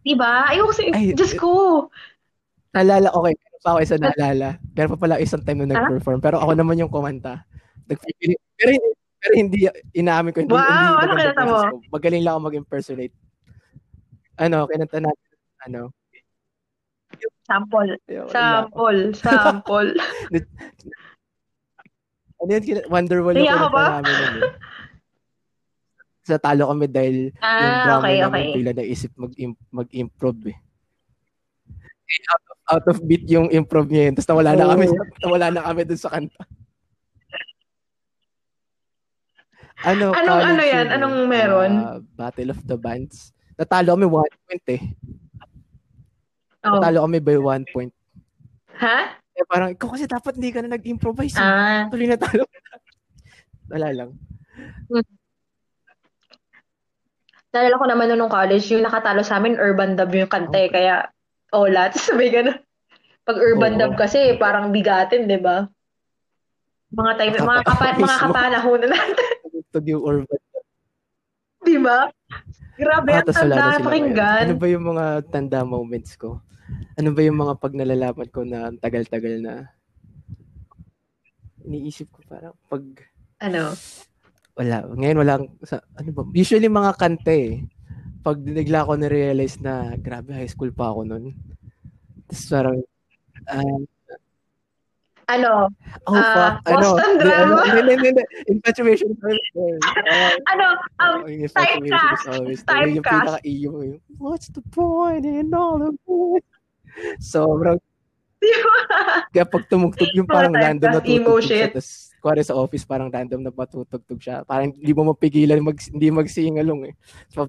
Diba? 0.00 0.48
Ayoko 0.48 0.72
kasi, 0.72 0.88
Ay, 0.96 1.12
Diyos 1.12 1.36
ko. 1.36 1.88
Naalala, 2.70 3.08
okay, 3.10 3.34
meron 3.34 3.60
pa 3.62 3.68
ako 3.74 3.78
isa 3.82 3.96
naalala. 3.98 4.48
Meron 4.78 4.92
pa 4.94 4.98
pala 5.02 5.22
isang 5.22 5.42
time 5.42 5.66
na 5.66 5.74
nag-perform. 5.74 6.18
Pero 6.22 6.38
ako 6.38 6.52
naman 6.54 6.78
yung 6.78 6.92
kumanta. 6.92 7.42
Nagpipili. 7.90 8.38
Pero 8.54 8.70
hindi, 8.70 8.90
pero 9.18 9.32
hindi, 9.34 9.58
inaamin 9.98 10.30
ko. 10.30 10.38
Hindi, 10.46 10.54
Wow, 10.54 10.62
hindi 10.62 11.02
ano 11.02 11.12
kinanta 11.18 11.42
mo? 11.44 11.58
ko. 11.58 11.76
Magaling 11.90 12.22
lang 12.22 12.32
ako 12.38 12.42
mag-impersonate. 12.46 13.14
Ano, 14.38 14.70
kinanta 14.70 14.98
natin, 15.02 15.28
ano, 15.66 15.80
Sample. 17.50 17.98
ako. 17.98 18.30
Sample. 18.30 19.00
Sample. 19.26 19.90
Ano 22.40 22.50
yun, 22.54 22.62
Wonderwall 22.86 23.34
yung 23.34 23.50
kinanta 23.50 23.68
ba? 23.74 23.84
namin 23.98 24.14
nun 24.14 24.36
eh. 24.38 24.52
Sa 26.24 26.38
talo 26.38 26.70
kami 26.70 26.86
dahil 26.86 27.34
yung 27.34 27.42
ah, 27.42 27.82
drummer 27.84 28.06
okay, 28.06 28.20
namin 28.22 28.40
okay. 28.40 28.54
pila 28.54 28.72
naisip 28.78 29.10
mag 29.18 29.32
mag-improve 29.74 30.54
eh. 30.54 30.58
Eh, 32.10 32.20
Out 32.26 32.42
of, 32.42 32.56
out 32.66 32.86
of 32.90 32.98
beat 33.06 33.22
yung 33.30 33.46
improv 33.48 33.86
niya 33.86 34.10
yun. 34.10 34.14
Tapos 34.18 34.28
nawala 34.28 34.58
na 34.58 34.66
kami, 34.74 34.84
nawala 35.22 35.46
na 35.48 35.62
kami 35.62 35.80
dun 35.86 36.00
sa 36.00 36.10
kanta. 36.10 36.42
Ano, 39.80 40.12
Anong 40.12 40.40
ano 40.44 40.60
yan? 40.60 40.74
yun 40.76 40.86
eh. 40.90 40.96
Anong 40.98 41.16
meron? 41.24 41.72
Ah, 41.80 41.98
Battle 42.02 42.52
of 42.52 42.60
the 42.68 42.76
Bands. 42.76 43.32
Natalo 43.56 43.96
kami 43.96 44.06
one 44.10 44.34
point 44.44 44.66
eh. 44.68 44.82
Oh. 46.60 46.76
Natalo 46.76 47.08
kami 47.08 47.18
by 47.24 47.38
one 47.40 47.64
point. 47.72 47.92
Ha? 48.76 49.16
Eh, 49.32 49.44
parang, 49.48 49.72
ikaw 49.72 49.88
kasi 49.88 50.04
dapat 50.04 50.36
hindi 50.36 50.52
ka 50.52 50.60
na 50.60 50.76
nag-improvise. 50.76 51.32
eh. 51.32 51.40
Ah. 51.40 51.82
Tuloy 51.88 52.10
na 52.10 52.20
talo. 52.20 52.44
Wala 53.72 53.88
lang. 53.94 54.10
Nalala 57.50 57.80
ko 57.80 57.86
naman 57.88 58.06
nung 58.12 58.20
nung 58.20 58.32
college, 58.32 58.68
yung 58.70 58.84
nakatalo 58.84 59.24
sa 59.24 59.40
amin, 59.40 59.56
urban 59.56 59.96
dub 59.96 60.12
yung 60.12 60.28
kante. 60.28 60.68
Okay. 60.68 60.74
Kaya, 60.76 61.08
ola. 61.52 61.88
Tapos 61.88 62.06
sabi 62.10 62.28
ganun. 62.28 62.58
Pag 63.22 63.36
urban 63.36 63.74
Oo. 63.74 63.80
dub 63.80 63.94
kasi, 63.94 64.34
parang 64.36 64.70
bigatin, 64.70 65.24
di 65.24 65.36
ba? 65.36 65.68
Mga 66.90 67.12
time, 67.14 67.32
mga, 67.38 67.62
kapa, 67.62 67.84
mga 67.94 68.18
kapanahon 68.18 68.78
na 68.82 68.88
natin. 68.90 69.28
Tugtog 69.46 69.86
yung 69.86 70.02
urban. 70.02 70.40
di 71.60 71.76
ba? 71.78 72.10
Grabe, 72.74 73.12
Ah, 73.12 73.20
ang 73.20 73.28
wala 73.28 73.44
na 73.44 73.60
tanda 73.60 73.76
sila 73.76 73.86
pakinggan. 73.86 74.16
ngayon. 74.16 74.48
Ano 74.48 74.56
ba 74.56 74.66
yung 74.66 74.86
mga 74.88 75.06
tanda 75.28 75.58
moments 75.62 76.12
ko? 76.16 76.40
Ano 76.96 77.08
ba 77.12 77.20
yung 77.20 77.38
mga 77.38 77.54
pag 77.56 77.74
nalalaman 77.76 78.28
ko 78.28 78.40
na 78.42 78.58
ang 78.66 78.80
tagal-tagal 78.80 79.34
na 79.38 79.54
iniisip 81.62 82.08
ko 82.08 82.24
parang 82.24 82.56
pag 82.66 82.82
Ano? 83.38 83.76
wala, 84.52 84.76
ngayon 84.90 85.18
walang, 85.18 85.42
sa, 85.62 85.78
ano 85.94 86.10
ba, 86.10 86.20
usually 86.32 86.66
mga 86.66 86.92
kante 86.96 87.32
eh. 87.32 87.54
Pag 88.20 88.36
dinigla 88.44 88.84
ko 88.84 88.92
na-realize 88.96 89.56
na, 89.64 89.96
grabe, 89.96 90.36
high 90.36 90.50
school 90.50 90.70
pa 90.70 90.92
ako 90.92 91.08
nun. 91.08 91.32
Tapos 92.28 92.44
parang, 92.52 92.76
ah, 93.48 93.80
Ano? 95.30 95.70
oh 96.10 96.18
fuck, 96.18 96.54
ano, 96.66 96.98
Boston 96.98 97.12
di- 97.14 97.22
drama. 97.22 97.54
ano, 97.62 97.62
hindi, 97.62 97.92
hindi, 97.94 98.08
hindi, 98.10 98.24
infatuation 98.50 99.14
is 99.14 99.22
always 99.22 99.50
there. 99.54 99.78
Ano? 100.50 100.66
Um, 100.98 101.16
yung 101.30 101.42
infatuation 101.46 102.10
is 102.10 102.26
always 102.26 102.60
there. 102.66 102.88
Yung 102.90 103.06
pinaka-iyo 103.06 103.70
yung, 103.86 104.00
what's 104.18 104.50
the 104.50 104.62
point 104.74 105.22
in 105.22 105.54
all 105.54 105.78
of 105.86 105.94
this? 106.02 106.42
Sobrang? 107.22 107.78
Kaya 109.32 109.46
pag 109.46 109.64
tumugtog 109.70 110.10
yung 110.18 110.26
parang 110.26 110.50
random 110.50 110.98
na 110.98 111.00
tutugtog 111.00 111.46
siya. 111.46 111.70
Tapos, 111.70 112.10
kuwari 112.18 112.42
sa 112.42 112.58
office, 112.58 112.82
parang 112.82 113.08
random 113.08 113.40
na 113.46 113.54
patutugtog 113.54 114.18
siya. 114.18 114.42
Parang 114.42 114.74
hindi 114.74 114.92
mo 114.92 115.14
mapigilan, 115.14 115.62
mag, 115.62 115.78
hindi 115.78 116.08
mag-sing-along 116.10 116.90
eh. 116.90 116.94
So, 117.30 117.46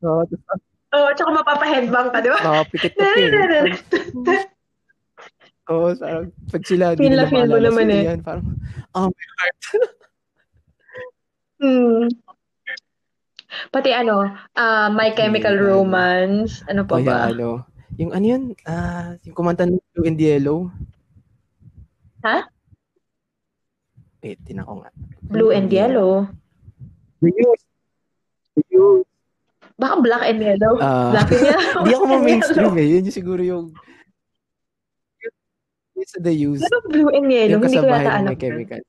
so 0.00 0.24
tapos, 0.26 0.60
Oo, 0.90 1.06
oh, 1.06 1.10
tsaka 1.14 1.30
mapapa-headbang 1.30 2.10
ka, 2.10 2.18
di 2.18 2.30
ba? 2.34 2.38
nakapikit 2.42 2.92
na 2.98 3.06
eh. 3.14 3.30
Oo, 5.70 5.94
parang 5.94 6.26
pag 6.50 6.62
sila, 6.66 6.98
Feel 6.98 7.14
na 7.14 7.30
feel 7.30 7.46
mo 7.46 7.62
naman 7.62 7.86
eh. 7.94 8.10
yan. 8.10 8.18
Parang, 8.26 8.42
oh 8.98 9.06
my 9.06 9.26
heart. 9.38 9.58
Hmm. 11.62 12.10
Pati 13.70 13.90
ano, 13.94 14.34
ah, 14.58 14.90
My 14.90 15.14
Chemical 15.14 15.54
ano. 15.54 15.66
Romance, 15.68 16.66
ano 16.66 16.82
pa 16.82 16.98
O 16.98 17.04
ba? 17.06 17.30
yan, 17.30 17.38
ano. 17.38 17.48
Yung 17.94 18.10
ano 18.10 18.24
yun, 18.26 18.42
ah, 18.66 19.14
yung 19.22 19.34
kumanta 19.36 19.68
ng 19.68 19.78
Blue 19.94 20.06
and 20.10 20.18
Yellow. 20.18 20.74
Ha? 22.26 22.50
Wait, 24.22 24.42
tinan 24.42 24.66
ko 24.66 24.82
nga. 24.82 24.90
Blue 25.22 25.54
and 25.54 25.70
Yellow. 25.70 26.26
The 27.22 27.30
Used. 27.30 29.09
Baka 29.80 29.94
Black 29.98 30.24
and 30.26 30.38
Yellow. 30.38 30.74
Ah, 30.78 31.08
Black 31.10 31.30
and 31.30 31.40
Yellow. 31.42 31.72
Hindi 31.80 31.92
ako 31.94 32.04
ma-mainstream 32.06 32.60
Yellow. 32.68 32.76
eh. 32.76 32.88
Yun 32.90 33.02
yung 33.02 33.16
siguro 33.16 33.40
yung 33.40 33.66
it's 35.96 36.12
the 36.14 36.32
use. 36.32 36.60
Ano 36.60 36.76
Blue 36.86 37.10
and 37.10 37.26
Yellow? 37.26 37.56
Yung 37.56 37.62
Hindi 37.62 37.76
ko 37.78 37.86
yata 37.86 38.12
alam. 38.14 38.36
chemical. 38.36 38.80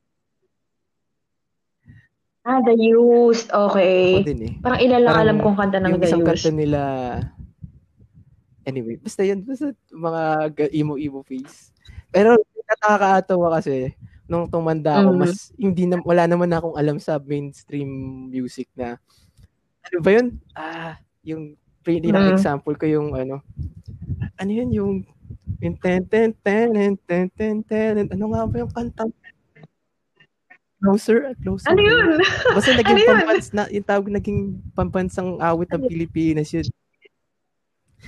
Ah, 2.41 2.57
The 2.59 2.73
Used. 2.73 3.47
Ako 3.49 3.77
Okay. 3.77 4.25
din 4.25 4.41
eh. 4.41 4.53
Parang 4.59 4.81
ilan 4.81 4.99
lang 4.99 5.13
Parang 5.13 5.23
alam 5.23 5.37
kong 5.39 5.57
kanta 5.57 5.77
ng 5.77 5.91
yung 5.91 6.01
The 6.01 6.07
isang 6.09 6.23
kanta 6.23 6.41
Used. 6.43 6.57
nila 6.57 6.81
Anyway, 8.61 8.93
basta 8.95 9.21
yun, 9.21 9.41
basta 9.41 9.73
mga 9.89 10.21
ga- 10.51 10.69
emo-emo 10.71 11.21
face. 11.21 11.73
Pero 12.07 12.37
nakakatawa 12.77 13.57
kasi 13.57 13.97
nung 14.25 14.45
tumanda 14.45 15.01
ako, 15.01 15.09
Mhm. 15.11 15.17
mas 15.17 15.33
hindi 15.55 15.83
na, 15.83 15.97
wala 15.99 16.23
naman 16.23 16.45
na 16.45 16.61
akong 16.61 16.77
alam 16.77 16.97
sa 16.97 17.17
mainstream 17.17 17.89
music 18.27 18.69
na 18.71 19.01
ano 19.81 19.97
ba 20.01 20.09
yun? 20.13 20.27
Ah, 20.53 20.93
yung 21.23 21.55
really 21.83 22.09
Mhm. 22.13 22.33
example 22.37 22.75
ko 22.77 22.85
yung 22.85 23.13
ano, 23.13 23.41
ano 24.37 24.51
yun 24.51 24.69
yung 24.71 24.93
yung 25.61 25.75
ten 25.77 26.05
ten 26.05 26.33
ten 26.41 26.69
ten 26.73 26.93
ten 27.01 27.25
ten 27.29 27.55
ten 27.65 27.93
ano 28.09 28.25
nga 28.31 28.45
ba 28.45 28.55
yung 28.61 28.73
kanta? 28.73 29.05
Closer, 30.81 31.37
closer. 31.45 31.69
Ano 31.69 31.81
yun? 31.81 32.17
Basta 32.57 32.73
naging 32.81 32.97
Ano 33.05 33.09
pampans 33.13 33.47
na, 33.53 33.69
yung 33.69 33.85
tawag 33.85 34.07
naging 34.09 34.39
pampansang 34.73 35.37
awit 35.37 35.69
ng 35.69 35.85
Pilipinas 35.85 36.49
yun. 36.49 36.65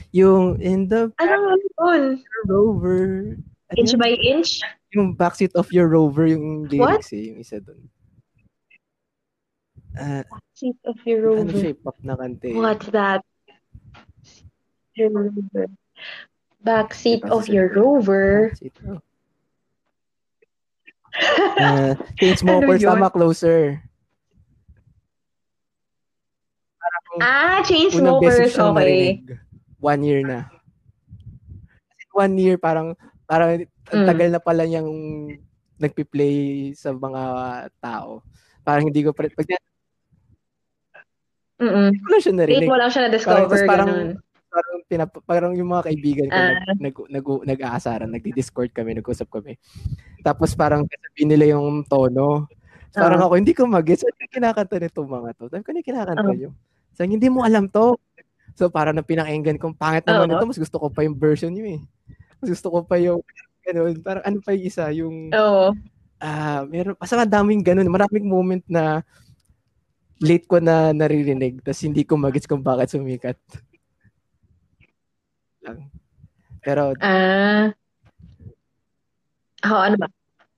Yung 0.09 0.57
in 0.57 0.89
the 0.89 1.13
Ano 1.21 1.53
yun? 1.53 2.03
rover. 2.49 3.37
Ano 3.69 3.77
Inch 3.77 3.93
by 3.93 4.17
inch? 4.17 4.57
Yung 4.93 5.13
backseat 5.13 5.53
of 5.53 5.69
your 5.69 5.85
rover 5.85 6.25
yung 6.25 6.65
What? 6.73 6.97
lyrics 6.97 7.13
eh, 7.13 7.29
yung 7.33 7.37
isa 7.41 7.61
doon. 7.61 7.77
Ah, 9.93 10.23
Seat 10.53 10.77
of 10.85 10.97
your 11.05 11.21
ano 11.33 11.45
rover. 11.45 11.59
siya, 11.59 11.73
pop 11.77 11.97
na 12.01 12.15
kante. 12.15 12.49
What's 12.51 12.89
that? 12.89 13.21
Your 14.93 15.09
rover. 15.09 15.69
Backseat 16.59 17.21
Diba, 17.21 17.29
of 17.29 17.45
your 17.45 17.67
rover. 17.69 18.49
Backseat, 18.49 18.75
oh. 18.87 19.01
Ah, 21.59 21.93
Chainsmokers, 22.17 22.81
Ano 22.83 22.89
tama, 22.89 23.07
closer. 23.09 23.83
Parang 26.79 27.05
Ah, 27.19 27.59
Chainsmokers. 27.61 28.49
Okay. 28.49 28.73
narinig. 28.73 29.21
one 29.77 30.01
year 30.01 30.21
na. 30.23 30.47
One 32.13 32.33
year, 32.37 32.55
parang, 32.55 32.95
parang, 33.25 33.61
ang 33.91 33.99
Mm. 33.99 34.07
tagal 34.07 34.29
na 34.31 34.39
pala 34.39 34.63
niyang 34.63 34.89
nagpi-play 35.75 36.35
sa 36.71 36.89
mga 36.89 37.21
tao. 37.77 38.23
Parang 38.63 38.87
hindi 38.87 39.03
ko, 39.03 39.11
pa- 39.11 39.27
pag 39.27 39.43
Mm-mm. 41.61 41.89
hindi 41.93 42.01
ko 42.01 42.09
lang 42.09 42.21
siya 42.21 42.33
narinig. 42.33 42.69
lang 42.69 42.91
siya 42.91 43.01
na-discover, 43.07 43.45
Parang- 43.45 43.69
parang- 43.69 43.89
ganun. 43.93 44.11
parang 44.53 44.77
pinap- 44.85 45.23
parang 45.25 45.51
yung 45.57 45.69
mga 45.69 45.83
kaibigan 45.89 46.27
ko 46.29 46.37
Ah. 46.37 46.49
nag, 46.77 46.77
nag, 46.77 46.95
nag, 47.09 47.25
nag-aasaran, 47.49 48.09
nagdi-discord 48.09 48.69
kami, 48.69 48.93
nag-usap 48.93 49.29
kami. 49.29 49.57
Tapos 50.21 50.53
parang 50.53 50.85
sabihin 50.85 51.29
nila 51.29 51.57
yung 51.57 51.81
tono. 51.85 52.45
Parang 52.93 53.17
Oo. 53.21 53.25
ako, 53.29 53.41
hindi 53.41 53.57
ko 53.57 53.65
mag-gets. 53.65 54.05
Ano 54.05 54.13
yung 54.21 54.33
kinakanta 54.33 54.77
nito 54.77 55.01
mga 55.01 55.29
to? 55.33 55.49
Sabi 55.49 55.61
ko, 55.65 55.69
ano 55.73 55.77
yung 55.81 55.89
kinakanta 55.89 56.29
Oo. 56.29 56.37
nyo? 56.37 56.49
Sabi, 56.93 57.07
hindi 57.17 57.29
mo 57.33 57.41
alam 57.41 57.65
to. 57.65 57.97
So 58.53 58.69
parang 58.69 58.93
nang 58.93 59.09
pinakinggan 59.09 59.57
kong 59.57 59.73
pangit 59.73 60.05
naman 60.05 60.29
Oo. 60.29 60.37
ito, 60.37 60.45
mas 60.45 60.59
gusto 60.61 60.77
ko 60.77 60.87
pa 60.93 61.01
yung 61.01 61.17
version 61.17 61.49
nyo 61.49 61.65
eh. 61.65 61.81
Mas 62.37 62.53
gusto 62.53 62.69
ko 62.69 62.85
pa 62.85 63.01
yung, 63.01 63.17
ganun, 63.65 63.97
parang 64.05 64.21
ano 64.21 64.37
pa 64.45 64.53
yung 64.53 64.65
isa, 64.69 64.85
yung, 64.93 65.33
Oo. 65.33 65.73
ah, 66.21 66.61
meron, 66.69 66.93
basta 66.93 67.17
ang 67.17 67.25
daming 67.25 67.65
ganun, 67.65 67.89
maraming 67.89 68.29
moment 68.29 68.61
na 68.69 69.01
late 70.19 70.45
ko 70.45 70.57
na 70.57 70.91
naririnig, 70.91 71.61
tapos 71.61 71.81
hindi 71.81 72.03
ko 72.03 72.15
magets 72.15 72.45
kung 72.45 72.61
bakit 72.61 72.91
sumikat. 72.91 73.37
Lang. 75.61 75.89
Pero, 76.59 76.93
Ah. 76.99 77.71
Ako, 79.61 79.75
ano 79.79 79.95
ba? 79.97 80.07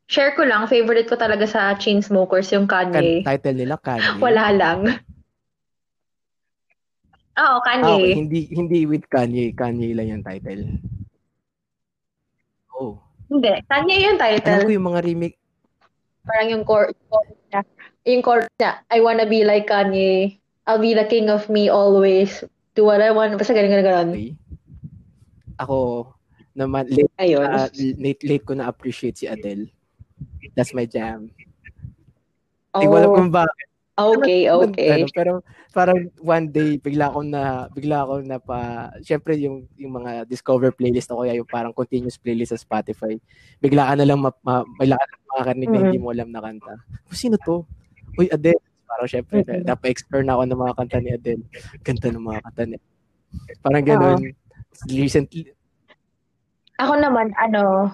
Share 0.05 0.33
ko 0.33 0.45
lang, 0.45 0.65
favorite 0.65 1.05
ko 1.05 1.15
talaga 1.15 1.45
sa 1.45 1.73
Chainsmokers 1.73 2.49
yung 2.51 2.65
kan, 2.65 2.89
Kanye. 2.89 3.21
title 3.21 3.57
nila, 3.57 3.77
Kanye. 3.77 4.17
Wala 4.25 4.45
lang. 4.49 4.79
Oo, 7.35 7.57
Ah, 7.57 7.61
Kanye. 7.61 7.89
okay, 7.91 8.13
hindi, 8.13 8.39
hindi 8.49 8.79
with 8.85 9.05
Kanye, 9.07 9.51
Kanye 9.51 9.93
lang 9.93 10.07
yung 10.09 10.23
title. 10.23 10.77
Oh. 12.71 13.01
Hindi, 13.27 13.49
Kanye 13.65 13.95
yung 14.03 14.17
title. 14.17 14.61
ko 14.63 14.71
yung 14.71 14.87
mga 14.87 15.01
remake, 15.03 15.37
Parang 16.25 16.49
yung 16.49 16.65
chord, 16.65 16.89
chord 17.05 17.29
niya. 17.45 17.61
Yung 18.05 18.21
chord 18.21 18.45
niya, 18.55 18.85
I 18.87 19.01
wanna 19.01 19.25
be 19.25 19.41
like 19.41 19.65
Kanye. 19.65 20.37
I'll 20.65 20.81
be 20.81 20.93
the 20.93 21.05
king 21.05 21.29
of 21.29 21.49
me 21.49 21.69
always. 21.69 22.45
Do 22.73 22.85
what 22.85 23.01
I 23.01 23.09
want. 23.09 23.37
Basta 23.37 23.53
ganun, 23.53 23.69
ganun, 23.71 23.85
ganun. 23.85 24.09
okay. 24.13 24.29
Ako, 25.57 25.77
naman, 26.53 26.85
late, 26.89 27.09
Ayun. 27.17 27.47
ah, 27.47 27.69
late, 27.73 28.21
late 28.21 28.45
ko 28.45 28.53
na 28.53 28.67
appreciate 28.67 29.17
si 29.17 29.25
Adele. 29.25 29.69
That's 30.53 30.73
my 30.73 30.85
jam. 30.85 31.31
Hindi 32.75 32.85
ko 32.85 32.95
alam 32.95 33.09
Oh, 33.09 33.15
kung 33.15 33.31
bakit. 33.31 33.67
okay, 33.95 34.51
okay. 34.51 34.89
Ano, 34.99 35.07
pero 35.15 35.31
parang 35.71 36.11
one 36.19 36.51
day 36.51 36.75
bigla 36.75 37.07
ako 37.07 37.23
na 37.23 37.67
bigla 37.71 38.03
ako 38.03 38.19
na 38.23 38.35
pa 38.39 38.59
syempre 38.99 39.39
yung 39.39 39.63
yung 39.75 39.95
mga 39.95 40.27
discover 40.27 40.71
playlist 40.75 41.11
o 41.11 41.23
kaya 41.23 41.35
yung 41.35 41.47
parang 41.47 41.71
continuous 41.71 42.19
playlist 42.19 42.51
sa 42.51 42.59
Spotify. 42.59 43.15
Bigla 43.63 43.87
ka 43.87 43.93
na 43.95 44.03
lang 44.03 44.19
ma, 44.19 44.31
ma, 44.43 44.67
bigla 44.75 44.99
ka 44.99 45.05
na 45.07 45.15
makakarinig 45.31 45.69
na 45.71 45.79
Mhm. 45.79 45.83
hindi 45.87 45.99
mo 45.99 46.11
alam 46.11 46.29
na 46.31 46.43
kanta. 46.43 46.75
Oh, 47.07 47.15
sino 47.15 47.39
to? 47.39 47.63
Uy, 48.15 48.27
Adele. 48.29 48.61
Parang 48.85 49.07
syempre 49.07 49.41
Mhm. 49.41 49.65
napa-explore 49.65 50.23
na 50.23 50.33
ako 50.33 50.43
ng 50.45 50.61
mga 50.61 50.75
kanta 50.75 50.97
ni 50.99 51.09
Adele. 51.11 51.43
Ganda 51.81 52.07
ng 52.09 52.23
mga 52.23 52.39
kanta 52.43 52.63
niya. 52.65 52.79
Parang 53.59 53.83
ganun. 53.83 54.19
Recently, 54.87 55.51
Ako 56.75 56.99
naman, 56.99 57.31
ano, 57.39 57.87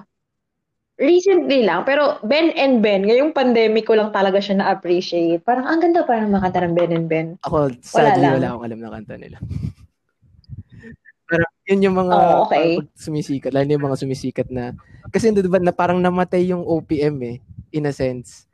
recently 0.98 1.62
lang, 1.62 1.86
pero 1.86 2.18
Ben 2.22 2.50
and 2.54 2.82
Ben, 2.82 3.06
ngayong 3.06 3.30
pandemic 3.30 3.86
ko 3.86 3.94
lang 3.94 4.10
talaga 4.10 4.42
siya 4.42 4.58
na-appreciate. 4.58 5.42
Parang 5.42 5.70
ang 5.70 5.78
ganda 5.78 6.02
pa 6.02 6.18
ng 6.18 6.34
mga 6.34 6.44
kanta 6.46 6.66
ng 6.66 6.74
Ben 6.74 6.92
and 6.92 7.06
Ben. 7.06 7.28
ako 7.42 7.70
sadly 7.82 8.22
lang. 8.22 8.42
wala 8.42 8.48
akong 8.50 8.66
alam 8.66 8.80
na 8.82 8.90
kanta 8.90 9.16
nila. 9.22 9.38
Pero 11.30 11.46
yun 11.64 11.86
yung 11.86 11.96
mga 11.96 12.12
Oo, 12.12 12.38
okay. 12.44 12.82
parang 12.82 12.90
sumisikat, 12.98 13.52
lalo 13.54 13.66
na 13.66 13.76
yung 13.78 13.86
mga 13.86 14.02
sumisikat 14.02 14.48
na, 14.50 14.74
kasi 15.14 15.30
hindi 15.30 15.46
ba 15.46 15.62
na 15.62 15.72
parang 15.72 16.02
namatay 16.02 16.50
yung 16.50 16.66
OPM 16.66 17.16
eh, 17.24 17.38
in 17.72 17.86
a 17.86 17.94
sense. 17.94 18.50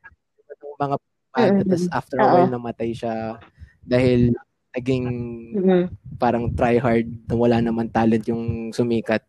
Yung 0.62 0.76
mga 0.78 0.96
banda, 1.38 1.62
Mm-mm. 1.62 1.70
tas 1.70 1.86
after 1.92 2.18
a 2.18 2.26
while 2.26 2.50
namatay 2.50 2.90
siya 2.92 3.38
dahil 3.82 4.34
naging 4.74 5.06
Mhm. 5.54 5.82
parang 6.18 6.50
try 6.52 6.76
hard 6.76 7.06
na 7.24 7.34
wala 7.34 7.58
naman 7.60 7.88
talent 7.88 8.26
yung 8.26 8.44
sumikat. 8.70 9.22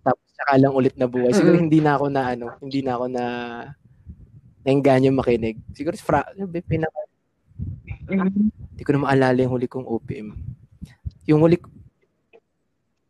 Tapos 0.00 0.24
saka 0.32 0.56
lang 0.56 0.72
ulit 0.72 0.94
na 0.94 1.06
buhay. 1.06 1.30
Siguro 1.30 1.58
hindi 1.58 1.78
na 1.78 1.94
ako 1.94 2.06
na 2.06 2.22
ano, 2.32 2.46
hindi 2.58 2.80
na 2.80 2.92
ako 2.94 3.06
na 3.08 3.24
nainganyo 4.62 5.10
makinig. 5.10 5.58
Siguro 5.72 5.94
fra, 5.96 6.22
ano 6.24 6.46
pinaka, 6.48 7.00
Mhm. 8.08 8.30
hindi 8.72 8.82
ko 8.82 8.90
na 8.92 9.02
maalala 9.04 9.38
yung 9.38 9.52
huli 9.52 9.66
kong 9.66 9.86
OPM. 9.86 10.28
Yung 11.26 11.42
huli, 11.42 11.58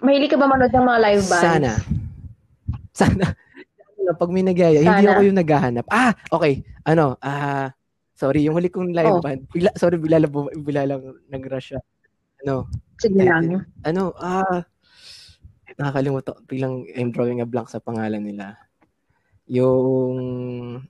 Mahilig 0.02 0.28
ka 0.28 0.36
ba 0.36 0.50
manood 0.50 0.74
ng 0.74 0.82
mga 0.82 0.98
live 1.00 1.24
bands? 1.30 1.46
Sana. 1.46 1.72
Sana. 2.90 3.24
Pag 4.18 4.34
may 4.34 4.42
nagyaya, 4.42 4.82
hindi 4.82 5.06
ako 5.06 5.22
yung 5.22 5.38
naghahanap. 5.38 5.86
Ah, 5.86 6.10
okay. 6.26 6.66
Ano, 6.82 7.14
ah, 7.22 7.70
sorry, 8.22 8.46
yung 8.46 8.54
huli 8.54 8.70
kong 8.70 8.94
live 8.94 9.18
Oh. 9.18 9.18
band, 9.18 9.50
bigla, 9.50 9.74
sorry, 9.74 9.98
bigla 9.98 10.22
lang, 10.22 10.30
bigla 10.62 10.86
lang 10.86 11.02
nag-rush 11.26 11.74
siya. 11.74 11.80
Ano, 12.46 12.70
Sige 13.02 13.18
lang. 13.18 13.66
ano, 13.82 14.14
ah, 14.22 14.62
nakakalimutan, 15.74 16.38
biglang 16.46 16.86
I'm 16.94 17.10
drawing 17.10 17.42
a 17.42 17.46
blank 17.50 17.66
sa 17.66 17.82
pangalan 17.82 18.22
nila. 18.22 18.54
Yung, 19.50 20.86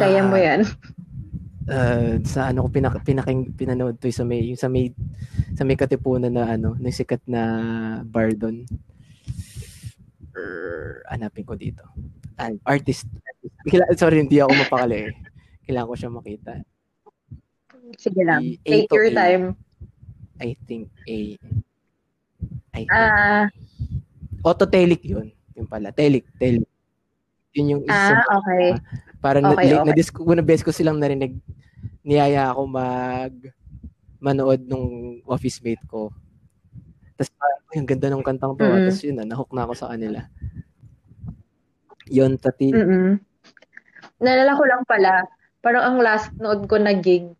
Kaya 0.00 0.24
mo 0.24 0.40
ah, 0.40 0.42
yan. 0.42 0.60
uh, 1.68 2.18
sa 2.26 2.50
ano 2.50 2.66
ko 2.66 2.68
pinak 2.72 2.98
pinaking 3.06 3.54
pinanood 3.54 4.00
to 4.00 4.10
sa 4.10 4.26
may 4.26 4.42
yung 4.42 4.58
sa 4.58 4.66
may 4.66 4.90
sa 5.54 5.62
may 5.62 5.78
katipunan 5.78 6.34
na 6.34 6.50
ano 6.50 6.74
ng 6.74 6.90
sikat 6.90 7.22
na 7.30 7.42
bar 8.02 8.34
doon. 8.34 8.66
Er, 10.34 11.06
hanapin 11.14 11.46
ko 11.46 11.54
dito. 11.54 11.86
Ah, 12.34 12.50
artist. 12.66 13.06
Kila, 13.68 13.84
sorry, 13.96 14.24
hindi 14.24 14.40
ako 14.40 14.52
mapakali 14.56 15.08
eh. 15.08 15.12
Kailangan 15.64 15.88
ko 15.88 15.96
siya 15.96 16.10
makita. 16.12 16.52
Sige 17.96 18.22
lang. 18.24 18.42
A 18.44 18.68
Take 18.68 18.90
your 18.92 19.08
A. 19.08 19.14
time. 19.14 19.44
I 20.40 20.56
think 20.66 20.88
A. 21.06 21.18
I 22.74 22.82
think. 22.84 22.90
Ah, 22.90 23.46
Autotelic 24.44 25.00
yun. 25.04 25.32
Yung 25.56 25.68
pala. 25.68 25.94
Telic. 25.94 26.26
Telic. 26.36 26.66
Yun 27.54 27.78
yung 27.78 27.82
isa 27.86 28.18
ah, 28.18 28.42
okay. 28.42 28.74
Parang 29.22 29.46
Okay, 29.54 29.70
na, 29.72 29.86
okay. 29.86 29.94
na, 29.94 30.34
na, 30.36 30.44
beses 30.44 30.66
ko 30.66 30.74
silang 30.74 30.98
narinig, 30.98 31.38
niyaya 32.02 32.50
ako 32.50 32.66
mag 32.66 33.32
manood 34.18 34.60
nung 34.66 35.20
office 35.24 35.62
mate 35.62 35.80
ko. 35.86 36.10
Tapos 37.14 37.30
parang, 37.38 37.60
"Uy, 37.70 37.76
ang 37.78 37.88
ganda 37.88 38.08
ng 38.10 38.26
kantang 38.26 38.52
to. 38.58 38.64
ah." 38.66 38.74
Mm. 38.74 38.84
Tapos 38.90 39.00
yun 39.06 39.16
na, 39.16 39.24
nahook 39.24 39.52
na 39.54 39.64
ako 39.64 39.72
sa 39.78 39.88
kanila. 39.94 40.20
Yun, 42.10 42.36
tati. 42.36 42.74
Mm-mm. 42.74 43.16
Nalala 44.22 44.54
ko 44.54 44.64
lang 44.66 44.82
pala, 44.86 45.26
parang 45.64 45.82
ang 45.82 45.98
last 46.04 46.30
nood 46.38 46.68
ko 46.70 46.76
na 46.78 46.94
gig, 46.94 47.32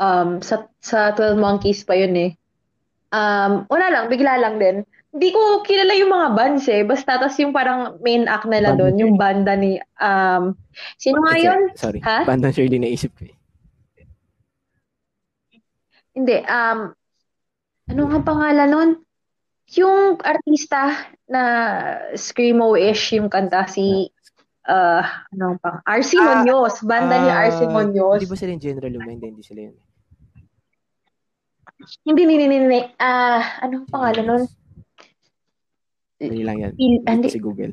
um, 0.00 0.40
sa, 0.40 0.66
sa 0.80 1.12
12 1.14 1.36
Monkeys 1.36 1.84
pa 1.84 1.94
yun 1.94 2.16
eh. 2.16 2.30
Um, 3.10 3.66
wala 3.68 3.90
lang, 3.92 4.04
bigla 4.08 4.40
lang 4.40 4.56
din. 4.56 4.82
Hindi 5.10 5.28
ko 5.34 5.66
kilala 5.66 5.92
yung 5.98 6.14
mga 6.14 6.28
bands 6.38 6.66
eh. 6.70 6.86
Basta 6.86 7.18
tas 7.18 7.34
yung 7.42 7.50
parang 7.50 7.98
main 7.98 8.30
act 8.30 8.46
nila 8.46 8.72
Banda 8.74 8.80
doon, 8.86 8.94
yung 8.96 9.14
banda 9.18 9.52
ni, 9.58 9.82
um, 9.98 10.54
sino 10.96 11.18
nga 11.26 11.34
yun? 11.36 11.60
Sorry. 11.74 12.00
Ha? 12.00 12.22
Bandang 12.22 12.54
Shirley 12.54 12.78
naisip 12.78 13.10
ko 13.18 13.26
eh. 13.26 13.34
Hindi, 16.14 16.42
um, 16.46 16.94
ano 17.90 18.00
nga 18.06 18.20
pangalan 18.22 18.70
nun? 18.70 18.90
Yung 19.78 20.18
artista 20.22 21.10
na 21.30 21.42
screamo-ish 22.14 23.18
yung 23.18 23.30
kanta, 23.30 23.66
si, 23.66 24.10
uh, 24.70 25.02
ano 25.34 25.58
pang, 25.58 25.82
RC 25.82 26.14
Ah, 26.22 26.46
Munoz, 26.46 26.78
banda 26.86 27.18
ni 27.18 27.28
RC 27.28 27.66
Ah, 27.66 27.70
Munoz. 27.74 28.22
Hindi 28.22 28.30
ba 28.30 28.38
sila 28.38 28.50
yung 28.54 28.62
General 28.62 28.90
Luna? 28.94 29.10
Hindi, 29.10 29.26
hindi 29.34 29.42
sila 29.42 29.60
yun. 29.66 29.76
Hindi, 32.06 32.20
hindi, 32.28 32.34
hindi, 32.46 32.56
hindi. 32.62 32.80
Ah, 33.00 33.58
anong 33.66 33.88
pangalan 33.90 34.24
nun? 34.24 34.42
Hindi 36.20 36.42
lang 36.44 36.56
yan. 36.60 36.72
Il- 36.76 37.04
hindi. 37.08 37.28
si 37.32 37.40
Google. 37.40 37.72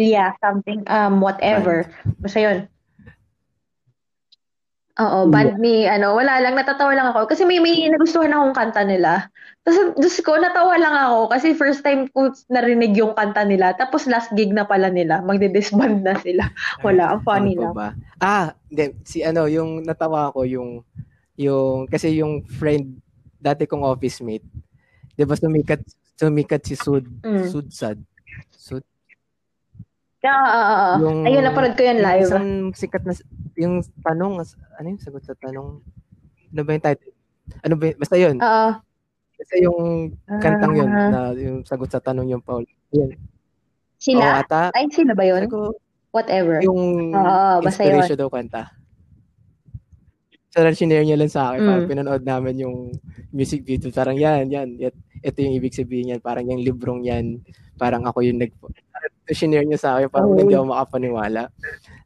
Yeah, 0.00 0.32
something, 0.40 0.88
um, 0.88 1.20
whatever. 1.20 1.84
Basta 2.18 2.40
yun. 2.40 2.58
Oo, 5.00 5.32
band 5.32 5.56
ni, 5.56 5.88
ano, 5.88 6.12
wala 6.12 6.44
lang, 6.44 6.52
natatawa 6.52 6.92
lang 6.92 7.08
ako. 7.16 7.24
Kasi 7.24 7.48
may, 7.48 7.56
may 7.56 7.88
nagustuhan 7.88 8.36
akong 8.36 8.52
kanta 8.52 8.84
nila. 8.84 9.32
Tapos, 9.64 9.96
Diyos 9.96 10.16
ko, 10.20 10.36
natawa 10.36 10.76
lang 10.76 10.92
ako. 10.92 11.32
Kasi 11.32 11.56
first 11.56 11.80
time 11.80 12.04
ko 12.12 12.28
narinig 12.52 12.92
yung 13.00 13.16
kanta 13.16 13.48
nila. 13.48 13.72
Tapos 13.80 14.04
last 14.04 14.28
gig 14.36 14.52
na 14.52 14.68
pala 14.68 14.92
nila. 14.92 15.24
Magde-disband 15.24 16.04
na 16.04 16.20
sila. 16.20 16.52
Wala, 16.84 17.16
ang 17.16 17.24
funny 17.24 17.56
ano 17.56 17.72
lang. 17.72 17.72
ba? 17.72 17.88
Ah, 18.20 18.52
hindi. 18.68 18.92
Si 19.08 19.24
ano, 19.24 19.48
yung 19.48 19.88
natawa 19.88 20.28
ko, 20.36 20.44
yung, 20.44 20.84
yung, 21.40 21.88
kasi 21.88 22.20
yung 22.20 22.44
friend, 22.44 23.00
dati 23.40 23.64
kong 23.64 23.84
office 23.84 24.20
mate, 24.20 24.44
di 25.16 25.24
ba 25.24 25.32
sumikat, 25.32 25.80
sumikat 26.20 26.60
si 26.60 26.76
Sud, 26.76 27.08
Mm. 27.24 27.48
Sudsad. 27.48 27.96
Sud, 30.20 30.28
Ah, 30.28 30.44
ah, 30.44 30.66
ah. 30.68 30.94
Yung- 31.00 31.24
Ayun, 31.24 31.42
napanood 31.42 31.74
ko 31.74 31.82
yun 31.82 31.96
yung 31.96 32.04
live. 32.04 32.28
isang 32.28 32.48
sikat 32.76 33.02
na, 33.08 33.12
yung 33.56 33.74
tanong, 34.04 34.44
ano 34.76 34.86
yung 34.86 35.00
sagot 35.00 35.24
sa 35.24 35.32
tanong? 35.34 35.80
Ano 36.50 36.60
ba 36.60 36.70
yung 36.70 36.84
title? 36.84 37.12
Ano 37.64 37.74
ba, 37.74 37.84
basta 37.96 38.16
yun. 38.16 38.36
Oo. 38.36 38.68
Basta 39.40 39.54
yung 39.56 39.80
kantang 40.38 40.74
yun, 40.76 40.90
Ah. 40.90 41.08
na 41.08 41.20
yung 41.32 41.64
sagot 41.64 41.88
sa 41.88 42.04
tanong 42.04 42.28
yung 42.28 42.44
Paul. 42.44 42.68
Yun. 42.92 43.16
Oo, 43.16 43.28
Sila? 43.96 44.44
ata. 44.44 44.68
Ay, 44.76 44.92
sila 44.92 45.16
ba 45.16 45.24
yun? 45.24 45.48
Ko, 45.48 45.72
Whatever. 46.12 46.60
yung 46.60 47.12
Oo, 47.12 47.64
basta 47.64 47.80
yun. 47.80 47.96
inspiration 47.96 48.18
daw 48.18 48.28
kanta. 48.28 48.76
So, 50.50 50.66
sinare 50.74 51.06
niya 51.06 51.14
lang 51.14 51.30
sa 51.30 51.54
akin. 51.54 51.62
Mm. 51.62 51.68
Parang 51.70 51.86
pinanood 51.86 52.24
namin 52.26 52.54
yung 52.58 52.76
music 53.30 53.62
video. 53.62 53.88
Parang 53.88 54.18
yan, 54.18 54.50
yan. 54.50 54.74
It, 54.76 54.92
ito 55.22 55.38
yung 55.38 55.54
ibig 55.54 55.70
sabihin 55.70 56.10
yan. 56.10 56.20
Parang 56.20 56.42
yung 56.42 56.58
librong 56.58 57.06
yan. 57.06 57.38
Parang 57.78 58.02
ako 58.02 58.20
yung 58.20 58.42
nag... 58.42 58.50
Sinare 59.30 59.62
niya 59.64 59.78
sa 59.78 59.90
akin. 59.96 60.10
Parang 60.10 60.32
Oh. 60.32 60.38
hindi 60.38 60.52
ako 60.52 60.66
makapaniwala. 60.68 61.42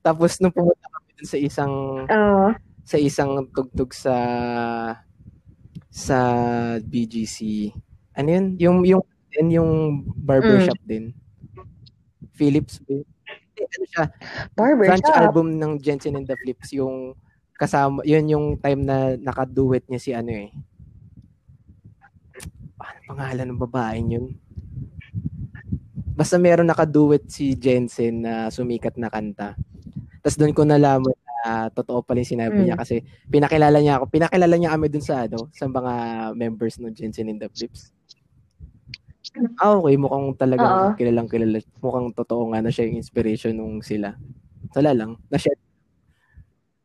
Tapos 0.01 0.37
nung 0.39 0.53
pumunta 0.53 0.85
kami 0.87 1.09
dun 1.17 1.29
sa 1.29 1.39
isang 1.41 1.75
Oo. 2.05 2.47
sa 2.85 2.97
isang 3.01 3.31
tugtog 3.51 3.91
sa 3.91 4.17
sa 5.89 6.19
BGC. 6.81 7.71
Ano 8.15 8.29
yun? 8.29 8.47
Yung 8.61 8.79
yung 8.85 9.05
din 9.31 9.49
yung 9.53 9.71
barbershop 10.21 10.79
Mm. 10.85 10.89
din. 10.89 11.05
Philips 12.33 12.79
ano 12.85 13.03
siya? 13.89 14.05
Barbershop. 14.53 15.01
Branch 15.01 15.11
album 15.17 15.47
ng 15.57 15.73
Jensen 15.81 16.15
and 16.15 16.27
the 16.27 16.37
Flips 16.37 16.75
yung 16.75 17.15
kasama 17.55 18.03
yun 18.03 18.27
yung 18.27 18.47
time 18.59 18.83
na 18.83 19.15
nakaduet 19.17 19.87
niya 19.89 20.01
si 20.03 20.11
ano 20.13 20.31
eh. 20.31 20.51
Ano 22.79 22.99
pangalan 23.09 23.47
ng 23.49 23.61
babaeng 23.63 24.09
yun? 24.11 24.27
Basta 26.15 26.39
meron 26.39 26.71
nakaduet 26.71 27.27
si 27.27 27.59
Jensen 27.59 28.23
na 28.23 28.47
sumikat 28.49 28.95
na 28.95 29.11
kanta. 29.11 29.59
Tapos 30.23 30.39
doon 30.39 30.55
ko 30.55 30.63
nalaman 30.63 31.13
na 31.45 31.69
totoo 31.69 32.01
pala 32.01 32.23
yung 32.25 32.33
sinabi 32.39 32.57
Mm. 32.57 32.65
niya 32.71 32.77
kasi 32.79 33.03
pinakilala 33.29 33.77
niya 33.83 34.01
ako. 34.01 34.09
Pinakilala 34.09 34.55
niya 34.57 34.73
kami 34.73 34.87
dun 34.89 35.05
sa 35.05 35.27
ano, 35.27 35.51
sa 35.53 35.67
mga 35.69 35.93
members 36.39 36.79
ng 36.81 36.95
Jensen 36.95 37.29
and 37.29 37.43
the 37.43 37.51
Flips. 37.51 37.91
Ah, 39.59 39.75
okay. 39.75 39.99
Mukhang 39.99 40.39
talagang 40.39 40.73
Oo. 40.73 40.89
kilalang 40.95 41.27
kilala. 41.27 41.59
Mukhang 41.83 42.15
totoo 42.15 42.55
nga 42.55 42.63
na 42.63 42.71
siya 42.71 42.87
yung 42.87 43.03
inspiration 43.03 43.53
nung 43.59 43.83
sila. 43.83 44.15
Wala 44.79 44.95
lang. 44.95 45.19
Na-share. 45.29 45.59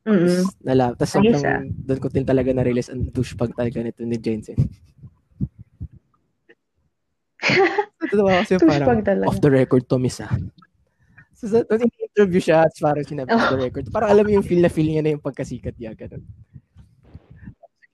Mm-mm. 0.09 0.41
Nala, 0.65 0.97
tapos 0.97 1.11
sobrang, 1.13 1.43
ah. 1.45 1.61
doon 1.61 1.99
ko 2.01 2.07
din 2.09 2.25
talaga 2.25 2.49
na-realize 2.49 2.89
ang 2.89 3.05
douchebag 3.13 3.53
talaga 3.53 3.85
nito 3.85 4.01
ni 4.01 4.17
Jensen. 4.17 4.57
Totoo 8.09 8.29
kasi 8.29 8.57
parang 8.63 9.03
off 9.27 9.39
the 9.43 9.51
record 9.51 9.83
to 9.89 9.97
miss 9.99 10.21
ah. 10.23 10.31
So, 11.39 11.47
sa, 11.47 11.63
nung 11.71 11.87
interview 11.87 12.43
siya, 12.43 12.67
at 12.67 12.75
parang 12.83 13.07
sinabi 13.07 13.31
off 13.31 13.47
the 13.55 13.63
record. 13.63 13.87
Parang 13.95 14.11
alam 14.11 14.27
mo 14.27 14.31
yung 14.35 14.43
feel 14.43 14.59
na 14.59 14.67
feel 14.67 14.91
niya 14.91 14.99
na 14.99 15.15
yung 15.15 15.23
pagkasikat 15.23 15.71
niya. 15.79 15.95
Ganun. 15.95 16.23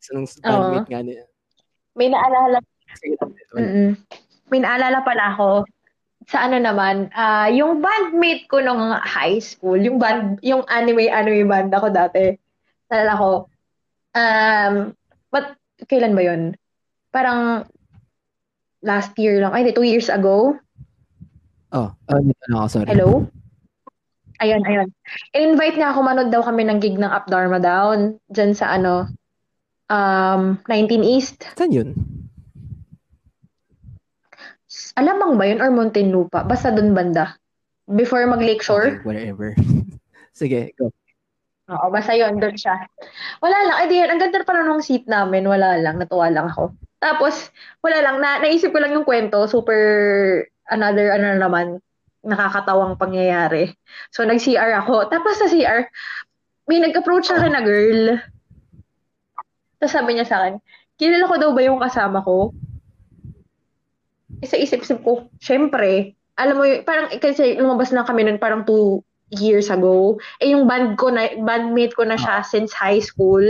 So, 0.01 0.17
nung 0.17 0.25
bandmate 0.25 0.89
nga 0.89 1.01
niya. 1.05 1.25
May 1.93 2.09
naalala 2.09 2.57
Mm-mm. 3.53 3.97
May 4.49 4.59
naalala 4.63 5.03
pala 5.05 5.35
ako 5.35 5.49
sa 6.25 6.49
ano 6.49 6.57
naman, 6.57 7.13
ah 7.13 7.45
yung 7.53 7.85
bandmate 7.85 8.49
ko 8.49 8.57
nung 8.61 8.97
high 8.97 9.37
school, 9.37 9.77
yung 9.77 10.01
band, 10.01 10.41
yung 10.41 10.65
anime 10.65 11.05
anime 11.05 11.45
band 11.45 11.69
ako 11.69 11.93
dati. 11.93 12.33
Naalala 12.89 13.13
ko. 13.13 13.31
Um, 14.15 14.73
but 15.29 15.53
kailan 15.85 16.17
ba 16.17 16.23
'yon? 16.25 16.41
Parang 17.13 17.69
last 18.85 19.17
year 19.17 19.41
lang. 19.41 19.51
Ay, 19.51 19.73
two 19.73 19.83
years 19.83 20.07
ago. 20.07 20.55
Oh, 21.73 21.89
oh 21.91 22.19
dito 22.21 22.45
na 22.47 22.63
ako, 22.63 22.67
sorry. 22.69 22.87
Hello? 22.93 23.25
Ayun, 24.39 24.61
ayun. 24.67 24.87
In-invite 25.33 25.75
niya 25.79 25.91
ako 25.91 25.99
manood 26.05 26.29
daw 26.29 26.45
kami 26.45 26.67
ng 26.69 26.77
gig 26.77 27.01
ng 27.01 27.09
Up 27.09 27.25
Dharma 27.27 27.57
Down 27.57 28.21
dyan 28.29 28.53
sa 28.53 28.77
ano, 28.77 29.09
um, 29.89 30.61
19 30.69 31.01
East. 31.01 31.49
Saan 31.57 31.73
yun? 31.73 31.97
Alamang 34.95 35.35
ba 35.35 35.49
yun 35.49 35.59
or 35.59 35.71
Muntinlupa? 35.71 36.43
Basta 36.47 36.71
dun 36.71 36.95
banda. 36.95 37.35
Before 37.89 38.23
mag 38.27 38.43
Lakeshore. 38.43 39.01
Okay, 39.01 39.07
whatever. 39.07 39.55
Sige, 40.39 40.71
go. 40.75 40.91
Oo, 41.65 41.89
basta 41.89 42.13
yun, 42.13 42.37
doon 42.37 42.53
siya. 42.53 42.77
Wala 43.41 43.57
lang, 43.65 43.77
ay 43.81 43.85
di 43.89 43.97
ang 43.97 44.21
ganda 44.21 44.45
pala 44.45 44.61
nung 44.61 44.85
seat 44.85 45.09
namin, 45.09 45.49
wala 45.49 45.81
lang, 45.81 45.97
natuwa 45.97 46.29
lang 46.29 46.45
ako. 46.53 46.77
Tapos, 47.05 47.53
wala 47.85 48.01
lang, 48.01 48.17
na, 48.17 48.41
naisip 48.41 48.73
ko 48.73 48.81
lang 48.81 48.97
yung 48.97 49.05
kwento, 49.05 49.45
super, 49.45 49.77
another, 50.73 51.13
ano 51.13 51.37
na 51.37 51.39
naman, 51.45 51.77
nakakatawang 52.25 52.97
pangyayari. 52.97 53.77
So, 54.09 54.25
nag-CR 54.25 54.73
ako. 54.81 55.13
Tapos 55.13 55.37
sa 55.37 55.45
CR, 55.45 55.85
may 56.65 56.81
nag-approach 56.81 57.29
sa 57.29 57.37
akin 57.37 57.53
na 57.53 57.61
girl. 57.61 58.17
Tapos 59.77 59.93
sabi 59.93 60.17
niya 60.17 60.25
sa 60.25 60.41
akin, 60.41 60.57
kilala 60.97 61.29
ko 61.29 61.35
daw 61.37 61.53
ba 61.53 61.61
yung 61.61 61.77
kasama 61.77 62.25
ko? 62.25 62.57
Isa 64.41 64.57
isip-isip 64.57 65.05
ko, 65.05 65.29
syempre, 65.37 66.17
alam 66.35 66.57
mo, 66.57 66.65
yun, 66.65 66.81
parang 66.81 67.13
kasi 67.21 67.55
lumabas 67.61 67.93
na 67.93 68.01
kami 68.01 68.25
nun 68.25 68.41
parang 68.41 68.65
two 68.65 69.05
years 69.29 69.69
ago. 69.69 70.17
Eh, 70.41 70.57
yung 70.57 70.65
band 70.65 70.97
ko 70.97 71.13
na, 71.13 71.31
bandmate 71.37 71.93
ko 71.93 72.03
na 72.03 72.17
siya 72.17 72.41
since 72.41 72.73
high 72.73 72.99
school. 72.99 73.45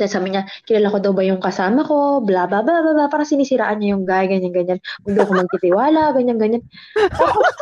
Tapos 0.00 0.16
sabi 0.16 0.32
niya, 0.32 0.48
kilala 0.64 0.88
ko 0.88 0.98
daw 1.04 1.12
ba 1.12 1.20
yung 1.20 1.44
kasama 1.44 1.84
ko? 1.84 2.24
Bla, 2.24 2.48
bla, 2.48 2.64
bla, 2.64 2.80
bla, 2.80 2.96
bla. 2.96 3.12
Parang 3.12 3.28
sinisiraan 3.28 3.76
niya 3.84 3.92
yung 3.92 4.08
guy, 4.08 4.24
ganyan, 4.24 4.48
ganyan. 4.48 4.80
Hindi 5.04 5.20
ako 5.20 5.32
magtitiwala, 5.36 6.16
ganyan, 6.16 6.40
ganyan. 6.40 6.62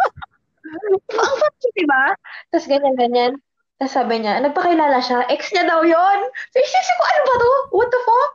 Ang 0.69 1.01
funny, 1.11 1.69
di 1.75 1.87
ba? 1.89 2.15
Tapos 2.55 2.67
ganyan, 2.71 2.95
ganyan. 2.95 3.33
Tapos 3.81 3.95
sabi 3.95 4.23
niya, 4.23 4.39
nagpakilala 4.39 5.03
siya, 5.03 5.27
ex 5.33 5.51
niya 5.51 5.67
daw 5.67 5.83
yon. 5.83 6.21
So, 6.55 6.57
isisip 6.63 6.95
ko, 6.95 7.05
ano 7.09 7.21
ba 7.25 7.35
to? 7.35 7.53
What 7.75 7.89
the 7.91 8.01
fuck? 8.07 8.33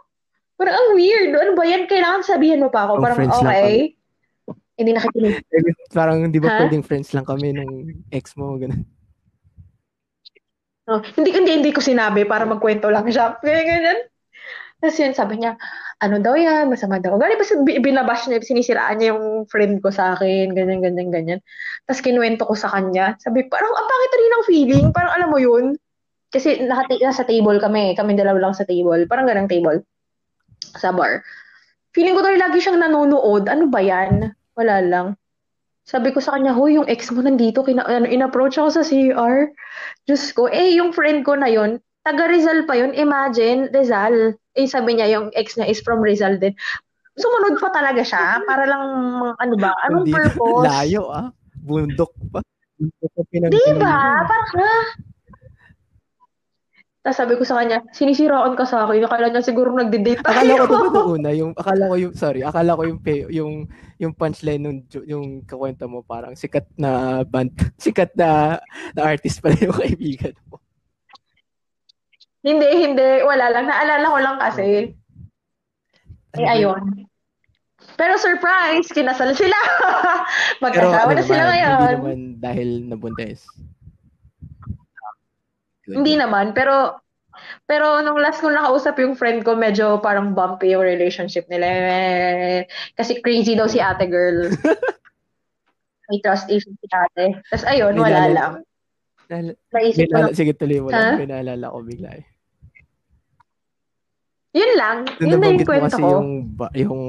Parang 0.59 0.75
ang 0.75 0.89
weird. 0.95 1.35
Ano 1.35 1.53
ba 1.55 1.63
yan? 1.67 1.87
Kailangan 1.87 2.23
sabihin 2.23 2.63
mo 2.63 2.69
pa 2.71 2.87
ako. 2.87 2.99
Oh, 2.99 3.01
Parang, 3.03 3.17
okay. 3.27 3.95
Hindi 4.79 4.91
nakikinig. 4.97 5.43
Parang 5.97 6.17
di 6.31 6.39
ba 6.41 6.49
Ha? 6.49 6.57
pwedeng 6.65 6.85
friends 6.85 7.13
lang 7.13 7.27
kami 7.27 7.53
nung 7.53 8.03
ex 8.09 8.33
mo, 8.39 8.57
ganun. 8.57 8.81
No, 10.83 10.99
hindi, 11.15 11.31
hindi, 11.31 11.51
hindi 11.63 11.71
ko 11.71 11.79
sinabi 11.79 12.27
para 12.27 12.43
magkwento 12.43 12.91
lang 12.91 13.07
siya. 13.07 13.39
Ganyan, 13.39 13.65
ganyan. 13.67 13.99
Tapos 14.83 14.99
yun, 14.99 15.15
sabi 15.15 15.39
niya, 15.39 15.55
ano 16.03 16.19
daw 16.19 16.35
yan, 16.35 16.67
masama 16.67 16.99
daw. 16.99 17.15
Gani 17.15 17.39
ba 17.39 17.45
bi- 17.63 17.79
binabash 17.79 18.27
niya, 18.27 18.43
sinisiraan 18.43 18.99
niya 18.99 19.15
yung 19.15 19.47
friend 19.47 19.79
ko 19.79 19.87
sa 19.95 20.11
akin, 20.11 20.51
ganyan, 20.51 20.83
ganyan, 20.83 21.07
ganyan. 21.07 21.39
Tapos 21.87 22.03
kinuwento 22.03 22.43
ko 22.43 22.51
sa 22.51 22.67
kanya. 22.67 23.15
Sabi, 23.23 23.47
parang, 23.47 23.71
ang 23.71 23.87
pangit 23.87 24.11
rin 24.11 24.31
ng 24.35 24.43
feeling. 24.43 24.85
Parang 24.91 25.15
alam 25.15 25.31
mo 25.31 25.39
yun. 25.39 25.79
Kasi 26.27 26.67
nakati 26.67 26.99
nasa 26.99 27.23
table 27.23 27.63
kami. 27.63 27.95
Kami 27.95 28.11
dalawa 28.19 28.51
lang 28.51 28.53
sa 28.59 28.67
table. 28.67 29.07
Parang 29.07 29.23
ganang 29.23 29.47
table. 29.47 29.87
Sa 30.75 30.91
bar. 30.91 31.23
Feeling 31.95 32.19
ko 32.19 32.27
daw 32.27 32.35
lagi 32.35 32.59
siyang 32.59 32.83
nanonood. 32.83 33.47
Ano 33.47 33.71
ba 33.71 33.79
yan? 33.79 34.35
Wala 34.59 34.83
lang. 34.83 35.15
Sabi 35.83 36.15
ko 36.15 36.23
sa 36.23 36.39
kanya, 36.39 36.55
huy, 36.55 36.79
yung 36.79 36.87
ex 36.87 37.11
mo 37.11 37.19
nandito. 37.19 37.59
Kina, 37.59 37.83
ano, 37.83 38.07
in-approach 38.07 38.55
ako 38.55 38.69
sa 38.71 38.83
CR. 38.87 39.51
Diyos 40.07 40.31
ko, 40.31 40.47
eh, 40.47 40.79
yung 40.79 40.95
friend 40.95 41.27
ko 41.27 41.35
na 41.35 41.51
yun, 41.51 41.79
taga 42.07 42.31
Rizal 42.31 42.63
pa 42.63 42.79
yun. 42.79 42.95
Imagine, 42.95 43.67
Rizal. 43.71 44.39
Eh, 44.55 44.67
sabi 44.67 44.95
niya, 44.95 45.11
yung 45.11 45.27
ex 45.35 45.59
niya 45.59 45.67
is 45.67 45.83
from 45.83 45.99
Rizal 45.99 46.39
din. 46.39 46.55
Sumunod 47.19 47.59
pa 47.59 47.69
talaga 47.69 48.01
siya 48.01 48.41
para 48.47 48.63
lang, 48.65 48.85
ano 49.35 49.55
ba, 49.59 49.75
anong 49.85 50.07
Hindi- 50.07 50.15
purpose? 50.15 50.65
Layo 50.65 51.03
ah. 51.11 51.27
Bundok 51.63 52.11
pa. 52.31 52.39
Pinag- 53.31 53.51
Diba? 53.53 53.95
Parang, 54.27 54.55
ha? 54.59 54.75
Tapos 57.03 57.19
sabi 57.19 57.35
ko 57.35 57.43
sa 57.43 57.59
kanya, 57.59 57.83
sinisiraan 57.91 58.55
ka 58.55 58.63
sa 58.63 58.87
akin. 58.87 59.03
Akala 59.03 59.27
niya 59.27 59.43
siguro 59.43 59.75
nagde-date 59.75 60.23
tayo. 60.23 60.39
Akala 60.39 60.53
ko 60.63 60.75
ba 60.95 61.01
una, 61.11 61.29
yung 61.35 61.51
akala 61.51 61.91
ko 61.91 61.95
yung 61.99 62.13
sorry, 62.15 62.47
akala 62.47 62.79
ko 62.79 62.87
yung 62.87 62.99
yung 63.27 63.53
yung 63.99 64.13
punchline 64.15 64.63
nung 64.63 64.79
yung 65.03 65.43
kakwento 65.43 65.83
mo 65.91 65.99
parang 65.99 66.31
sikat 66.31 66.63
na 66.79 67.21
band, 67.27 67.51
sikat 67.83 68.15
na 68.15 68.55
na 68.95 69.03
artist 69.03 69.43
pala 69.43 69.59
yung 69.59 69.75
kaibigan 69.83 70.31
mo. 70.47 70.63
hindi, 72.39 72.71
hindi. 72.71 73.19
Wala 73.23 73.51
lang. 73.51 73.67
Naalala 73.67 74.07
ko 74.07 74.19
lang 74.23 74.37
kasi. 74.39 74.67
Eh, 76.33 76.47
ayun. 76.47 77.03
Pero 77.99 78.15
surprise, 78.15 78.87
kinasal 78.89 79.35
sila. 79.35 79.55
Pero 79.59 80.59
Magkasama 80.63 81.11
ano 81.11 81.19
na 81.19 81.23
sila 81.23 81.43
ngayon. 81.51 81.67
hindi 81.75 81.95
naman 81.99 82.19
dahil 82.39 82.69
nabuntis. 82.87 83.43
Hindi 85.85 86.15
naman, 86.15 86.51
pero 86.51 86.99
pero 87.65 87.99
nung 87.99 88.21
last 88.21 88.39
kong 88.39 88.53
nakausap 88.53 88.95
yung 88.99 89.17
friend 89.17 89.41
ko, 89.41 89.53
medyo 89.53 89.97
parang 89.99 90.31
bumpy 90.31 90.71
yung 90.71 90.85
relationship 90.85 91.49
nila. 91.49 91.67
Kasi 92.93 93.19
crazy 93.19 93.53
daw 93.53 93.65
si 93.65 93.81
ate 93.81 94.05
girl. 94.05 94.47
May 96.07 96.19
trust 96.19 96.47
issue 96.47 96.71
si 96.73 96.87
ate. 96.87 97.41
Tapos 97.49 97.65
ayun, 97.65 97.95
wala 97.95 98.27
Nilala- 98.27 98.31
lang. 98.31 98.53
Nal- 99.25 99.57
Naisip 99.71 100.03
ko 100.03 100.13
Binala, 100.13 100.23
lang. 100.29 100.35
sige 100.35 100.51
tuloy 100.53 100.79
mo 100.79 100.87
lang. 100.87 101.15
Pinaalala 101.17 101.65
ko 101.65 101.77
bigla 101.81 102.09
eh. 102.13 102.25
Yun 104.53 104.71
lang. 104.77 104.97
Nung 105.17 105.29
Yun 105.31 105.39
na 105.41 105.47
yung 105.49 105.65
kwento 105.65 105.95
ko. 105.97 106.09
yung, 106.13 106.29
ba- 106.53 106.75
yung, 106.77 107.01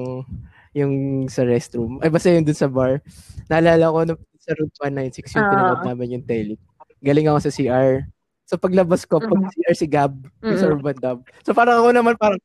yung 0.72 0.92
sa 1.28 1.44
restroom. 1.44 2.00
Ay, 2.00 2.08
basta 2.08 2.32
yung 2.32 2.42
dun 2.42 2.56
sa 2.56 2.70
bar. 2.70 3.04
Naalala 3.46 3.92
ko 3.92 3.98
nung 4.08 4.20
sa 4.40 4.56
room 4.56 4.70
196 4.72 5.36
yung 5.36 5.44
Ah. 5.44 5.50
pinanood 5.52 5.82
namin 5.84 6.14
yung 6.16 6.24
tele. 6.24 6.54
Galing 6.98 7.28
ako 7.28 7.38
sa 7.42 7.52
CR. 7.52 8.08
So 8.44 8.60
paglabas 8.60 9.04
ko, 9.04 9.18
pag 9.18 9.40
Mhm. 9.40 9.50
CR 9.50 9.74
si 9.74 9.88
Gab, 9.88 10.12
yung 10.42 10.60
sa. 10.60 10.68
Urban 10.68 10.96
Dub. 10.96 11.24
So 11.40 11.56
parang 11.56 11.80
ako 11.80 11.88
naman 11.90 12.14
parang, 12.14 12.36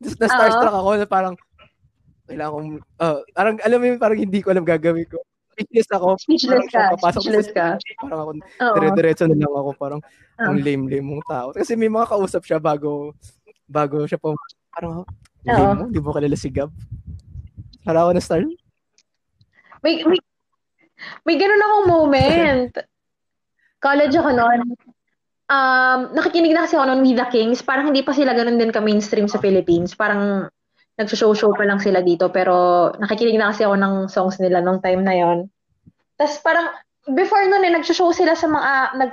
just 0.00 0.16
na 0.16 0.26
starstruck 0.26 0.72
ako 0.72 0.90
na 0.96 1.06
parang, 1.06 1.34
kailangan 2.24 2.52
kong, 2.52 2.70
uh, 2.98 3.20
parang 3.30 3.54
alam 3.60 3.76
mo 3.76 3.84
yung 3.86 4.00
parang 4.00 4.16
hindi 4.16 4.40
ko 4.40 4.48
alam 4.50 4.64
gagawin 4.64 5.04
ko. 5.04 5.20
Speechless 5.54 5.86
ako. 5.92 6.08
Speechless 6.18 6.66
ka. 6.66 6.96
papasok 6.96 7.20
Speechless 7.22 7.48
ka. 7.52 7.66
Parang 8.00 8.18
ako, 8.18 8.30
dire-diretso 8.74 9.24
na 9.28 9.36
lang 9.38 9.54
ako. 9.54 9.70
Parang, 9.76 10.00
Ah. 10.34 10.50
ang 10.50 10.58
lame-lame 10.58 11.04
mong 11.04 11.24
tao. 11.28 11.48
Kasi 11.52 11.76
may 11.76 11.86
mga 11.86 12.10
kausap 12.10 12.42
siya 12.42 12.58
bago, 12.58 13.14
bago 13.68 14.02
siya 14.02 14.18
pa, 14.18 14.34
parang, 14.72 15.04
lame 15.44 15.76
mo, 15.76 15.84
di 15.86 16.00
mo 16.00 16.10
kilala 16.10 16.34
si 16.34 16.48
Gab. 16.50 16.72
Parang 17.84 18.08
ako 18.08 18.12
na 18.16 18.24
star. 18.24 18.42
May, 19.84 20.00
may, 20.02 20.18
may 21.22 21.36
ganun 21.36 21.60
akong 21.60 21.86
moment. 21.86 22.72
College 23.78 24.16
ako 24.16 24.30
noon. 24.32 24.60
Um, 25.54 26.10
nakikinig 26.18 26.50
na 26.50 26.66
kasi 26.66 26.74
ako 26.74 26.90
noon 26.90 27.06
with 27.06 27.14
the 27.14 27.26
Kings. 27.30 27.62
Parang 27.62 27.94
hindi 27.94 28.02
pa 28.02 28.10
sila 28.10 28.34
ganun 28.34 28.58
din 28.58 28.74
ka-mainstream 28.74 29.30
sa 29.30 29.38
Philippines. 29.38 29.94
Parang 29.94 30.50
nagsushow-show 30.98 31.54
pa 31.54 31.62
lang 31.62 31.78
sila 31.78 32.02
dito. 32.02 32.30
Pero 32.34 32.90
nakikinig 32.98 33.38
na 33.38 33.54
kasi 33.54 33.62
ako 33.62 33.78
ng 33.78 33.94
songs 34.10 34.42
nila 34.42 34.58
nung 34.58 34.82
time 34.82 35.06
na 35.06 35.14
yon. 35.14 35.38
Tapos 36.18 36.42
parang, 36.42 36.74
before 37.14 37.46
noon 37.46 37.66
eh, 37.70 37.74
nagsushow 37.74 38.10
sila 38.10 38.34
sa 38.34 38.50
mga, 38.50 38.70
nag, 38.98 39.10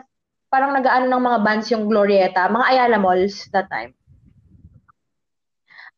parang 0.50 0.74
nag-ano 0.74 1.06
ng 1.06 1.24
mga 1.30 1.40
bands 1.46 1.68
yung 1.70 1.86
Glorieta, 1.86 2.50
mga 2.50 2.70
Ayala 2.74 2.98
Malls 2.98 3.46
that 3.54 3.70
time. 3.70 3.94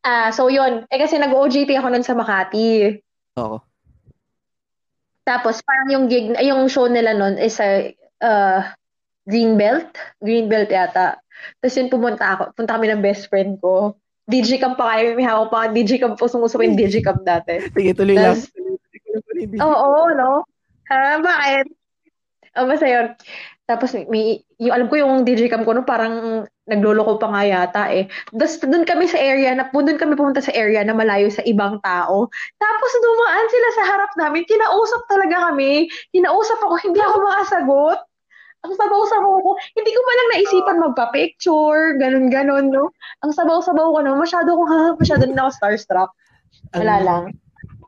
Ah, 0.04 0.28
so 0.28 0.52
yun. 0.52 0.84
Eh 0.92 1.00
kasi 1.00 1.16
nag-OJT 1.16 1.72
ako 1.80 1.88
noon 1.88 2.04
sa 2.04 2.12
Makati. 2.12 3.00
Oo. 3.40 3.64
Tapos 5.24 5.64
parang 5.64 5.88
yung 5.88 6.04
gig, 6.12 6.36
yung 6.44 6.68
show 6.68 6.84
nila 6.84 7.16
noon 7.16 7.40
is 7.40 7.56
sa 7.56 7.64
uh, 8.20 8.60
Greenbelt. 9.24 9.92
Greenbelt 10.20 10.68
yata. 10.68 11.18
Tapos 11.60 11.74
yun 11.76 11.88
pumunta 11.88 12.24
ako. 12.36 12.42
Punta 12.54 12.76
kami 12.76 12.92
ng 12.92 13.02
best 13.04 13.28
friend 13.28 13.58
ko. 13.58 13.96
Digicam 14.24 14.76
pa 14.76 14.96
kayo. 14.96 15.16
May 15.16 15.26
hawak 15.28 15.48
pa. 15.52 15.68
Digicam 15.68 16.16
po. 16.16 16.28
Sumuso 16.28 16.56
ko 16.56 16.64
yung 16.64 16.78
Digicam 16.78 17.20
dati. 17.24 17.60
Sige, 17.72 17.92
tuloy 17.92 18.16
lang. 18.16 18.36
Tas- 18.36 18.52
Tuloy 18.52 18.76
ko 19.20 19.30
na 19.34 19.40
yung 19.40 19.52
video. 19.52 19.60
Oo, 19.64 19.90
no? 20.16 20.30
Ha? 20.88 21.20
Bakit? 21.20 21.66
O, 22.54 22.66
basta 22.68 22.86
yun. 22.86 23.06
Tapos 23.64 23.96
may, 24.12 24.44
yung, 24.60 24.74
alam 24.76 24.86
ko 24.92 24.94
yung 25.00 25.24
Digicam 25.24 25.64
ko 25.64 25.72
no, 25.72 25.88
parang 25.88 26.44
nagloloko 26.68 27.16
pa 27.16 27.32
nga 27.32 27.42
yata 27.44 27.82
eh. 27.92 28.08
Tapos 28.28 28.60
doon 28.60 28.84
kami 28.84 29.08
sa 29.08 29.16
area, 29.16 29.56
na, 29.56 29.68
doon 29.72 29.96
kami 29.96 30.16
pumunta 30.16 30.44
sa 30.44 30.52
area 30.52 30.84
na 30.84 30.92
malayo 30.92 31.28
sa 31.32 31.40
ibang 31.48 31.80
tao. 31.80 32.28
Tapos 32.60 32.90
dumaan 33.00 33.46
sila 33.48 33.68
sa 33.72 33.82
harap 33.88 34.12
namin, 34.20 34.44
kinausap 34.44 35.02
talaga 35.08 35.48
kami. 35.52 35.88
Kinausap 36.12 36.60
ako, 36.60 36.74
hindi 36.84 37.00
ako 37.00 37.16
makasagot. 37.24 37.98
Ang 38.64 38.72
sabaw-sabaw 38.72 39.34
ko, 39.44 39.50
hindi 39.76 39.90
ko 39.92 40.00
man 40.00 40.16
lang 40.16 40.30
naisipan 40.32 40.76
magpa-picture, 40.80 42.00
ganun-ganon, 42.00 42.72
no? 42.72 42.88
Ang 43.20 43.36
sabaw-sabaw 43.36 43.92
ko, 43.92 43.98
no? 44.00 44.16
Masyado 44.16 44.56
ko, 44.56 44.62
ha? 44.72 44.96
Masyado 44.96 45.28
na 45.28 45.46
ako 45.46 45.50
starstruck. 45.52 46.10
Wala 46.72 46.94
Ang- 46.96 47.04
lang. 47.04 47.24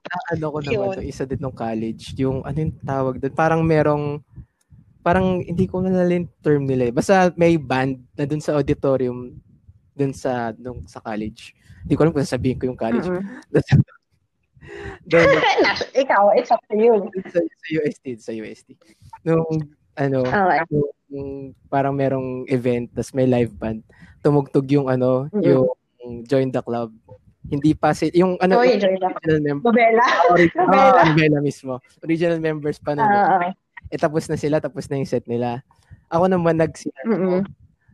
ang 0.06 0.24
ano 0.36 0.46
ko 0.52 0.58
naman, 0.60 1.00
to, 1.00 1.02
isa 1.02 1.24
din 1.24 1.40
nung 1.40 1.56
college, 1.56 2.14
yung 2.14 2.44
ano 2.46 2.58
yung 2.60 2.74
tawag 2.84 3.18
doon, 3.18 3.34
parang 3.34 3.64
merong, 3.64 4.22
parang 5.02 5.42
hindi 5.42 5.66
ko 5.66 5.82
malala 5.82 6.12
yung 6.12 6.30
term 6.38 6.62
nila 6.62 6.90
eh. 6.90 6.94
Basta 6.94 7.32
may 7.34 7.56
band 7.58 8.06
na 8.14 8.22
dun 8.22 8.38
sa 8.38 8.54
auditorium, 8.54 9.34
dun 9.96 10.12
sa, 10.12 10.54
nung, 10.54 10.86
sa 10.86 11.00
college. 11.00 11.56
Hindi 11.82 11.94
ko 11.96 12.04
alam 12.04 12.12
kung 12.12 12.22
sasabihin 12.22 12.58
ko 12.60 12.70
yung 12.70 12.78
college. 12.78 13.06
Doon, 15.06 15.26
Nas- 15.64 15.90
Ikaw, 15.94 16.36
it's 16.36 16.50
up 16.50 16.62
to 16.70 16.76
you. 16.76 17.06
sa, 17.26 17.38
sa 17.40 17.68
UST, 17.70 18.04
sa 18.18 18.30
UST. 18.30 18.68
Nung, 19.22 19.46
ano, 19.96 20.20
Okay. 20.22 20.60
yung 21.08 21.28
parang 21.66 21.92
merong 21.92 22.44
event, 22.46 22.90
tas 22.90 23.10
may 23.10 23.24
live 23.24 23.52
band, 23.52 23.80
tumugtog 24.20 24.66
yung 24.68 24.86
ano, 24.86 25.26
Mm-mm. 25.30 25.42
yung 25.42 25.66
Join 26.22 26.48
the 26.48 26.60
Club. 26.60 26.92
Hindi 27.46 27.72
pa 27.72 27.94
si, 27.94 28.10
yung 28.12 28.34
ano, 28.38 28.58
Oy, 28.58 28.74
yung 28.74 28.82
original 28.98 29.38
member, 29.40 29.64
Nobela. 29.64 30.04
original, 30.30 30.66
Novela. 30.66 30.90
oh, 30.92 31.06
Novela 31.08 31.38
mismo. 31.40 31.72
Original 32.00 32.38
members 32.38 32.76
pa. 32.76 32.92
Ah, 32.92 33.38
ah. 33.40 33.52
eh, 33.86 33.96
tapos 33.96 34.26
na 34.26 34.34
sila, 34.34 34.58
tapos 34.58 34.86
na 34.86 34.98
yung 34.98 35.06
set 35.06 35.26
nila. 35.26 35.62
Ako 36.08 36.26
naman 36.26 36.58
nag-CR. 36.58 37.06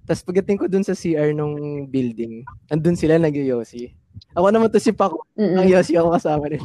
Tapos 0.03 0.25
pagdating 0.25 0.57
ko 0.57 0.67
dun 0.67 0.83
sa 0.83 0.93
CR 0.93 1.31
nung 1.31 1.55
building, 1.87 2.43
andun 2.67 2.97
sila 2.97 3.17
nag-yosi. 3.17 3.93
Ako 4.33 4.49
naman 4.49 4.69
to 4.69 4.77
si 4.77 4.91
Paco, 4.91 5.25
Mm-mm. 5.37 5.57
ang 5.59 5.69
yosi 5.69 5.95
ako 5.95 6.17
kasama 6.17 6.49
rin. 6.49 6.65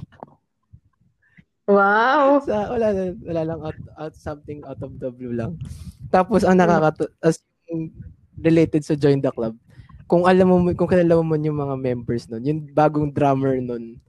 Wow. 1.68 2.40
Sa, 2.48 2.72
wala, 2.72 3.12
wala 3.28 3.42
lang 3.44 3.60
out, 3.60 3.80
out, 4.00 4.16
something 4.16 4.64
out 4.64 4.80
of 4.80 4.96
the 5.04 5.12
blue 5.12 5.36
lang. 5.36 5.60
Tapos 6.08 6.48
ang 6.48 6.56
nakakato, 6.64 7.12
as 7.20 7.44
yung 7.68 7.92
related 8.40 8.88
sa 8.88 8.96
Join 8.96 9.20
the 9.20 9.28
Club, 9.36 9.60
kung 10.08 10.24
alam 10.24 10.48
mo, 10.48 10.64
kung 10.72 10.88
kilala 10.88 11.20
mo 11.20 11.36
yung 11.36 11.60
mga 11.60 11.76
members 11.76 12.32
nun, 12.32 12.48
yung 12.48 12.60
bagong 12.72 13.12
drummer 13.12 13.60
nun, 13.60 14.00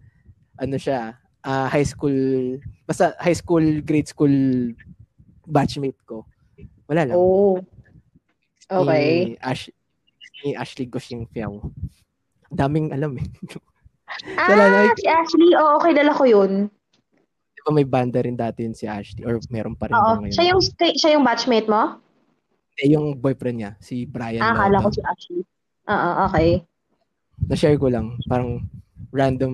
ano 0.55 0.77
siya, 0.79 1.19
ah, 1.43 1.67
high 1.67 1.87
school, 1.87 2.15
basta 2.87 3.19
high 3.19 3.35
school, 3.35 3.83
grade 3.83 4.07
school 4.07 4.31
batchmate 5.43 5.99
ko. 6.07 6.23
Wala 6.87 7.11
lang. 7.11 7.17
Oh. 7.19 7.59
Okay. 8.69 9.35
Ni 9.35 9.41
Ash, 9.41 9.73
ni 10.45 10.55
Ashley 10.55 10.87
Goshing 10.87 11.27
Fiao. 11.33 11.73
Daming 12.55 12.95
alam 12.95 13.19
eh. 13.19 13.27
Ah, 14.41 14.89
si 14.97 15.05
Ashley. 15.05 15.53
Oo, 15.53 15.77
okay, 15.77 15.93
dala 15.93 16.17
ko 16.17 16.25
yun. 16.25 16.73
Ba 17.69 17.77
may 17.77 17.85
banda 17.85 18.25
rin 18.25 18.33
dati 18.33 18.65
yun 18.65 18.73
si 18.73 18.89
Ashley? 18.89 19.29
Or 19.29 19.37
meron 19.53 19.77
pa 19.77 19.93
rin 19.93 20.01
ba 20.01 20.17
Oo. 20.17 20.25
ngayon? 20.25 20.33
Siya 20.33 20.57
yung, 20.57 20.61
siya 20.97 21.11
yung 21.13 21.21
batchmate 21.21 21.69
mo? 21.69 22.01
Eh, 22.81 22.89
yung 22.97 23.13
boyfriend 23.21 23.61
niya, 23.61 23.73
si 23.77 24.09
Brian 24.09 24.41
Ah, 24.41 24.57
akala 24.57 24.81
ko 24.81 24.89
si 24.89 25.05
Ashley. 25.05 25.45
Oo, 25.85 26.09
okay. 26.25 26.65
Na-share 27.45 27.77
ko 27.77 27.93
lang. 27.93 28.17
Parang 28.25 28.65
random, 29.13 29.53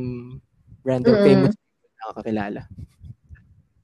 random 0.86 1.10
Mm-mm. 1.10 1.26
famous 1.26 1.54
nakakakilala. 2.06 2.70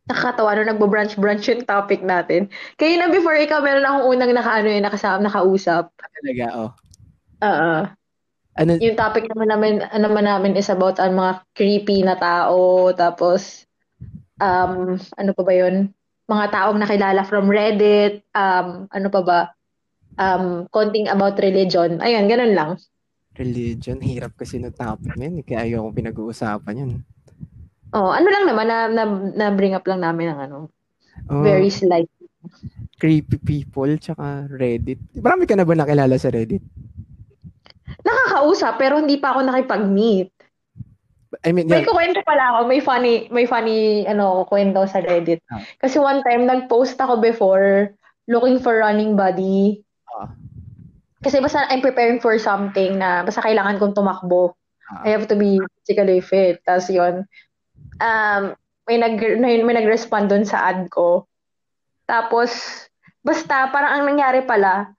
Nakakatawa 0.06 0.50
no, 0.54 0.62
nagbo-branch-branch 0.70 1.44
yung 1.50 1.66
topic 1.66 2.06
natin. 2.06 2.46
Kaya 2.78 3.02
na 3.02 3.10
before 3.10 3.34
ikaw, 3.34 3.58
meron 3.58 3.82
akong 3.82 4.14
unang 4.14 4.30
naka, 4.30 4.62
ano, 4.62 4.70
yung 4.70 4.86
nakasama, 4.86 5.26
nakausap. 5.26 5.90
Talaga, 5.98 6.46
oh. 6.54 6.70
Oo. 7.42 7.72
Ano, 8.62 8.70
Yung 8.78 8.94
topic 8.94 9.26
naman 9.26 9.50
namin, 9.50 9.72
ano 9.90 10.06
naman 10.06 10.22
namin 10.22 10.54
is 10.54 10.70
about 10.70 11.02
ang 11.02 11.18
mga 11.18 11.42
creepy 11.58 12.06
na 12.06 12.14
tao, 12.14 12.90
tapos, 12.94 13.66
um, 14.40 14.96
ano 14.96 15.30
pa 15.30 15.42
ba 15.44 15.52
yun? 15.52 15.92
Mga 16.26 16.46
taong 16.50 16.78
nakilala 16.78 17.22
from 17.22 17.46
Reddit, 17.46 18.24
um, 18.32 18.88
ano 18.88 19.08
pa 19.08 19.20
ba? 19.20 19.40
Um, 20.16 20.66
konting 20.68 21.06
about 21.06 21.38
religion. 21.38 22.00
Ayun, 22.00 22.26
ganun 22.26 22.52
lang. 22.52 22.70
religion, 23.30 23.96
hirap 24.04 24.36
kasi 24.36 24.60
ng 24.60 24.74
topic 24.74 25.16
na 25.16 25.24
yun. 25.24 25.40
eh, 25.40 25.44
Kaya 25.46 25.64
ayoko 25.64 25.96
pinag-uusapan 25.96 26.76
yun. 26.76 26.92
Oh, 27.90 28.12
ano 28.12 28.28
lang 28.28 28.44
naman, 28.44 28.66
na, 28.68 28.78
na, 28.86 29.02
na 29.32 29.46
bring 29.50 29.72
up 29.72 29.86
lang 29.86 30.00
namin 30.00 30.28
ang 30.28 30.40
ano, 30.40 30.58
Oh, 31.26 31.40
very 31.40 31.68
slight. 31.68 32.08
creepy 32.96 33.36
people, 33.36 33.88
tsaka 33.96 34.44
Reddit. 34.48 35.00
Marami 35.16 35.44
ka 35.44 35.56
na 35.56 35.64
ba 35.64 35.72
nakilala 35.72 36.16
sa 36.16 36.28
Reddit? 36.28 36.60
Nakakausap, 38.00 38.76
pero 38.76 38.96
hindi 38.96 39.16
pa 39.16 39.34
ako 39.34 39.40
nakipag-meet. 39.44 40.30
I 41.46 41.54
mean, 41.54 41.70
May 41.70 41.86
yan, 41.86 41.90
kuwento 41.90 42.20
pala 42.26 42.58
ako, 42.58 42.58
may 42.66 42.82
funny, 42.82 43.30
may 43.30 43.46
funny, 43.46 44.02
ano, 44.02 44.42
kwento 44.50 44.82
sa 44.90 44.98
Reddit. 44.98 45.38
Ah. 45.46 45.62
Kasi 45.78 46.02
one 46.02 46.26
time, 46.26 46.46
nag-post 46.46 46.98
ako 46.98 47.22
before, 47.22 47.94
looking 48.26 48.58
for 48.58 48.82
running 48.82 49.14
buddy. 49.14 49.86
Ah. 50.10 50.34
Kasi 51.22 51.38
basta 51.38 51.70
I'm 51.70 51.84
preparing 51.84 52.18
for 52.18 52.34
something 52.40 52.98
na 52.98 53.22
basta 53.22 53.44
kailangan 53.44 53.78
kong 53.78 53.94
tumakbo. 53.94 54.58
Ah. 54.90 55.06
I 55.06 55.14
have 55.14 55.30
to 55.30 55.38
be 55.38 55.62
physically 55.86 56.18
fit. 56.18 56.58
Tapos 56.66 56.90
yun, 56.90 57.22
um, 58.02 58.42
may, 58.90 58.98
nag, 58.98 59.14
may, 59.38 59.62
may 59.62 59.74
nag-respond 59.78 60.26
dun 60.34 60.42
sa 60.42 60.66
ad 60.66 60.90
ko. 60.90 61.30
Tapos, 62.10 62.50
basta, 63.22 63.70
parang 63.70 64.02
ang 64.02 64.04
nangyari 64.10 64.42
pala, 64.42 64.90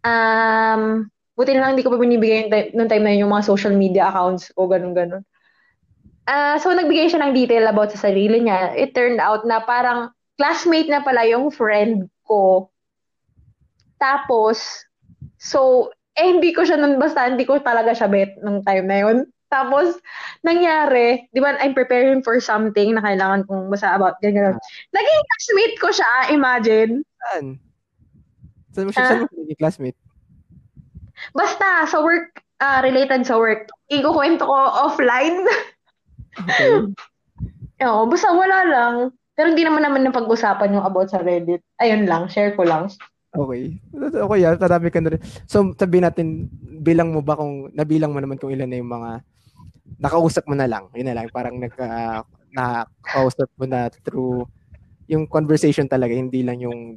um, 0.00 1.04
buti 1.36 1.52
na 1.52 1.68
lang 1.68 1.70
hindi 1.76 1.84
ko 1.84 1.92
pa 1.92 2.00
binibigay 2.00 2.48
yung 2.48 2.52
time, 2.52 2.68
nung 2.72 2.88
time 2.88 3.04
na 3.04 3.12
yun 3.12 3.28
yung 3.28 3.34
mga 3.36 3.44
social 3.46 3.76
media 3.76 4.08
accounts 4.08 4.48
ko, 4.56 4.66
ganun-ganun. 4.66 5.22
Ah, 6.26 6.58
so, 6.58 6.72
nagbigay 6.74 7.06
siya 7.06 7.22
ng 7.22 7.36
detail 7.36 7.70
about 7.70 7.94
sa 7.94 8.10
sarili 8.10 8.42
niya. 8.42 8.74
It 8.74 8.96
turned 8.96 9.22
out 9.22 9.46
na 9.46 9.62
parang 9.62 10.10
classmate 10.34 10.90
na 10.90 11.04
pala 11.04 11.22
yung 11.28 11.52
friend 11.54 12.08
ko. 12.26 12.72
Tapos, 14.00 14.82
so, 15.38 15.92
eh, 16.16 16.26
hindi 16.26 16.50
ko 16.56 16.64
siya 16.64 16.80
nun, 16.80 16.96
basta 16.98 17.28
hindi 17.28 17.44
ko 17.44 17.60
talaga 17.60 17.92
siya 17.92 18.08
bet 18.08 18.34
nung 18.42 18.64
time 18.64 18.88
na 18.88 18.98
yun. 19.06 19.18
Tapos, 19.46 19.94
nangyari, 20.42 21.30
di 21.30 21.38
ba, 21.38 21.54
I'm 21.62 21.76
preparing 21.76 22.18
for 22.24 22.42
something 22.42 22.98
na 22.98 23.04
kailangan 23.04 23.46
kong 23.46 23.70
basta 23.70 23.94
about 23.94 24.18
ganyan. 24.18 24.58
Naging 24.90 25.22
classmate 25.30 25.76
ko 25.78 25.88
siya, 25.94 26.10
imagine. 26.34 26.92
saan? 27.22 27.44
Saan 28.74 28.84
mo 28.88 28.90
siya, 28.90 29.02
Ah. 29.04 29.08
saan 29.14 29.20
mo 29.22 29.26
siya 29.30 29.40
naging 29.46 29.60
classmate? 29.62 29.98
Basta, 31.32 31.88
sa 31.88 31.98
work, 32.02 32.42
ah, 32.60 32.84
related 32.84 33.26
sa 33.26 33.40
work. 33.40 33.70
Ikukwento 33.90 34.46
ko 34.46 34.54
offline. 34.86 35.46
Okay. 36.36 36.86
Oo, 37.86 38.08
basta 38.08 38.32
wala 38.32 38.58
lang. 38.66 38.94
Pero 39.36 39.52
hindi 39.52 39.68
naman 39.68 39.84
naman 39.84 40.08
napag-usapan 40.08 40.80
yung 40.80 40.86
about 40.86 41.12
sa 41.12 41.20
Reddit. 41.20 41.60
Ayun 41.76 42.08
lang, 42.08 42.24
share 42.32 42.56
ko 42.56 42.64
lang. 42.64 42.88
Okay. 43.36 43.76
Okay 43.92 44.38
yan, 44.40 44.56
marami 44.56 44.88
ka 44.88 45.00
na 45.04 45.12
rin. 45.12 45.20
So, 45.44 45.76
sabihin 45.76 46.08
natin, 46.08 46.48
bilang 46.80 47.12
mo 47.12 47.20
ba 47.20 47.36
kung, 47.36 47.68
nabilang 47.76 48.16
mo 48.16 48.20
naman 48.24 48.40
kung 48.40 48.48
ilan 48.48 48.64
na 48.64 48.80
yung 48.80 48.88
mga, 48.88 49.10
nakausap 50.00 50.48
mo 50.48 50.56
na 50.56 50.64
lang. 50.64 50.88
Yun 50.96 51.12
na 51.12 51.16
lang, 51.20 51.28
parang 51.28 51.60
nagka, 51.60 52.24
nakausap 52.56 53.52
mo 53.60 53.68
na 53.68 53.92
through 53.92 54.48
yung 55.06 55.28
conversation 55.28 55.86
talaga, 55.86 56.16
hindi 56.16 56.40
lang 56.42 56.58
yung 56.64 56.96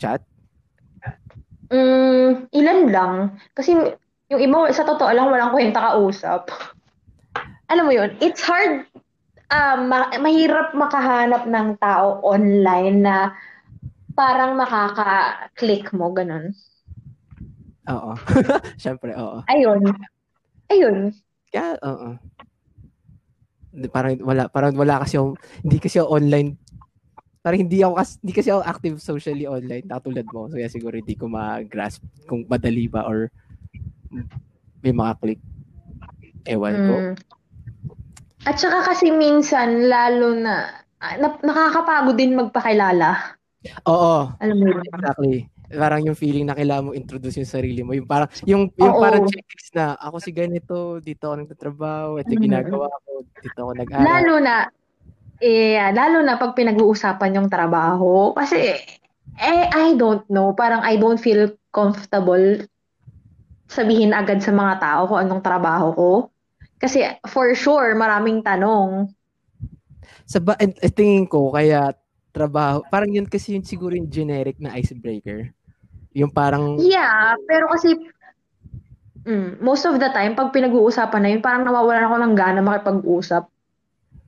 chat. 0.00 0.24
Mm, 1.68 2.48
ilan 2.52 2.80
lang. 2.88 3.14
Kasi 3.52 3.76
yung 4.28 4.40
iba, 4.40 4.68
sa 4.72 4.84
totoo 4.84 5.08
lang, 5.12 5.28
walang 5.28 5.52
kwenta 5.52 5.80
kausap. 5.80 6.48
Alam 7.68 7.84
mo 7.88 7.92
yun, 7.92 8.16
it's 8.24 8.40
hard, 8.40 8.88
um, 9.52 9.92
ma- 9.92 10.12
mahirap 10.16 10.72
makahanap 10.72 11.44
ng 11.44 11.76
tao 11.76 12.20
online 12.24 13.04
na 13.04 13.36
parang 14.16 14.56
makaka-click 14.56 15.92
mo, 15.92 16.12
ganun. 16.12 16.56
Oo. 17.88 18.12
Siyempre, 18.82 19.16
oo. 19.16 19.44
Ayun. 19.48 19.80
Ayun. 20.68 21.12
Kaya, 21.52 21.76
oo. 21.80 22.16
Hindi, 23.72 23.86
Parang 23.92 24.16
wala, 24.24 24.42
parang 24.48 24.74
wala 24.76 25.04
kasi 25.04 25.20
ako, 25.20 25.36
hindi 25.64 25.76
kasi 25.80 25.96
ako 26.00 26.08
online, 26.16 26.56
parang 27.42 27.64
hindi 27.64 27.80
ako, 27.80 27.94
kas- 27.96 28.18
hindi 28.20 28.32
kasi 28.34 28.48
ako 28.50 28.62
active 28.66 28.96
socially 28.98 29.46
online, 29.46 29.86
katulad 29.86 30.26
mo. 30.34 30.50
So, 30.50 30.58
kaya 30.58 30.70
siguro 30.70 30.98
hindi 30.98 31.14
ko 31.14 31.30
ma-grasp 31.30 32.02
kung 32.26 32.44
madali 32.46 32.90
ba 32.90 33.06
or 33.06 33.30
may 34.82 34.94
makaklik. 34.94 35.40
Ewan 36.48 36.74
ko. 36.76 36.94
Mm. 36.96 37.14
At 38.48 38.56
saka 38.56 38.80
kasi 38.88 39.12
minsan, 39.12 39.90
lalo 39.90 40.32
na, 40.32 40.70
ah, 41.02 41.14
na- 41.20 41.42
nakakapagod 41.42 42.16
din 42.16 42.38
magpakilala. 42.38 43.36
Oo, 43.84 44.32
Alam 44.38 44.56
mo 44.56 44.64
yun. 44.70 44.80
exactly. 44.86 45.36
Parang 45.68 46.00
yung 46.00 46.16
feeling 46.16 46.48
na 46.48 46.56
kailangan 46.56 46.88
mo 46.88 46.90
introduce 46.96 47.36
yung 47.36 47.50
sarili 47.50 47.84
mo. 47.84 47.92
Yung 47.92 48.08
parang, 48.08 48.30
yung, 48.48 48.72
yung 48.80 48.94
Oo. 48.96 49.02
parang 49.02 49.28
checklist 49.28 49.76
na, 49.76 49.98
ako 50.00 50.16
si 50.22 50.30
ganito, 50.32 50.96
dito 51.04 51.28
ako 51.28 51.34
nagtatrabaho, 51.44 52.10
ito 52.22 52.32
yung 52.32 52.46
ginagawa 52.48 52.88
ko, 53.04 53.26
dito 53.44 53.58
ako 53.60 53.72
nag-aral. 53.76 54.06
Lalo 54.08 54.34
na, 54.40 54.56
eh, 55.38 55.78
lalo 55.94 56.22
na 56.22 56.38
pag 56.38 56.54
pinag-uusapan 56.54 57.38
yung 57.38 57.48
trabaho. 57.50 58.34
Kasi, 58.34 58.74
eh, 59.38 59.64
I 59.70 59.94
don't 59.94 60.26
know. 60.26 60.54
Parang 60.54 60.82
I 60.82 60.98
don't 60.98 61.18
feel 61.18 61.54
comfortable 61.70 62.66
sabihin 63.68 64.16
agad 64.16 64.40
sa 64.40 64.50
mga 64.50 64.74
tao 64.80 65.00
kung 65.06 65.20
anong 65.20 65.44
trabaho 65.44 65.88
ko. 65.94 66.10
Kasi, 66.78 67.04
for 67.28 67.52
sure, 67.54 67.94
maraming 67.94 68.40
tanong. 68.40 69.12
Sa 70.24 70.38
ba, 70.40 70.56
eh, 70.58 70.92
tingin 70.92 71.26
ko, 71.28 71.52
kaya 71.52 71.92
trabaho, 72.32 72.86
parang 72.86 73.10
yun 73.10 73.26
kasi 73.26 73.58
yun 73.58 73.66
siguro 73.66 73.98
yung 73.98 74.08
generic 74.08 74.56
na 74.62 74.78
icebreaker. 74.78 75.50
Yung 76.14 76.30
parang, 76.30 76.78
Yeah, 76.78 77.34
pero 77.50 77.68
kasi, 77.68 77.98
mm, 79.26 79.60
most 79.60 79.84
of 79.84 79.98
the 79.98 80.08
time, 80.14 80.38
pag 80.38 80.54
pinag-uusapan 80.54 81.20
na 81.20 81.28
yun, 81.34 81.42
parang 81.42 81.66
nawawalan 81.66 82.06
ako 82.08 82.16
ng 82.22 82.34
gana 82.38 82.60
makipag-usap. 82.62 83.44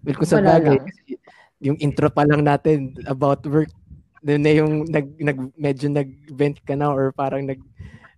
Well, 0.04 0.16
kung 0.16 0.28
sa 0.28 0.38
wala 0.40 0.58
bagay, 0.58 0.78
yung 1.60 1.76
intro 1.80 2.08
pa 2.08 2.24
lang 2.24 2.44
natin 2.44 2.96
about 3.04 3.44
work, 3.48 3.70
doon 4.20 4.42
na 4.44 4.52
yung 4.52 4.72
nag, 4.88 5.06
nag, 5.16 5.38
medyo 5.56 5.86
nag-vent 5.88 6.60
ka 6.64 6.76
na 6.76 6.92
or 6.92 7.12
parang 7.12 7.48
nag, 7.48 7.60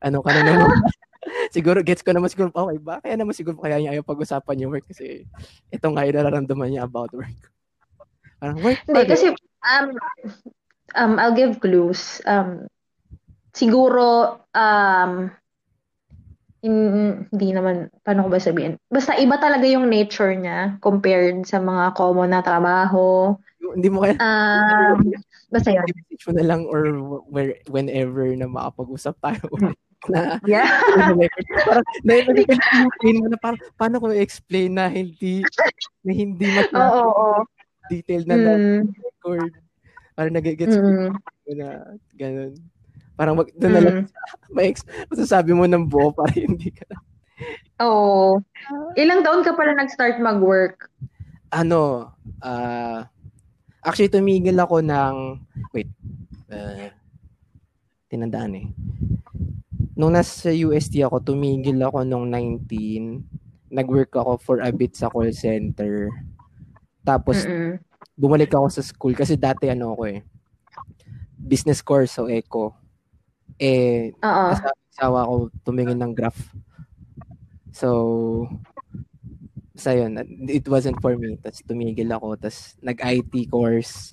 ano 0.02 0.18
ka 0.22 0.30
na 0.30 0.42
naman. 0.42 0.70
siguro, 1.54 1.78
gets 1.82 2.02
ko 2.02 2.10
naman 2.10 2.30
siguro, 2.30 2.50
okay 2.50 2.78
ba? 2.82 2.98
Kaya 2.98 3.14
naman 3.18 3.34
siguro 3.34 3.58
kaya 3.58 3.78
niya 3.78 3.98
ayaw 3.98 4.04
pag-usapan 4.06 4.62
yung 4.62 4.72
work 4.74 4.86
kasi 4.90 5.26
ito 5.70 5.86
nga 5.86 6.06
yung 6.06 6.16
nararamdaman 6.18 6.68
niya 6.70 6.86
about 6.86 7.12
work. 7.14 7.38
Parang 8.42 8.58
work 8.60 8.80
Hindi, 8.86 9.02
kasi, 9.06 9.26
um, 9.62 9.86
um, 10.98 11.12
I'll 11.18 11.36
give 11.36 11.62
clues. 11.62 12.18
Um, 12.26 12.66
siguro, 13.54 14.38
um, 14.54 15.30
hindi 16.62 17.48
naman, 17.50 17.90
paano 18.06 18.26
ko 18.26 18.28
ba 18.30 18.38
sabihin? 18.38 18.78
Basta 18.86 19.18
iba 19.18 19.34
talaga 19.36 19.66
yung 19.66 19.90
nature 19.90 20.38
niya 20.38 20.78
compared 20.78 21.42
sa 21.42 21.58
mga 21.58 21.90
common 21.98 22.30
na 22.30 22.40
trabaho. 22.42 23.34
Hindi 23.58 23.88
mo 23.90 24.06
kaya, 24.06 24.14
Um, 24.22 25.10
basta 25.50 25.74
yun. 25.74 25.86
message 25.90 26.22
mo 26.30 26.32
na 26.38 26.44
lang 26.46 26.62
or 26.70 26.82
where, 27.26 27.58
whenever 27.66 28.30
na 28.38 28.46
makapag-usap 28.46 29.18
tayo 29.18 29.42
ulit. 29.50 29.78
na 30.10 30.38
Yeah. 30.42 30.66
parang 31.66 31.86
na 32.02 32.12
mo 33.22 33.26
na 33.30 33.38
parang 33.38 33.60
paano 33.78 34.02
ko 34.02 34.10
i-explain 34.10 34.74
na 34.74 34.90
hindi 34.90 35.46
na 36.02 36.10
hindi 36.10 36.46
Oo, 36.50 36.58
masyadong 36.58 36.90
oo, 36.90 37.10
oo. 37.10 37.40
detailed 37.86 38.26
na 38.26 38.36
Mm, 38.38 38.82
record. 38.98 39.50
Parang 40.18 40.34
nag-gets 40.34 40.74
mm, 40.78 41.10
mo 41.46 41.52
na 41.54 41.68
ganun. 42.18 42.54
Parang 43.14 43.36
wag 43.36 43.52
doon 43.54 43.72
na 43.72 43.82
lang 43.82 43.96
mm. 44.04 44.06
may 44.56 44.72
ex- 44.72 44.88
masasabi 45.08 45.52
mo 45.52 45.68
ng 45.68 45.88
buo 45.88 46.10
para 46.12 46.32
hindi 46.46 46.72
ka 46.72 46.86
Oo. 47.82 48.38
Ilang 48.94 49.26
taon 49.26 49.42
ka 49.42 49.58
pala 49.58 49.74
nag-start 49.74 50.22
mag-work? 50.22 50.86
ano 51.52 52.08
ah 52.40 53.04
actually 53.84 54.08
tumigil 54.08 54.56
ako 54.56 54.80
ng 54.80 55.36
wait 55.76 55.92
uh, 56.48 56.88
tinandaan 58.08 58.56
eh 58.56 58.66
nung 59.92 60.16
nasa 60.16 60.48
UST 60.48 61.04
ako 61.04 61.20
tumigil 61.20 61.76
ako 61.84 62.08
nung 62.08 62.32
19 62.32 63.20
nag-work 63.68 64.16
ako 64.16 64.40
for 64.40 64.56
a 64.64 64.72
bit 64.72 64.96
sa 64.96 65.12
call 65.12 65.28
center 65.36 66.08
tapos 67.04 67.44
Mm-mm. 67.44 67.76
bumalik 68.16 68.48
ako 68.56 68.72
sa 68.72 68.80
school 68.80 69.12
kasi 69.12 69.36
dati 69.36 69.68
ano 69.68 69.92
ako 69.92 70.08
eh 70.08 70.24
business 71.36 71.84
course 71.84 72.16
so 72.16 72.32
eco 72.32 72.72
eh 73.58 74.12
Oo. 74.16 74.46
Asawa 74.92 75.24
ko 75.24 75.34
tumingin 75.64 75.98
ng 76.00 76.12
graph. 76.12 76.52
So, 77.72 78.46
sa 79.72 79.96
yun, 79.96 80.20
it 80.46 80.68
wasn't 80.68 81.00
for 81.00 81.16
me. 81.16 81.40
Tapos 81.40 81.64
tumigil 81.64 82.12
ako. 82.12 82.36
Tapos 82.36 82.76
nag-IT 82.84 83.48
course. 83.48 84.12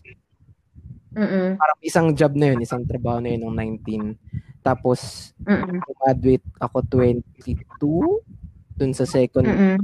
Mm-mm. 1.11 1.59
Parang 1.59 1.79
isang 1.83 2.07
job 2.15 2.31
na 2.37 2.55
yun, 2.55 2.63
isang 2.63 2.87
trabaho 2.87 3.19
na 3.19 3.35
yun 3.35 3.43
nung 3.43 3.57
19. 3.57 4.15
Tapos, 4.63 5.31
Mm-mm. 5.43 5.83
graduate 5.99 6.45
ako 6.63 6.85
22 6.87 8.23
dun 8.79 8.91
sa 8.95 9.03
second 9.03 9.43
Mm-mm. 9.43 9.77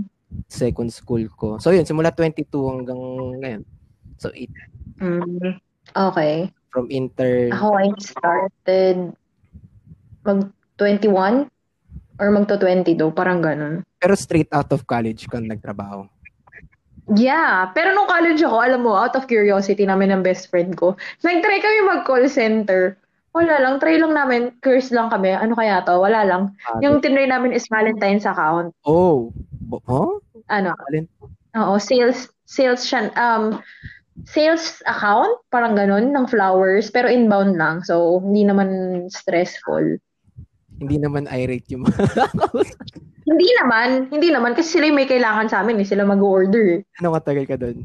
second 0.48 0.88
school 0.94 1.28
ko. 1.36 1.60
So 1.60 1.76
yun, 1.76 1.84
simula 1.84 2.16
22 2.16 2.48
hanggang 2.72 3.02
ngayon. 3.44 3.62
So, 4.16 4.32
it, 4.32 4.50
Mm. 4.96 5.60
Okay. 5.92 6.48
from 6.72 6.88
intern, 6.88 7.52
Ako 7.52 7.68
ay 7.76 7.92
started 8.00 9.12
mag 10.26 10.50
21 10.78 11.48
or 12.18 12.28
magto 12.32 12.56
22, 12.58 12.98
parang 13.12 13.40
ganun. 13.40 13.84
pero 13.96 14.14
straight 14.14 14.50
out 14.52 14.70
of 14.72 14.84
college 14.86 15.26
ko 15.28 15.38
nagtrabaho. 15.38 16.06
Yeah, 17.14 17.70
pero 17.78 17.94
nung 17.94 18.10
college 18.10 18.42
ako, 18.42 18.58
alam 18.66 18.82
mo, 18.82 18.98
out 18.98 19.14
of 19.14 19.30
curiosity 19.30 19.86
namin 19.86 20.10
ng 20.10 20.26
best 20.26 20.50
friend 20.50 20.74
ko, 20.74 20.98
nag-try 21.22 21.62
kami 21.62 21.78
mag-call 21.86 22.26
center. 22.26 22.98
Wala 23.36 23.62
lang, 23.62 23.78
try 23.78 24.00
lang 24.00 24.16
namin, 24.16 24.50
curse 24.64 24.90
lang 24.90 25.12
kami. 25.14 25.30
Ano 25.30 25.54
kaya 25.54 25.86
to? 25.86 26.02
Wala 26.02 26.26
lang. 26.26 26.56
Ah, 26.66 26.80
Yung 26.82 27.04
tinry 27.06 27.28
namin 27.30 27.54
is 27.54 27.68
Valentine's 27.70 28.26
account. 28.26 28.74
oh, 28.88 29.30
huh? 29.86 30.18
Ano? 30.50 30.74
Alin? 30.90 31.06
Oo, 31.54 31.78
sales, 31.78 32.26
sales 32.48 32.82
siya, 32.88 33.12
um, 33.14 33.60
sales 34.26 34.82
account, 34.88 35.36
parang 35.52 35.76
ganun, 35.76 36.10
ng 36.10 36.26
flowers, 36.26 36.90
pero 36.90 37.06
inbound 37.06 37.54
lang. 37.54 37.84
So, 37.86 38.18
hindi 38.24 38.48
naman 38.48 38.70
stressful. 39.12 40.00
Hindi 40.80 40.98
naman 41.00 41.30
irate 41.32 41.72
yung 41.72 41.88
mga 41.88 41.98
Hindi 43.30 43.50
naman, 43.58 43.90
hindi 44.14 44.30
naman, 44.30 44.54
kasi 44.54 44.78
sila 44.78 44.86
yung 44.86 45.00
may 45.02 45.10
kailangan 45.10 45.50
sa 45.50 45.66
amin, 45.66 45.82
eh, 45.82 45.88
sila 45.88 46.06
mag-order. 46.06 46.78
eh. 46.78 47.02
Ano 47.02 47.18
katagal 47.18 47.46
ka 47.50 47.58
doon? 47.58 47.82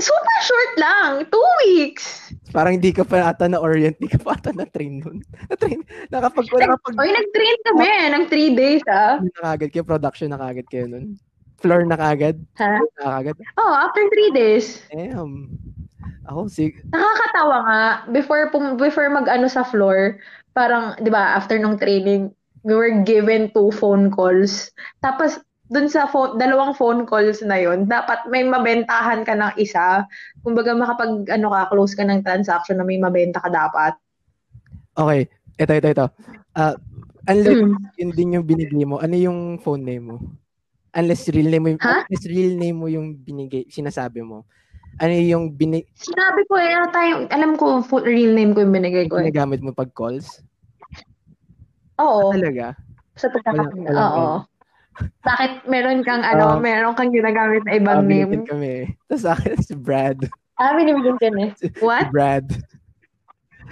Super 0.00 0.38
short 0.42 0.72
lang, 0.80 1.10
two 1.30 1.48
weeks. 1.68 2.32
Parang 2.50 2.80
hindi 2.80 2.90
ka 2.90 3.04
pa 3.04 3.30
ata 3.30 3.46
na-orient, 3.46 3.94
hindi 4.00 4.10
ka 4.10 4.18
pa 4.24 4.34
ata 4.34 4.50
na-train 4.50 5.04
nun. 5.04 5.20
Na-train, 5.52 5.80
nakapag, 6.10 6.48
nakapag, 6.50 6.94
Oy, 6.98 7.10
nag-train 7.12 7.58
kami, 7.68 7.88
ng 8.10 8.24
three 8.26 8.50
days, 8.56 8.82
ah. 8.90 9.20
na 9.20 9.54
kagad 9.54 9.70
kayo, 9.70 9.84
production 9.86 10.32
na 10.32 10.40
kagad 10.40 10.66
kayo 10.66 10.90
nun. 10.90 11.14
Floor 11.62 11.86
na 11.86 11.94
kagad. 11.94 12.42
Ha? 12.58 12.80
Na 12.98 13.22
kagad. 13.22 13.36
Oh, 13.54 13.72
after 13.72 14.02
three 14.10 14.34
days. 14.34 14.82
Damn. 14.90 15.46
Ako, 16.26 16.50
sig 16.50 16.74
Nakakatawa 16.90 17.56
nga, 17.66 17.82
before, 18.10 18.50
pum- 18.50 18.76
before 18.80 19.06
mag-ano 19.12 19.46
sa 19.46 19.62
floor, 19.62 20.18
parang, 20.52 20.96
di 21.00 21.08
ba, 21.12 21.36
after 21.36 21.56
nung 21.58 21.76
training, 21.80 22.32
we 22.62 22.72
were 22.76 23.02
given 23.02 23.50
two 23.50 23.72
phone 23.74 24.08
calls. 24.12 24.70
Tapos, 25.02 25.40
dun 25.72 25.88
sa 25.88 26.04
phone, 26.04 26.36
dalawang 26.36 26.76
phone 26.76 27.08
calls 27.08 27.40
na 27.40 27.56
yon 27.56 27.88
dapat 27.88 28.20
may 28.28 28.44
mabentahan 28.44 29.24
ka 29.24 29.32
ng 29.32 29.56
isa. 29.56 30.04
Kumbaga, 30.44 30.76
makapag, 30.76 31.26
ano 31.32 31.48
ka, 31.48 31.72
close 31.72 31.96
ka 31.96 32.04
ng 32.04 32.20
transaction 32.22 32.76
na 32.78 32.86
may 32.86 33.00
mabenta 33.00 33.40
ka 33.40 33.48
dapat. 33.48 33.96
Okay, 34.92 35.24
ito, 35.56 35.72
ito, 35.72 35.88
ito. 35.88 36.06
Uh, 36.52 36.76
unless 37.24 37.56
Mm. 37.56 37.80
yun 37.96 38.10
din 38.12 38.34
yung 38.36 38.44
binigay 38.44 38.84
mo, 38.84 39.00
ano 39.00 39.16
yung 39.16 39.56
phone 39.64 39.80
name 39.82 40.04
mo? 40.12 40.16
Unless 40.92 41.32
real 41.32 41.48
name 41.48 41.64
mo, 41.64 41.68
yung, 41.72 41.80
Ha? 41.80 42.04
unless 42.04 42.24
real 42.28 42.52
name 42.60 42.76
mo 42.76 42.86
yung 42.92 43.16
binigay, 43.16 43.64
sinasabi 43.72 44.20
mo. 44.20 44.44
Ano 44.98 45.12
yung 45.14 45.44
bini- 45.52 45.88
Sinabi 45.94 46.44
ko 46.44 46.56
eh, 46.56 46.70
ano 46.70 46.86
tayo, 46.90 47.12
alam 47.28 47.56
ko, 47.56 47.80
full 47.80 48.02
real 48.02 48.32
name 48.32 48.52
ko 48.52 48.60
yung 48.60 48.74
binigay 48.74 49.08
ko 49.08 49.16
eh. 49.16 49.28
ginagamit 49.28 49.60
mo 49.60 49.72
pag 49.72 49.88
calls? 49.92 50.42
Oo, 51.96 52.32
Talaga? 52.32 52.76
sa 53.14 53.28
walang 53.28 53.72
Oo. 53.88 54.28
Bakit 55.24 55.64
meron 55.64 56.04
kang, 56.04 56.20
ano, 56.20 56.56
Ah. 56.56 56.60
meron 56.60 56.92
kang 56.92 57.08
ginagamit 57.08 57.64
na 57.64 57.72
ibang 57.74 57.98
Ah, 57.98 58.04
binigyan 58.04 58.44
name? 58.44 58.48
kami. 58.48 58.74
Tapos 59.06 59.24
akin, 59.24 59.54
si 59.58 59.72
Brad. 59.72 60.28
Ah, 60.60 60.76
binibigyan 60.76 61.16
ka 61.16 61.32
na. 61.32 61.48
Si 61.56 61.72
What? 61.80 62.12
Brad. 62.12 62.44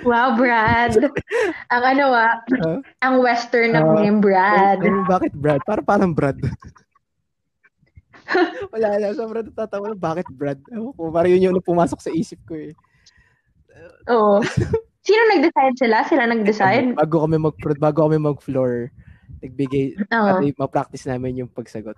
Wow, 0.01 0.33
Brad. 0.33 0.97
ang 1.75 1.83
ano 1.85 2.05
ah, 2.11 2.41
Huh? 2.65 2.79
ang 3.01 3.21
western 3.21 3.77
na 3.77 3.85
Ah. 3.85 3.93
name, 3.95 4.19
Brad. 4.19 4.81
Ano, 4.81 5.05
bakit 5.05 5.37
Brad? 5.37 5.61
Para 5.63 5.85
parang 5.85 6.17
Brad. 6.17 6.41
Wala 8.75 8.89
lang. 8.97 9.13
Sobrang 9.15 9.47
natatawa 9.47 9.91
na, 9.91 9.97
bakit 9.97 10.27
Brad? 10.31 10.61
Ewan 10.71 10.93
ko, 10.95 11.11
parang 11.11 11.31
yun 11.31 11.51
yung 11.51 11.59
pumasok 11.61 12.01
sa 12.01 12.11
isip 12.11 12.39
ko 12.47 12.55
eh. 12.55 12.73
Oo. 14.09 14.41
Sino 15.01 15.21
nag-decide 15.33 15.77
sila? 15.81 16.05
Sila 16.05 16.25
nag-decide? 16.29 16.93
Bago 16.95 17.25
kami 17.25 17.37
mag 17.41 17.57
bago 17.81 18.01
kami 18.07 18.19
mag-floor, 18.21 18.93
nagbigay, 19.41 19.97
Oo. 20.13 20.45
uh, 20.45 20.53
ma-practice 20.61 21.09
namin 21.09 21.45
yung 21.45 21.51
pagsagot. 21.51 21.97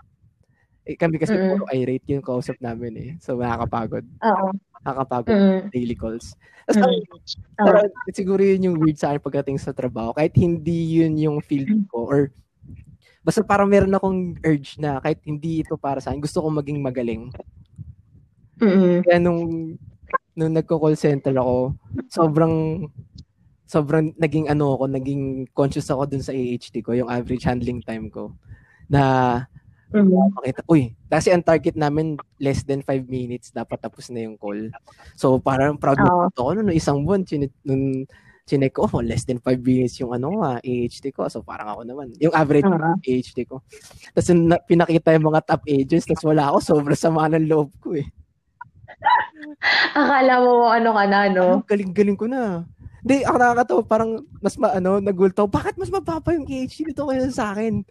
Eh, 0.82 0.98
kami 0.98 1.14
kasi 1.14 1.34
Mm. 1.34 1.46
puro 1.54 1.64
irate 1.70 2.10
yung 2.10 2.26
kausap 2.26 2.58
namin 2.58 2.92
eh. 2.98 3.10
So, 3.22 3.38
nakakapagod. 3.38 4.02
Oo. 4.22 4.50
Nakakapagod 4.82 5.30
Mm. 5.34 5.60
daily 5.70 5.94
calls. 5.94 6.34
Mm. 6.70 6.78
ang- 6.78 7.02
Oo. 7.58 7.66
pero 7.66 7.78
siguro 8.14 8.42
yun 8.42 8.70
yung 8.70 8.76
weird 8.78 8.98
sa 8.98 9.10
akin 9.10 9.22
pagdating 9.22 9.58
sa 9.58 9.74
trabaho. 9.74 10.14
Kahit 10.14 10.34
hindi 10.34 11.02
yun 11.02 11.14
yung 11.18 11.38
field 11.42 11.86
ko 11.90 12.06
or 12.06 12.30
basta 13.22 13.40
parang 13.46 13.70
meron 13.70 13.94
akong 13.94 14.36
urge 14.42 14.78
na 14.82 14.98
kahit 14.98 15.22
hindi 15.22 15.62
ito 15.62 15.78
para 15.78 16.02
sa 16.02 16.10
akin, 16.10 16.22
gusto 16.22 16.42
kong 16.42 16.58
maging 16.62 16.78
magaling. 16.82 17.30
Mm-mm. 18.58 19.02
Kaya 19.06 19.18
nung, 19.22 19.74
nung 20.34 20.52
nagko-call 20.54 20.98
center 20.98 21.34
ako, 21.38 21.74
sobrang 22.10 22.86
sobrang 23.64 24.12
naging 24.20 24.52
ano 24.52 24.76
ako, 24.76 24.84
naging 24.90 25.48
conscious 25.56 25.88
ako 25.88 26.04
dun 26.04 26.20
sa 26.20 26.36
AHT 26.36 26.74
ko, 26.84 26.92
yung 26.92 27.08
average 27.08 27.48
handling 27.48 27.80
time 27.80 28.12
ko. 28.12 28.34
Na 28.90 29.02
Mm. 29.92 30.32
makita, 30.32 30.64
uy, 30.72 30.96
kasi 31.04 31.28
ang 31.28 31.44
target 31.44 31.76
namin 31.76 32.16
less 32.40 32.64
than 32.64 32.80
5 32.80 33.04
minutes 33.12 33.52
dapat 33.52 33.76
tapos 33.76 34.08
na 34.08 34.24
yung 34.24 34.40
call. 34.40 34.72
So 35.20 35.36
parang 35.36 35.76
proud 35.76 36.00
Oo. 36.00 36.32
ako 36.32 36.56
no, 36.56 36.64
no 36.64 36.72
isang 36.72 37.04
buwan 37.04 37.28
chin 37.28 37.44
nung 37.60 38.08
chinek 38.42 38.74
ko, 38.74 38.90
oh, 38.90 39.02
less 39.08 39.24
than 39.24 39.38
5 39.38 39.62
minutes 39.62 39.98
yung 40.02 40.12
ano 40.12 40.42
nga, 40.42 40.58
AHT 40.58 41.04
ko. 41.14 41.26
So 41.30 41.42
parang 41.42 41.70
ako 41.70 41.80
naman, 41.86 42.12
yung 42.18 42.34
average 42.34 42.66
Oo. 42.66 42.98
AHT 42.98 43.38
ko. 43.46 43.62
Tapos 44.12 44.28
na- 44.34 44.62
pinakita 44.62 45.14
yung 45.14 45.28
mga 45.30 45.40
top 45.46 45.62
agents, 45.66 46.06
tapos 46.06 46.24
wala 46.26 46.50
ako, 46.50 46.58
sobrang 46.60 46.98
sama 46.98 47.30
ng 47.30 47.46
loob 47.46 47.70
ko 47.78 47.94
eh. 47.94 48.06
Akala 49.98 50.42
mo 50.42 50.70
ano 50.70 50.90
ka 50.94 51.04
na, 51.06 51.18
no? 51.30 51.62
Ang 51.62 51.66
galing-galing 51.66 52.18
ko 52.18 52.26
na. 52.30 52.66
Hindi, 53.02 53.26
ako 53.26 53.34
nakakatawa, 53.34 53.80
parang 53.82 54.10
mas 54.38 54.54
ma, 54.54 54.78
ano, 54.78 55.02
nagulto, 55.02 55.50
bakit 55.50 55.74
mas 55.74 55.90
mababa 55.90 56.30
yung 56.34 56.46
KHC 56.46 56.94
dito 56.94 57.02
kaysa 57.10 57.34
sa 57.34 57.46
akin? 57.50 57.82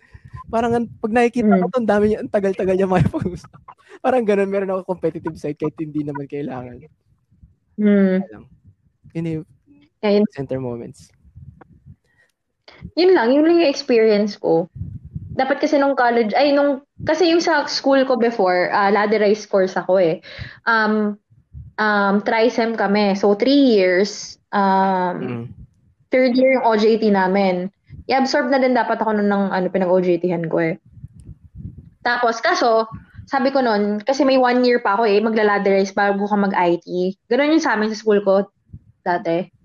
Parang 0.48 0.72
ang- 0.72 0.92
pag 1.04 1.12
nakikita 1.12 1.52
Mm. 1.52 1.60
ko 1.60 1.68
to, 1.68 1.80
ang 1.84 1.90
dami 1.92 2.04
niya, 2.12 2.20
ang 2.24 2.32
tagal-tagal 2.32 2.76
niya 2.80 2.88
makipag-usap. 2.88 3.52
Parang 4.04 4.24
ganun, 4.24 4.48
meron 4.48 4.72
ako 4.72 4.88
competitive 4.88 5.36
side 5.36 5.60
kahit 5.60 5.76
hindi 5.76 6.08
naman 6.08 6.32
kailangan. 6.32 6.88
Hmm. 7.76 8.24
Yun 9.12 9.28
yung 9.28 9.46
Ayun. 10.02 10.26
center 10.34 10.58
moments. 10.58 11.14
Yun 12.98 13.14
lang, 13.14 13.30
yun 13.30 13.46
lang 13.46 13.62
yung 13.62 13.70
experience 13.70 14.34
ko. 14.36 14.66
Dapat 15.38 15.62
kasi 15.64 15.78
nung 15.78 15.94
college, 15.96 16.34
ay 16.34 16.52
nung, 16.52 16.82
kasi 17.06 17.30
yung 17.30 17.40
sa 17.40 17.64
school 17.70 18.04
ko 18.10 18.18
before, 18.18 18.74
uh, 18.74 18.90
ladderized 18.90 19.48
course 19.48 19.78
ako 19.78 20.02
eh. 20.02 20.20
Um, 20.66 21.16
um, 21.78 22.20
trisem 22.26 22.76
kami. 22.76 23.14
So, 23.16 23.38
three 23.38 23.78
years, 23.78 24.42
um, 24.52 25.18
Mm. 25.22 25.44
third 26.10 26.34
year 26.36 26.60
yung 26.60 26.66
OJT 26.68 27.14
namin. 27.14 27.70
I-absorb 28.10 28.50
na 28.50 28.60
din 28.60 28.76
dapat 28.76 29.00
ako 29.00 29.16
nun 29.16 29.30
ng 29.30 29.44
ano, 29.54 29.66
pinag-OJT-han 29.72 30.50
ko 30.50 30.58
eh. 30.60 30.76
Tapos, 32.02 32.42
kaso, 32.42 32.90
sabi 33.30 33.54
ko 33.54 33.62
nun, 33.62 34.02
kasi 34.02 34.26
may 34.26 34.36
one 34.36 34.66
year 34.66 34.82
pa 34.82 34.98
ako 34.98 35.06
eh, 35.08 35.22
magla-ladderize 35.22 35.94
bago 35.96 36.26
ka 36.28 36.36
mag-IT. 36.36 37.16
Ganun 37.30 37.56
yung 37.56 37.64
sa 37.64 37.78
amin 37.78 37.94
sa 37.94 38.00
school 38.02 38.20
ko 38.26 38.50
dati. 39.06 39.61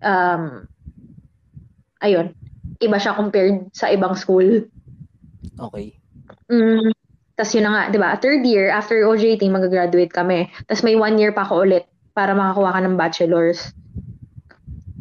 Um, 0.00 0.66
ayun. 2.00 2.32
Iba 2.80 2.96
siya 2.96 3.16
compared 3.16 3.68
sa 3.76 3.92
ibang 3.92 4.16
school. 4.16 4.64
Okay. 5.60 5.96
Mm. 6.48 6.90
Tapos 7.36 7.52
yun 7.56 7.64
na 7.64 7.72
nga, 7.72 7.82
di 7.88 7.98
ba? 8.00 8.16
Third 8.20 8.44
year, 8.44 8.68
after 8.68 9.00
OJT, 9.00 9.48
mag-graduate 9.48 10.12
kami. 10.12 10.52
Tapos 10.68 10.84
may 10.84 10.96
one 10.96 11.16
year 11.16 11.32
pa 11.32 11.48
ako 11.48 11.64
ulit 11.64 11.88
para 12.12 12.36
makakuha 12.36 12.76
ka 12.76 12.80
ng 12.84 12.96
bachelor's. 13.00 13.72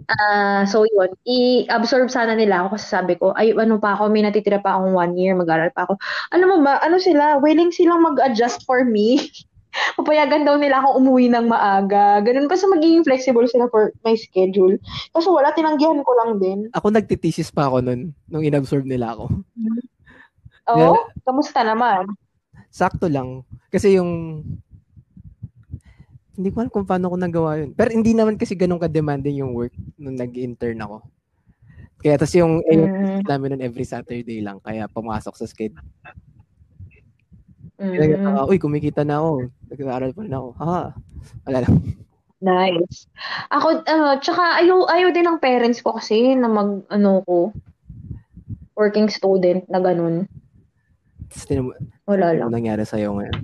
Ah, 0.10 0.66
so 0.66 0.88
yun, 0.90 1.14
i-absorb 1.28 2.10
sana 2.10 2.34
nila 2.34 2.66
ako 2.66 2.80
kasi 2.80 2.86
sabi 2.90 3.14
ko, 3.14 3.30
ay 3.38 3.54
ano 3.54 3.78
pa 3.78 3.94
ako, 3.94 4.10
may 4.10 4.26
natitira 4.26 4.58
pa 4.58 4.74
akong 4.74 4.98
one 4.98 5.14
year, 5.14 5.38
mag-aral 5.38 5.70
pa 5.70 5.86
ako. 5.86 6.02
Alam 6.34 6.48
mo 6.50 6.58
ba, 6.66 6.82
ano 6.82 6.98
sila, 6.98 7.38
willing 7.38 7.70
silang 7.70 8.02
mag-adjust 8.02 8.66
for 8.66 8.82
me. 8.82 9.20
Papayagan 9.70 10.48
daw 10.48 10.58
nila 10.58 10.82
ako 10.82 10.98
umuwi 10.98 11.30
ng 11.30 11.46
maaga. 11.46 12.24
Ganun 12.26 12.50
pa 12.50 12.58
sa 12.58 12.66
magiging 12.72 13.06
flexible 13.06 13.46
sila 13.46 13.70
for 13.70 13.94
my 14.02 14.18
schedule. 14.18 14.74
Kaso 15.14 15.30
wala, 15.30 15.54
tinanggihan 15.54 16.02
ko 16.02 16.12
lang 16.24 16.42
din. 16.42 16.60
Ako 16.74 16.90
nagtitesis 16.90 17.54
pa 17.54 17.70
ako 17.70 17.86
nun, 17.86 18.16
nung 18.26 18.42
inabsorb 18.42 18.88
nila 18.88 19.14
ako. 19.14 19.30
Oo, 20.74 20.98
kamusta 21.26 21.62
naman? 21.62 22.10
Sakto 22.70 23.10
lang. 23.10 23.46
Kasi 23.70 23.98
yung 23.98 24.42
hindi 26.40 26.56
ko 26.56 26.64
alam 26.64 26.72
kung 26.72 26.88
paano 26.88 27.12
ko 27.12 27.20
nagawa 27.20 27.60
yun. 27.60 27.76
Pero 27.76 27.92
hindi 27.92 28.16
naman 28.16 28.40
kasi 28.40 28.56
ganun 28.56 28.80
ka-demanding 28.80 29.44
yung 29.44 29.52
work 29.52 29.76
nung 30.00 30.16
nag-intern 30.16 30.80
ako. 30.80 31.04
Kaya 32.00 32.16
tas 32.16 32.32
yung 32.32 32.64
Mm, 32.64 33.28
namin 33.28 33.60
nun 33.60 33.64
every 33.68 33.84
Saturday 33.84 34.40
lang. 34.40 34.64
Kaya 34.64 34.88
pumasok 34.88 35.36
sa 35.36 35.44
schedule. 35.44 35.84
Mm. 37.80 38.28
Uh, 38.28 38.46
uy, 38.46 38.60
kumikita 38.60 39.08
na 39.08 39.24
ako. 39.24 39.48
Nag-aaral 39.72 40.12
pa 40.12 40.22
rin 40.28 40.36
ako. 40.36 40.50
Ha? 40.60 40.80
Wala 41.48 41.60
lang. 41.64 41.76
Nice. 42.40 43.12
Ako, 43.52 43.84
ano, 43.84 44.16
tsaka 44.24 44.64
ayaw, 44.64 44.88
ayaw 44.88 45.12
din 45.12 45.28
ng 45.28 45.44
parents 45.44 45.84
ko 45.84 46.00
kasi 46.00 46.40
na 46.40 46.48
mag, 46.48 46.88
ano 46.88 47.20
ko, 47.28 47.52
working 48.80 49.12
student 49.12 49.68
na 49.68 49.84
ganun. 49.84 50.24
Mo, 51.52 51.76
Wala 52.08 52.32
ano 52.32 52.48
lang. 52.48 52.64
nangyari 52.64 52.88
sa'yo 52.88 53.12
ngayon? 53.20 53.38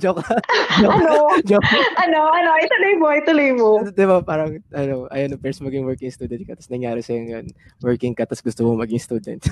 joke. 0.00 0.24
joke. 0.80 0.96
Ano? 0.96 1.28
joke. 1.50 1.70
ano? 2.00 2.20
Ano? 2.32 2.50
Ituloy 2.56 2.94
mo, 2.96 3.06
ituloy 3.12 3.50
mo. 3.52 3.68
Di 3.84 4.04
ba 4.08 4.24
parang, 4.24 4.56
ano, 4.72 5.04
ayun, 5.12 5.36
first 5.36 5.60
maging 5.60 5.84
working 5.84 6.10
student 6.10 6.40
ka, 6.48 6.56
tapos 6.56 6.72
nangyari 6.72 7.04
sa'yo 7.04 7.20
ngayon, 7.20 7.46
working 7.84 8.16
ka, 8.16 8.24
tapos 8.24 8.40
gusto 8.40 8.64
mo 8.64 8.80
maging 8.80 8.98
student. 9.04 9.44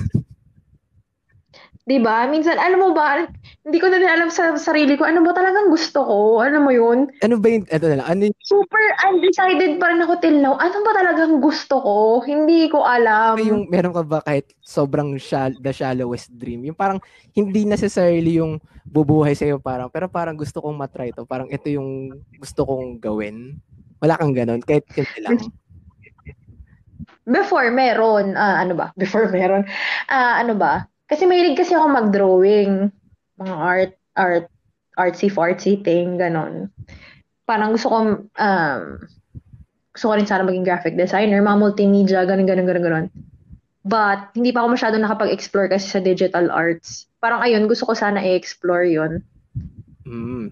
Diba? 1.85 2.25
Minsan, 2.33 2.57
alam 2.57 2.81
mo 2.81 2.97
ba, 2.97 3.29
hindi 3.61 3.77
ko 3.77 3.93
na 3.93 4.01
din 4.01 4.09
alam 4.09 4.33
sa 4.33 4.57
sarili 4.57 4.97
ko, 4.97 5.05
ano 5.05 5.21
ba 5.21 5.37
talagang 5.37 5.69
gusto 5.69 6.01
ko? 6.01 6.41
Alam 6.41 6.65
mo 6.65 6.73
yun? 6.73 7.13
ano 7.21 7.37
ba 7.37 7.47
yung, 7.53 7.69
eto 7.69 7.93
na 7.93 8.01
lang, 8.01 8.09
ano 8.09 8.21
yung, 8.33 8.37
Super 8.41 8.85
undecided 9.05 9.77
pa 9.77 9.93
rin 9.93 10.01
ako 10.01 10.17
till 10.25 10.41
now. 10.41 10.57
Ano 10.57 10.81
ba 10.81 10.97
talagang 10.97 11.45
gusto 11.45 11.77
ko? 11.85 12.25
Hindi 12.25 12.73
ko 12.73 12.89
alam. 12.89 13.37
ano 13.37 13.45
yung, 13.45 13.69
meron 13.69 13.93
ka 13.93 14.01
ba 14.01 14.25
kahit 14.25 14.49
sobrang 14.65 15.21
shall, 15.21 15.53
the 15.61 15.77
shallowest 15.77 16.33
dream? 16.41 16.65
Yung 16.65 16.73
parang, 16.73 17.05
hindi 17.37 17.69
necessarily 17.69 18.41
yung 18.41 18.65
bubuhay 18.89 19.37
sa'yo 19.37 19.61
parang, 19.61 19.93
pero 19.93 20.09
parang 20.09 20.41
gusto 20.41 20.65
kong 20.65 20.81
matry 20.81 21.13
to. 21.13 21.29
Parang 21.29 21.53
ito 21.53 21.69
yung 21.69 22.17
gusto 22.41 22.65
kong 22.65 22.97
gawin. 22.97 23.61
Wala 24.01 24.17
kang 24.17 24.33
ganon, 24.33 24.65
kahit 24.65 24.89
kasi 24.89 25.21
lang. 25.21 25.37
Before, 27.29 27.69
meron. 27.69 28.41
Ah, 28.41 28.65
ano 28.65 28.73
ba? 28.73 28.89
Before, 28.97 29.29
meron. 29.29 29.69
Ah, 30.09 30.41
ano 30.41 30.57
ba? 30.57 30.89
Kasi 31.05 31.29
mahilig 31.29 31.61
kasi 31.61 31.77
ako 31.77 31.87
mag-drawing. 31.93 32.89
Mga 33.37 33.55
art, 33.55 33.93
art, 34.17 34.47
artsy-fartsy 34.97 35.85
thing, 35.85 36.17
ganon. 36.17 36.73
Parang 37.45 37.77
gusto 37.77 37.93
ko, 37.93 37.97
um, 38.25 38.83
gusto 39.93 40.05
ko 40.09 40.13
rin 40.17 40.25
sana 40.25 40.47
maging 40.47 40.65
graphic 40.65 40.97
designer, 40.97 41.45
mga 41.45 41.61
multimedia, 41.61 42.25
ganon, 42.25 42.49
ganon, 42.49 42.65
ganon, 42.65 42.85
ganon. 42.85 43.07
But, 43.85 44.33
hindi 44.33 44.49
pa 44.49 44.65
ako 44.65 44.81
masyado 44.81 44.97
nakapag-explore 44.97 45.69
kasi 45.69 45.93
sa 45.93 46.01
digital 46.01 46.49
arts. 46.49 47.05
Parang 47.21 47.45
ayun, 47.45 47.69
gusto 47.69 47.85
ko 47.85 47.93
sana 47.93 48.25
i-explore 48.25 48.89
yun. 48.89 49.21
Mm. 50.09 50.49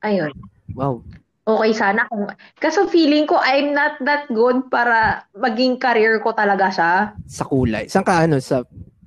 Ayun. 0.00 0.32
Wow. 0.72 1.04
Okay 1.44 1.72
sana 1.76 2.08
kung... 2.08 2.24
Kaso 2.56 2.88
feeling 2.88 3.28
ko 3.28 3.36
I'm 3.36 3.76
not 3.76 4.00
that 4.08 4.32
good 4.32 4.72
para 4.72 5.28
maging 5.36 5.76
career 5.76 6.24
ko 6.24 6.32
talaga 6.32 6.72
siya. 6.72 6.92
Sa 7.28 7.44
kulay. 7.44 7.84
Saan 7.90 8.06
ka 8.06 8.24
ano? 8.24 8.40
Sa, 8.40 8.64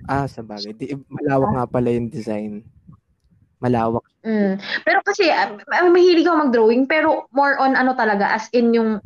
ah, 0.07 0.27
sa 0.27 0.41
bagay. 0.43 0.75
Di, 0.75 0.95
malawak 1.07 1.51
nga 1.55 1.65
pala 1.67 1.89
yung 1.91 2.09
design. 2.11 2.63
Malawak. 3.63 4.03
Mm. 4.23 4.59
Pero 4.83 4.99
kasi, 5.03 5.31
ah, 5.31 5.51
mahilig 5.87 6.27
ako 6.27 6.37
mag-drawing, 6.47 6.83
pero 6.87 7.27
more 7.31 7.55
on 7.59 7.75
ano 7.75 7.95
talaga, 7.95 8.31
as 8.35 8.47
in 8.55 8.75
yung 8.75 8.99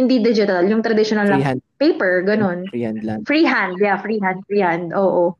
hindi 0.00 0.16
digital, 0.16 0.64
yung 0.64 0.80
traditional 0.80 1.28
lang 1.28 1.44
Freehand. 1.44 1.60
paper, 1.76 2.12
ganun. 2.24 2.64
Freehand 2.72 3.00
lang. 3.04 3.20
Freehand, 3.28 3.76
yeah, 3.76 4.00
freehand, 4.00 4.40
freehand, 4.48 4.96
oo. 4.96 5.36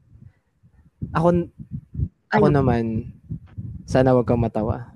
Ako, 1.16 1.48
ako 2.28 2.46
Ayun. 2.46 2.52
naman, 2.52 2.84
sana 3.88 4.12
wag 4.12 4.28
kang 4.28 4.44
matawa. 4.44 4.89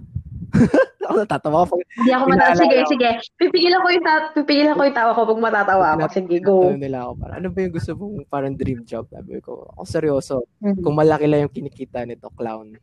ako 1.05 1.14
natatawa 1.20 1.60
ko. 1.68 1.74
Hindi 2.01 2.10
ako 2.10 2.24
matatawa. 2.31 2.60
Sige, 2.60 2.76
ko. 2.76 2.89
sige. 2.90 3.09
Pipigilan 3.36 3.81
ko 3.81 3.89
yung, 3.93 4.05
ta- 4.06 4.31
pipigilan 4.32 4.74
ko 4.74 4.82
yung 4.86 4.98
tawa 4.98 5.10
ko 5.12 5.20
pag 5.28 5.44
matatawa 5.44 5.86
ako. 5.94 6.06
Sige, 6.10 6.36
go. 6.40 6.55
Tinatanong 6.64 6.82
nila 6.82 6.98
ako, 7.05 7.12
parang, 7.20 7.36
ano 7.39 7.48
ba 7.52 7.59
yung 7.60 7.74
gusto 7.74 7.90
mong 7.94 8.14
parang 8.31 8.55
dream 8.56 8.81
job? 8.89 9.05
Sabi 9.12 9.40
ko, 9.44 9.68
ako 9.76 9.85
seryoso. 9.85 10.36
Mhm. 10.64 10.82
Kung 10.82 10.94
malaki 10.97 11.26
lang 11.28 11.47
yung 11.47 11.55
kinikita 11.55 12.02
nito, 12.09 12.32
clown. 12.35 12.74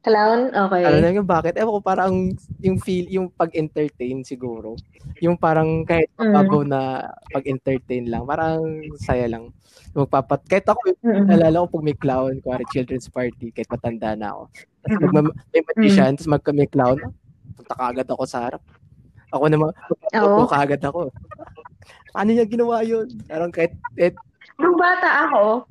Clown? 0.00 0.48
Okay. 0.48 0.80
Ano 0.80 0.96
lang 0.96 1.12
yung 1.12 1.28
bakit? 1.28 1.60
Ewan 1.60 1.76
ko, 1.76 1.80
parang 1.84 2.14
yung 2.58 2.78
feel, 2.80 3.04
yung 3.12 3.28
pag-entertain 3.28 4.24
siguro. 4.24 4.72
Yung 5.20 5.36
parang 5.36 5.84
kahit 5.84 6.08
Mm. 6.16 6.32
mababaw 6.32 6.62
na 6.64 6.80
pag-entertain 7.28 8.08
lang, 8.08 8.24
parang 8.24 8.64
saya 8.96 9.28
lang. 9.28 9.52
Magpapat, 9.92 10.40
kahit 10.48 10.64
ako, 10.64 10.96
Mm-mm. 11.04 11.28
nalala 11.28 11.68
ko 11.68 11.76
pag 11.76 11.84
may 11.84 11.96
clown, 11.96 12.40
kuwari 12.40 12.64
children's 12.72 13.12
party, 13.12 13.52
kahit 13.52 13.68
matanda 13.68 14.16
na 14.16 14.32
ako. 14.32 14.42
Tapos 14.80 15.12
magma- 15.12 15.36
may 15.52 15.62
magician, 15.68 16.12
tapos 16.16 16.30
magka 16.32 16.50
may 16.56 16.68
clown, 16.70 16.96
punta 17.52 17.74
ka 17.76 17.84
agad 17.92 18.08
ako 18.08 18.22
sa 18.24 18.38
harap. 18.48 18.62
Ako 19.30 19.44
naman, 19.46 19.68
magpapato 19.70 20.44
ka 20.48 20.56
agad 20.58 20.80
ako. 20.80 21.00
Paano 22.10 22.28
niya 22.32 22.48
ginawa 22.48 22.80
yun? 22.82 23.06
Parang 23.28 23.52
kahit, 23.52 23.76
kahit 23.92 24.16
Nung 24.56 24.76
bata 24.76 25.28
ako, 25.28 25.64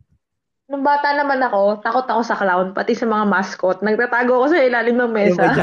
nung 0.69 0.85
bata 0.85 1.17
naman 1.17 1.41
ako, 1.41 1.81
takot 1.81 2.05
ako 2.05 2.21
sa 2.21 2.37
clown, 2.37 2.77
pati 2.77 2.93
sa 2.93 3.09
mga 3.09 3.25
mascot. 3.25 3.81
Nagtatago 3.81 4.37
ako 4.37 4.45
sa 4.53 4.61
ilalim 4.61 5.01
ng 5.01 5.11
mesa. 5.11 5.49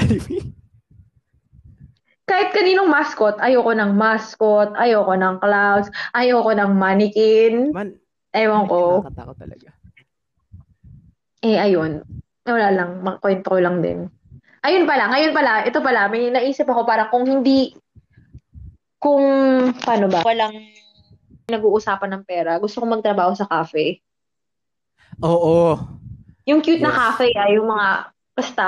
Kahit 2.26 2.50
kaninong 2.50 2.90
mascot, 2.90 3.38
ayoko 3.38 3.70
ng 3.70 3.94
mascot, 3.94 4.74
ayoko 4.74 5.14
ng 5.14 5.38
clowns, 5.38 5.86
ayoko 6.10 6.50
ng 6.58 6.74
mannequin. 6.74 7.70
Man, 7.70 7.94
Ewan 8.34 8.66
ko. 8.66 9.06
nakakatakot 9.06 9.36
talaga. 9.38 9.68
Eh, 11.46 11.54
ayun. 11.54 12.02
Wala 12.42 12.74
lang, 12.74 12.90
makwento 13.06 13.54
ko 13.54 13.62
lang 13.62 13.78
din. 13.78 14.10
Ayun 14.66 14.90
pala, 14.90 15.06
ngayon 15.14 15.30
pala, 15.30 15.62
ito 15.62 15.78
pala, 15.78 16.10
may 16.10 16.34
naisip 16.34 16.66
ako 16.66 16.82
parang 16.82 17.14
kung 17.14 17.22
hindi, 17.22 17.78
kung, 18.98 19.22
paano 19.78 20.10
ba, 20.10 20.26
walang 20.26 20.58
nag-uusapan 21.46 22.10
ng 22.10 22.22
pera, 22.26 22.58
gusto 22.58 22.82
ko 22.82 22.90
magtrabaho 22.90 23.38
sa 23.38 23.46
cafe. 23.46 24.02
Oo. 25.24 25.78
Yung 26.46 26.60
cute 26.62 26.82
na 26.82 26.92
Yes. 26.92 26.98
cafe, 26.98 27.26
ah, 27.34 27.50
yung 27.50 27.68
mga, 27.68 27.88
basta. 28.36 28.66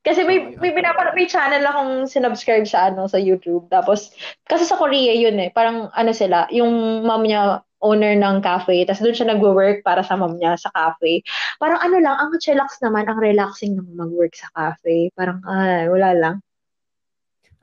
Kasi 0.00 0.24
may, 0.24 0.56
may, 0.56 0.72
pinapanood, 0.72 1.12
may 1.12 1.28
channel 1.28 1.60
akong 1.60 2.08
sinubscribe 2.08 2.64
sa, 2.64 2.88
ano, 2.88 3.04
sa 3.04 3.20
YouTube. 3.20 3.68
Tapos, 3.68 4.16
kasi 4.48 4.64
sa 4.64 4.80
Korea 4.80 5.12
yun 5.12 5.36
eh, 5.36 5.52
parang, 5.52 5.92
ano 5.92 6.10
sila, 6.16 6.48
yung 6.48 7.04
mom 7.04 7.20
niya, 7.20 7.60
owner 7.80 8.12
ng 8.12 8.44
cafe, 8.44 8.84
tapos 8.84 9.00
doon 9.00 9.16
siya 9.16 9.28
nagwo-work 9.32 9.80
para 9.80 10.04
sa 10.04 10.12
mom 10.12 10.36
niya 10.36 10.52
sa 10.60 10.68
cafe. 10.76 11.24
Parang 11.56 11.80
ano 11.80 11.96
lang, 11.96 12.12
ang 12.12 12.36
chillax 12.36 12.76
naman, 12.84 13.08
ang 13.08 13.16
relaxing 13.16 13.72
naman 13.72 14.08
mag-work 14.08 14.36
sa 14.36 14.52
cafe. 14.52 15.08
Parang, 15.16 15.40
ay, 15.48 15.88
wala 15.88 16.12
lang. 16.12 16.36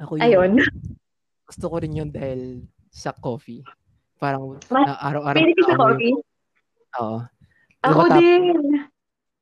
Ako 0.01 0.17
yun. 0.17 0.23
Ayun. 0.25 0.51
Gusto 1.45 1.65
ko 1.69 1.75
rin 1.81 1.93
yun 1.93 2.09
dahil 2.09 2.65
sa 2.89 3.13
coffee. 3.13 3.61
Parang 4.17 4.57
Ma- 4.73 4.89
na 4.89 4.97
araw-araw. 5.05 5.37
Pwede 5.37 5.61
sa 5.65 5.77
coffee? 5.77 6.13
Oo. 6.97 7.17
Ako 7.87 8.01
Matap- 8.07 8.19
din. 8.21 8.43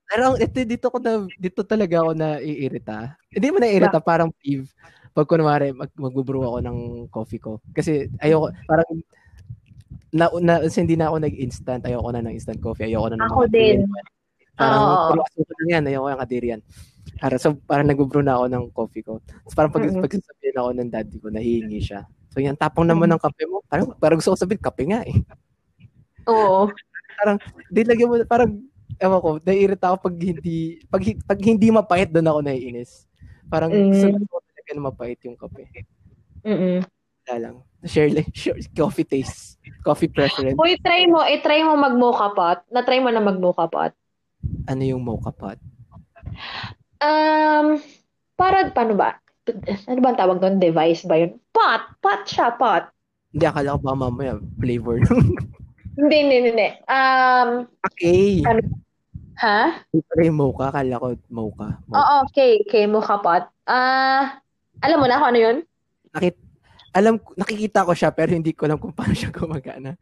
Pero 0.06 0.24
ito, 0.38 0.58
dito 0.62 0.88
ko 0.94 0.98
na, 1.02 1.12
dito 1.36 1.62
talaga 1.66 1.96
ako 2.06 2.12
na 2.14 2.38
iirita. 2.38 3.18
Hindi 3.34 3.48
mo 3.50 3.58
na 3.58 3.68
iirita, 3.68 3.98
parang 3.98 4.30
peeve. 4.38 4.70
Pag 5.16 5.26
kunwari, 5.26 5.74
mag, 5.74 5.90
magbubrew 5.98 6.46
ako 6.46 6.58
ng 6.62 6.78
coffee 7.10 7.42
ko. 7.42 7.58
Kasi 7.74 8.12
ayoko, 8.22 8.54
parang, 8.70 8.90
na, 10.14 10.30
na, 10.40 10.54
hindi 10.62 10.96
na 10.96 11.10
ako 11.10 11.18
nag-instant. 11.26 11.82
Ayoko 11.90 12.10
na 12.14 12.22
ng 12.22 12.36
instant 12.38 12.62
coffee. 12.62 12.86
Ayoko 12.86 13.12
na 13.12 13.18
ng 13.18 13.28
Ako 13.34 13.42
din. 13.50 13.82
Parang, 14.56 14.82
Oo. 14.84 15.04
puro 15.12 15.20
asukal 15.26 15.56
lang 15.66 15.70
yan. 15.82 15.84
Ayoko 15.90 16.08
yung 16.14 16.22
kadirian. 16.22 16.62
Para, 17.18 17.36
so, 17.42 17.56
parang 17.66 17.88
nag-brew 17.90 18.22
na 18.24 18.38
ako 18.38 18.46
ng 18.52 18.64
coffee 18.76 19.04
ko. 19.04 19.20
Tapos 19.26 19.56
parang 19.58 19.72
pag, 19.74 19.84
Mm-mm. 19.90 20.04
pag 20.06 20.14
sasabihin 20.14 20.58
ako 20.60 20.70
ng 20.76 20.90
daddy 20.92 21.18
ko, 21.18 21.28
nahihingi 21.34 21.82
siya. 21.82 22.02
So 22.36 22.44
yan, 22.44 22.60
tapang 22.60 22.84
naman 22.84 23.08
ng 23.10 23.22
kape 23.24 23.48
mo. 23.48 23.64
Parang, 23.72 23.96
parang 23.96 24.20
gusto 24.20 24.36
ko 24.36 24.38
sabihin, 24.38 24.60
kape 24.60 24.84
nga 24.92 25.02
eh. 25.08 25.16
Oo. 26.28 26.68
Di 27.72 27.82
lagyan 27.84 28.10
mo, 28.10 28.16
parang, 28.26 28.52
ewan 28.98 29.20
ko, 29.20 29.30
naiirita 29.42 29.92
ako 29.92 29.98
pag 30.08 30.16
hindi, 30.16 30.58
pag, 30.88 31.02
pag 31.26 31.40
hindi 31.42 31.68
mapait, 31.70 32.08
doon 32.08 32.30
ako 32.30 32.40
naiinis. 32.44 33.08
Parang, 33.48 33.70
Mm. 33.72 33.92
gusto 33.92 34.06
ko 34.32 34.38
talaga 34.42 34.70
na 34.74 34.84
mapait 34.84 35.20
yung 35.24 35.38
kape. 35.38 35.64
Mm-mm. 36.46 36.80
Wala 37.26 37.36
lang. 37.42 37.56
Share, 37.86 38.10
share, 38.38 38.58
coffee 38.74 39.06
taste. 39.06 39.58
Coffee 39.82 40.10
preference. 40.10 40.58
Uy, 40.58 40.78
try 40.82 41.06
mo, 41.06 41.22
i-try 41.22 41.62
mo 41.62 41.78
mag-mocha 41.78 42.34
pot. 42.34 42.60
Na-try 42.70 43.02
mo 43.02 43.10
na 43.10 43.22
mag-mocha 43.22 43.66
pot. 43.70 43.94
Ano 44.70 44.82
yung 44.82 45.02
mocha 45.06 45.30
pot? 45.34 45.58
Um, 47.02 47.78
para, 48.38 48.70
paano 48.74 48.94
ba? 48.98 49.18
Ano 49.86 50.00
ba 50.02 50.10
ang 50.14 50.20
tawag 50.20 50.38
doon? 50.42 50.58
Device 50.58 51.06
ba 51.06 51.22
yun? 51.22 51.38
Pot! 51.54 51.82
Pot 52.02 52.26
siya, 52.26 52.54
pot. 52.58 52.90
Hindi, 53.30 53.46
akala 53.46 53.78
ko 53.78 53.80
ba 53.86 53.94
mamaya 53.94 54.42
flavor. 54.58 54.98
Hindi, 55.96 56.16
hindi, 56.28 56.38
hindi. 56.52 56.70
Um, 56.92 57.68
okay. 57.88 58.44
Ano? 58.44 58.62
ha? 59.40 59.84
Yung 60.20 60.40
mocha, 60.40 60.72
akala 60.72 61.00
ko 61.00 61.08
mocha. 61.32 61.80
mocha. 61.88 62.00
Oo, 62.00 62.16
okay, 62.28 62.64
okay, 62.64 62.84
mocha 62.88 63.20
pot. 63.20 63.44
Ah, 63.68 64.40
alam 64.80 65.00
mo 65.00 65.08
na 65.08 65.20
kung 65.20 65.30
ano 65.36 65.40
yun? 65.40 65.58
Nakit, 66.16 66.36
alam, 66.96 67.20
nakikita 67.36 67.88
ko 67.88 67.92
siya, 67.92 68.12
pero 68.16 68.32
hindi 68.32 68.56
ko 68.56 68.68
alam 68.68 68.80
kung 68.80 68.96
paano 68.96 69.16
siya 69.16 69.32
gumagana. 69.36 70.00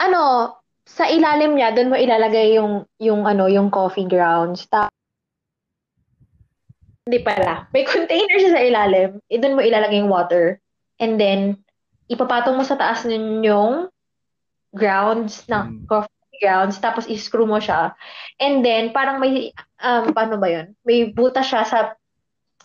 Ano, 0.00 0.56
sa 0.88 1.08
ilalim 1.08 1.56
niya, 1.56 1.76
doon 1.76 1.92
mo 1.92 1.96
ilalagay 1.96 2.56
yung, 2.56 2.88
yung 2.96 3.28
ano, 3.28 3.48
yung 3.48 3.68
coffee 3.68 4.08
grounds. 4.08 4.64
Ta 4.68 4.88
hindi 7.02 7.18
pala. 7.18 7.66
May 7.74 7.82
container 7.82 8.36
siya 8.38 8.52
sa 8.54 8.62
ilalim. 8.62 9.18
Eh, 9.26 9.36
doon 9.42 9.58
mo 9.58 9.60
ilalagay 9.60 9.98
yung 9.98 10.12
water. 10.12 10.62
And 11.02 11.18
then, 11.18 11.58
ipapatong 12.06 12.54
mo 12.54 12.62
sa 12.62 12.78
taas 12.78 13.02
nun 13.02 13.42
yung 13.42 13.90
grounds 14.72 15.44
ng 15.46 15.84
Mm. 15.84 15.86
coffee 15.86 16.40
grounds. 16.40 16.80
Tapos, 16.80 17.06
i-screw 17.06 17.46
mo 17.46 17.60
siya. 17.60 17.92
And 18.40 18.64
then, 18.64 18.90
parang 18.90 19.20
may, 19.20 19.52
um, 19.78 20.10
paano 20.10 20.40
ba 20.40 20.48
yun? 20.48 20.74
May 20.82 21.12
butas 21.12 21.46
siya 21.46 21.62
sa 21.62 21.94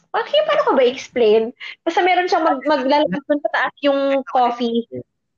Okay, 0.07 0.39
paano 0.49 0.61
ko 0.65 0.71
ba 0.73 0.87
explain? 0.87 1.53
Basta 1.85 2.01
meron 2.01 2.25
siyang 2.25 2.41
mag 2.41 2.57
maglalabas 2.65 3.21
dun 3.27 3.41
sa 3.43 3.51
taas 3.53 3.75
yung 3.85 4.23
coffee. 4.25 4.87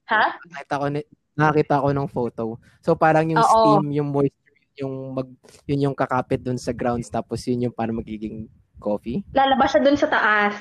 Ha? 0.08 0.40
Nakita 0.40 0.80
ko, 0.80 0.86
ni- 0.88 1.10
nakakita 1.36 1.84
ko 1.84 1.88
ng 1.92 2.08
photo. 2.08 2.44
So 2.80 2.96
parang 2.96 3.28
yung 3.28 3.44
Oo. 3.44 3.50
steam, 3.50 3.92
yung 3.92 4.08
moisture, 4.08 4.56
yung 4.80 4.94
mag, 5.12 5.28
yun 5.68 5.92
yung 5.92 5.96
kakapit 5.98 6.40
dun 6.40 6.56
sa 6.56 6.72
grounds, 6.72 7.12
tapos 7.12 7.44
yun 7.44 7.68
yung 7.68 7.76
parang 7.76 8.00
magiging 8.00 8.48
coffee. 8.80 9.20
lalabas 9.36 9.76
siya 9.76 9.84
dun 9.84 10.00
sa 10.00 10.08
taas. 10.08 10.56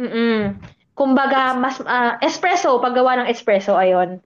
Mm-mm. 0.00 0.56
Kumbaga, 0.96 1.52
mas, 1.52 1.76
ah, 1.84 2.16
espresso, 2.24 2.80
paggawa 2.80 3.20
ng 3.20 3.28
espresso, 3.28 3.76
ayon. 3.76 4.24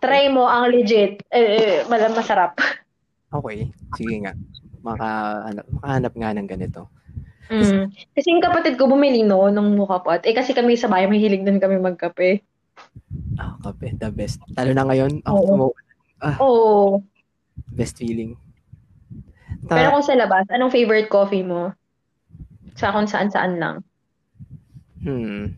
Try 0.00 0.32
mo 0.32 0.48
ang 0.48 0.72
legit. 0.72 1.24
Eh, 1.28 1.84
eh, 1.84 1.88
masarap. 1.88 2.56
Okay, 3.34 3.68
sige 3.98 4.14
nga. 4.24 4.32
Makahanap, 4.84 5.66
makahanap 5.80 6.12
nga 6.12 6.30
ng 6.36 6.48
ganito. 6.48 6.82
Mm. 7.52 7.92
Kasi 8.16 8.26
yung 8.32 8.44
kapatid 8.44 8.80
ko 8.80 8.88
bumili 8.88 9.20
no, 9.20 9.52
nung 9.52 9.76
mukha 9.76 10.00
pot. 10.00 10.24
Eh, 10.24 10.32
kasi 10.32 10.56
kami 10.56 10.80
sa 10.80 10.88
bahay, 10.88 11.04
mahilig 11.04 11.44
din 11.44 11.60
kami 11.60 11.76
magkape. 11.76 12.40
Ah, 13.36 13.58
kape, 13.60 13.92
the 14.00 14.08
best. 14.08 14.40
Lalo 14.56 14.70
na 14.72 14.84
ngayon, 14.88 15.12
ako 15.26 15.40
Oo. 15.40 15.56
mo, 15.56 15.66
Oo. 16.40 16.64
best 17.74 18.00
feeling. 18.00 18.38
Ta- 19.68 19.76
Pero 19.76 19.98
kung 19.98 20.04
sa 20.06 20.16
labas, 20.16 20.48
anong 20.48 20.72
favorite 20.72 21.12
coffee 21.12 21.44
mo? 21.44 21.72
Sa 22.76 22.92
kung 22.92 23.08
saan-saan 23.08 23.60
lang. 23.60 23.76
Hmm. 25.04 25.52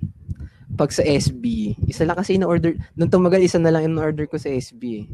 Pag 0.77 0.93
sa 0.93 1.03
SB, 1.03 1.45
isa 1.85 2.05
lang 2.05 2.15
kasi 2.15 2.37
in-order, 2.37 2.77
nung 2.93 3.09
tumagal, 3.09 3.41
isa 3.41 3.57
na 3.57 3.73
lang 3.73 3.89
in-order 3.89 4.25
ko 4.25 4.37
sa 4.37 4.49
SB. 4.49 5.09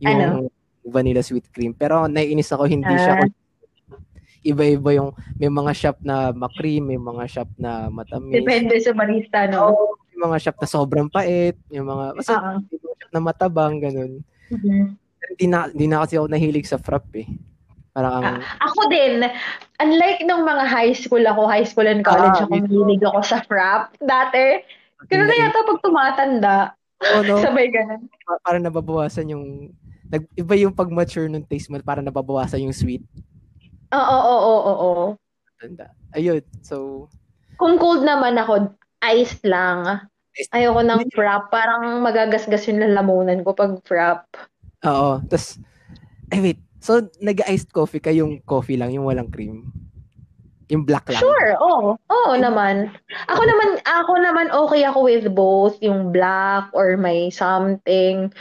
Yung 0.00 0.10
Ano? 0.12 0.50
vanilla 0.84 1.22
sweet 1.22 1.48
cream. 1.48 1.72
Pero 1.72 2.04
naiinis 2.04 2.50
ako, 2.50 2.66
hindi 2.66 2.90
siya 2.90 3.24
Ah. 3.24 3.30
iba-iba 4.44 4.90
yung, 4.92 5.10
may 5.34 5.48
mga 5.48 5.72
shop 5.72 5.96
na 6.02 6.28
makream, 6.30 6.84
may 6.84 7.00
mga 7.00 7.24
shop 7.26 7.48
na 7.56 7.88
matamis, 7.88 8.36
Depende 8.36 8.76
sa 8.76 8.92
barista, 8.92 9.48
no? 9.48 9.72
may 10.12 10.28
mga 10.28 10.36
shop 10.38 10.56
na 10.60 10.68
sobrang 10.68 11.08
pait, 11.08 11.56
yung 11.70 11.88
mga, 11.88 12.04
basta 12.12 12.32
Oo. 12.34 12.60
may 12.60 12.76
mga 12.76 12.96
shop 13.00 13.10
na 13.10 13.20
matabang, 13.22 13.74
ganun. 13.80 14.12
Mhm. 14.50 15.00
Pero 15.16 15.30
Hindi 15.32 15.46
na, 15.48 15.58
hindi 15.72 15.86
na 15.88 16.04
kasi 16.04 16.14
ako 16.14 16.26
nahilig 16.28 16.68
sa 16.68 16.76
frap 16.76 17.08
eh. 17.14 17.24
Parang 17.90 18.12
ang, 18.20 18.36
Ako 18.60 18.80
din, 18.90 19.24
unlike 19.80 20.20
nung 20.22 20.44
mga 20.44 20.64
high 20.66 20.92
school 20.92 21.24
ako, 21.24 21.48
high 21.48 21.64
school 21.64 21.86
and 21.86 22.04
college 22.04 22.36
Ah, 22.36 22.44
ako, 22.44 22.60
mahilig 22.60 23.00
ako 23.00 23.18
sa 23.24 23.40
frap. 23.40 23.96
Dati, 23.96 24.60
ganun 25.06 25.28
na 25.28 25.36
yata 25.36 25.60
pag 25.62 25.80
tumatanda. 25.82 26.56
Oo, 27.02 27.20
no? 27.22 27.36
Sabay 27.44 27.68
ganun. 27.68 28.08
Pa- 28.24 28.42
parang 28.42 28.64
nababawasan 28.64 29.28
yung, 29.28 29.74
nag, 30.08 30.24
iba 30.34 30.54
yung 30.56 30.72
pag-mature 30.72 31.28
ng 31.28 31.44
taste 31.44 31.68
mo, 31.68 31.80
parang 31.80 32.06
nababawasan 32.06 32.64
yung 32.64 32.76
sweet. 32.76 33.02
Oo, 33.90 34.00
oo, 34.18 34.38
oo, 34.58 34.72
oo. 34.74 35.06
Tanda. 35.56 35.92
Ayun, 36.12 36.42
so, 36.60 37.06
Kung 37.54 37.78
cold 37.78 38.02
naman 38.02 38.34
ako, 38.34 38.74
iced 39.14 39.44
lang. 39.46 40.06
Ayoko 40.50 40.82
ng 40.82 41.06
frap. 41.14 41.46
Parang 41.48 42.02
magagasgas 42.02 42.66
yung 42.66 42.82
lalamunan 42.82 43.46
ko 43.46 43.54
pag 43.54 43.78
frap. 43.86 44.26
oo. 44.82 45.22
Tapos, 45.30 45.62
ay 46.34 46.40
wait, 46.42 46.60
so 46.82 46.98
nag-iced 47.22 47.70
coffee 47.70 48.02
ka 48.02 48.10
yung 48.10 48.42
coffee 48.42 48.74
lang, 48.74 48.90
yung 48.90 49.06
walang 49.06 49.30
cream. 49.30 49.70
Yung 50.72 50.88
black 50.88 51.04
lang. 51.12 51.20
Sure, 51.20 51.60
oo. 51.60 51.96
Oo 52.00 52.32
naman. 52.40 52.88
Ako 53.28 53.42
naman, 53.44 53.68
ako 53.84 54.12
naman 54.16 54.46
okay 54.48 54.82
ako 54.88 54.98
with 55.04 55.26
both, 55.36 55.76
yung 55.84 56.08
black 56.08 56.72
or 56.72 56.96
may 56.96 57.28
something. 57.28 58.32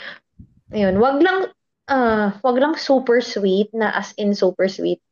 Ayun, 0.71 1.03
wag 1.03 1.19
lang 1.19 1.51
ah, 1.91 2.39
wag 2.39 2.57
lang 2.59 2.79
super 2.79 3.19
sweet 3.19 3.67
na 3.75 3.91
as 3.91 4.15
in 4.15 4.31
super 4.31 4.71
sweet. 4.71 5.03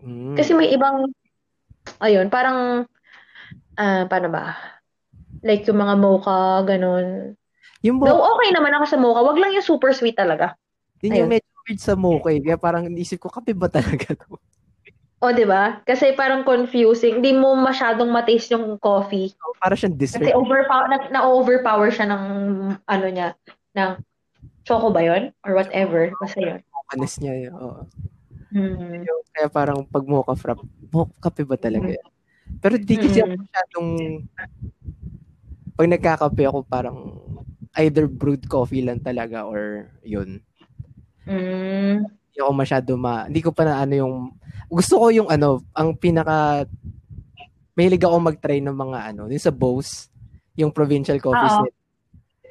Mm. 0.00 0.32
Kasi 0.32 0.56
may 0.56 0.72
ibang 0.72 1.12
ayun, 2.00 2.32
parang 2.32 2.88
ah, 3.76 4.08
paano 4.08 4.32
ba? 4.32 4.56
Like 5.44 5.68
yung 5.68 5.78
mga 5.78 5.94
mocha, 6.00 6.64
ganun. 6.64 7.36
yung 7.84 8.00
Though 8.00 8.18
mo, 8.18 8.32
okay 8.34 8.48
naman 8.56 8.72
ako 8.74 8.84
sa 8.88 8.98
mocha, 8.98 9.20
wag 9.22 9.38
lang 9.38 9.52
yung 9.52 9.66
super 9.66 9.92
sweet 9.92 10.16
talaga. 10.16 10.56
yun 11.04 11.24
yung 11.24 11.30
medyo 11.30 11.52
weird 11.68 11.78
sa 11.78 11.94
mocha 11.94 12.32
eh. 12.32 12.40
Kaya 12.40 12.56
parang 12.56 12.88
naisip 12.88 13.20
ko, 13.20 13.28
kape 13.28 13.52
ba 13.52 13.68
talaga 13.68 14.16
to? 14.16 14.40
O, 15.18 15.34
di 15.34 15.42
ba? 15.42 15.82
Kasi 15.82 16.14
parang 16.14 16.46
confusing. 16.46 17.18
Hindi 17.18 17.34
mo 17.34 17.58
masyadong 17.58 18.06
mataste 18.06 18.54
yung 18.54 18.78
coffee. 18.78 19.34
Para 19.58 19.74
siyang 19.74 19.98
Kasi 19.98 20.22
dessert. 20.22 20.30
overpower, 20.30 20.86
na, 20.86 20.98
na-overpower 21.10 21.90
siya 21.90 22.06
ng, 22.06 22.22
ano 22.78 23.06
niya, 23.10 23.34
ng 23.74 23.98
choco 24.62 24.94
ba 24.94 25.02
yun? 25.02 25.34
Or 25.42 25.58
whatever. 25.58 26.14
Basta 26.22 26.38
yun. 26.38 26.58
Mochanes 26.62 27.14
niya. 27.18 27.34
eh. 27.34 27.46
Oo. 27.50 27.82
Hmm. 28.54 29.02
Kaya 29.34 29.48
parang 29.50 29.82
pag 29.84 30.06
mocha 30.06 30.32
frap, 30.32 30.62
mocha 30.88 31.12
kape 31.20 31.42
ba 31.42 31.58
talaga? 31.58 31.90
yan? 31.92 32.06
Pero 32.58 32.74
di 32.78 32.94
kasi 32.96 33.18
ako 33.20 33.28
Mm. 33.28 33.40
masyadong, 33.44 33.88
pag 35.76 35.86
nagkakape 35.92 36.42
ako 36.48 36.58
parang 36.64 36.98
either 37.76 38.08
brewed 38.08 38.48
coffee 38.48 38.80
lang 38.80 38.98
talaga 38.98 39.44
or 39.44 39.92
yun. 40.00 40.40
Mm. 41.28 42.08
Hindi 42.38 42.46
ako 42.46 42.54
masyado 42.54 42.90
ma, 42.94 43.26
hindi 43.26 43.42
ko 43.42 43.50
pa 43.50 43.66
na 43.66 43.82
ano 43.82 43.98
yung, 43.98 44.14
gusto 44.70 45.02
ko 45.02 45.10
yung 45.10 45.26
ano, 45.26 45.58
ang 45.74 45.98
pinaka, 45.98 46.70
mahilig 47.74 48.06
ako 48.06 48.14
mag-try 48.22 48.62
ng 48.62 48.78
mga 48.78 49.10
ano, 49.10 49.26
yung 49.26 49.42
sa 49.42 49.50
Bose, 49.50 50.06
yung 50.54 50.70
provincial 50.70 51.18
nila. 51.18 51.66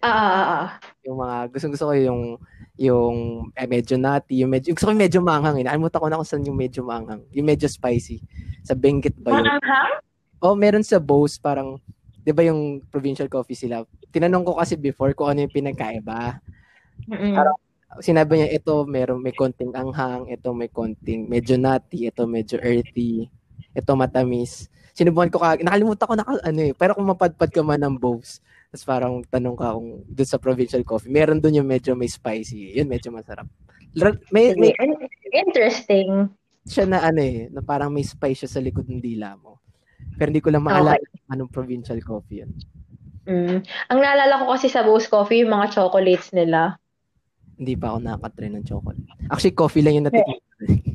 Ah, 0.03 0.11
ah, 0.11 0.27
ah, 0.27 0.47
ah. 0.51 0.67
Yung 1.07 1.15
mga, 1.23 1.35
gusto 1.55 1.71
gusto 1.71 1.85
ko 1.87 1.93
yung, 1.95 2.35
yung 2.75 3.15
eh, 3.55 3.63
medyo 3.63 3.95
nutty, 3.95 4.43
yung 4.43 4.51
medyo, 4.51 4.75
gusto 4.75 4.91
ko 4.91 4.91
yung 4.91 5.03
medyo 5.07 5.23
maanghang 5.23 5.63
eh. 5.63 5.65
Nakalimutan 5.71 6.03
ko 6.03 6.07
na 6.11 6.19
kung 6.19 6.27
saan 6.27 6.43
yung 6.43 6.59
medyo 6.59 6.83
maanghang. 6.83 7.23
Yung 7.31 7.47
medyo 7.47 7.71
spicy. 7.71 8.19
Sa 8.67 8.75
Benguet 8.75 9.15
ba 9.23 9.39
yun? 9.39 9.47
Maanghang? 9.47 10.03
Oh, 10.43 10.51
meron 10.59 10.83
sa 10.83 10.99
Bose 10.99 11.39
parang 11.39 11.79
'di 12.27 12.35
ba 12.35 12.43
yung 12.43 12.83
provincial 12.91 13.31
coffee 13.31 13.55
sila. 13.55 13.87
Tinanong 14.11 14.43
ko 14.43 14.59
kasi 14.59 14.75
before 14.75 15.15
kung 15.15 15.31
ano 15.31 15.47
yung 15.47 15.55
pinagkaiba. 15.55 16.43
Mm-mm. 17.07 17.39
Sinabi 18.03 18.43
niya 18.43 18.49
ito 18.51 18.83
meron 18.83 19.23
may 19.23 19.31
konting 19.31 19.71
anghang, 19.71 20.27
ito 20.27 20.51
may 20.51 20.67
konting 20.67 21.25
medyo 21.31 21.55
nutty, 21.55 22.11
ito 22.11 22.27
medyo 22.27 22.59
earthy, 22.59 23.31
ito 23.71 23.91
matamis. 23.95 24.67
Sinubukan 24.91 25.31
ko 25.31 25.37
kag 25.39 25.63
nakalimutan 25.63 26.07
ko 26.09 26.15
na 26.17 26.25
ano 26.25 26.61
eh, 26.61 26.73
pero 26.75 26.97
kung 26.97 27.07
mapadpad 27.07 27.49
ka 27.53 27.61
man 27.63 27.79
ng 27.85 27.95
Bose, 27.95 28.43
tapos 28.73 28.83
parang 28.83 29.13
tanong 29.23 29.55
ka 29.55 29.77
kung 29.77 30.03
doon 30.03 30.27
sa 30.27 30.41
provincial 30.41 30.83
coffee, 30.83 31.13
meron 31.13 31.39
doon 31.39 31.63
yung 31.63 31.69
medyo 31.69 31.95
may 31.95 32.11
spicy. 32.11 32.75
Yun 32.75 32.91
medyo 32.91 33.13
masarap. 33.13 33.47
Ra- 33.95 34.19
May, 34.29 34.51
may 34.59 34.75
Interesting. 35.31 36.27
siya 36.67 36.83
na 36.83 36.99
ano 37.07 37.23
eh, 37.23 37.47
na 37.47 37.63
parang 37.63 37.87
may 37.93 38.03
spice 38.03 38.43
siya 38.43 38.59
sa 38.59 38.59
likod 38.59 38.89
ng 38.91 38.99
dila 38.99 39.39
mo. 39.39 39.63
Pero 40.19 40.33
hindi 40.33 40.43
ko 40.43 40.51
lang 40.51 40.65
maalala 40.65 40.99
anong 41.31 41.53
provincial 41.53 41.97
coffee 42.03 42.43
yun. 42.43 42.51
Mm. 43.27 43.59
Ang 43.63 43.99
naalala 43.99 44.39
ko 44.43 44.55
kasi 44.55 44.67
sa 44.71 44.87
Bose 44.87 45.07
Coffee, 45.11 45.43
yung 45.43 45.51
mga 45.51 45.75
chocolates 45.75 46.31
nila. 46.31 46.79
Hindi 47.57 47.73
pa 47.73 47.93
ako 47.93 47.97
nakaka-try 48.05 48.49
ng 48.53 48.65
chocolate. 48.65 49.01
Actually, 49.33 49.57
coffee 49.57 49.83
lang 49.83 49.97
yung 49.97 50.07
natikman. 50.09 50.37
ko. 50.37 50.45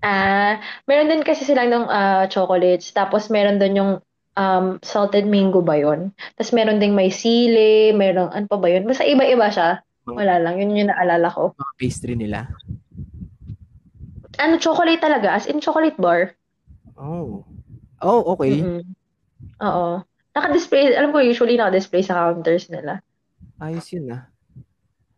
Ah, 0.00 0.64
meron 0.88 1.12
din 1.12 1.20
kasi 1.20 1.44
silang 1.44 1.68
ng 1.68 1.84
ah, 1.84 2.24
chocolates. 2.24 2.88
Tapos 2.96 3.28
meron 3.28 3.60
din 3.60 3.84
yung 3.84 4.00
um, 4.32 4.80
salted 4.80 5.28
mango 5.28 5.60
ba 5.60 5.76
yun? 5.76 6.16
Tapos 6.40 6.56
meron 6.56 6.80
ding 6.80 6.96
may 6.96 7.12
sili, 7.12 7.92
meron, 7.92 8.32
ano 8.32 8.48
pa 8.48 8.56
ba 8.56 8.68
yun? 8.72 8.88
Basta 8.88 9.04
iba-iba 9.04 9.52
siya. 9.52 9.84
Wala 10.08 10.40
lang, 10.42 10.58
yun 10.58 10.74
yung 10.74 10.90
naalala 10.90 11.28
ko. 11.30 11.52
Mga 11.54 11.74
pastry 11.76 12.14
nila. 12.16 12.48
Ano, 14.40 14.56
chocolate 14.56 15.04
talaga? 15.04 15.36
As 15.36 15.44
in 15.44 15.60
chocolate 15.60 16.00
bar? 16.00 16.32
Oh. 16.96 17.44
Oh, 18.00 18.32
okay. 18.34 18.64
Mm-mm. 18.64 18.82
Oo. 19.60 20.00
Naka-display, 20.32 20.96
alam 20.96 21.12
ko 21.12 21.20
usually 21.20 21.60
naka-display 21.60 22.00
sa 22.00 22.32
counters 22.32 22.72
nila. 22.72 23.04
Ayos 23.60 23.92
yun 23.92 24.08
ah. 24.16 24.32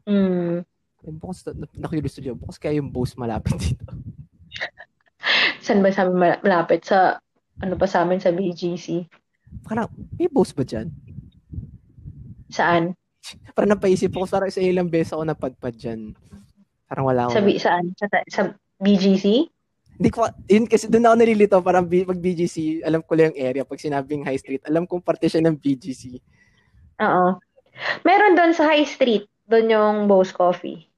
Mm. 0.07 0.63
Eh, 1.03 1.13
Bukas, 1.15 1.43
na- 1.51 1.71
nakikilos 1.75 2.13
studio. 2.15 2.39
Bukas 2.39 2.59
kaya 2.59 2.79
yung 2.79 2.91
Bose 2.91 3.15
malapit 3.19 3.59
dito. 3.59 3.85
Saan 5.65 5.83
ba 5.83 5.91
sa 5.95 6.07
amin 6.07 6.39
malapit? 6.43 6.87
Sa, 6.87 7.19
ano 7.63 7.75
pa 7.79 7.87
sa 7.87 8.03
amin, 8.03 8.19
sa 8.19 8.35
BGC? 8.35 9.07
Parang, 9.67 9.91
may 10.19 10.27
Bose 10.31 10.55
ba 10.55 10.63
dyan? 10.67 10.91
Saan? 12.51 12.95
Parang 13.55 13.79
napaisip 13.79 14.11
ako, 14.11 14.27
parang 14.27 14.51
isa 14.51 14.59
ilang 14.59 14.91
beses 14.91 15.15
ako 15.15 15.23
napadpad 15.23 15.75
dyan. 15.79 16.01
Parang 16.91 17.07
wala 17.07 17.31
akong... 17.31 17.39
Sa, 17.39 17.43
B- 17.47 17.63
saan? 17.63 17.95
Sa, 17.95 18.07
sa 18.11 18.43
BGC? 18.83 19.47
Hindi 19.93 20.11
ko, 20.11 20.27
yun 20.51 20.67
kasi 20.67 20.91
doon 20.91 21.07
ako 21.07 21.15
nalilito, 21.23 21.57
parang 21.63 21.87
B- 21.87 22.03
pag 22.03 22.19
BGC, 22.19 22.83
alam 22.83 22.99
ko 23.07 23.15
lang 23.15 23.31
yung 23.31 23.39
area. 23.39 23.63
Pag 23.63 23.79
sinabing 23.79 24.27
high 24.27 24.41
street, 24.41 24.67
alam 24.67 24.91
kong 24.91 25.05
parte 25.05 25.31
siya 25.31 25.39
ng 25.47 25.55
BGC. 25.55 26.19
Oo. 26.99 27.39
Meron 28.05 28.37
doon 28.37 28.53
sa 28.53 28.69
High 28.69 28.85
Street, 28.85 29.25
doon 29.53 29.69
yung 29.69 29.97
Bose 30.09 30.33
Coffee. 30.33 30.89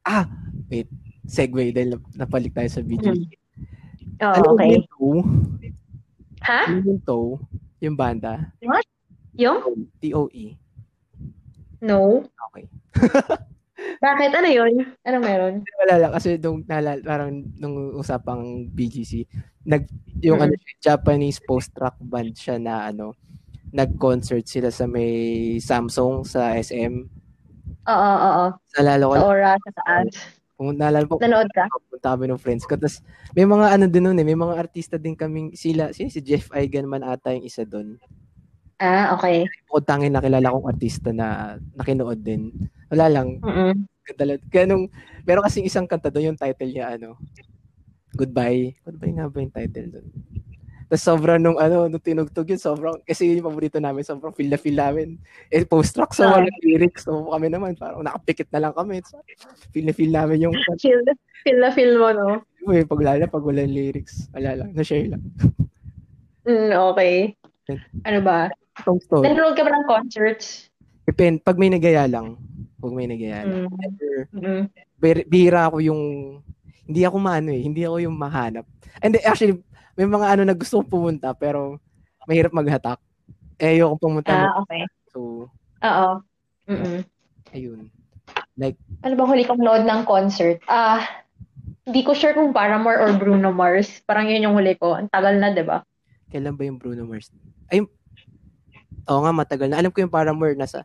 Ah, 0.00 0.30
wait. 0.70 0.86
Segue 1.26 1.74
dahil 1.74 1.98
nap- 1.98 2.14
napalik 2.14 2.54
tayo 2.54 2.70
sa 2.70 2.78
BGC. 2.80 3.26
Oo, 4.22 4.32
Ano 4.32 4.54
okay. 4.54 4.78
toe? 4.86 5.20
Ha? 6.46 6.60
Ano 6.70 7.02
yung 7.82 7.96
banda? 7.98 8.54
Yung? 9.34 9.90
T-O-E. 9.98 10.54
No. 11.82 12.24
Okay. 12.50 12.64
Bakit? 14.00 14.30
Ano 14.32 14.48
yun? 14.48 14.72
Ano 15.04 15.16
meron? 15.20 15.54
Wala 15.84 15.94
lang 16.00 16.12
kasi 16.14 16.40
nung 16.40 16.64
nalala, 16.64 17.02
parang 17.04 17.44
nung 17.60 17.92
usapang 17.92 18.64
BGC, 18.72 19.28
nag 19.66 19.84
yung 20.24 20.40
Mm-mm. 20.40 20.56
ano 20.56 20.80
Japanese 20.80 21.42
post-rock 21.44 22.00
band 22.00 22.32
siya 22.32 22.56
na 22.56 22.88
ano, 22.88 23.12
nag-concert 23.76 24.48
sila 24.48 24.72
sa 24.72 24.88
may 24.88 25.12
Samsung 25.60 26.24
sa 26.24 26.56
SM. 26.56 27.04
Oo, 27.84 27.92
oo, 27.92 28.28
oo. 28.40 28.46
Naalala 28.74 29.04
ko, 29.04 29.12
Sa 29.14 29.22
Aura, 29.22 29.52
sa 29.60 29.70
taas. 29.84 30.08
kung 30.56 30.72
naalala 30.72 31.04
ko, 31.04 31.20
Nanood 31.20 31.50
ka? 31.52 31.68
punta 31.92 32.16
kami 32.16 32.32
ng 32.32 32.40
friends 32.40 32.64
ko. 32.64 32.80
Tapos 32.80 33.04
may 33.36 33.44
mga 33.44 33.66
ano 33.76 33.84
din 33.84 34.02
nun 34.02 34.16
eh, 34.16 34.24
may 34.24 34.34
mga 34.34 34.56
artista 34.56 34.96
din 34.96 35.12
kaming 35.12 35.52
sila, 35.52 35.92
si, 35.92 36.08
si 36.08 36.24
Jeff 36.24 36.48
Eigen 36.56 36.88
man 36.88 37.04
ata 37.04 37.36
yung 37.36 37.44
isa 37.44 37.68
doon. 37.68 38.00
Ah, 38.76 39.12
okay. 39.12 39.44
Bukod 39.68 39.84
tanging 39.84 40.12
nakilala 40.12 40.52
kong 40.52 40.68
artista 40.68 41.08
na 41.12 41.56
nakinood 41.76 42.20
din. 42.20 42.52
Wala 42.88 43.08
lang, 43.12 43.40
Mm-mm. 43.40 43.84
Kadala, 44.06 44.38
kaya 44.48 44.70
nung, 44.70 44.86
meron 45.26 45.42
kasing 45.42 45.66
isang 45.66 45.84
kanta 45.84 46.08
doon, 46.08 46.32
yung 46.32 46.38
title 46.40 46.70
niya, 46.70 46.96
ano, 46.96 47.18
Goodbye. 48.16 48.72
Goodbye 48.80 49.12
nga 49.12 49.28
ba 49.28 49.44
yung 49.44 49.52
title 49.52 49.88
doon? 49.92 50.06
Tapos 50.86 51.02
sobrang 51.02 51.42
nung, 51.42 51.58
ano, 51.58 51.90
nung 51.90 51.98
tinugtog 51.98 52.46
yun, 52.46 52.62
sobrang, 52.62 53.02
kasi 53.02 53.26
yun 53.26 53.42
yung 53.42 53.50
paborito 53.50 53.82
namin, 53.82 54.06
sobrang 54.06 54.30
feel 54.30 54.46
na 54.46 54.54
feel 54.54 54.78
namin. 54.78 55.18
Eh, 55.50 55.66
post-rock, 55.66 56.14
so 56.14 56.22
Ah. 56.22 56.38
walang 56.38 56.62
lyrics. 56.62 57.02
So 57.02 57.26
kami 57.26 57.50
naman, 57.50 57.74
parang 57.74 58.06
nakapikit 58.06 58.46
na 58.54 58.62
lang 58.62 58.72
kami. 58.72 59.02
So, 59.02 59.18
feel 59.74 59.82
na 59.82 59.90
feel 59.90 60.14
namin 60.14 60.46
yung, 60.46 60.54
Feel, 60.78 61.02
feel 61.42 61.58
na 61.58 61.74
feel 61.74 61.98
mo, 61.98 62.14
no? 62.14 62.28
eh, 62.70 62.82
pag 62.82 63.02
lalo, 63.02 63.22
pag 63.26 63.42
walang 63.42 63.70
lyrics, 63.70 64.30
wala 64.30 64.54
lang, 64.54 64.70
na-share 64.72 65.10
lang. 65.10 65.22
Mm, 66.46 66.70
okay. 66.94 67.34
Ano 68.06 68.22
ba? 68.22 68.46
Itong 68.78 69.02
story. 69.02 69.26
Nanonood 69.26 69.58
ka 69.58 69.66
ba 69.66 69.74
ng 69.74 69.86
concerts? 69.90 70.70
Depend, 71.02 71.42
pag 71.42 71.58
may 71.58 71.66
nagaya 71.66 72.06
lang, 72.06 72.38
pag 72.78 72.94
may 72.94 73.10
nagaya 73.10 73.42
lang. 73.42 73.66
Mm. 73.66 73.74
Never, 73.74 74.14
Mm. 74.30 75.26
bihira 75.26 75.66
ako 75.66 75.82
yung 75.82 76.02
hindi 76.86 77.02
ako 77.02 77.16
maano 77.18 77.50
eh, 77.50 77.58
hindi 77.58 77.82
ako 77.82 77.98
yung 77.98 78.14
mahanap. 78.14 78.62
And 79.02 79.18
actually, 79.26 79.58
may 79.96 80.06
mga 80.06 80.26
ano 80.36 80.42
na 80.44 80.54
gusto 80.54 80.80
kong 80.80 80.92
pumunta 80.92 81.32
pero 81.32 81.80
mahirap 82.28 82.52
maghatak. 82.52 83.00
Eh, 83.56 83.80
ayoko 83.80 83.96
pumunta. 83.96 84.32
Ah, 84.32 84.60
okay. 84.60 84.84
So, 85.10 85.48
Oo. 85.80 86.08
Mm-mm. 86.68 87.00
ayun. 87.56 87.88
Ano 89.04 89.12
bang 89.16 89.30
huli 89.32 89.44
kong 89.48 89.60
nood 89.60 89.84
ng 89.88 90.02
concert? 90.04 90.60
Ah, 90.68 91.24
hindi 91.88 92.02
ko 92.02 92.12
sure 92.12 92.34
kung 92.34 92.52
Paramore 92.52 92.98
or 93.00 93.14
Bruno 93.16 93.54
Mars. 93.54 94.02
Parang 94.04 94.28
yun 94.28 94.44
yung 94.44 94.56
huli 94.58 94.74
ko. 94.76 94.98
Ang 94.98 95.08
tagal 95.08 95.38
na, 95.38 95.54
di 95.54 95.62
ba? 95.62 95.84
Kailan 96.28 96.58
ba 96.58 96.62
yung 96.66 96.80
Bruno 96.80 97.06
Mars? 97.06 97.30
Ay, 97.70 97.86
oo 99.06 99.20
nga, 99.22 99.32
matagal 99.32 99.70
na. 99.70 99.78
Alam 99.78 99.94
ko 99.94 100.02
yung 100.02 100.12
Paramore 100.12 100.58
nasa 100.58 100.82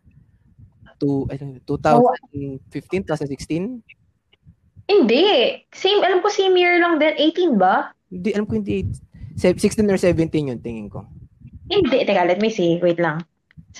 two, 1.01 1.25
ano, 1.33 1.57
2015, 1.65 3.09
2016? 3.09 3.81
Hindi. 4.85 5.25
Same, 5.73 6.05
alam 6.05 6.21
ko 6.21 6.29
same 6.29 6.53
year 6.53 6.77
lang 6.77 7.01
din. 7.01 7.17
18 7.17 7.57
ba? 7.57 7.89
Hindi, 8.11 8.29
alam 8.35 8.45
ko 8.45 8.59
hindi. 8.59 8.91
Se- 9.39 9.55
16 9.55 9.87
or 9.87 9.95
17 9.95 10.51
yun, 10.51 10.59
tingin 10.59 10.91
ko. 10.91 11.07
Hindi. 11.71 12.03
Teka, 12.03 12.27
let 12.27 12.43
me 12.43 12.51
see. 12.51 12.75
Wait 12.83 12.99
lang. 12.99 13.23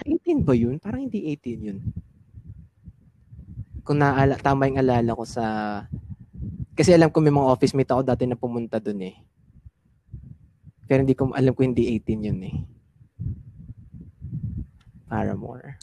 18 0.07 0.47
ba 0.47 0.55
yun? 0.55 0.79
Parang 0.79 1.03
hindi 1.03 1.27
18 1.35 1.67
yun. 1.67 1.79
Kung 3.83 3.99
naala, 3.99 4.39
tama 4.39 4.71
yung 4.71 4.79
alala 4.79 5.11
ko 5.11 5.27
sa... 5.27 5.43
Kasi 6.71 6.95
alam 6.95 7.11
ko 7.11 7.19
may 7.19 7.35
mga 7.35 7.51
office 7.51 7.75
mate 7.75 7.91
ako 7.91 8.07
dati 8.07 8.23
na 8.23 8.39
pumunta 8.39 8.79
dun 8.79 9.03
eh. 9.03 9.19
Pero 10.87 11.03
hindi 11.03 11.13
ko 11.13 11.35
alam 11.35 11.51
ko 11.51 11.61
hindi 11.67 11.91
18 11.99 12.27
yun 12.31 12.39
eh. 12.47 12.55
Paramore. 15.11 15.75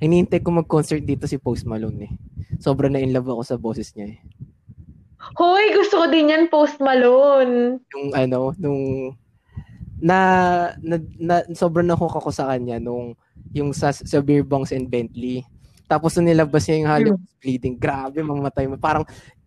Hinihintay 0.00 0.40
ko 0.40 0.56
mag-concert 0.56 1.04
dito 1.04 1.28
si 1.28 1.36
Post 1.36 1.68
Malone 1.68 2.08
eh. 2.08 2.12
Sobrang 2.56 2.88
na 2.88 3.04
in 3.04 3.12
love 3.12 3.28
ako 3.28 3.42
sa 3.44 3.60
boses 3.60 3.92
niya 3.92 4.16
eh. 4.16 4.18
Hoy, 5.34 5.74
gusto 5.74 5.98
ko 5.98 6.06
din 6.06 6.30
yan, 6.30 6.46
Post 6.46 6.78
Malone. 6.78 7.82
Yung 7.90 8.14
ano, 8.14 8.54
nung 8.62 9.10
na, 9.98 10.18
na, 10.78 10.96
na 11.18 11.42
sobrang 11.50 11.88
nahook 11.88 12.14
ako 12.14 12.30
sa 12.30 12.52
kanya 12.52 12.78
nung 12.78 13.16
yung 13.50 13.72
sa, 13.72 13.90
sa 13.90 14.20
Beer 14.22 14.44
Bongs 14.44 14.70
and 14.70 14.86
Bentley. 14.86 15.42
Tapos 15.88 16.14
nung 16.14 16.28
nilabas 16.28 16.68
niya 16.68 16.76
yung 16.78 16.90
Hollywood 16.90 17.24
Bleeding, 17.40 17.74
grabe, 17.74 18.20
mamatay 18.20 18.68
mo. 18.68 18.76
Parang 18.76 19.02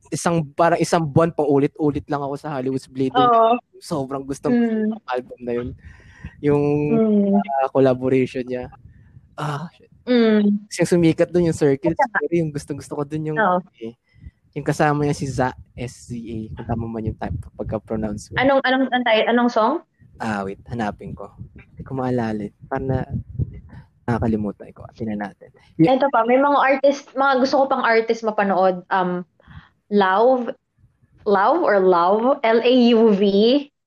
isang 0.10 0.41
parang 0.57 0.81
isang 0.81 1.06
buwan 1.06 1.30
pa 1.30 1.45
ulit-ulit 1.45 2.01
lang 2.10 2.26
ako 2.26 2.34
sa 2.35 2.57
Hollywood's 2.57 2.89
Bleeding. 2.89 3.22
Oo. 3.22 3.61
Sobrang 3.77 4.26
gustong 4.26 4.56
Mm. 4.57 4.97
album 5.06 5.39
na 5.45 5.53
yun. 5.53 5.69
Yung 6.41 6.64
Mm. 6.91 7.38
uh, 7.38 7.68
collaboration 7.69 8.43
niya. 8.43 8.73
Ah, 9.38 9.69
shit. 9.72 9.88
Mm. 10.10 10.65
Kasi 10.65 10.81
yung 10.81 10.91
sumikat 10.97 11.30
doon 11.30 11.53
yung 11.53 11.60
Circles. 11.60 11.93
Pero 11.95 12.34
yung 12.34 12.49
gustong-gusto 12.49 12.97
ko 12.97 13.03
doon 13.06 13.30
yung 13.31 13.39
Oo. 13.39 13.61
eh, 13.77 13.93
yung 14.58 14.66
kasama 14.66 15.06
niya 15.06 15.18
si 15.18 15.28
Za 15.30 15.54
SZA. 15.78 16.54
Kung 16.58 16.68
tama 16.68 16.86
man 16.90 17.06
yung 17.06 17.20
type 17.20 17.38
pagka-pronounce 17.56 18.34
mo. 18.34 18.42
Anong, 18.42 18.62
anong, 18.66 18.90
anong, 18.90 19.28
anong 19.30 19.52
song? 19.52 19.74
Ah, 20.20 20.44
wait. 20.44 20.60
Hanapin 20.68 21.16
ko. 21.16 21.32
Hindi 21.56 21.82
ko 21.86 21.96
maalala. 21.96 22.50
Parang 22.68 22.88
na 22.90 23.00
nakakalimutan 24.10 24.74
ko. 24.74 24.90
Tingnan 24.98 25.22
natin. 25.22 25.54
Y- 25.78 25.86
Ito 25.86 26.10
pa, 26.10 26.26
may 26.26 26.42
mga 26.42 26.58
artist, 26.58 27.14
mga 27.14 27.46
gusto 27.46 27.56
ko 27.62 27.66
pang 27.70 27.86
artist 27.86 28.26
mapanood. 28.26 28.82
Um, 28.90 29.22
Lauv, 29.94 30.50
Lauv 31.30 31.62
or 31.62 31.78
Lauv, 31.78 32.42
L-A-U-V. 32.42 33.22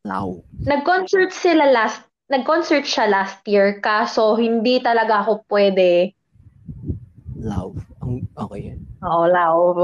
Lao. 0.06 0.42
Nag-concert 0.62 1.34
sila 1.34 1.70
last, 1.74 2.06
nag-concert 2.30 2.86
siya 2.86 3.10
last 3.10 3.42
year, 3.50 3.82
kaso 3.82 4.38
hindi 4.38 4.78
talaga 4.78 5.26
ako 5.26 5.42
pwede. 5.50 6.14
Ang, 8.02 8.26
okay 8.34 8.74
yan. 8.74 8.80
Oo, 9.02 9.26
Lauv. 9.30 9.78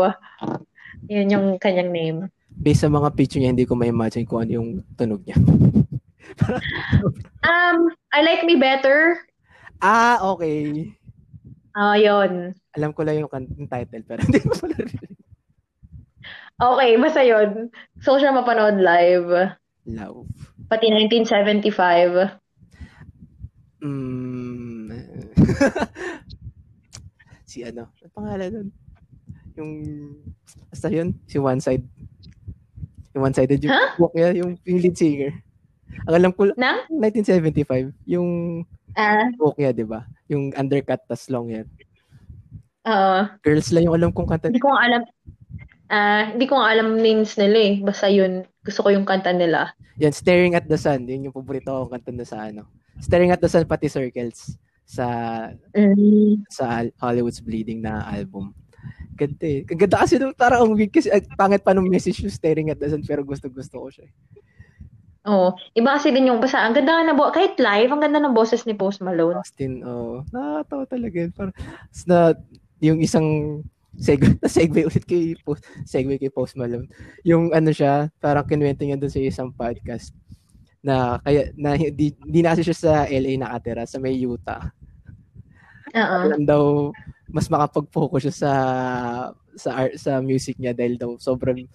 Yun 1.09 1.33
yung 1.33 1.47
kanyang 1.57 1.91
name. 1.91 2.19
Based 2.53 2.85
sa 2.85 2.93
mga 2.93 3.09
picture 3.17 3.41
niya, 3.41 3.53
hindi 3.55 3.69
ko 3.69 3.75
ma-imagine 3.75 4.29
kung 4.29 4.45
ano 4.45 4.53
yung 4.61 4.69
tunog 4.95 5.25
niya. 5.25 5.39
Um, 7.43 7.89
I 8.13 8.21
Like 8.21 8.45
Me 8.45 8.61
Better. 8.61 9.17
ah, 9.81 10.21
okay. 10.23 10.93
Ah, 11.73 11.97
yun. 11.97 12.53
Alam 12.77 12.93
ko 12.93 13.01
lang 13.03 13.19
yung, 13.19 13.33
kan- 13.33 13.49
yung 13.57 13.67
title, 13.67 14.05
pero 14.05 14.21
hindi 14.23 14.45
ko 14.45 14.53
pala 14.55 14.77
rin. 14.77 15.09
Okay, 16.59 16.91
basta 16.99 17.23
yun. 17.23 17.71
So 18.03 18.19
siya 18.19 18.35
mapanood 18.35 18.83
live. 18.83 19.55
Lao. 19.89 20.27
Pati 20.69 20.91
1975. 20.91 22.35
Mm. 23.79 24.91
si 27.51 27.63
ano? 27.63 27.95
Ang 28.03 28.15
pangalan 28.15 28.49
nun? 28.53 28.69
Yung, 29.59 29.71
basta 30.71 30.87
yun, 30.89 31.19
si 31.27 31.37
One 31.37 31.59
Side. 31.59 31.83
Yung 33.13 33.23
One 33.25 33.35
Sided 33.35 33.59
yung 33.59 33.75
Huh? 33.75 33.89
walk 33.99 34.15
niya, 34.15 34.31
yung, 34.33 34.55
yung 34.63 34.79
lead 34.79 34.95
singer. 34.95 35.35
Ang 36.07 36.15
alam 36.15 36.31
ko, 36.31 36.47
Nang? 36.55 36.87
1975, 36.89 37.91
yung 38.07 38.63
Ah, 38.95 39.27
walk 39.37 39.59
niya, 39.59 39.71
di 39.71 39.83
ba? 39.83 40.07
Yung 40.27 40.55
undercut 40.55 41.03
tas 41.05 41.27
long 41.29 41.51
hair. 41.51 41.67
oo. 42.85 43.21
Girls 43.43 43.69
lang 43.71 43.85
yung 43.85 43.95
alam 43.95 44.11
kong 44.11 44.27
kanta. 44.27 44.49
Hindi 44.49 44.63
ko 44.63 44.71
alam. 44.73 45.03
Ah, 45.89 46.31
hindi 46.31 46.45
ko 46.45 46.57
alam 46.57 46.97
names 46.97 47.35
nila 47.35 47.59
eh. 47.59 47.75
Basta 47.81 48.07
yun, 48.07 48.45
gusto 48.61 48.81
ko 48.81 48.89
yung 48.89 49.05
kanta 49.05 49.33
nila. 49.33 49.73
Yan, 49.99 50.13
Staring 50.13 50.55
at 50.55 50.65
the 50.65 50.77
Sun. 50.77 51.05
Yun 51.05 51.29
yung 51.29 51.35
paborito 51.35 51.69
kong 51.69 51.91
kanta 51.91 52.13
na 52.13 52.25
sa 52.25 52.47
ano. 52.47 52.69
Staring 52.99 53.31
at 53.31 53.41
the 53.41 53.49
Sun, 53.49 53.65
pati 53.65 53.89
Circles. 53.89 54.55
Sa 54.85 55.05
Mm. 55.77 56.49
sa 56.49 56.81
Hol- 56.81 56.97
Hollywood's 56.97 57.41
Bleeding 57.41 57.85
na 57.85 58.07
album. 58.07 58.57
Ganda 59.19 59.43
eh. 59.43 59.67
Ganda 59.67 60.07
kasi 60.07 60.15
nung 60.23 60.31
parang 60.39 60.63
ang 60.63 60.73
weird 60.79 60.95
kasi 60.95 61.11
pangit 61.35 61.67
pa 61.67 61.75
nung 61.75 61.91
message 61.91 62.23
yung 62.23 62.31
staring 62.31 62.71
at 62.71 62.79
the 62.79 62.87
sun 62.87 63.03
pero 63.03 63.27
gusto-gusto 63.27 63.83
ko 63.83 63.89
siya. 63.91 64.07
eh. 64.07 64.15
Oo. 65.29 65.53
Iba 65.77 65.99
kasi 65.99 66.09
din 66.15 66.31
yung, 66.31 66.41
basta 66.41 66.63
ang 66.63 66.73
ganda 66.73 67.05
na, 67.05 67.13
bo- 67.13 67.35
kahit 67.35 67.61
live, 67.61 67.93
ang 67.93 68.01
ganda 68.01 68.17
ng 68.17 68.33
boses 68.33 68.65
ni 68.65 68.73
Post 68.73 69.05
Malone. 69.05 69.37
Austin, 69.37 69.85
oh, 69.85 70.25
nakakatawa 70.33 70.85
talaga. 70.89 71.21
Parang, 71.37 71.55
na, 72.09 72.33
yung 72.81 73.03
isang 73.05 73.61
segue, 73.99 74.39
na 74.41 74.49
segue 74.49 74.89
ulit 74.89 75.05
kay 75.05 75.37
Post, 75.45 75.69
segue 75.85 76.17
kay 76.17 76.33
Post 76.33 76.57
Malone. 76.57 76.89
Yung 77.29 77.53
ano 77.53 77.69
siya, 77.75 78.09
parang 78.23 78.47
kinuwento 78.47 78.87
niya 78.87 78.97
doon 78.97 79.13
sa 79.13 79.21
isang 79.21 79.51
podcast 79.53 80.15
na 80.81 81.19
kaya 81.27 81.51
na 81.59 81.75
hindi, 81.75 82.15
hindi 82.23 82.41
na 82.41 82.55
siya 82.55 82.73
sa 82.73 82.93
LA 83.11 83.35
nakatira 83.37 83.85
sa 83.85 83.99
may 83.99 84.15
Utah. 84.15 84.71
Oo. 85.93 86.19
Alam 86.31 86.43
daw 86.47 86.63
mas 87.29 87.49
makapag-focus 87.53 88.29
siya 88.29 88.35
sa 88.35 88.53
sa 89.59 89.71
art, 89.75 89.95
sa 89.99 90.23
music 90.23 90.57
niya 90.57 90.73
dahil 90.73 90.97
daw 90.97 91.11
sobrang 91.19 91.67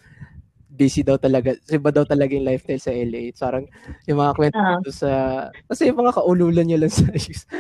busy 0.73 1.05
daw 1.05 1.21
talaga. 1.21 1.53
Iba 1.69 1.93
daw 1.93 2.01
talaga 2.01 2.33
yung 2.33 2.49
lifestyle 2.49 2.81
sa 2.81 2.89
LA. 2.89 3.29
Parang 3.37 3.69
yung 4.09 4.17
mga 4.17 4.33
kwento 4.33 4.57
doon 4.57 4.89
sa 4.89 5.09
kasi 5.69 5.85
yung 5.85 6.01
mga 6.01 6.17
kaululan 6.17 6.65
niya 6.65 6.81
lang 6.81 6.89
sa 6.97 7.05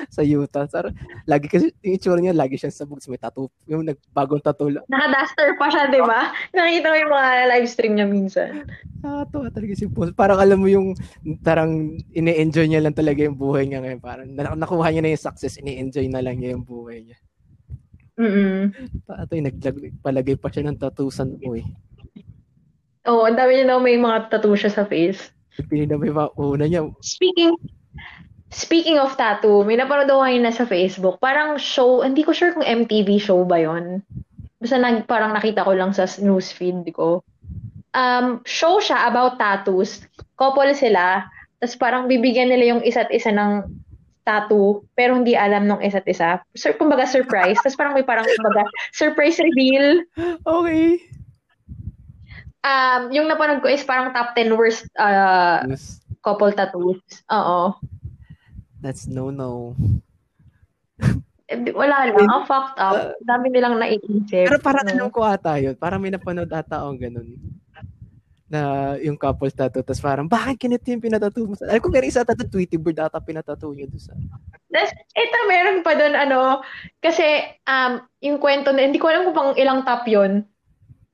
sa 0.09 0.21
Utah. 0.25 0.65
Parang 0.65 0.97
lagi 1.29 1.45
kasi 1.45 1.69
yung 1.85 1.93
itsura 1.93 2.19
niya 2.19 2.33
lagi 2.33 2.57
siya 2.57 2.73
sa 2.73 2.89
boots 2.89 3.05
may 3.05 3.21
tattoo. 3.21 3.53
Yung 3.69 3.85
nagbagong 3.85 4.41
tattoo 4.41 4.73
lang. 4.73 4.83
Naka-duster 4.89 5.53
pa 5.61 5.69
siya, 5.69 5.93
di 5.93 6.01
ba? 6.01 6.33
Nakita 6.57 6.89
ko 6.89 6.95
yung 6.97 7.13
mga 7.13 7.29
live 7.53 7.67
stream 7.69 7.93
niya 7.93 8.07
minsan. 8.09 8.65
Nakakatawa 9.05 9.47
talaga 9.53 9.73
si 9.77 9.85
Paul. 9.85 10.11
Parang 10.17 10.39
alam 10.41 10.57
mo 10.57 10.67
yung 10.67 10.97
parang 11.45 11.93
ine-enjoy 12.17 12.65
niya 12.65 12.81
lang 12.81 12.97
talaga 12.97 13.21
yung 13.21 13.37
buhay 13.37 13.69
niya 13.69 13.85
ngayon. 13.85 14.01
Parang 14.01 14.25
na- 14.33 14.57
nakuha 14.57 14.89
niya 14.89 15.05
na 15.05 15.13
yung 15.13 15.21
success, 15.21 15.61
ine-enjoy 15.61 16.09
na 16.09 16.25
lang 16.25 16.41
niya 16.41 16.57
yung 16.57 16.65
buhay 16.65 17.05
niya. 17.05 17.17
Mm 18.13 18.69
Pato 19.09 19.33
yung 19.33 19.49
nagpalagay 19.49 20.37
pa 20.37 20.53
siya 20.53 20.69
ng 20.69 20.77
tattoosan 20.77 21.37
mo 21.41 21.57
eh. 21.57 21.65
Oo, 23.09 23.25
ang 23.25 23.35
dami 23.35 23.57
niya 23.57 23.73
daw 23.73 23.79
may 23.81 23.97
mga 23.99 24.29
tattoo 24.31 24.55
siya 24.55 24.71
sa 24.71 24.85
face. 24.85 25.33
Pili 25.67 25.89
na 25.89 25.97
may 25.97 26.13
mga 26.13 26.29
una 26.37 26.65
niya. 26.69 26.87
Speaking 27.01 27.57
Speaking 28.53 29.01
of 29.01 29.17
tattoo, 29.17 29.65
may 29.65 29.73
napanood 29.81 30.13
ako 30.13 30.21
ngayon 30.29 30.45
na 30.45 30.53
sa 30.53 30.69
Facebook. 30.69 31.17
Parang 31.17 31.57
show, 31.57 32.05
hindi 32.05 32.21
ko 32.21 32.37
sure 32.37 32.53
kung 32.53 32.61
MTV 32.61 33.17
show 33.17 33.41
ba 33.49 33.57
yon. 33.57 34.05
Basta 34.61 34.77
nag, 34.77 35.09
parang 35.09 35.33
nakita 35.33 35.65
ko 35.65 35.73
lang 35.73 35.89
sa 35.89 36.05
newsfeed 36.05 36.85
ko. 36.93 37.25
Um, 37.97 38.45
show 38.45 38.77
siya 38.77 39.09
about 39.09 39.41
tattoos. 39.41 40.05
Couple 40.37 40.69
sila. 40.77 41.25
Tapos 41.57 41.73
parang 41.81 42.05
bibigyan 42.05 42.53
nila 42.53 42.77
yung 42.77 42.81
isa't 42.85 43.09
isa 43.09 43.33
ng 43.33 43.65
tattoo, 44.23 44.87
pero 44.95 45.15
hindi 45.15 45.35
alam 45.35 45.67
nung 45.67 45.83
isa't 45.83 46.07
isa. 46.07 46.39
Sir, 46.55 46.73
kumbaga 46.73 47.03
surprise. 47.03 47.59
Tapos 47.59 47.75
parang 47.75 47.93
may 47.93 48.03
parang 48.03 48.23
kumbaga 48.25 48.63
surprise 48.91 49.37
reveal. 49.37 50.03
Okay. 50.41 50.99
Um, 52.63 53.11
yung 53.11 53.27
napanood 53.27 53.59
ko 53.59 53.67
is 53.67 53.83
parang 53.83 54.15
top 54.15 54.31
10 54.33 54.55
worst 54.55 54.87
uh, 54.95 55.67
Yes. 55.67 55.99
couple 56.23 56.55
tattoos. 56.55 57.03
Oo. 57.27 57.75
That's 58.79 59.07
no-no. 59.07 59.75
Eh, 61.51 61.59
Wala 61.75 62.07
lang. 62.07 62.23
Ang 62.23 62.47
fucked 62.47 62.79
up. 62.79 63.19
Dami 63.19 63.51
nilang 63.51 63.75
naiisip. 63.75 64.47
Pero 64.47 64.59
parang 64.63 64.87
No? 64.87 64.91
alam 64.95 65.09
ko 65.11 65.27
ata 65.27 65.59
yun. 65.59 65.75
Parang 65.75 65.99
may 65.99 66.11
napanood 66.11 66.47
ata 66.49 66.79
akong 66.79 66.99
ganun. 66.99 67.35
Na 68.53 68.93
yung 69.01 69.17
couple 69.17 69.49
tattoo. 69.49 69.81
Tapos 69.81 69.97
parang, 69.97 70.29
bakit 70.29 70.61
kinito 70.61 70.85
yung 70.93 71.01
pinatattoo 71.01 71.49
mo? 71.49 71.57
sa-" 71.57 71.65
Alam 71.65 71.81
ko 71.81 71.89
meron 71.89 72.13
isa 72.13 72.21
tattoo, 72.21 72.53
Tweety 72.53 72.77
Bird 72.77 73.01
ata 73.01 73.17
pinatattoo 73.17 73.73
niya 73.73 73.89
doon 73.89 74.03
sa... 74.03 74.13
Ito 75.17 75.37
meron 75.49 75.81
pa 75.81 75.97
doon, 75.97 76.13
ano, 76.13 76.61
kasi, 77.01 77.25
um, 77.65 78.05
yung 78.21 78.37
kwento 78.37 78.69
na, 78.69 78.85
hindi 78.85 79.01
ko 79.01 79.09
alam 79.09 79.25
kung 79.25 79.37
pang 79.37 79.53
ilang 79.57 79.81
top 79.81 80.05
yun. 80.05 80.45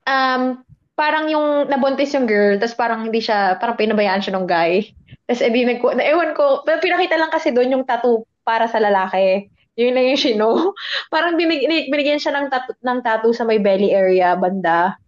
Um, 0.04 0.68
parang 1.00 1.32
yung 1.32 1.72
nabuntis 1.72 2.12
yung 2.12 2.28
girl, 2.28 2.60
tapos 2.60 2.76
parang 2.76 3.08
hindi 3.08 3.24
siya, 3.24 3.56
parang 3.56 3.80
pinabayaan 3.80 4.20
siya 4.20 4.36
ng 4.36 4.48
guy. 4.48 4.92
Tapos, 5.24 5.40
edi, 5.40 5.64
nagku- 5.64 5.96
na, 5.96 6.04
ewan 6.04 6.36
ko, 6.36 6.68
pero 6.68 6.84
pinakita 6.84 7.16
lang 7.16 7.32
kasi 7.32 7.56
doon 7.56 7.72
yung 7.72 7.88
tattoo 7.88 8.28
para 8.44 8.68
sa 8.68 8.84
lalaki. 8.84 9.48
Yun 9.80 9.96
lang 9.96 10.12
yung 10.12 10.20
shino. 10.20 10.76
Parang 11.14 11.40
binig, 11.40 11.64
binigyan 11.88 12.20
siya 12.20 12.36
ng 12.36 12.52
tattoo, 12.52 12.76
ng 12.84 13.00
tattoo 13.00 13.32
sa 13.32 13.48
may 13.48 13.64
belly 13.64 13.96
area, 13.96 14.36
banda. 14.36 15.00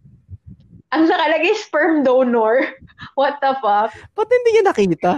Ang 0.92 1.08
nakalagay, 1.08 1.56
sperm 1.56 2.04
donor. 2.04 2.68
What 3.18 3.40
the 3.40 3.56
fuck? 3.64 3.96
Ba't 4.12 4.28
hindi 4.28 4.50
niya 4.52 4.64
nakita? 4.68 5.12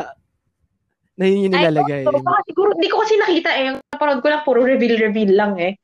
Na 1.19 1.25
yun 1.27 1.51
yung 1.51 1.55
nilalagay. 1.55 2.07
Ay, 2.07 2.23
baka 2.23 2.41
siguro, 2.47 2.75
hindi 2.79 2.91
ko 2.91 3.03
kasi 3.03 3.15
nakita 3.19 3.51
eh. 3.55 3.63
Yung 3.71 3.79
napanood 3.91 4.23
ko 4.23 4.29
lang, 4.31 4.43
puro 4.47 4.63
reveal-reveal 4.63 5.35
lang 5.35 5.59
eh. 5.59 5.79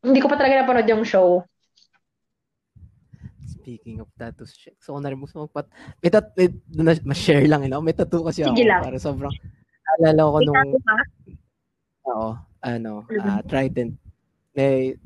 Hindi 0.00 0.20
ko 0.24 0.28
pa 0.28 0.40
talaga 0.40 0.64
napanood 0.64 0.88
yung 0.88 1.04
show. 1.04 1.44
Speaking 3.44 4.00
of 4.00 4.08
tattoos, 4.16 4.56
shit. 4.56 4.76
So, 4.80 4.96
kung 4.96 5.04
narinig 5.04 5.20
mo 5.20 5.28
sa 5.28 5.44
magpat... 5.44 5.68
May 6.00 6.10
tat... 6.12 6.32
May, 6.36 6.48
na, 6.72 6.96
ma-share 7.04 7.44
lang, 7.44 7.64
eh, 7.64 7.70
no? 7.72 7.84
May 7.84 7.92
tattoo 7.92 8.24
kasi 8.24 8.40
Sige 8.40 8.64
ako. 8.64 8.68
lang. 8.72 8.82
Para 8.88 8.98
sobrang... 9.00 9.32
Naalala 10.00 10.32
ko 10.32 10.38
nung... 10.48 10.64
Oo. 12.08 12.30
Ano, 12.60 13.04
ah, 13.20 13.40
Trident. 13.44 13.96
May... 14.56 14.96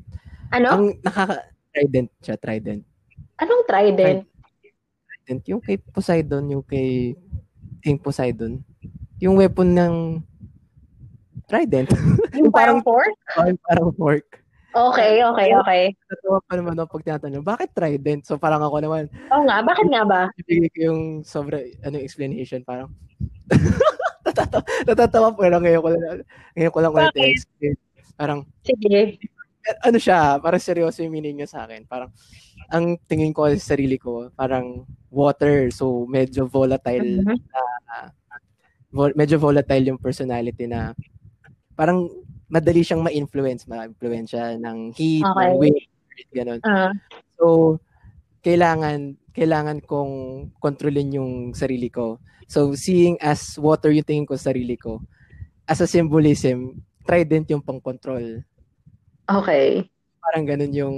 Ano? 0.55 0.67
Ang 0.71 0.85
nakaka... 1.03 1.51
Trident 1.75 2.11
siya, 2.23 2.39
Trident. 2.39 2.94
Anong 3.35 3.63
trident? 3.67 4.19
Trident. 5.07 5.41
Yung 5.49 5.59
kay 5.59 5.75
Poseidon, 5.75 6.45
yung 6.47 6.63
kay 6.63 7.15
King 7.83 7.99
Poseidon. 7.99 8.63
Yung 9.19 9.35
weapon 9.35 9.75
ng 9.75 9.95
Trident. 11.45 11.89
Yung 12.33 12.49
parang 12.57 12.81
fork? 12.81 13.13
Yung 13.37 13.59
parang 13.61 13.89
fork. 13.93 14.25
Okay, 14.75 15.23
okay, 15.23 15.49
okay. 15.55 15.81
Natawa 16.11 16.39
pa 16.43 16.53
naman 16.59 16.75
ako 16.75 16.99
pag 16.99 17.05
tinatanong, 17.07 17.45
bakit 17.47 17.69
Trident? 17.71 18.27
So 18.27 18.35
parang 18.35 18.59
ako 18.59 18.83
naman, 18.83 19.07
Oo 19.31 19.43
nga, 19.47 19.63
bakit 19.63 19.87
nga 19.87 20.03
ba? 20.03 20.21
bibigay 20.35 20.67
ko 20.75 20.79
yung 20.91 21.01
sobra, 21.23 21.63
ano, 21.79 21.95
explanation, 21.95 22.59
parang, 22.67 22.91
natatawa, 24.27 24.63
natatawa 24.83 25.27
po 25.31 25.47
lang 25.47 25.63
ngayon 25.63 25.79
ko 25.79 25.89
lang, 25.95 26.03
ngayon 26.59 26.73
ko 26.75 26.79
lang 26.83 26.91
ulit 26.91 27.15
explain. 27.15 27.75
Parang, 28.19 28.39
Sige. 28.67 29.15
ano 29.79 29.95
siya, 29.95 30.43
parang 30.43 30.59
seryoso 30.59 31.07
yung 31.07 31.15
meaning 31.15 31.39
niya 31.39 31.47
sa 31.47 31.63
akin. 31.63 31.87
Parang, 31.87 32.11
ang 32.69 32.97
tingin 33.07 33.33
ko 33.33 33.47
sa 33.53 33.75
sarili 33.75 33.97
ko, 33.99 34.29
parang 34.33 34.83
water, 35.09 35.69
so 35.71 36.05
medyo 36.09 36.45
volatile, 36.49 37.23
Mhm. 37.23 37.37
vol- 38.91 39.15
medyo 39.17 39.37
volatile 39.37 39.91
yung 39.91 39.99
personality 40.01 40.65
na, 40.69 40.93
parang, 41.75 42.07
madali 42.47 42.85
siyang 42.85 43.01
ma-influence, 43.01 43.65
ma-influence 43.65 44.31
siya 44.37 44.55
ng 44.57 44.93
heat, 44.93 45.25
Okay. 45.25 45.49
ng 45.49 45.57
wind, 45.59 45.81
gano'n. 46.31 46.61
Ah, 46.63 46.93
So, 47.35 47.77
kailangan 48.45 49.17
kailangan 49.35 49.83
kong 49.83 50.13
kontrolin 50.63 51.11
yung 51.11 51.33
sarili 51.51 51.91
ko. 51.91 52.21
So, 52.47 52.71
seeing 52.77 53.19
as 53.19 53.59
water 53.59 53.91
yung 53.91 54.07
tingin 54.07 54.27
ko 54.29 54.37
sa 54.39 54.53
sarili 54.53 54.79
ko, 54.79 55.01
as 55.67 55.81
a 55.81 55.89
symbolism, 55.89 56.79
trident 57.03 57.49
yung 57.51 57.61
pang-control. 57.65 58.45
okay. 59.29 59.89
Parang 60.21 60.45
ganun 60.47 60.73
yung 60.73 60.97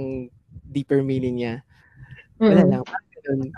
deeper 0.68 1.00
meaning 1.00 1.40
niya. 1.40 1.54
Wala 2.38 2.62
Mm. 2.62 2.70
lang. 2.70 2.82
Ganun. 3.24 3.50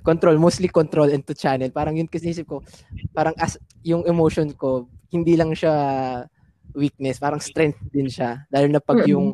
Control, 0.00 0.36
mostly 0.40 0.72
control 0.72 1.12
and 1.12 1.20
to 1.22 1.36
channel. 1.36 1.68
Parang 1.68 1.92
yun 1.92 2.08
kasi 2.08 2.32
isip 2.32 2.48
ko, 2.48 2.64
parang 3.12 3.36
as 3.36 3.60
yung 3.82 4.08
emotion 4.08 4.48
ko, 4.54 4.88
hindi 5.12 5.36
lang 5.36 5.52
siya 5.52 5.74
weakness, 6.72 7.20
parang 7.20 7.42
strength 7.42 7.82
din 7.92 8.08
siya. 8.08 8.46
Dahil 8.48 8.72
na 8.72 8.80
pag 8.80 9.04
Mm-mm. 9.04 9.12
yung 9.12 9.26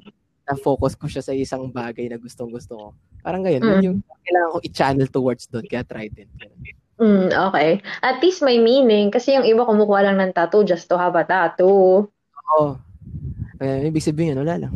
na-focus 0.44 0.92
ko 0.98 1.06
siya 1.06 1.22
sa 1.22 1.32
isang 1.32 1.70
bagay 1.70 2.10
na 2.10 2.18
gustong 2.18 2.50
gusto 2.50 2.74
ko. 2.74 2.86
Parang 3.22 3.40
ganyan, 3.40 3.62
Mm. 3.62 3.70
yun 3.70 3.84
yung 3.84 3.98
kailangan 4.20 4.50
ko 4.50 4.58
i-channel 4.60 5.08
towards 5.08 5.46
doon, 5.46 5.64
kaya 5.64 5.86
trident. 5.86 6.28
Ganun. 6.36 6.60
Mm, 6.94 7.26
okay. 7.50 7.82
At 8.06 8.22
least 8.22 8.38
may 8.38 8.62
meaning 8.62 9.10
kasi 9.10 9.34
yung 9.34 9.42
iba 9.42 9.66
kumukuha 9.66 10.06
lang 10.06 10.16
ng 10.18 10.30
tattoo 10.30 10.62
just 10.62 10.86
to 10.86 10.94
have 10.94 11.18
a 11.18 11.26
tattoo. 11.26 12.06
Oo. 12.06 12.66
Kaya 13.58 13.82
ibig 13.82 14.04
sabihin, 14.04 14.38
wala 14.38 14.58
lang. 14.58 14.74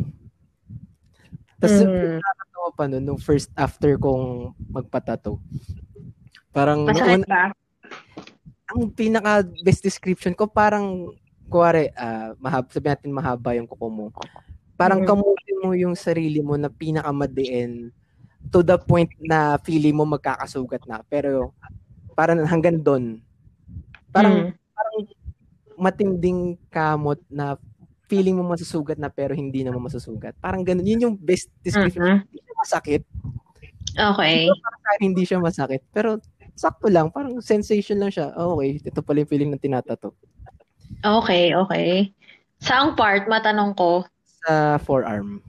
Tapos, 1.59 1.75
Mm. 1.83 2.17
nakakatawa 2.17 2.69
pa 2.73 2.83
nun, 2.87 3.03
nung 3.03 3.19
first 3.19 3.51
after 3.53 3.99
kong 3.99 4.55
magpatato. 4.65 5.37
Parang, 6.49 6.87
Masakit 6.87 7.23
una- 7.23 7.27
ba? 7.27 7.43
ang 8.69 8.85
pinaka 8.89 9.41
best 9.65 9.81
description 9.81 10.31
ko 10.31 10.45
parang 10.45 11.09
kuwari 11.49 11.89
ah 11.97 12.37
mahab 12.37 12.69
sabihin 12.69 12.93
natin 12.93 13.09
mahaba 13.09 13.57
yung 13.57 13.65
kuko 13.65 13.89
mo. 13.89 14.13
Parang 14.77 15.01
Mhm. 15.01 15.07
kamutin 15.09 15.57
mo 15.59 15.73
yung 15.73 15.97
sarili 15.97 16.37
mo 16.39 16.53
na 16.53 16.69
pinakamadiin 16.69 17.89
to 18.53 18.61
the 18.61 18.77
point 18.77 19.09
na 19.19 19.57
feeling 19.65 19.97
mo 19.97 20.05
magkakasugat 20.05 20.85
na 20.85 21.01
pero 21.03 21.51
parang 22.13 22.45
hanggang 22.45 22.77
doon. 22.77 23.17
Parang 24.13 24.53
Mm. 24.53 24.53
parang 24.53 24.97
matinding 25.75 26.39
kamot 26.69 27.17
na 27.25 27.57
feeling 28.09 28.33
mo 28.33 28.43
masusugat 28.43 28.97
na 28.97 29.07
pero 29.07 29.37
hindi 29.37 29.61
naman 29.61 29.85
masusugat. 29.85 30.33
Parang 30.41 30.65
ganun. 30.65 30.83
Yun 30.83 31.05
yung 31.05 31.15
best 31.15 31.53
description. 31.61 32.01
Mhm. 32.01 32.19
Hindi 32.25 32.39
siya 32.41 32.55
masakit. 32.57 33.01
Okay. 33.93 34.37
Kahit 34.81 34.99
hindi 34.99 35.23
siya 35.23 35.37
masakit. 35.37 35.81
Pero 35.93 36.17
sakto 36.57 36.89
lang. 36.89 37.13
Parang 37.13 37.37
sensation 37.39 38.01
lang 38.01 38.09
siya. 38.09 38.33
Oh, 38.33 38.57
okay, 38.57 38.81
ito 38.81 38.99
pala 38.99 39.21
yung 39.21 39.29
feeling 39.29 39.49
ng 39.53 39.61
tinatato. 39.61 40.17
Okay, 40.99 41.53
okay. 41.53 42.09
Saang 42.59 42.97
part, 42.97 43.29
matanong 43.29 43.77
ko? 43.77 44.03
Sa 44.43 44.81
forearm. 44.81 45.39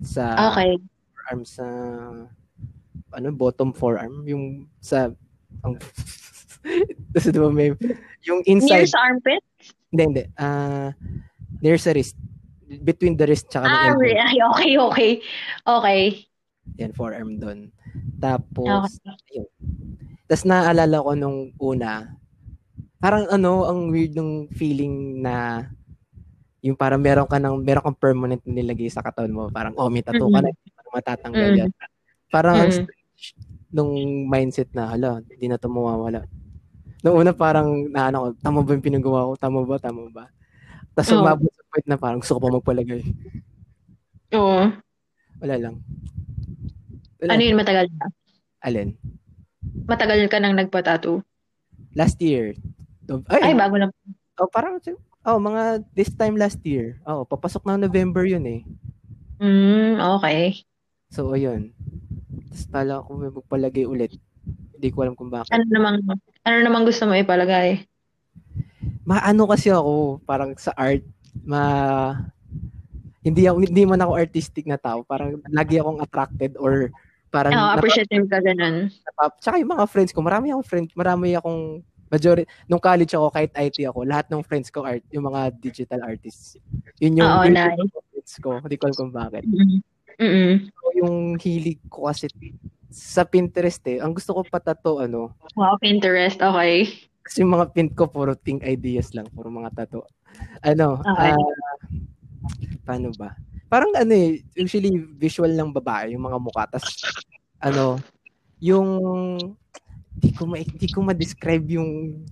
Sa 0.00 0.32
Okay. 0.50 0.80
forearm 1.12 1.42
sa 1.44 1.64
ano 3.08 3.32
bottom 3.32 3.72
forearm 3.72 4.20
yung 4.24 4.44
sa 4.80 5.08
ang 5.64 5.76
Tapos 7.12 7.28
diba 7.30 7.48
may 7.48 7.72
yung 8.22 8.44
Near 8.44 8.52
inside 8.60 8.92
sa 8.92 9.00
armpit? 9.08 9.40
hindi 9.88 10.02
hindi 10.04 10.24
ah 10.36 10.92
near 11.58 11.76
sa 11.76 11.90
wrist 11.90 12.14
between 12.82 13.16
the 13.16 13.24
wrist 13.24 13.48
tsaka 13.48 13.64
Ah, 13.64 13.92
ng 13.92 13.96
elbow. 13.96 14.12
ay, 14.12 14.36
okay, 14.44 14.72
okay. 14.76 15.10
Okay. 15.64 16.00
Yan, 16.76 16.92
forearm 16.92 17.40
doon. 17.40 17.72
Tapos, 18.18 19.00
Okay. 19.00 19.40
ayun. 19.40 19.48
Tapos 20.28 20.44
naalala 20.44 21.00
ko 21.00 21.10
nung 21.16 21.38
una, 21.56 22.12
parang 22.98 23.24
ano, 23.28 23.64
ang 23.64 23.88
weird 23.88 24.12
nung 24.12 24.44
feeling 24.52 25.24
na 25.24 25.64
yung 26.60 26.76
parang 26.76 27.00
meron 27.00 27.24
ka 27.24 27.40
ng, 27.40 27.62
meron 27.64 27.80
kang 27.82 27.96
permanent 27.96 28.42
na 28.44 28.52
nilagay 28.52 28.90
sa 28.90 29.00
katawan 29.00 29.32
mo. 29.32 29.42
Parang, 29.48 29.72
oh, 29.78 29.88
may 29.88 30.02
tattoo 30.04 30.28
ka 30.28 30.42
na, 30.42 30.50
parang 30.74 30.92
matatanggal 30.92 31.48
Mhm. 31.48 31.58
yan. 31.64 31.70
Parang 32.28 32.54
ang 32.60 32.68
Mhm. 32.68 32.76
strange 32.76 33.24
nung 33.72 33.92
mindset 34.28 34.68
na, 34.74 34.92
hala, 34.92 35.22
hindi 35.24 35.46
na 35.48 35.56
ito 35.56 35.70
mawawala. 35.70 36.26
Nung 37.00 37.16
una 37.16 37.32
parang, 37.32 37.88
na 37.88 38.10
ano, 38.10 38.18
ko, 38.20 38.28
tama 38.42 38.60
ba 38.60 38.74
yung 38.74 38.84
pinagawa 38.84 39.28
ko? 39.30 39.32
Tama 39.38 39.60
ba? 39.64 39.76
Tama 39.80 40.02
ba? 40.12 40.24
Tapos 40.98 41.14
Oo. 41.14 41.22
umabot 41.22 41.46
sa 41.46 41.62
point 41.70 41.86
na 41.86 41.94
parang 41.94 42.18
gusto 42.18 42.34
ko 42.34 42.40
pa 42.42 42.56
magpalagay. 42.58 43.06
Oo. 44.34 44.66
Wala 45.38 45.54
lang. 45.54 45.78
Wala. 47.22 47.30
Ano 47.38 47.42
yun, 47.46 47.54
matagal 47.54 47.86
na? 47.86 48.10
Alin? 48.66 48.98
Matagal 49.86 50.26
ka 50.26 50.42
nang 50.42 50.58
nagpa-tattoo? 50.58 51.22
Last 51.94 52.18
year. 52.18 52.58
Ay, 53.30 53.54
bago 53.54 53.78
lang. 53.78 53.94
Oh, 54.42 54.50
parang 54.50 54.82
oh, 55.22 55.38
mga 55.38 55.86
this 55.94 56.10
time 56.10 56.34
last 56.34 56.58
year. 56.66 56.98
Oh, 57.06 57.22
papasok 57.22 57.62
na 57.66 57.78
November 57.78 58.26
'yun 58.26 58.42
eh. 58.46 58.60
Mm, 59.38 60.02
okay. 60.18 60.66
So 61.14 61.30
ayun. 61.30 61.70
Tapos 62.50 62.66
pala 62.70 63.02
ko 63.06 63.10
may 63.14 63.30
magpalagay 63.30 63.86
ulit. 63.86 64.12
Hindi 64.74 64.88
ko 64.90 65.06
alam 65.06 65.14
kung 65.14 65.30
bakit. 65.30 65.50
Ano 65.54 65.64
namang, 65.70 65.96
ano 66.46 66.56
namang 66.62 66.84
gusto 66.86 67.06
mo 67.06 67.14
ipalagay? 67.14 67.86
Maano 69.08 69.48
kasi 69.48 69.72
ako, 69.72 70.20
parang 70.28 70.52
sa 70.60 70.76
art, 70.76 71.00
ma 71.48 72.12
hindi 73.24 73.48
ako 73.48 73.56
hindi 73.64 73.82
man 73.88 74.04
ako 74.04 74.12
artistic 74.20 74.68
na 74.68 74.76
tao. 74.76 75.00
Parang 75.08 75.40
lagi 75.48 75.80
akong 75.80 76.04
attracted 76.04 76.52
or 76.60 76.92
parang 77.32 77.56
napa- 77.56 77.80
appreciative 77.80 78.28
ka 78.28 78.44
ganun. 78.44 78.92
napa- 78.92 79.36
Tsaka 79.40 79.56
yung 79.56 79.72
mga 79.72 79.88
friends 79.88 80.12
ko, 80.12 80.20
marami 80.20 80.52
akong 80.52 80.68
friends, 80.68 80.92
marami 80.92 81.32
akong 81.32 81.80
majority 82.08 82.48
nung 82.68 82.80
college 82.80 83.12
ako 83.12 83.32
kahit 83.32 83.52
IT 83.56 83.84
ako, 83.84 84.04
lahat 84.04 84.28
ng 84.28 84.44
friends 84.44 84.68
ko 84.68 84.84
art, 84.84 85.04
yung 85.12 85.28
mga 85.28 85.56
digital 85.60 86.00
artists. 86.04 86.56
Yun 87.00 87.20
yung, 87.20 87.32
yun 87.48 87.56
nice. 87.56 87.76
friends 88.12 88.34
ko. 88.40 88.60
Hindi 88.60 88.76
ko 88.76 88.82
alam 88.88 88.96
kung 88.96 89.12
bakit. 89.12 89.44
Mm-mm. 89.44 89.80
Mm-mm. 90.18 90.52
So, 90.72 90.84
yung 90.98 91.16
hilig 91.38 91.78
ko 91.86 92.10
kasi 92.10 92.26
sa 92.88 93.22
Pinterest 93.28 93.84
eh, 93.86 94.00
ang 94.00 94.16
gusto 94.16 94.32
ko 94.32 94.40
patato 94.48 94.98
ano, 95.04 95.36
Wow, 95.54 95.76
Pinterest. 95.78 96.40
Okay. 96.40 96.88
Kasi 97.28 97.44
yung 97.44 97.52
mga 97.52 97.76
pin 97.76 97.92
ko 97.92 98.08
puro 98.08 98.32
think 98.32 98.64
ideas 98.64 99.12
lang, 99.12 99.28
puro 99.28 99.52
mga 99.52 99.84
tato. 99.84 100.08
Ano, 100.64 101.04
Okay. 101.04 101.36
ah, 101.36 101.44
paano 102.88 103.12
ba? 103.20 103.36
Parang 103.68 103.92
ano 103.92 104.16
eh, 104.16 104.40
usually 104.56 104.96
visual 105.20 105.52
ng 105.52 105.68
babae, 105.76 106.16
yung 106.16 106.24
mga 106.24 106.40
mukha. 106.40 106.64
Tas, 106.72 106.88
ano, 107.60 108.00
yung, 108.64 108.88
di 110.16 110.32
ko, 110.32 110.48
ma, 110.48 110.56
di 110.56 110.88
ko 110.88 111.04
ma-describe 111.04 111.76
yung 111.76 112.24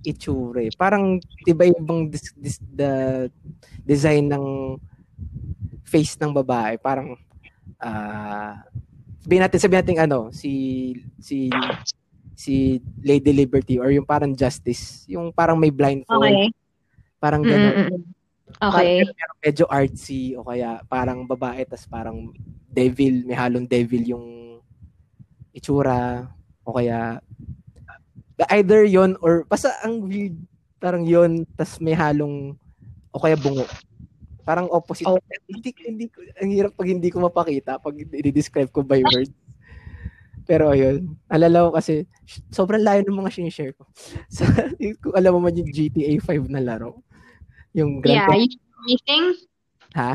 itsura 0.00 0.64
eh. 0.64 0.72
Parang, 0.72 1.20
iba 1.44 1.68
ibang 1.68 2.08
dis, 2.08 2.32
dis, 2.32 2.56
the 2.72 3.28
design 3.84 4.32
ng 4.32 4.80
face 5.84 6.16
ng 6.16 6.32
babae. 6.32 6.80
Parang, 6.80 7.12
ah, 7.76 8.64
sabihin 9.20 9.44
natin, 9.44 9.60
sabihin 9.60 9.80
natin 9.84 9.98
ano, 10.00 10.32
si, 10.32 10.96
si, 11.20 11.52
si 12.40 12.80
Lady 13.04 13.36
Liberty 13.36 13.76
or 13.76 13.92
yung 13.92 14.08
parang 14.08 14.32
Justice, 14.32 15.04
yung 15.04 15.28
parang 15.28 15.60
may 15.60 15.68
blindfold, 15.68 16.24
Okay. 16.24 16.48
parang 17.20 17.44
gano'n. 17.44 17.92
Mm-mm. 17.92 18.02
Okay. 18.56 19.04
Parang, 19.04 19.12
pero 19.12 19.32
medyo 19.44 19.64
artsy 19.68 20.32
o 20.40 20.48
kaya 20.48 20.80
parang 20.88 21.28
babae 21.28 21.68
tas 21.68 21.84
parang 21.84 22.32
devil, 22.72 23.28
may 23.28 23.36
halong 23.36 23.68
devil 23.68 24.00
yung 24.00 24.26
itsura 25.52 26.32
o 26.64 26.72
kaya 26.72 27.20
either 28.56 28.88
yon 28.88 29.20
or 29.20 29.44
basta 29.44 29.76
ang 29.84 30.00
weird 30.08 30.32
parang 30.80 31.04
yon 31.04 31.44
tas 31.60 31.76
may 31.76 31.92
halong 31.92 32.56
o 33.12 33.20
kaya 33.20 33.36
bungo. 33.36 33.68
Parang 34.48 34.66
opposite. 34.72 35.04
Oh. 35.04 35.20
Hindi, 35.44 35.76
hindi 35.84 36.04
ang 36.40 36.50
hirap 36.50 36.72
pag 36.72 36.88
hindi 36.88 37.12
ko 37.12 37.20
mapakita 37.20 37.76
pag 37.76 37.92
i-describe 38.00 38.72
ko 38.72 38.80
by 38.80 39.04
words. 39.12 39.30
Pero 40.50 40.74
ayun, 40.74 41.14
alala 41.30 41.70
ko 41.70 41.78
kasi 41.78 42.10
sobrang 42.50 42.82
layo 42.82 43.06
ng 43.06 43.14
mga 43.22 43.30
sinishare 43.30 43.70
ko. 43.78 43.86
So, 44.34 44.42
kung 44.98 45.14
alam 45.14 45.38
mo 45.38 45.46
man 45.46 45.54
yung 45.54 45.70
GTA 45.70 46.18
5 46.18 46.50
na 46.50 46.58
laro. 46.58 47.06
Yung 47.70 48.02
Grand 48.02 48.18
Yeah, 48.18 48.26
Theft, 48.26 48.58
yung 48.58 48.82
racing? 48.82 49.24
ha? 49.94 50.12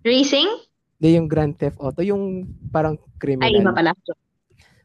Racing? 0.00 0.48
Hindi 0.96 1.08
yung 1.20 1.28
Grand 1.28 1.52
Theft 1.52 1.76
Auto, 1.76 2.00
yung 2.00 2.48
parang 2.72 2.96
Ay, 2.96 3.20
criminal. 3.20 3.52
iba 3.60 3.72
pala. 3.76 3.92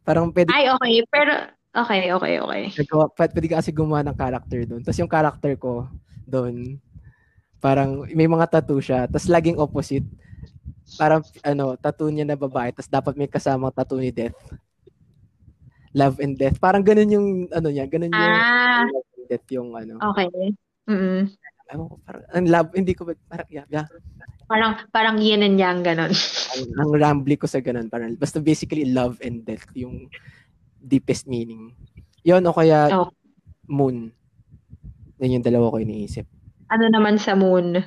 Parang 0.03 0.27
pwede, 0.35 0.51
Ay, 0.51 0.67
okay. 0.67 1.07
Pero, 1.07 1.33
Okay, 1.69 2.09
okay, 2.09 2.33
okay. 2.41 2.63
Nagawa, 2.81 3.13
pwede 3.13 3.45
ka 3.45 3.61
kasi 3.61 3.69
gumawa 3.69 4.01
ng 4.01 4.17
character 4.17 4.65
doon. 4.65 4.81
Tapos 4.81 4.97
yung 4.97 5.11
character 5.11 5.53
ko 5.53 5.85
doon, 6.25 6.81
parang 7.61 8.09
may 8.09 8.25
mga 8.25 8.49
tattoo 8.49 8.81
siya. 8.81 9.05
Tapos 9.05 9.29
laging 9.29 9.61
opposite. 9.61 10.03
Parang 10.97 11.21
ano, 11.41 11.77
tattoo 11.77 12.09
niya 12.09 12.25
na 12.25 12.39
babae. 12.39 12.73
Tapos 12.73 12.89
dapat 12.89 13.13
may 13.15 13.29
kasamang 13.29 13.73
tattoo 13.73 14.01
ni 14.01 14.09
Death. 14.09 14.37
Love 15.93 16.21
and 16.21 16.37
Death. 16.37 16.57
Parang 16.61 16.85
ganun 16.85 17.09
yung 17.09 17.27
ano 17.49 17.67
niya. 17.69 17.85
Ganun 17.89 18.13
yung 18.13 18.19
Ah, 18.19 18.85
Love 18.85 19.09
and 19.17 19.27
Death 19.29 19.47
yung 19.49 19.69
ano. 19.73 19.93
okay. 20.13 20.27
Mm 20.89 21.29
ko, 21.69 22.01
parang, 22.01 22.23
ang 22.33 22.45
love, 22.49 22.69
hindi 22.73 22.93
ko, 22.97 23.05
parang, 23.29 23.45
yeah, 23.53 23.65
yeah. 23.69 23.85
Parang, 24.49 24.73
parang 24.89 25.17
yin 25.21 25.45
and 25.45 25.61
yang, 25.61 25.85
ganon. 25.85 26.09
Ang, 26.57 26.65
ang 26.81 26.89
rambly 26.97 27.37
ko 27.37 27.45
sa 27.45 27.61
ganun. 27.61 27.85
Parang, 27.93 28.17
basta 28.17 28.41
basically 28.41 28.89
love 28.89 29.21
and 29.21 29.45
death 29.45 29.69
yung 29.77 30.09
deepest 30.81 31.29
meaning. 31.29 31.69
Yun, 32.25 32.41
o 32.49 32.55
kaya 32.57 32.89
Oh. 32.89 33.13
moon. 33.69 34.09
Yan 35.21 35.37
yung 35.37 35.45
dalawa 35.45 35.69
ko 35.69 35.77
iniisip. 35.77 36.25
Ano 36.73 36.89
naman 36.89 37.21
sa 37.21 37.37
moon? 37.37 37.85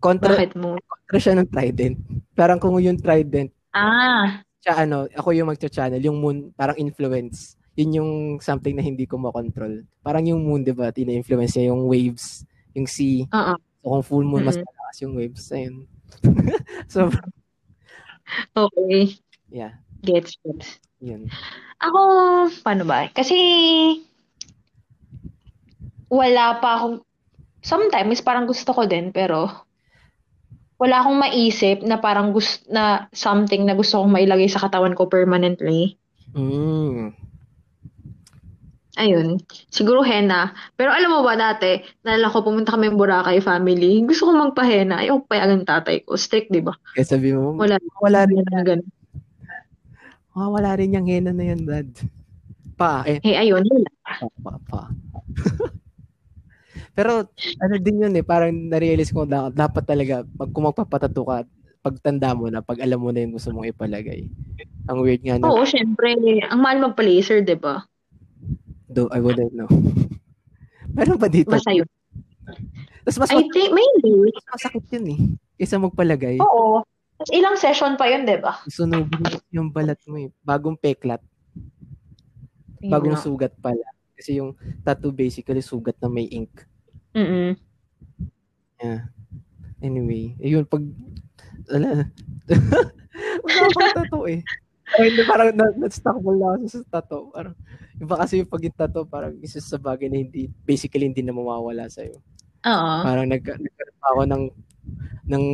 Kontra, 0.00 0.32
Bakit 0.34 0.56
moon? 0.56 0.80
kontra 0.80 1.18
siya 1.20 1.34
ng 1.36 1.48
trident. 1.52 1.96
Parang 2.32 2.56
kung 2.56 2.80
yung 2.80 2.96
trident, 2.96 3.52
Ah, 3.70 4.42
siya 4.58 4.82
ano, 4.82 5.06
ako 5.12 5.30
yung 5.30 5.46
magcha-channel, 5.46 6.02
yung 6.02 6.18
moon, 6.18 6.50
parang 6.56 6.74
influence. 6.74 7.54
Yun 7.78 7.96
yung 8.02 8.10
something 8.42 8.74
na 8.74 8.82
hindi 8.82 9.06
ko 9.06 9.14
makontrol. 9.14 9.86
Parang 10.02 10.26
yung 10.26 10.42
moon, 10.42 10.66
di 10.66 10.74
ba, 10.74 10.90
tina-influence 10.90 11.54
niya 11.54 11.70
yung 11.70 11.86
waves, 11.86 12.42
yung 12.74 12.88
sea. 12.88 13.28
oo. 13.30 13.54
So 13.80 13.86
kung 13.86 14.02
full 14.04 14.26
moon, 14.26 14.42
mas 14.42 14.58
Mm. 14.58 14.64
malakas 14.66 14.96
yung 15.00 15.14
waves. 15.14 15.44
Ayun. 15.52 15.76
so, 16.92 17.08
Okay. 18.52 19.16
yeah, 19.48 19.78
Gets, 20.02 20.34
gets. 20.42 20.80
yun. 20.98 21.28
Ako, 21.78 22.00
paano 22.60 22.84
ba? 22.84 23.08
Kasi, 23.12 23.36
wala 26.10 26.58
pa 26.58 26.76
akong, 26.76 26.96
sometimes 27.62 28.20
parang 28.20 28.44
gusto 28.44 28.74
ko 28.74 28.84
din, 28.84 29.12
pero 29.14 29.48
wala 30.80 31.04
akong 31.04 31.20
maisip 31.20 31.84
na 31.84 32.00
parang 32.00 32.32
gusto, 32.32 32.64
na 32.72 33.04
something 33.12 33.68
na 33.68 33.76
gusto 33.76 34.00
kong 34.00 34.16
mailagay 34.16 34.48
sa 34.48 34.64
katawan 34.64 34.96
ko 34.96 35.06
permanently. 35.06 36.00
Mm. 36.32 37.12
Ayun. 38.96 39.40
Siguro 39.68 40.00
henna. 40.00 40.52
Pero 40.74 40.92
alam 40.92 41.08
mo 41.08 41.20
ba 41.20 41.32
dati, 41.32 41.80
nalala 42.00 42.28
ko 42.28 42.40
pumunta 42.40 42.74
kami 42.74 42.92
Boracay 42.92 43.40
family. 43.40 44.04
Gusto 44.04 44.28
ko 44.28 44.36
magpa-henna. 44.36 45.00
Ayaw 45.00 45.20
ko 45.20 45.24
payagan 45.28 45.64
tatay 45.64 46.04
ko. 46.04 46.16
Strict, 46.16 46.48
di 46.48 46.60
ba? 46.60 46.76
Kaya 46.92 47.06
sabi 47.06 47.32
mo, 47.32 47.56
Wala. 47.56 47.80
wala 48.00 48.24
rin, 48.28 48.40
Wala 48.44 48.60
ganun. 48.60 48.88
ah, 50.32 50.48
wala 50.48 50.70
rin 50.76 50.96
yung 50.96 51.08
hena 51.08 51.32
na 51.32 51.44
yan, 51.44 51.64
Brad. 51.64 51.88
Pa, 52.76 53.04
eh, 53.04 53.20
Eh, 53.20 53.36
ayun. 53.36 53.64
Wala. 53.64 53.88
pa, 54.20 54.26
pa, 54.40 54.52
pa. 54.68 54.80
Pero, 57.00 57.24
ano 57.64 57.74
din 57.80 58.04
yun 58.04 58.12
eh, 58.12 58.20
parang 58.20 58.52
narealize 58.52 59.08
ko 59.08 59.24
na 59.24 59.48
dapat 59.48 59.88
talaga, 59.88 60.20
pag 60.36 60.52
kung 60.52 60.68
magpapatato 60.68 61.24
ka, 61.24 61.48
pagtanda 61.80 62.36
mo 62.36 62.52
na, 62.52 62.60
pag 62.60 62.76
alam 62.84 63.00
mo 63.00 63.08
na 63.08 63.24
yung 63.24 63.40
gusto 63.40 63.48
mong 63.56 63.72
ipalagay. 63.72 64.28
Ang 64.84 65.00
weird 65.00 65.24
nga 65.24 65.40
na, 65.40 65.48
Oo, 65.48 65.64
syempre. 65.64 66.12
Ang 66.44 66.60
mahal 66.60 66.84
magpa-laser, 66.84 67.40
di 67.40 67.56
ba? 67.56 67.88
do, 68.92 69.08
I 69.08 69.24
wouldn't 69.24 69.56
know. 69.56 69.70
Meron 70.98 71.16
ba 71.16 71.32
dito? 71.32 71.56
Basta 71.56 71.72
yun. 71.72 71.88
Tapos 73.08 73.16
mas, 73.16 73.32
I 73.32 73.48
think, 73.48 73.72
maybe. 73.72 74.12
mas 74.36 74.60
masakit 74.60 74.84
yun 74.92 75.06
eh. 75.16 75.18
Kaysa 75.56 75.80
magpalagay. 75.80 76.36
Oo. 76.36 76.84
Tapos 77.16 77.32
ilang 77.32 77.56
session 77.56 77.96
pa 77.96 78.12
yun, 78.12 78.28
di 78.28 78.36
ba? 78.36 78.60
Sunugin 78.68 79.24
mo 79.24 79.40
yung 79.48 79.68
balat 79.72 79.96
mo 80.04 80.20
eh. 80.20 80.28
Bagong 80.44 80.76
peklat. 80.76 81.24
Bagong 82.84 83.16
sugat 83.16 83.56
pala. 83.56 83.88
Kasi 84.20 84.36
yung 84.36 84.52
tattoo 84.84 85.16
basically 85.16 85.64
sugat 85.64 85.96
na 85.96 86.12
may 86.12 86.28
ink. 86.28 86.68
Mm-mm. 87.14 87.58
Yeah. 88.80 89.10
Anyway, 89.80 90.36
ayun, 90.40 90.64
pag, 90.68 90.84
ala, 91.72 92.08
wala 93.44 93.58
akong 93.66 93.92
tattoo 93.96 94.26
eh. 94.28 94.40
Ay, 94.98 95.14
hindi, 95.14 95.22
parang 95.22 95.54
na, 95.54 95.70
na-stuck 95.76 96.18
mo 96.18 96.34
lang 96.34 96.66
sa 96.66 96.82
tattoo. 96.84 97.30
Parang, 97.30 97.54
iba 97.96 98.14
kasi 98.18 98.42
yung 98.42 98.50
pag 98.50 98.62
yung 98.64 98.76
tattoo, 98.76 99.06
parang 99.06 99.34
isa 99.40 99.62
sa 99.62 99.78
bagay 99.78 100.10
na 100.10 100.18
hindi, 100.20 100.50
basically 100.66 101.06
hindi 101.06 101.22
na 101.22 101.32
mawawala 101.36 101.86
sa'yo. 101.86 102.18
Oo. 102.66 102.92
Parang 103.06 103.26
nag, 103.28 103.40
nagkaroon 103.40 104.00
ako 104.02 104.22
ng, 104.26 104.44
ng, 105.30 105.44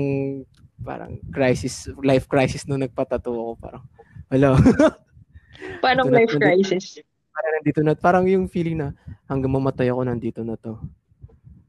parang 0.82 1.12
crisis, 1.30 1.90
life 2.02 2.26
crisis 2.26 2.64
nung 2.64 2.82
nagpatato 2.82 3.30
ako. 3.30 3.52
Parang, 3.60 3.84
wala. 4.32 4.56
Paano 5.84 6.00
Ito 6.06 6.10
na- 6.10 6.16
life 6.20 6.34
crisis? 6.36 7.00
parang 7.36 7.52
nandito 7.60 7.80
na, 7.84 7.92
parang 7.92 8.24
yung 8.24 8.48
feeling 8.48 8.80
na 8.80 8.96
hanggang 9.28 9.52
mamatay 9.52 9.92
ako 9.92 10.00
nandito 10.08 10.40
na 10.40 10.56
to. 10.56 10.80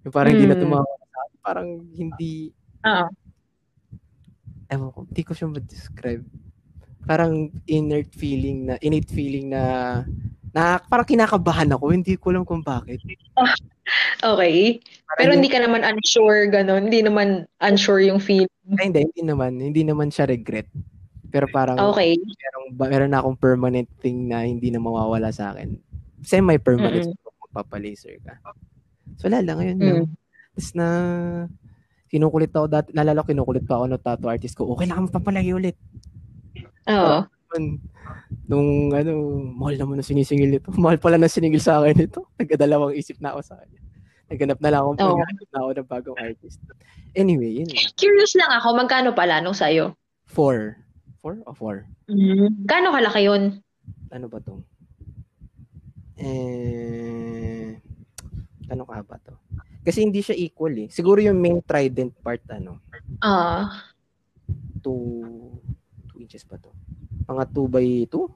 Yung 0.08 0.14
parang 0.14 0.32
hindi 0.32 0.48
na 0.48 0.56
Hmm. 0.56 0.64
tumawala 0.64 0.96
sa 1.04 1.20
akin. 1.20 1.38
Parang 1.42 1.68
hindi, 1.94 2.34
Oo. 2.82 3.06
ewan 4.68 4.90
ko, 4.90 5.00
hindi 5.04 5.24
ko 5.24 5.32
siya 5.34 5.48
ma-describe. 5.48 6.24
Parang 7.04 7.34
inert 7.66 8.12
feeling 8.12 8.58
na, 8.66 8.76
innate 8.80 9.08
feeling 9.08 9.48
na, 9.48 9.64
na 10.52 10.80
parang 10.82 11.08
kinakabahan 11.08 11.72
ako. 11.72 11.92
Hindi 11.92 12.16
ko 12.16 12.32
alam 12.32 12.44
kung 12.44 12.64
bakit. 12.64 13.04
Okay. 14.20 14.84
Parang 15.08 15.16
Pero 15.16 15.30
yung- 15.30 15.36
hindi 15.40 15.48
ka 15.48 15.60
naman 15.64 15.80
unsure, 15.80 16.52
gano'n. 16.52 16.92
Hindi 16.92 17.08
naman 17.08 17.28
unsure 17.62 18.04
yung 18.04 18.20
feel. 18.20 18.44
Ay, 18.76 18.92
hindi, 18.92 19.08
hindi 19.08 19.24
naman. 19.24 19.56
Hindi 19.56 19.88
naman 19.88 20.12
siya 20.12 20.28
regret. 20.28 20.68
Pero 21.32 21.48
parang, 21.48 21.80
Okay. 21.80 22.20
merong, 22.20 22.68
meron 22.76 23.12
na 23.16 23.24
akong 23.24 23.40
permanent 23.40 23.88
thing 24.02 24.28
na 24.28 24.44
hindi 24.44 24.76
na 24.76 24.84
mawawala 24.84 25.32
sa 25.32 25.56
akin. 25.56 25.80
Semi-permanent 26.20 27.16
kung 27.16 27.36
magpapalaser 27.48 28.20
ka. 28.20 28.36
So, 29.18 29.28
wala 29.28 29.42
lang. 29.42 29.58
Ngayon 29.58 29.78
lang. 29.82 29.98
Mm. 30.06 30.08
Tapos 30.58 30.70
na, 30.74 30.88
kinukulit 32.08 32.52
ako 32.54 32.66
dati, 32.72 32.90
nalala 32.96 33.22
ko, 33.22 33.30
kinukulit 33.30 33.66
pa 33.68 33.78
ako 33.82 33.86
ng 33.92 34.02
tattoo 34.02 34.32
artist 34.32 34.56
ko. 34.56 34.70
Okay 34.74 34.88
lang, 34.88 35.12
papalagi 35.12 35.52
ulit. 35.54 35.78
Oo. 36.88 37.28
Yun. 37.54 37.82
Nung, 38.48 38.70
ano, 38.96 39.12
mahal 39.60 39.76
naman 39.76 40.00
na 40.00 40.06
sinisingil 40.06 40.58
nito. 40.58 40.72
Mahal 40.80 40.98
pala 40.98 41.20
na 41.20 41.28
siningil 41.28 41.60
sa 41.60 41.84
akin 41.84 42.08
ito. 42.08 42.26
Nagkadalawang 42.40 42.96
isip 42.96 43.20
na 43.20 43.36
ako 43.36 43.42
sa 43.44 43.60
kanya. 43.60 43.80
Naghanap 44.28 44.60
na 44.60 44.70
lang 44.72 44.82
ako, 44.84 44.92
naghanap 45.00 45.48
na 45.48 45.60
ako 45.64 45.70
ng 45.72 45.88
bagong 45.88 46.20
artist. 46.20 46.60
Anyway, 47.16 47.64
yun 47.64 47.68
lang. 47.72 47.88
Curious 47.96 48.36
lang 48.36 48.52
ako, 48.60 48.68
magkano 48.76 49.16
pala 49.16 49.40
nung 49.40 49.56
sa'yo? 49.56 49.96
Four. 50.28 50.76
Four 51.24 51.40
o 51.48 51.56
four? 51.56 51.88
Mm. 52.12 52.68
Gaano 52.68 52.92
kalaki 52.92 53.24
yun? 53.24 53.64
Ano 54.12 54.28
ba 54.28 54.44
to? 54.44 54.60
Eh, 56.20 57.80
ano 58.68 58.84
ka 58.84 59.00
ba 59.04 59.16
to? 59.22 59.34
Kasi 59.82 60.04
hindi 60.04 60.20
siya 60.20 60.36
equal 60.36 60.76
eh. 60.78 60.88
Siguro 60.92 61.20
yung 61.20 61.40
main 61.40 61.64
trident 61.64 62.12
part, 62.20 62.44
ano, 62.52 62.84
Ah. 63.24 63.88
two, 64.84 65.24
two 66.12 66.20
inches 66.20 66.44
ba 66.44 66.60
to? 66.60 66.72
Mga 67.26 67.44
two 67.52 67.68
by 67.68 67.88
two? 68.08 68.28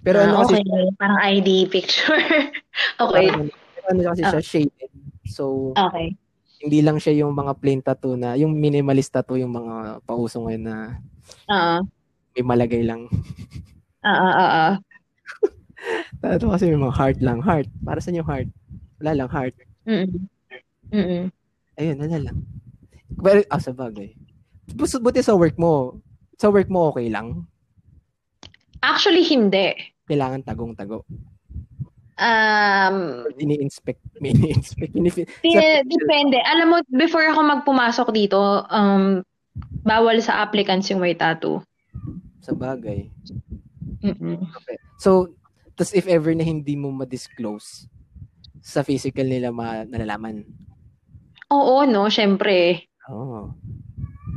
Pero 0.00 0.20
Ah, 0.20 0.24
ano 0.26 0.34
kasi, 0.44 0.60
okay. 0.60 0.84
Parang 0.96 1.20
ID 1.20 1.48
picture. 1.66 2.16
okay. 3.04 3.26
parang, 3.28 3.48
pero 3.74 3.86
ano 3.90 4.00
kasi 4.12 4.22
siya 4.22 4.40
shaded. 4.40 4.90
So, 5.26 5.72
Okay. 5.74 6.14
hindi 6.60 6.78
lang 6.80 7.00
siya 7.00 7.24
yung 7.24 7.32
mga 7.32 7.52
plain 7.56 7.80
tattoo 7.80 8.14
na, 8.14 8.36
yung 8.36 8.52
minimalist 8.52 9.10
tattoo 9.10 9.36
yung 9.36 9.52
mga 9.52 10.04
pauso 10.04 10.44
ngayon 10.44 10.64
na 10.64 10.76
Ah. 11.48 11.80
may 12.32 12.44
malagay 12.44 12.84
lang. 12.84 13.08
Ah, 14.00 14.12
ah, 14.14 14.34
ah, 14.34 14.50
ah. 14.52 14.74
Tattoo 16.20 16.52
kasi 16.52 16.68
may 16.68 16.76
mga 16.76 16.92
heart 16.92 17.18
lang. 17.20 17.40
Heart. 17.40 17.68
Para 17.80 18.00
sa 18.00 18.12
yung 18.12 18.28
heart? 18.28 18.48
Wala 19.00 19.12
lang, 19.16 19.28
heart. 19.28 19.56
Mm-mm. 19.84 20.28
Mm-mm. 20.92 21.24
Ayun, 21.74 21.96
wala 21.98 22.18
lang. 22.20 22.38
Pero, 23.16 23.40
ah, 23.48 23.58
sa 23.58 23.72
bagay. 23.72 24.12
Buti 24.76 25.20
sa 25.20 25.34
work 25.34 25.56
mo, 25.56 25.98
sa 26.36 26.52
work 26.52 26.68
mo 26.68 26.92
okay 26.92 27.08
lang? 27.08 27.48
Actually, 28.80 29.24
hindi. 29.24 29.76
Kailangan 30.06 30.44
tagong-tago. 30.44 31.04
Um, 32.20 33.24
Ini-inspect, 33.40 34.00
ini-inspect. 34.20 34.92
Ini- 34.92 35.24
di- 35.40 35.88
depende. 35.88 36.36
Alam 36.44 36.66
mo, 36.68 36.76
before 36.92 37.24
ako 37.24 37.40
magpumasok 37.40 38.08
dito, 38.12 38.36
um, 38.68 39.24
bawal 39.82 40.20
sa 40.20 40.44
applicants 40.44 40.92
yung 40.92 41.00
may 41.00 41.16
tattoo. 41.16 41.64
sa 42.40 42.56
bagay. 42.56 43.08
Mm-mm. 44.00 44.40
Okay. 44.40 44.76
So, 44.96 45.32
tas 45.76 45.92
if 45.92 46.08
ever 46.08 46.32
na 46.32 46.40
hindi 46.40 46.72
mo 46.72 46.88
ma-disclose, 46.88 47.84
sa 48.60 48.84
physical 48.84 49.24
nila 49.26 49.50
ma- 49.50 49.88
nalalaman. 49.88 50.44
Oo, 51.50 51.82
no, 51.88 52.06
syempre. 52.06 52.86
Oh, 53.10 53.50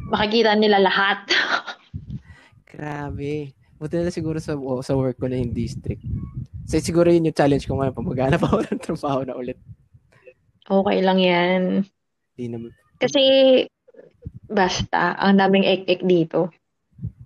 Makikita 0.09 0.57
nila 0.57 0.81
lahat. 0.81 1.29
grabe. 2.73 3.53
Buti 3.77 3.99
na 3.99 4.09
siguro 4.09 4.39
sa, 4.39 4.57
oh, 4.57 4.81
sa 4.81 4.97
work 4.97 5.19
ko 5.19 5.27
na 5.29 5.37
hindi 5.37 5.67
strict. 5.69 6.01
So, 6.65 6.79
siguro 6.79 7.11
yun 7.11 7.27
yung 7.27 7.37
challenge 7.37 7.67
ko 7.67 7.77
ngayon 7.77 7.93
pag 7.93 8.09
maghanap 8.09 8.41
ako 8.41 8.57
ng 8.63 8.81
trabaho 8.81 9.19
na 9.27 9.35
ulit. 9.35 9.59
Okay 10.63 10.97
lang 11.03 11.19
yan. 11.19 11.61
Hindi 12.33 12.45
naman. 12.47 12.71
Kasi, 12.97 13.21
basta, 14.47 15.19
ang 15.19 15.37
daming 15.37 15.67
ek-ek 15.67 16.01
dito. 16.07 16.49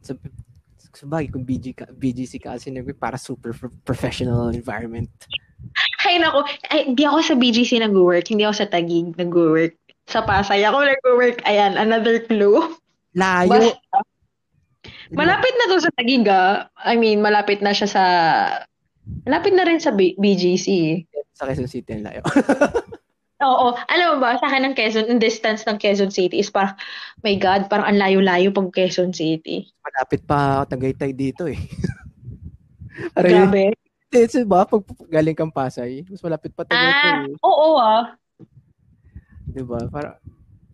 Sa, 0.02 0.18
sabagay, 0.98 1.30
kung 1.30 1.46
BG 1.46 1.78
ka, 1.78 1.86
BGC 1.94 2.42
ka 2.42 2.58
kasi 2.58 2.74
para 2.98 3.22
super 3.22 3.54
pro- 3.54 3.78
professional 3.86 4.50
environment. 4.50 5.14
Ay, 6.08 6.18
nako. 6.22 6.48
Ay, 6.72 6.90
hindi 6.90 7.04
ako 7.04 7.18
sa 7.22 7.36
BGC 7.36 7.84
nag-work. 7.84 8.26
Hindi 8.32 8.48
ako 8.48 8.56
sa 8.64 8.70
Tagig 8.70 9.14
nag-work. 9.18 9.76
Sa 10.08 10.24
Pasay 10.24 10.64
ako 10.64 10.88
nag-work. 10.88 11.44
Ayan, 11.44 11.76
another 11.76 12.24
clue. 12.26 12.64
Layo. 13.14 13.52
Basta, 13.52 13.98
malapit 15.12 15.54
na 15.58 15.66
to 15.70 15.78
sa 15.84 15.92
Tagig, 15.94 16.26
ah. 16.32 16.72
I 16.82 16.96
mean, 16.96 17.20
malapit 17.20 17.60
na 17.62 17.76
siya 17.76 17.88
sa... 17.90 18.04
Malapit 19.24 19.56
na 19.56 19.64
rin 19.64 19.80
sa 19.80 19.96
B- 19.96 20.18
BGC. 20.20 20.68
Sa 21.36 21.48
Quezon 21.48 21.70
City 21.70 21.96
ang 21.96 22.08
layo. 22.08 22.22
Oo. 23.48 23.78
Alam 23.94 24.18
mo 24.18 24.26
ba, 24.26 24.34
sa 24.42 24.50
akin 24.50 24.66
ng 24.66 24.76
Quezon, 24.76 25.08
yung 25.14 25.22
distance 25.22 25.62
ng 25.70 25.78
Quezon 25.78 26.10
City 26.10 26.42
is 26.42 26.50
parang, 26.50 26.74
my 27.22 27.38
God, 27.38 27.70
parang 27.70 27.94
ang 27.94 28.00
layo-layo 28.02 28.50
pag 28.50 28.74
Quezon 28.74 29.14
City. 29.14 29.70
Malapit 29.86 30.26
pa 30.26 30.66
Tagaytay 30.66 31.14
dito 31.14 31.46
eh. 31.46 31.62
Parang 33.14 33.54
Grabe. 33.54 33.78
It's 34.10 34.40
ba 34.44 34.64
pag 34.64 34.82
galing 35.06 35.36
kang 35.36 35.52
Pasay, 35.52 36.08
mas 36.08 36.24
malapit 36.24 36.56
pa 36.56 36.64
Ah, 36.64 36.70
Tagaytay. 36.70 37.16
eh. 37.28 37.36
oo 37.44 37.70
ah. 37.76 38.16
'Di 39.46 39.64
ba? 39.64 39.84
Para 39.88 40.16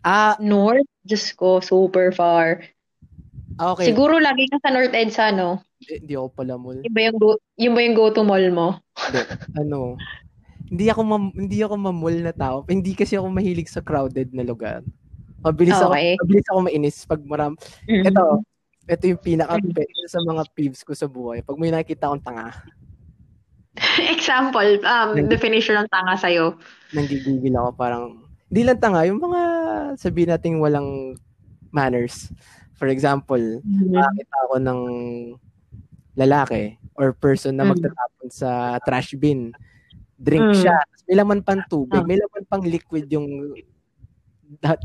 Ah, 0.01 0.35
North, 0.37 0.83
Diyos 1.01 1.31
ko, 1.31 1.57
super 1.57 2.11
far. 2.11 2.59
ah, 3.55 3.71
okay. 3.71 3.87
Siguro 3.87 4.19
lagi 4.19 4.51
ka 4.51 4.59
sa 4.59 4.69
North 4.69 4.91
EDSA, 4.91 5.31
no? 5.31 5.63
Hindi, 5.79 5.93
hindi 6.03 6.13
ako 6.13 6.27
pala 6.29 6.53
mall. 6.59 6.77
Yung 6.77 6.91
ba 6.91 7.01
yung, 7.01 7.17
go, 7.17 7.29
yung, 7.55 7.73
ba 7.73 7.81
yung 7.81 7.95
go-to 7.95 8.21
mall 8.21 8.45
mo? 8.51 8.67
Hindi. 8.99 9.21
ano, 9.55 9.95
hindi 10.67 10.85
ako 10.87 11.01
mam- 11.01 11.33
hindi 11.33 11.57
ako 11.59 11.73
mamul 11.77 12.15
na 12.19 12.33
tao. 12.33 12.67
Hindi 12.67 12.91
kasi 12.93 13.15
ako 13.15 13.31
mahilig 13.31 13.67
sa 13.67 13.79
crowded 13.79 14.29
na 14.31 14.43
lugar. 14.43 14.83
Mabilis 15.39 15.75
Okay. 15.77 16.19
ako, 16.19 16.21
mabilis 16.21 16.47
ako 16.47 16.59
mainis 16.61 16.97
pag 17.03 17.21
maram. 17.23 17.53
Ito, 17.85 18.43
ito 18.85 19.03
yung 19.07 19.23
pinaka 19.23 19.55
sa 20.05 20.19
mga 20.19 20.43
peeves 20.51 20.83
ko 20.83 20.91
sa 20.91 21.07
buhay. 21.07 21.39
Pag 21.39 21.55
may 21.55 21.71
nakikita 21.71 22.07
akong 22.07 22.23
tanga, 22.23 22.51
Example, 24.13 24.79
um, 24.81 25.09
Nag- 25.15 25.29
definition 25.29 25.75
ng 25.75 25.89
tanga 25.89 26.13
sa'yo. 26.13 26.57
nanggigigil 26.93 27.53
ako 27.53 27.69
parang 27.73 28.03
hindi 28.47 28.61
lang 28.63 28.77
tanga, 28.77 29.01
yung 29.03 29.17
mga 29.17 29.41
sabihin 29.97 30.29
nating 30.29 30.61
walang 30.61 31.17
manners. 31.69 32.29
For 32.77 32.85
example, 32.85 33.41
makakita 33.65 34.35
ako 34.45 34.55
ng 34.61 34.79
lalaki 36.13 36.77
or 36.93 37.11
person 37.11 37.57
na 37.57 37.65
Mm. 37.65 37.73
magtatapon 37.73 38.27
sa 38.29 38.49
trash 38.85 39.17
bin. 39.17 39.49
Drink 40.15 40.53
Mm. 40.53 40.57
siya. 40.61 40.77
May 41.03 41.15
laman 41.17 41.41
pang 41.41 41.65
tubig. 41.65 41.97
Ah. 41.97 42.05
May 42.05 42.21
laman 42.21 42.45
pang 42.45 42.61
liquid 42.61 43.09
yung 43.09 43.57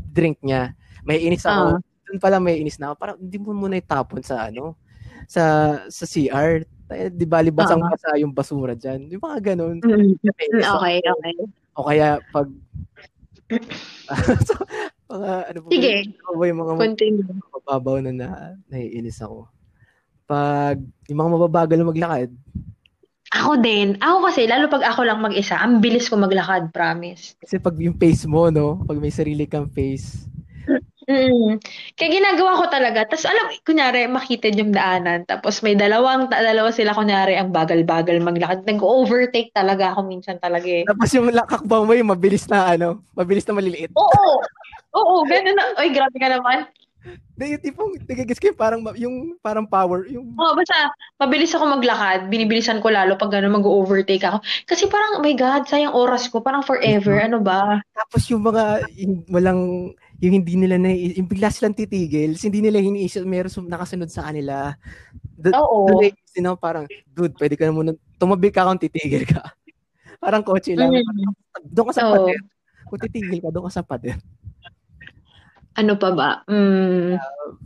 drink 0.09 0.41
niya. 0.41 0.73
May 1.05 1.21
inis 1.21 1.45
ako. 1.45 1.77
Ah. 1.77 1.79
Doon 2.09 2.17
pala 2.17 2.41
may 2.41 2.57
inis 2.57 2.81
na 2.81 2.89
ako. 2.89 2.95
Parang 2.97 3.17
hindi 3.21 3.37
mo 3.37 3.53
muna 3.53 3.77
itapon 3.77 4.25
sa 4.25 4.49
ano 4.49 4.73
sa 5.29 5.43
sa 5.85 6.05
CR. 6.09 6.65
Eh, 6.91 7.09
Di 7.09 7.23
ba 7.23 7.39
libasang 7.39 7.79
Ah. 7.79 7.89
basa 7.89 8.17
yung 8.17 8.31
basura 8.31 8.73
dyan. 8.73 9.05
Yung 9.07 9.21
mga 9.21 9.53
ganun. 9.53 9.77
Mm. 9.79 10.17
Ako. 10.59 10.77
Okay, 10.79 10.97
okay. 10.99 11.33
O 11.73 11.85
kaya 11.85 12.07
pag 12.29 12.47
so, 14.45 14.53
mga 15.09 15.31
ano 15.47 15.57
po 15.59 15.67
Sige. 15.69 15.93
ano 16.21 16.35
ba 16.35 16.45
yung 16.45 16.59
mga 16.59 16.73
Continue. 16.75 17.25
mababaw 17.51 17.95
na, 17.99 18.11
na 18.11 18.27
naiinis 18.67 19.17
ako. 19.19 19.49
Pag 20.25 20.77
yung 21.07 21.19
mga 21.19 21.31
mababagal 21.35 21.79
maglakad, 21.83 22.29
Ako 23.29 23.61
din. 23.61 23.93
Ako 23.99 24.25
kasi, 24.25 24.49
lalo 24.49 24.65
pag 24.65 24.81
ako 24.83 25.05
lang 25.05 25.21
mag-isa, 25.21 25.53
ang 25.53 25.77
bilis 25.77 26.09
ko 26.09 26.17
maglakad, 26.17 26.73
promise. 26.73 27.37
kasi 27.37 27.57
pag 27.57 27.77
yung 27.77 27.93
face 27.93 28.25
mo, 28.25 28.49
no? 28.49 28.81
Pag 28.83 28.97
may 28.97 29.13
sarili 29.13 29.45
kang 29.45 29.69
face, 29.69 30.25
Mm. 31.09 31.57
Kaya 31.97 32.09
ginagawa 32.13 32.61
ko 32.61 32.65
talaga. 32.69 33.01
Tapos 33.09 33.25
alam, 33.25 33.49
kunyari, 33.65 34.05
makitid 34.05 34.53
yung 34.53 34.69
daanan. 34.69 35.25
Tapos 35.25 35.65
may 35.65 35.73
dalawang, 35.73 36.29
dalawa 36.29 36.69
sila, 36.69 36.93
kunyari, 36.93 37.33
ang 37.33 37.49
bagal-bagal 37.49 38.21
maglakad. 38.21 38.61
Nag-overtake 38.69 39.49
talaga 39.49 39.97
ako 39.97 40.05
minsan 40.05 40.37
talaga 40.37 40.69
eh. 40.69 40.85
tapos 40.85 41.09
yung 41.17 41.33
lakakbang 41.33 41.89
mo 41.89 41.97
yung 41.97 42.13
mabilis 42.13 42.45
na 42.45 42.77
ano, 42.77 43.01
mabilis 43.17 43.41
na 43.49 43.57
maliliit. 43.57 43.89
Oo! 43.97 44.37
Oo, 44.93 45.25
ganun 45.25 45.57
na. 45.57 45.81
Oy, 45.81 45.89
grabe 45.89 46.13
ka 46.17 46.29
naman. 46.29 46.69
Di, 47.33 47.55
yung 47.55 47.63
tipong, 47.63 47.91
nagigis 48.05 48.37
ko 48.37 48.51
yung 48.51 48.59
parang, 48.59 48.81
yung 48.99 49.15
parang 49.39 49.65
power, 49.65 50.05
yung 50.11 50.35
Oo, 50.35 50.53
basta, 50.53 50.93
mabilis 51.17 51.55
ako 51.57 51.73
maglakad. 51.73 52.29
Binibilisan 52.29 52.83
ko 52.85 52.93
lalo 52.93 53.17
pag 53.17 53.33
gano'n 53.33 53.55
mag-overtake 53.55 54.21
ako. 54.21 54.45
Kasi 54.69 54.85
parang, 54.91 55.17
oh 55.17 55.23
my 55.25 55.33
God, 55.33 55.65
sayang 55.65 55.95
oras 55.95 56.29
ko. 56.29 56.43
Parang 56.43 56.61
forever. 56.61 57.17
Ano 57.17 57.41
ba? 57.41 57.81
Tapos 57.97 58.29
yung 58.29 58.45
mga 58.45 58.85
yung 58.99 59.25
walang 59.31 59.93
yung 60.19 60.33
hindi 60.43 60.53
nila 60.59 60.75
na 60.75 60.91
yung 60.91 61.27
bigla 61.31 61.47
silang 61.47 61.75
titigil, 61.75 62.35
hindi 62.35 62.59
nila 62.59 62.83
hiniisip 62.83 63.23
meron 63.23 63.51
sum- 63.51 63.71
nakasunod 63.71 64.11
sa 64.11 64.27
kanila. 64.27 64.75
Do- 65.39 65.55
Oo. 65.55 66.03
na 66.03 66.11
you 66.35 66.43
know, 66.43 66.59
parang 66.59 66.83
dude, 67.15 67.35
pwede 67.39 67.55
ka 67.55 67.63
na 67.63 67.71
muna 67.71 67.91
tumabi 68.19 68.51
ka 68.51 68.67
kung 68.67 68.79
titigil 68.79 69.23
ka. 69.23 69.39
parang 70.23 70.43
kotse 70.43 70.75
lang. 70.75 70.91
Mm. 70.91 71.31
Doon 71.71 71.87
ka 71.89 71.93
sa 71.95 72.03
Oo. 72.11 72.27
pader. 72.27 72.39
Kung 72.91 72.99
titigil 72.99 73.39
ka, 73.39 73.49
doon 73.51 73.65
ka 73.71 73.79
sa 73.79 73.87
pader. 73.87 74.19
Ano 75.79 75.95
pa 75.95 76.11
ba? 76.11 76.29
Mm. 76.51 77.15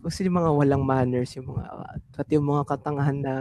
Kasi 0.05 0.29
yung 0.29 0.37
mga 0.37 0.53
walang 0.53 0.85
manners, 0.85 1.33
yung 1.33 1.49
mga 1.57 1.65
pati 2.13 2.37
yung 2.37 2.45
mga 2.45 2.69
katangahan 2.69 3.17
na 3.17 3.33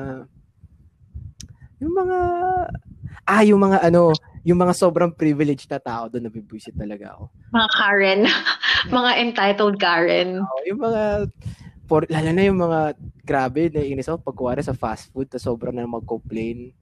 yung 1.76 1.92
mga 1.92 2.18
ah, 3.28 3.42
yung 3.44 3.60
mga 3.60 3.84
ano, 3.84 4.16
yung 4.42 4.58
mga 4.58 4.74
sobrang 4.74 5.14
privileged 5.14 5.70
na 5.70 5.78
tao 5.78 6.10
doon 6.10 6.26
nabibwisit 6.26 6.74
talaga 6.74 7.14
ako. 7.14 7.24
Mga 7.54 7.68
Karen. 7.78 8.20
mga 8.98 9.10
entitled 9.22 9.76
Karen. 9.78 10.42
Oo, 10.42 10.58
yung 10.66 10.80
mga 10.82 11.02
for, 11.86 12.02
lalo 12.10 12.28
na 12.34 12.42
yung 12.42 12.58
mga 12.58 12.80
grabe 13.22 13.70
na 13.70 13.86
inis 13.86 14.10
ako 14.10 14.18
pag 14.26 14.36
kuwari 14.38 14.60
sa 14.62 14.74
fast 14.74 15.14
food 15.14 15.30
na 15.30 15.38
sobrang 15.38 15.74
na 15.74 15.86
mag-complain. 15.86 16.74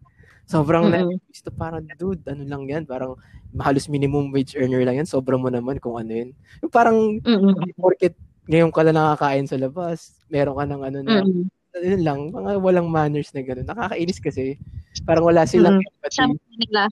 Sobrang 0.49 0.89
Mm-mm. 0.91 1.21
na 1.21 1.51
parang 1.55 1.85
dude, 1.95 2.25
ano 2.27 2.43
lang 2.43 2.67
yan, 2.67 2.83
parang 2.83 3.15
halos 3.61 3.87
minimum 3.87 4.33
wage 4.35 4.59
earner 4.59 4.83
lang 4.83 4.99
yan, 4.99 5.07
sobrang 5.07 5.39
mo 5.39 5.47
naman 5.47 5.79
kung 5.79 5.95
ano 5.95 6.11
yun. 6.11 6.31
Yung 6.65 6.73
parang 6.73 7.21
Mm-mm. 7.23 7.77
porket 7.79 8.17
ngayon 8.51 8.75
ka 8.75 8.83
lang 8.83 8.99
nakakain 8.99 9.47
sa 9.47 9.55
labas, 9.61 10.19
meron 10.27 10.59
ka 10.59 10.65
ng 10.67 10.83
ano 10.83 10.99
na, 11.07 11.23
Mm-mm. 11.23 11.47
yun 11.79 12.03
lang, 12.03 12.21
mga 12.35 12.59
walang 12.59 12.91
manners 12.91 13.31
na 13.31 13.47
gano'n. 13.47 13.69
Nakakainis 13.69 14.19
kasi. 14.19 14.59
Parang 15.07 15.23
wala 15.23 15.47
silang 15.47 15.79
Mm. 15.79 15.87
empathy. 15.87 16.19
Sabi 16.19 16.35
nila, 16.59 16.91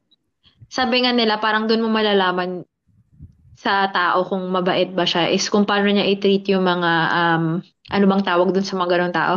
sabi 0.69 1.05
nga 1.05 1.13
nila, 1.13 1.41
parang 1.41 1.67
doon 1.67 1.85
mo 1.85 1.91
malalaman 1.93 2.65
sa 3.59 3.91
tao 3.91 4.23
kung 4.23 4.47
mabait 4.55 4.87
ba 4.95 5.03
siya 5.03 5.27
is 5.35 5.51
kung 5.51 5.67
paano 5.67 5.91
niya 5.91 6.07
i-treat 6.07 6.47
yung 6.55 6.63
mga, 6.63 6.93
um, 7.11 7.45
ano 7.91 8.05
bang 8.07 8.23
tawag 8.23 8.55
doon 8.55 8.67
sa 8.67 8.79
mga 8.79 8.91
ganong 8.95 9.17
tao? 9.17 9.35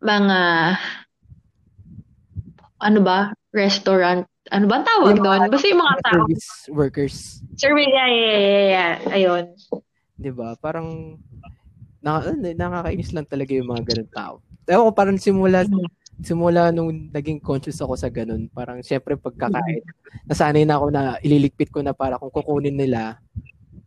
Mga, 0.00 0.38
ano 2.80 2.98
ba? 3.04 3.34
Restaurant. 3.52 4.24
Ano 4.48 4.64
ba 4.64 4.80
ang 4.80 4.86
tawag 4.88 5.20
Yung 5.20 5.26
doon? 5.26 5.40
Basta 5.52 5.68
yung 5.68 5.82
mga 5.84 5.96
tao. 6.00 6.24
Service 6.24 6.48
workers. 6.72 7.16
Service, 7.60 7.92
yeah, 7.92 8.08
yeah, 8.08 8.38
yeah, 8.40 8.66
yeah. 8.72 8.92
Ayun. 9.12 9.44
'di 10.20 10.30
ba? 10.36 10.52
Parang 10.60 11.16
na, 12.04 12.20
nakakainis 12.36 13.16
lang 13.16 13.24
talaga 13.24 13.52
yung 13.56 13.72
mga 13.72 13.84
ganun 13.88 14.10
tao. 14.12 14.34
Ewan 14.68 14.86
ko 14.88 14.92
parang 14.92 15.18
simula 15.20 15.64
Mm. 15.64 15.88
Simula 16.20 16.70
nung 16.70 17.08
naging 17.10 17.40
conscious 17.40 17.80
ako 17.80 17.96
sa 17.96 18.08
ganun, 18.08 18.46
parang 18.52 18.80
syempre 18.80 19.16
pagkakain, 19.16 19.82
nasanay 20.28 20.64
na 20.64 20.76
ako 20.76 20.86
na 20.92 21.02
ililigpit 21.20 21.72
ko 21.72 21.80
na 21.80 21.92
para 21.92 22.20
kung 22.20 22.32
kukunin 22.32 22.76
nila 22.76 23.16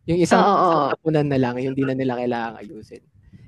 yung 0.04 0.20
isang, 0.20 0.42
isang 0.42 0.92
tapunan 0.92 1.26
na 1.30 1.38
lang, 1.40 1.56
yung 1.62 1.72
hindi 1.72 1.84
na 1.86 1.96
nila 1.96 2.18
kailangan 2.20 2.60
ayusin. 2.60 3.02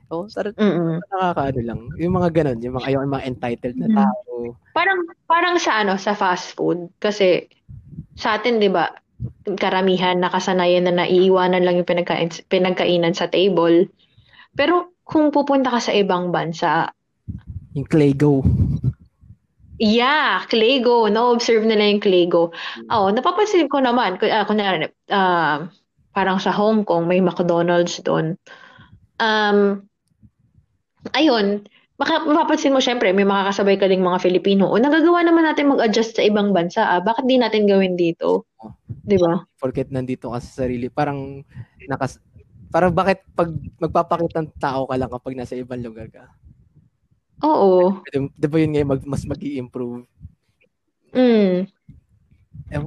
Oo, 0.08 0.30
sarap 0.30 0.54
nakakaano 0.56 1.60
lang. 1.66 1.80
Yung 1.98 2.14
mga 2.14 2.28
ganun, 2.30 2.58
yung 2.62 2.74
mga, 2.78 2.86
ayaw, 2.94 3.00
yung 3.02 3.14
mga 3.18 3.26
entitled 3.26 3.76
na 3.76 3.88
Mm. 3.90 3.96
tao. 3.98 4.32
Parang 4.70 5.00
parang 5.26 5.56
sa 5.58 5.82
ano, 5.82 5.98
sa 5.98 6.14
fast 6.14 6.54
food 6.54 6.86
kasi 7.02 7.50
sa 8.14 8.38
atin 8.38 8.62
'di 8.62 8.70
ba, 8.70 8.92
karamihan 9.58 10.16
nakasanayan 10.20 10.86
na 10.86 11.04
naiiwanan 11.04 11.64
lang 11.64 11.80
yung 11.80 11.88
pinagkain 11.88 12.30
pinagkainan 12.46 13.12
sa 13.16 13.26
table. 13.26 13.90
Pero 14.54 14.94
kung 15.02 15.34
pupunta 15.34 15.74
ka 15.74 15.80
sa 15.82 15.92
ibang 15.92 16.30
bansa, 16.30 16.92
Yung 17.76 17.84
Claygo. 17.84 18.40
Yeah, 19.78 20.44
Claygo, 20.48 21.08
na-observe 21.08 21.64
nila 21.64 21.92
yung 21.92 22.02
Claygo. 22.02 22.52
Oh, 22.88 23.08
napapansin 23.12 23.68
ko 23.68 23.80
naman, 23.80 24.16
ku- 24.20 24.30
ah, 24.30 24.44
kunyari, 24.48 24.88
ah, 25.12 25.68
parang 26.16 26.40
sa 26.40 26.52
Hong 26.54 26.84
Kong 26.84 27.04
may 27.04 27.20
McDonald's 27.20 28.00
doon. 28.00 28.40
Um, 29.20 29.84
ayun, 31.12 31.64
maka, 31.96 32.20
mapapansin 32.24 32.76
mo 32.76 32.80
syempre, 32.80 33.08
may 33.12 33.24
makakasabay 33.24 33.80
ka 33.80 33.88
ding 33.88 34.04
mga 34.04 34.20
Filipino. 34.20 34.68
O 34.68 34.76
nagagawa 34.76 35.24
naman 35.24 35.48
natin 35.48 35.72
mag-adjust 35.72 36.16
sa 36.16 36.24
ibang 36.24 36.52
bansa. 36.52 36.84
Ah. 36.84 37.00
Bakit 37.00 37.24
di 37.24 37.40
natin 37.40 37.64
gawin 37.64 37.96
dito? 37.96 38.44
'Di 39.06 39.16
ba? 39.16 39.40
Porket 39.56 39.88
nandito 39.88 40.28
ka 40.28 40.38
sa 40.42 40.66
sarili, 40.66 40.92
parang 40.92 41.40
nakas 41.88 42.20
parang 42.68 42.92
bakit 42.92 43.24
pag 43.32 43.48
magpapakita 43.80 44.44
ng 44.44 44.50
tao 44.60 44.84
ka 44.84 44.98
lang 44.98 45.08
kapag 45.08 45.38
nasa 45.38 45.56
ibang 45.56 45.80
lugar 45.80 46.10
ka? 46.12 46.28
Oo. 47.44 48.00
Di, 48.40 48.46
ba 48.48 48.56
yun 48.60 48.70
ngayon 48.72 48.88
mag, 48.92 49.02
mas 49.08 49.24
mag 49.28 49.40
improve 49.42 50.06
Mm. 51.14 51.66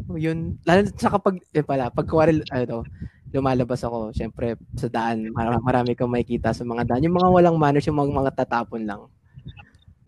Ko, 0.08 0.20
yun, 0.20 0.60
lalo 0.68 0.84
sa 1.00 1.08
kapag, 1.16 1.40
yun 1.56 1.64
pala, 1.64 1.88
pag 1.88 2.04
kuwari, 2.10 2.44
ano, 2.52 2.84
lumalabas 3.32 3.80
ako, 3.86 4.12
syempre, 4.12 4.60
sa 4.76 4.90
daan, 4.92 5.32
marami, 5.32 5.58
marami 5.64 5.92
kang 5.96 6.12
makikita 6.12 6.52
sa 6.52 6.68
mga 6.68 6.84
daan. 6.90 7.06
Yung 7.08 7.16
mga 7.16 7.30
walang 7.32 7.58
manners, 7.62 7.88
yung 7.88 7.96
mga, 8.00 8.12
mga 8.12 8.32
tatapon 8.44 8.84
lang. 8.84 9.02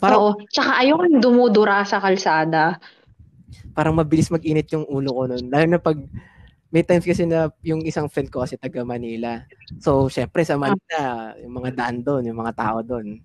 Parang, 0.01 0.19
Oo. 0.19 0.31
Tsaka 0.51 0.81
ayoko 0.83 1.03
yung 1.07 1.21
dumudura 1.23 1.83
sa 1.87 1.99
kalsada. 2.01 2.79
parang 3.75 3.95
mabilis 3.95 4.31
mag-init 4.31 4.67
yung 4.75 4.85
ulo 4.87 5.11
ko 5.15 5.23
nun. 5.31 5.45
Lalo 5.51 5.65
na 5.67 5.79
pag, 5.81 5.97
may 6.71 6.83
times 6.87 7.05
kasi 7.07 7.23
na 7.27 7.51
yung 7.63 7.83
isang 7.87 8.07
friend 8.11 8.31
ko 8.31 8.43
kasi 8.43 8.55
taga 8.59 8.83
Manila. 8.87 9.43
So, 9.83 10.07
syempre 10.11 10.43
sa 10.47 10.55
Manila, 10.59 11.33
yung 11.39 11.53
mga 11.55 11.71
daan 11.77 11.97
doon, 12.03 12.27
yung 12.31 12.39
mga 12.39 12.55
tao 12.57 12.79
doon. 12.83 13.19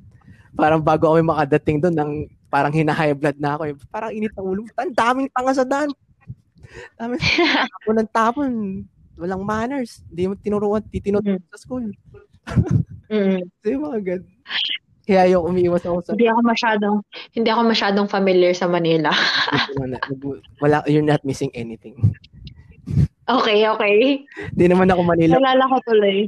Parang 0.56 0.80
bago 0.80 1.12
kami 1.12 1.22
makadating 1.22 1.78
doon, 1.78 1.94
nang, 1.94 2.12
parang 2.48 2.72
hina-high 2.72 3.12
blood 3.12 3.36
na 3.36 3.54
ako. 3.54 3.62
eh. 3.68 3.74
Parang 3.92 4.10
init 4.10 4.32
ang 4.34 4.46
ulo. 4.48 4.64
Ang 4.80 4.96
daming 4.96 5.28
tanga 5.30 5.52
sa 5.52 5.66
daan. 5.68 5.90
Dami 6.98 7.14
tapon 7.20 7.96
ng 8.00 8.10
tapon. 8.10 8.52
Walang 9.16 9.44
manners. 9.44 10.02
Hindi 10.10 10.22
mo 10.28 10.34
tinuruan, 10.36 10.82
tinuruan 10.88 11.40
sa 11.52 11.58
school. 11.60 11.86
Mm. 13.06 13.46
So, 13.62 13.66
yung 13.70 13.84
mga 13.86 13.98
gan. 14.02 14.22
Kaya 15.06 15.22
yung 15.30 15.46
umiiwas 15.46 15.86
ako 15.86 16.02
sa 16.02 16.10
Hindi 16.18 16.26
ako 16.26 16.40
masyadong 16.42 16.96
hindi 17.30 17.48
ako 17.54 17.62
masyadong 17.70 18.06
familiar 18.10 18.50
sa 18.58 18.66
Manila. 18.66 19.14
wala, 20.58 20.82
you're 20.90 21.06
not 21.06 21.22
missing 21.22 21.54
anything. 21.54 21.94
Okay, 23.26 23.62
okay. 23.70 24.26
Hindi 24.54 24.66
naman 24.66 24.90
ako 24.90 25.02
Manila. 25.06 25.38
Naalala 25.38 25.70
ko 25.70 25.76
tuloy. 25.86 26.26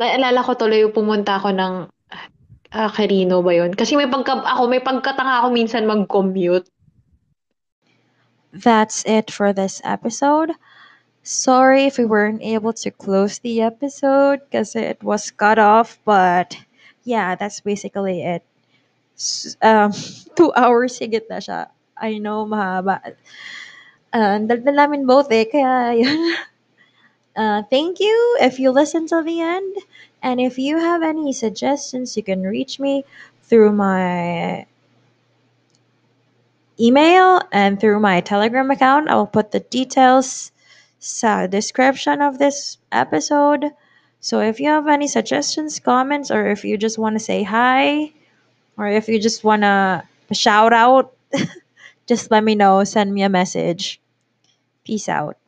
Naalala 0.00 0.40
ko 0.40 0.52
tuloy 0.56 0.80
yung 0.80 0.96
pumunta 0.96 1.36
ako 1.36 1.52
ng 1.52 1.72
ah, 2.72 2.90
ba 2.90 3.52
yun? 3.54 3.74
Kasi 3.74 3.96
may 3.96 4.06
pagka, 4.06 4.42
ako, 4.42 4.68
may 4.70 4.80
pagkatanga 4.80 5.42
ako 5.42 5.48
minsan 5.50 5.86
mag-commute. 5.86 6.68
That's 8.52 9.04
it 9.06 9.30
for 9.30 9.52
this 9.52 9.80
episode. 9.84 10.52
Sorry 11.22 11.84
if 11.86 11.98
we 11.98 12.06
weren't 12.06 12.42
able 12.42 12.72
to 12.82 12.90
close 12.90 13.38
the 13.38 13.62
episode 13.62 14.40
because 14.46 14.74
it 14.74 15.02
was 15.02 15.30
cut 15.30 15.58
off, 15.58 15.98
but 16.04 16.56
yeah, 17.04 17.34
that's 17.36 17.60
basically 17.60 18.22
it. 18.22 18.42
Um, 19.62 19.92
two 20.36 20.52
hours 20.56 20.98
higit 20.98 21.28
na 21.28 21.38
siya. 21.38 21.68
I 22.00 22.18
know, 22.18 22.46
mahaba. 22.48 23.14
Uh, 24.10 24.42
daldal 24.42 24.74
namin 24.74 25.06
both 25.06 25.30
eh, 25.30 25.44
kaya 25.44 25.94
yun. 25.94 26.34
Uh, 27.36 27.62
thank 27.70 28.00
you 28.00 28.16
if 28.40 28.58
you 28.58 28.72
listen 28.72 29.06
till 29.06 29.22
the 29.22 29.38
end. 29.40 29.76
And 30.22 30.40
if 30.40 30.58
you 30.58 30.78
have 30.78 31.02
any 31.02 31.32
suggestions, 31.32 32.16
you 32.16 32.22
can 32.22 32.42
reach 32.42 32.78
me 32.78 33.04
through 33.44 33.72
my 33.72 34.66
email 36.78 37.40
and 37.52 37.80
through 37.80 38.00
my 38.00 38.20
Telegram 38.20 38.70
account. 38.70 39.08
I 39.08 39.16
will 39.16 39.26
put 39.26 39.50
the 39.50 39.60
details 39.60 40.52
sa 40.98 41.46
description 41.46 42.20
of 42.20 42.38
this 42.38 42.78
episode. 42.92 43.72
So 44.20 44.40
if 44.40 44.60
you 44.60 44.68
have 44.68 44.86
any 44.86 45.08
suggestions, 45.08 45.80
comments, 45.80 46.30
or 46.30 46.46
if 46.48 46.64
you 46.64 46.76
just 46.76 46.98
want 46.98 47.16
to 47.16 47.20
say 47.20 47.42
hi, 47.42 48.12
or 48.76 48.88
if 48.88 49.08
you 49.08 49.18
just 49.18 49.44
want 49.44 49.62
to 49.62 50.04
shout 50.32 50.72
out, 50.72 51.16
just 52.06 52.30
let 52.30 52.44
me 52.44 52.54
know. 52.54 52.84
Send 52.84 53.12
me 53.12 53.22
a 53.22 53.28
message. 53.32 54.00
Peace 54.84 55.08
out. 55.08 55.39